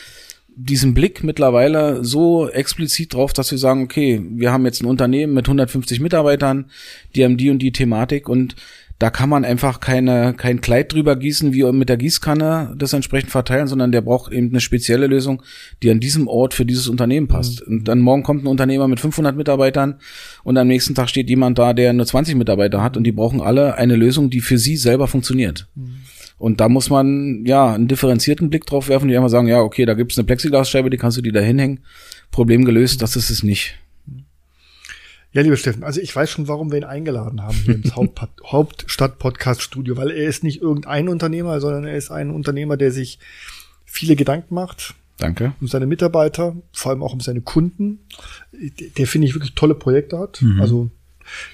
diesen 0.57 0.95
Blick 0.95 1.25
mittlerweile 1.25 2.05
so 2.05 2.49
explizit 2.49 3.15
drauf, 3.15 3.33
dass 3.33 3.51
wir 3.51 3.59
sagen, 3.59 3.83
okay, 3.83 4.25
wir 4.25 4.53
haben 4.53 4.65
jetzt 4.65 4.83
ein 4.83 4.87
Unternehmen 4.87 5.35
mit 5.35 5.47
150 5.47 6.01
Mitarbeitern, 6.01 6.71
die 7.15 7.25
haben 7.25 7.37
die 7.37 7.51
und 7.51 7.59
die 7.59 7.73
Thematik 7.73 8.29
und 8.29 8.55
da 8.99 9.11
kann 9.11 9.29
man 9.29 9.45
einfach 9.45 9.81
keine, 9.81 10.35
kein 10.35 10.61
Kleid 10.61 10.93
drüber 10.93 11.17
gießen, 11.17 11.53
wie 11.53 11.65
mit 11.73 11.89
der 11.89 11.97
Gießkanne 11.97 12.75
das 12.79 12.93
entsprechend 12.93 13.31
verteilen, 13.31 13.67
sondern 13.67 13.91
der 13.91 14.03
braucht 14.03 14.33
eben 14.33 14.51
eine 14.51 14.61
spezielle 14.61 15.09
Lösung, 15.09 15.43
die 15.83 15.91
an 15.91 16.01
diesem 16.01 16.29
Ort 16.29 16.55
für 16.55 16.65
dieses 16.65 16.89
Unternehmen 16.89 17.27
passt. 17.27 17.67
Mhm. 17.67 17.79
Und 17.79 17.89
dann 17.89 18.01
morgen 18.01 18.23
kommt 18.23 18.45
ein 18.45 18.49
Unternehmer 18.49 18.87
mit 18.87 19.01
500 19.01 19.37
Mitarbeitern 19.37 19.97
und 20.45 20.57
am 20.57 20.69
nächsten 20.69 20.95
Tag 20.95 21.09
steht 21.09 21.29
jemand 21.29 21.59
da, 21.59 21.73
der 21.73 21.93
nur 21.93 22.07
20 22.07 22.37
Mitarbeiter 22.37 22.83
hat 22.83 22.97
und 22.97 23.05
die 23.05 23.13
brauchen 23.13 23.41
alle 23.41 23.77
eine 23.77 23.97
Lösung, 23.97 24.31
die 24.31 24.41
für 24.41 24.59
sie 24.59 24.77
selber 24.77 25.09
funktioniert. 25.09 25.67
Mhm. 25.75 25.97
Und 26.39 26.61
da 26.61 26.69
muss 26.69 26.91
man 26.91 27.45
ja 27.47 27.75
einen 27.75 27.89
differenzierten 27.89 28.51
Blick 28.51 28.67
drauf 28.67 28.89
werfen, 28.89 29.09
die 29.09 29.17
einfach 29.17 29.29
sagen, 29.29 29.49
ja, 29.49 29.61
okay, 29.61 29.87
da 29.87 29.95
gibt's 29.95 30.19
eine 30.19 30.27
Plexiglasscheibe, 30.27 30.91
die 30.91 30.97
kannst 30.97 31.17
du 31.17 31.23
dir 31.23 31.33
da 31.33 31.41
hinhängen. 31.41 31.81
Problem 32.31 32.65
gelöst, 32.65 33.03
das 33.03 33.17
ist 33.17 33.31
es 33.31 33.43
nicht. 33.43 33.79
Ja, 35.35 35.43
lieber 35.43 35.57
Steffen, 35.57 35.83
also 35.83 36.01
ich 36.01 36.15
weiß 36.15 36.31
schon, 36.31 36.47
warum 36.47 36.71
wir 36.71 36.79
ihn 36.79 36.85
eingeladen 36.85 37.43
haben 37.43 37.57
hier 37.57 37.75
ins 37.75 37.97
Haupt 37.97 38.21
Hauptstadt-Podcast-Studio, 38.45 39.97
weil 39.97 40.13
er 40.13 40.29
ist 40.29 40.45
nicht 40.45 40.63
irgendein 40.63 41.09
Unternehmer, 41.09 41.61
sondern 41.61 41.85
er 41.85 41.97
ist 41.97 42.13
ein 42.13 42.31
Unternehmer, 42.31 42.77
der 42.77 42.93
sich 42.93 43.19
viele 43.85 44.15
Gedanken 44.15 44.55
macht. 44.55 44.95
Danke. 45.19 45.53
Um 45.61 45.67
seine 45.67 45.87
Mitarbeiter, 45.87 46.57
vor 46.73 46.93
allem 46.93 47.03
auch 47.03 47.13
um 47.13 47.21
seine 47.21 47.41
Kunden. 47.41 47.99
Der, 48.53 48.89
der 48.97 49.07
finde 49.09 49.27
ich 49.27 49.35
wirklich 49.35 49.57
tolle 49.57 49.75
Projekte 49.75 50.21
hat. 50.21 50.41
Mhm. 50.41 50.61
Also 50.61 50.91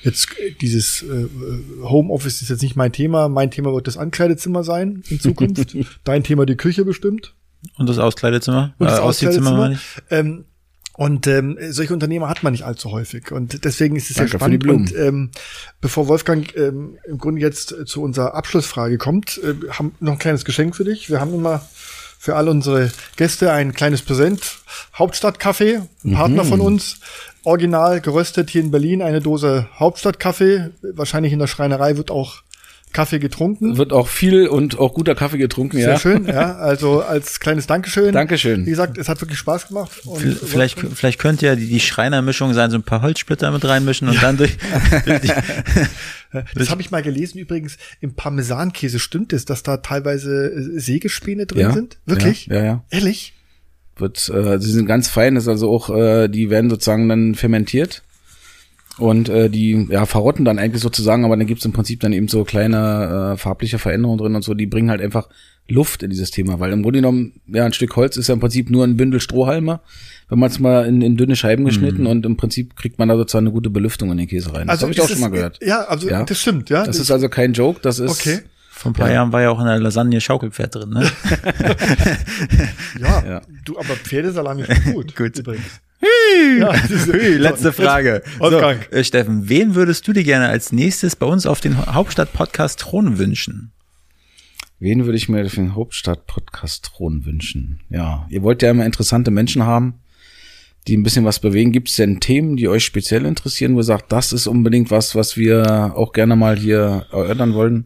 jetzt 0.03 0.29
dieses 0.61 1.03
äh, 1.03 1.27
Homeoffice 1.83 2.43
ist 2.43 2.51
jetzt 2.51 2.63
nicht 2.63 2.77
mein 2.77 2.93
Thema. 2.93 3.31
Mein 3.31 3.51
Thema 3.51 3.73
wird 3.73 3.87
das 3.87 3.97
Ankleidezimmer 3.97 4.63
sein 4.63 5.03
in 5.09 5.21
Zukunft. 5.21 5.75
Dein 6.05 6.23
Thema 6.23 6.45
die 6.45 6.57
Küche 6.57 6.85
bestimmt. 6.85 7.35
Und 7.79 7.89
das 7.89 7.99
Auskleidezimmer? 7.99 8.75
Und 8.79 8.91
das 8.91 8.99
äh, 8.99 9.03
Auskleidezimmer. 9.03 9.79
Ähm, 10.11 10.45
und 11.01 11.27
ähm, 11.27 11.57
solche 11.71 11.95
Unternehmer 11.95 12.29
hat 12.29 12.43
man 12.43 12.53
nicht 12.53 12.67
allzu 12.67 12.91
häufig. 12.91 13.33
Und 13.33 13.65
deswegen 13.65 13.97
ist 13.97 14.11
es 14.11 14.17
Danke 14.17 14.33
sehr 14.33 14.39
spannend. 14.39 14.67
Und 14.67 14.95
ähm, 14.95 15.31
bevor 15.81 16.09
Wolfgang 16.09 16.55
ähm, 16.57 16.99
im 17.07 17.17
Grunde 17.17 17.41
jetzt 17.41 17.73
äh, 17.73 17.87
zu 17.87 18.03
unserer 18.03 18.35
Abschlussfrage 18.35 18.99
kommt, 18.99 19.41
äh, 19.43 19.55
haben 19.71 19.95
noch 20.01 20.13
ein 20.13 20.19
kleines 20.19 20.45
Geschenk 20.45 20.77
für 20.77 20.85
dich. 20.85 21.09
Wir 21.09 21.19
haben 21.19 21.33
immer 21.33 21.67
für 22.19 22.37
alle 22.37 22.51
unsere 22.51 22.93
Gäste 23.17 23.51
ein 23.51 23.73
kleines 23.73 24.03
Präsent. 24.03 24.59
Hauptstadtkaffee, 24.95 25.77
ein 25.77 25.89
mhm. 26.03 26.13
Partner 26.13 26.45
von 26.45 26.61
uns. 26.61 27.01
Original 27.45 28.03
geröstet 28.03 28.51
hier 28.51 28.61
in 28.61 28.71
Berlin, 28.71 29.01
eine 29.01 29.23
Dose 29.23 29.71
Hauptstadtkaffee. 29.79 30.69
Wahrscheinlich 30.83 31.33
in 31.33 31.39
der 31.39 31.47
Schreinerei 31.47 31.97
wird 31.97 32.11
auch 32.11 32.43
Kaffee 32.93 33.19
getrunken. 33.19 33.77
Wird 33.77 33.93
auch 33.93 34.09
viel 34.09 34.49
und 34.49 34.79
auch 34.79 34.95
guter 34.95 35.15
Kaffee 35.15 35.39
getrunken, 35.39 35.77
Sehr 35.77 35.91
ja. 35.91 35.97
Sehr 35.97 36.17
schön, 36.17 36.27
ja. 36.27 36.57
Also 36.57 37.03
als 37.03 37.41
kleines 37.41 37.67
Dankeschön. 37.67 38.13
Dankeschön. 38.13 38.67
Wie 38.67 38.71
gesagt, 38.71 38.99
es 38.99 39.09
hat 39.09 39.21
wirklich 39.21 39.39
Spaß 39.39 39.69
gemacht. 39.69 39.93
vielleicht, 40.45 40.79
vielleicht 40.79 41.19
könnte 41.19 41.47
ja 41.47 41.57
die, 41.57 41.67
die 41.67 41.81
Schreinermischung 41.81 42.53
sein, 42.55 42.71
so 42.71 42.77
ein 42.77 42.83
paar 42.83 43.03
Holzsplitter 43.03 43.51
mit 43.51 43.65
reinmischen 43.65 44.09
und 44.09 44.15
ja. 44.15 44.21
dann 44.21 44.37
durch. 44.37 44.57
das 46.55 46.71
habe 46.71 46.81
ich 46.83 46.91
mal 46.91 47.03
gelesen 47.03 47.39
übrigens. 47.39 47.77
Im 48.01 48.15
Parmesankäse 48.15 48.99
stimmt 48.99 49.33
es, 49.33 49.45
dass 49.45 49.63
da 49.63 49.79
teilweise 49.79 50.53
äh, 50.53 50.79
Sägespäne 50.81 51.47
drin 51.47 51.61
ja. 51.61 51.73
sind? 51.73 51.99
Wirklich? 52.07 52.47
Ja, 52.47 52.57
ja. 52.57 52.65
ja. 52.65 52.85
Ehrlich? 52.91 53.35
Wird, 53.97 54.29
äh, 54.31 54.59
sie 54.59 54.73
sind 54.73 54.87
ganz 54.87 55.09
fein, 55.09 55.37
ist 55.37 55.49
also 55.49 55.71
auch, 55.71 55.91
äh, 55.91 56.29
die 56.29 56.51
werden 56.51 56.71
sozusagen 56.71 57.09
dann 57.09 57.35
fermentiert. 57.35 58.03
Und 59.01 59.29
äh, 59.29 59.49
die 59.49 59.87
ja, 59.91 60.05
verrotten 60.05 60.45
dann 60.45 60.59
eigentlich 60.59 60.83
sozusagen, 60.83 61.25
aber 61.25 61.37
dann 61.37 61.47
gibt's 61.47 61.65
im 61.65 61.73
Prinzip 61.73 62.01
dann 62.01 62.13
eben 62.13 62.29
so 62.29 62.45
kleine 62.45 63.33
äh, 63.33 63.37
farbliche 63.39 63.79
Veränderungen 63.79 64.19
drin 64.19 64.35
und 64.35 64.45
so, 64.45 64.55
die 64.55 64.67
bringen 64.67 64.91
halt 64.91 65.01
einfach 65.01 65.29
Luft 65.69 66.03
in 66.03 66.11
dieses 66.11 66.31
Thema, 66.31 66.61
weil 66.61 66.73
im 66.73 66.83
Grunde 66.83 66.99
genommen, 66.99 67.41
ja, 67.47 67.65
ein 67.65 67.73
Stück 67.73 67.97
Holz 67.97 68.17
ist 68.17 68.29
ja 68.29 68.35
im 68.35 68.41
Prinzip 68.41 68.71
nur 68.71 68.85
ein 68.85 68.97
Bündel 68.97 69.21
Strohhalme, 69.21 69.81
wenn 70.29 70.39
man 70.39 70.51
es 70.51 70.59
mal 70.59 70.87
in, 70.87 71.01
in 71.01 71.17
dünne 71.17 71.37
Scheiben 71.37 71.65
geschnitten 71.65 72.03
mhm. 72.03 72.09
und 72.09 72.27
im 72.27 72.37
Prinzip 72.37 72.77
kriegt 72.77 72.99
man 72.99 73.09
da 73.09 73.17
sozusagen 73.17 73.47
eine 73.47 73.53
gute 73.53 73.71
Belüftung 73.71 74.11
in 74.11 74.19
den 74.19 74.29
Käse 74.29 74.53
rein. 74.53 74.67
Das 74.67 74.83
also 74.83 74.87
habe 74.87 74.93
ich 74.93 75.01
auch 75.01 75.09
schon 75.09 75.21
mal 75.21 75.31
gehört. 75.31 75.59
Ja, 75.63 75.85
also 75.85 76.09
ja? 76.09 76.25
das 76.25 76.41
stimmt, 76.41 76.71
ja. 76.71 76.85
Das 76.85 76.99
ist 76.99 77.11
also 77.11 77.29
kein 77.29 77.53
Joke, 77.53 77.81
das 77.83 77.99
ist 77.99 78.11
okay. 78.11 78.41
Vor 78.71 78.93
ein 78.93 78.95
paar 78.95 79.09
ja. 79.09 79.15
Jahren 79.15 79.33
war 79.33 79.43
ja 79.43 79.51
auch 79.51 79.61
in 79.61 79.67
der 79.67 79.79
Lasagne 79.79 80.21
Schaukelpferd 80.21 80.75
drin, 80.75 80.91
ne? 80.91 81.03
ja, 83.01 83.25
ja, 83.27 83.43
du, 83.65 83.79
aber 83.79 83.95
Pferdesalami 83.95 84.63
ist 84.63 84.85
gut. 84.85 85.17
gut. 85.17 85.39
Übrigens. 85.39 85.81
Ja, 86.01 86.73
letzte 87.39 87.73
Frage. 87.73 88.23
So, 88.39 88.59
äh, 88.59 89.05
Steffen, 89.05 89.49
wen 89.49 89.75
würdest 89.75 90.09
du 90.09 90.13
dir 90.13 90.25
gerne 90.25 90.49
als 90.49 90.73
nächstes 90.73 91.15
bei 91.17 91.27
uns 91.27 91.47
auf 91.47 91.61
den 91.61 91.77
Hauptstadt-Podcast 91.77 92.81
Thron 92.81 93.19
wünschen? 93.19 93.73
Wen 94.79 95.05
würde 95.05 95.19
ich 95.19 95.29
mir 95.29 95.49
für 95.51 95.57
den 95.57 95.75
Hauptstadt-Podcast 95.75 96.87
Thron 96.87 97.27
wünschen? 97.27 97.81
Ja, 97.91 98.27
ihr 98.31 98.43
wollt 98.43 98.63
ja 98.63 98.71
immer 98.71 98.87
interessante 98.87 99.31
Menschen 99.31 99.65
haben, 99.65 100.01
die 100.89 100.97
ein 100.97 101.03
bisschen 101.03 101.27
was 101.27 101.39
bewegen. 101.39 101.73
Gibt 101.73 101.91
es 101.91 101.97
denn 101.97 102.19
Themen, 102.19 102.57
die 102.57 102.69
euch 102.69 102.85
speziell 102.85 103.27
interessieren, 103.27 103.75
wo 103.75 103.81
ihr 103.81 103.85
sagt, 103.85 104.11
das 104.11 104.33
ist 104.33 104.47
unbedingt 104.47 104.91
was, 104.91 105.15
was 105.15 105.37
wir 105.37 105.93
auch 105.95 106.15
gerne 106.15 106.35
mal 106.35 106.57
hier 106.57 107.07
erörtern 107.13 107.53
wollen? 107.53 107.85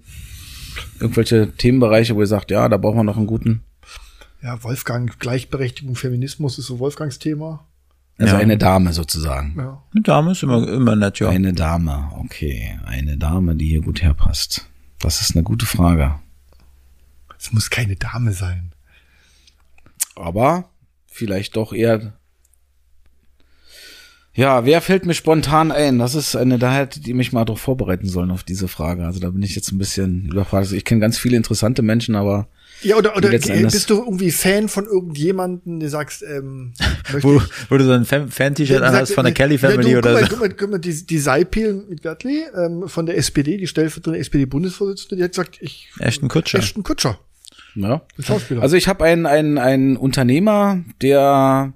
Irgendwelche 1.01 1.51
Themenbereiche, 1.57 2.15
wo 2.15 2.21
ihr 2.21 2.29
sagt, 2.29 2.53
ja, 2.53 2.69
da 2.69 2.77
brauchen 2.77 2.99
wir 2.99 3.05
noch 3.05 3.17
einen 3.17 3.27
guten? 3.27 3.65
Ja, 4.41 4.63
Wolfgang, 4.63 5.19
Gleichberechtigung, 5.19 5.97
Feminismus 5.97 6.59
ist 6.59 6.67
so 6.67 6.79
Wolfgangs 6.79 7.19
Thema. 7.19 7.67
Also 8.19 8.37
ja. 8.37 8.41
eine 8.41 8.57
Dame 8.57 8.93
sozusagen. 8.93 9.55
Ja. 9.57 9.83
Eine 9.93 10.03
Dame 10.03 10.33
ist 10.33 10.43
immer, 10.43 10.69
immer 10.69 10.95
nett, 10.95 11.19
ja. 11.19 11.29
Eine 11.29 11.53
Dame, 11.53 12.11
okay. 12.17 12.79
Eine 12.85 13.19
Dame, 13.19 13.57
die 13.57 13.69
hier 13.69 13.81
gut 13.81 14.03
herpasst. 14.03 14.69
Das 15.01 15.21
ist 15.21 15.35
eine 15.35 15.43
gute 15.43 15.67
Frage. 15.67 16.15
Es 17.37 17.53
muss 17.53 17.71
keine 17.71 17.97
Dame 17.97 18.33
sein. 18.33 18.73
Aber 20.15 20.71
vielleicht 21.07 21.57
doch 21.57 21.73
eher. 21.73 22.15
Ja, 24.37 24.65
wer 24.65 24.81
fällt 24.81 25.07
mir 25.07 25.15
spontan 25.15 25.71
ein? 25.71 25.99
Das 25.99 26.17
ist 26.17 26.35
eine, 26.35 26.59
da 26.59 26.75
hätte 26.75 27.01
die 27.01 27.15
mich 27.15 27.33
mal 27.33 27.45
darauf 27.45 27.61
vorbereiten 27.61 28.09
sollen 28.09 28.33
auf 28.33 28.43
diese 28.43 28.67
Frage. 28.67 29.05
Also 29.05 29.21
da 29.21 29.31
bin 29.31 29.43
ich 29.43 29.55
jetzt 29.55 29.71
ein 29.71 29.79
bisschen 29.79 30.27
überfragt. 30.27 30.65
Also 30.65 30.77
ich 30.77 30.85
kenne 30.85 31.01
ganz 31.01 31.19
viele 31.19 31.37
interessante 31.37 31.83
Menschen, 31.83 32.17
aber 32.17 32.49
ja, 32.83 32.97
oder, 32.97 33.17
oder 33.17 33.31
bist 33.31 33.89
du 33.89 33.95
irgendwie 33.95 34.31
Fan 34.31 34.69
von 34.69 34.85
irgendjemanden, 34.85 35.81
der 35.81 35.89
sagst, 35.89 36.23
ähm, 36.23 36.73
wo, 37.21 37.41
wo 37.71 37.79
du 37.79 37.85
so 37.85 37.93
ein 37.93 38.05
Fan-T-Shirt 38.05 38.83
hast 38.83 39.15
von 39.15 39.25
der 39.25 39.33
Kelly 39.33 39.57
Family 39.57 39.93
ja, 39.93 40.01
du, 40.01 40.09
oder 40.11 40.21
guck 40.21 40.31
so. 40.31 40.37
Mal, 40.37 40.49
guck 40.49 40.49
mal, 40.49 40.57
guck 40.57 40.71
mal, 40.71 40.79
die, 40.79 41.07
die 41.07 41.19
Seipel 41.19 41.85
mit 41.89 42.03
Bertley, 42.03 42.45
ähm, 42.55 42.89
von 42.89 43.07
der 43.07 43.17
SPD, 43.17 43.57
die 43.57 43.67
stellvertretende 43.67 44.19
SPD-Bundesvorsitzende, 44.19 45.17
die 45.17 45.23
hat 45.23 45.31
gesagt, 45.31 45.59
ich. 45.61 45.91
Ashton 45.99 46.29
Kutscher. 46.29 46.59
Ashton 46.59 46.83
Kutscher. 46.83 47.19
Ja. 47.77 48.03
Also 48.61 48.77
ich 48.77 48.87
habe 48.87 49.05
einen, 49.05 49.27
einen, 49.27 49.59
einen 49.59 49.97
Unternehmer, 49.97 50.85
der 51.01 51.73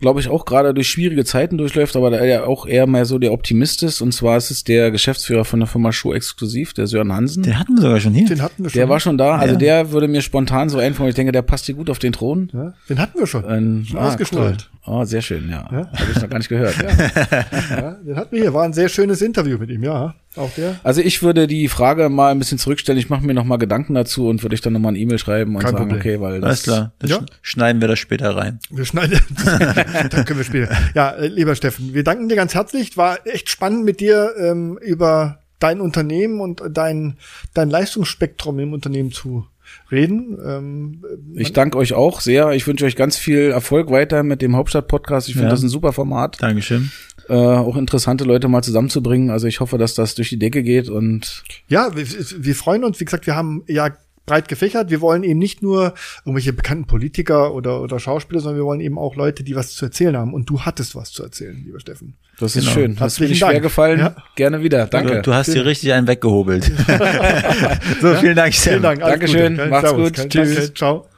glaube 0.00 0.20
ich, 0.20 0.28
auch 0.28 0.44
gerade 0.46 0.74
durch 0.74 0.88
schwierige 0.88 1.24
Zeiten 1.24 1.58
durchläuft, 1.58 1.94
aber 1.94 2.10
der 2.10 2.24
ja 2.24 2.44
auch 2.44 2.66
eher 2.66 2.86
mehr 2.86 3.04
so 3.04 3.18
der 3.18 3.32
Optimist 3.32 3.82
ist. 3.82 4.00
Und 4.00 4.12
zwar 4.12 4.36
ist 4.38 4.50
es 4.50 4.64
der 4.64 4.90
Geschäftsführer 4.90 5.44
von 5.44 5.60
der 5.60 5.66
Firma 5.66 5.92
Schuh 5.92 6.14
Exklusiv, 6.14 6.72
der 6.72 6.86
Sören 6.86 7.12
Hansen. 7.12 7.42
Den 7.42 7.58
hatten 7.58 7.76
wir 7.76 7.82
sogar 7.82 8.00
schon 8.00 8.14
hier. 8.14 8.26
Den 8.26 8.42
hatten 8.42 8.64
wir 8.64 8.70
schon. 8.70 8.78
Der 8.78 8.88
war 8.88 8.98
schon 8.98 9.18
da. 9.18 9.36
Also 9.36 9.54
ja. 9.54 9.58
der 9.58 9.92
würde 9.92 10.08
mir 10.08 10.22
spontan 10.22 10.70
so 10.70 10.78
einfallen. 10.78 11.10
Ich 11.10 11.14
denke, 11.14 11.32
der 11.32 11.42
passt 11.42 11.66
hier 11.66 11.74
gut 11.74 11.90
auf 11.90 11.98
den 11.98 12.12
Thron. 12.12 12.50
Ja, 12.52 12.72
den 12.88 12.98
hatten 12.98 13.18
wir 13.18 13.26
schon. 13.26 13.44
Ähm, 13.48 13.84
schon 13.84 13.98
ah, 13.98 14.08
ausgestrahlt. 14.08 14.70
Cool. 14.86 14.94
Oh, 14.94 15.04
sehr 15.04 15.20
schön, 15.20 15.48
ja. 15.50 15.68
ja? 15.70 15.90
Habe 15.92 16.10
ich 16.10 16.20
noch 16.20 16.28
gar 16.28 16.38
nicht 16.38 16.48
gehört. 16.48 16.76
ja. 16.82 17.76
ja, 17.76 17.90
den 17.92 18.16
hatten 18.16 18.34
wir 18.34 18.42
hier. 18.42 18.54
War 18.54 18.64
ein 18.64 18.72
sehr 18.72 18.88
schönes 18.88 19.20
Interview 19.20 19.58
mit 19.58 19.70
ihm, 19.70 19.84
ja. 19.84 20.14
Auch 20.36 20.50
der? 20.54 20.78
Also 20.84 21.00
ich 21.00 21.22
würde 21.22 21.48
die 21.48 21.66
Frage 21.66 22.08
mal 22.08 22.30
ein 22.30 22.38
bisschen 22.38 22.58
zurückstellen. 22.58 22.98
Ich 22.98 23.10
mache 23.10 23.26
mir 23.26 23.34
noch 23.34 23.44
mal 23.44 23.56
Gedanken 23.56 23.94
dazu 23.94 24.28
und 24.28 24.42
würde 24.42 24.54
ich 24.54 24.60
dann 24.60 24.72
noch 24.72 24.80
mal 24.80 24.90
ein 24.90 24.96
E-Mail 24.96 25.18
schreiben 25.18 25.56
und 25.56 25.62
Kein 25.62 25.72
sagen, 25.72 25.88
Problem. 25.88 25.98
okay, 25.98 26.20
weil 26.20 26.40
das 26.40 26.48
Alles 26.48 26.62
klar. 26.62 26.92
Das 27.00 27.10
ja? 27.10 27.26
schneiden 27.42 27.80
wir 27.80 27.88
das 27.88 27.98
später 27.98 28.36
rein. 28.36 28.60
Wir 28.70 28.84
schneiden. 28.84 29.20
dann 29.44 30.10
können 30.24 30.38
wir 30.38 30.44
später. 30.44 30.76
Ja, 30.94 31.10
äh, 31.10 31.26
lieber 31.26 31.56
Steffen, 31.56 31.94
wir 31.94 32.04
danken 32.04 32.28
dir 32.28 32.36
ganz 32.36 32.54
herzlich. 32.54 32.96
War 32.96 33.26
echt 33.26 33.48
spannend 33.48 33.84
mit 33.84 33.98
dir 33.98 34.32
ähm, 34.38 34.78
über 34.80 35.40
dein 35.58 35.80
Unternehmen 35.80 36.40
und 36.40 36.62
dein 36.70 37.16
dein 37.52 37.68
Leistungsspektrum 37.68 38.58
im 38.60 38.72
Unternehmen 38.72 39.10
zu 39.10 39.46
reden. 39.90 40.38
Ähm, 40.44 41.04
ich 41.34 41.52
danke 41.52 41.76
euch 41.76 41.92
auch 41.92 42.20
sehr. 42.20 42.52
Ich 42.52 42.66
wünsche 42.66 42.84
euch 42.84 42.96
ganz 42.96 43.16
viel 43.16 43.50
Erfolg 43.50 43.90
weiter 43.90 44.22
mit 44.22 44.42
dem 44.42 44.56
Hauptstadt-Podcast. 44.56 45.28
Ich 45.28 45.34
finde 45.34 45.48
ja. 45.48 45.52
das 45.52 45.62
ein 45.62 45.68
super 45.68 45.92
Format. 45.92 46.40
Dankeschön 46.40 46.90
äh, 47.30 47.34
auch 47.34 47.76
interessante 47.76 48.24
Leute 48.24 48.48
mal 48.48 48.62
zusammenzubringen. 48.62 49.30
Also 49.30 49.46
ich 49.46 49.60
hoffe, 49.60 49.78
dass 49.78 49.94
das 49.94 50.14
durch 50.14 50.28
die 50.28 50.38
Decke 50.38 50.62
geht 50.62 50.88
und 50.88 51.44
ja, 51.68 51.94
wir, 51.96 52.04
wir 52.06 52.54
freuen 52.54 52.84
uns. 52.84 52.98
Wie 53.00 53.04
gesagt, 53.04 53.26
wir 53.26 53.36
haben 53.36 53.62
ja 53.68 53.90
breit 54.26 54.48
gefächert. 54.48 54.90
Wir 54.90 55.00
wollen 55.00 55.24
eben 55.24 55.38
nicht 55.38 55.62
nur 55.62 55.94
irgendwelche 56.24 56.52
bekannten 56.52 56.86
Politiker 56.86 57.54
oder, 57.54 57.80
oder 57.82 57.98
Schauspieler, 57.98 58.40
sondern 58.40 58.58
wir 58.58 58.64
wollen 58.64 58.80
eben 58.80 58.98
auch 58.98 59.16
Leute, 59.16 59.42
die 59.42 59.56
was 59.56 59.74
zu 59.74 59.84
erzählen 59.84 60.16
haben. 60.16 60.34
Und 60.34 60.48
du 60.50 60.60
hattest 60.60 60.94
was 60.94 61.10
zu 61.12 61.22
erzählen, 61.22 61.60
lieber 61.64 61.80
Steffen. 61.80 62.16
Das 62.38 62.56
ist 62.56 62.64
genau. 62.64 62.74
schön. 62.74 63.00
Hat 63.00 63.20
mir 63.20 63.34
schwer 63.34 63.60
gefallen. 63.60 63.98
Ja. 63.98 64.16
Gerne 64.36 64.62
wieder. 64.62 64.86
Danke. 64.86 65.16
Du, 65.16 65.22
du 65.22 65.34
hast 65.34 65.52
dir 65.52 65.64
richtig 65.64 65.92
einen 65.92 66.06
weggehobelt. 66.06 66.64
so, 68.00 68.14
vielen 68.16 68.36
Dank, 68.36 68.54
Sam. 68.54 68.72
Vielen 68.72 68.82
Dank. 68.82 69.00
Dankeschön. 69.00 69.56
Gute. 69.56 69.68
Macht's 69.68 69.90
Servus. 69.90 70.12
gut. 70.12 70.30
Tschüss. 70.30 70.54
Danke. 70.54 70.74
Ciao. 70.74 71.09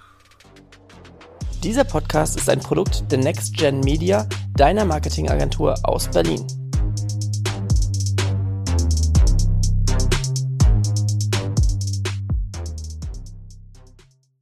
Dieser 1.62 1.84
Podcast 1.84 2.36
ist 2.36 2.50
ein 2.50 2.58
Produkt 2.58 3.10
der 3.12 3.18
Next 3.18 3.56
Gen 3.56 3.80
Media, 3.80 4.26
deiner 4.56 4.84
Marketingagentur 4.84 5.76
aus 5.84 6.08
Berlin. 6.08 6.44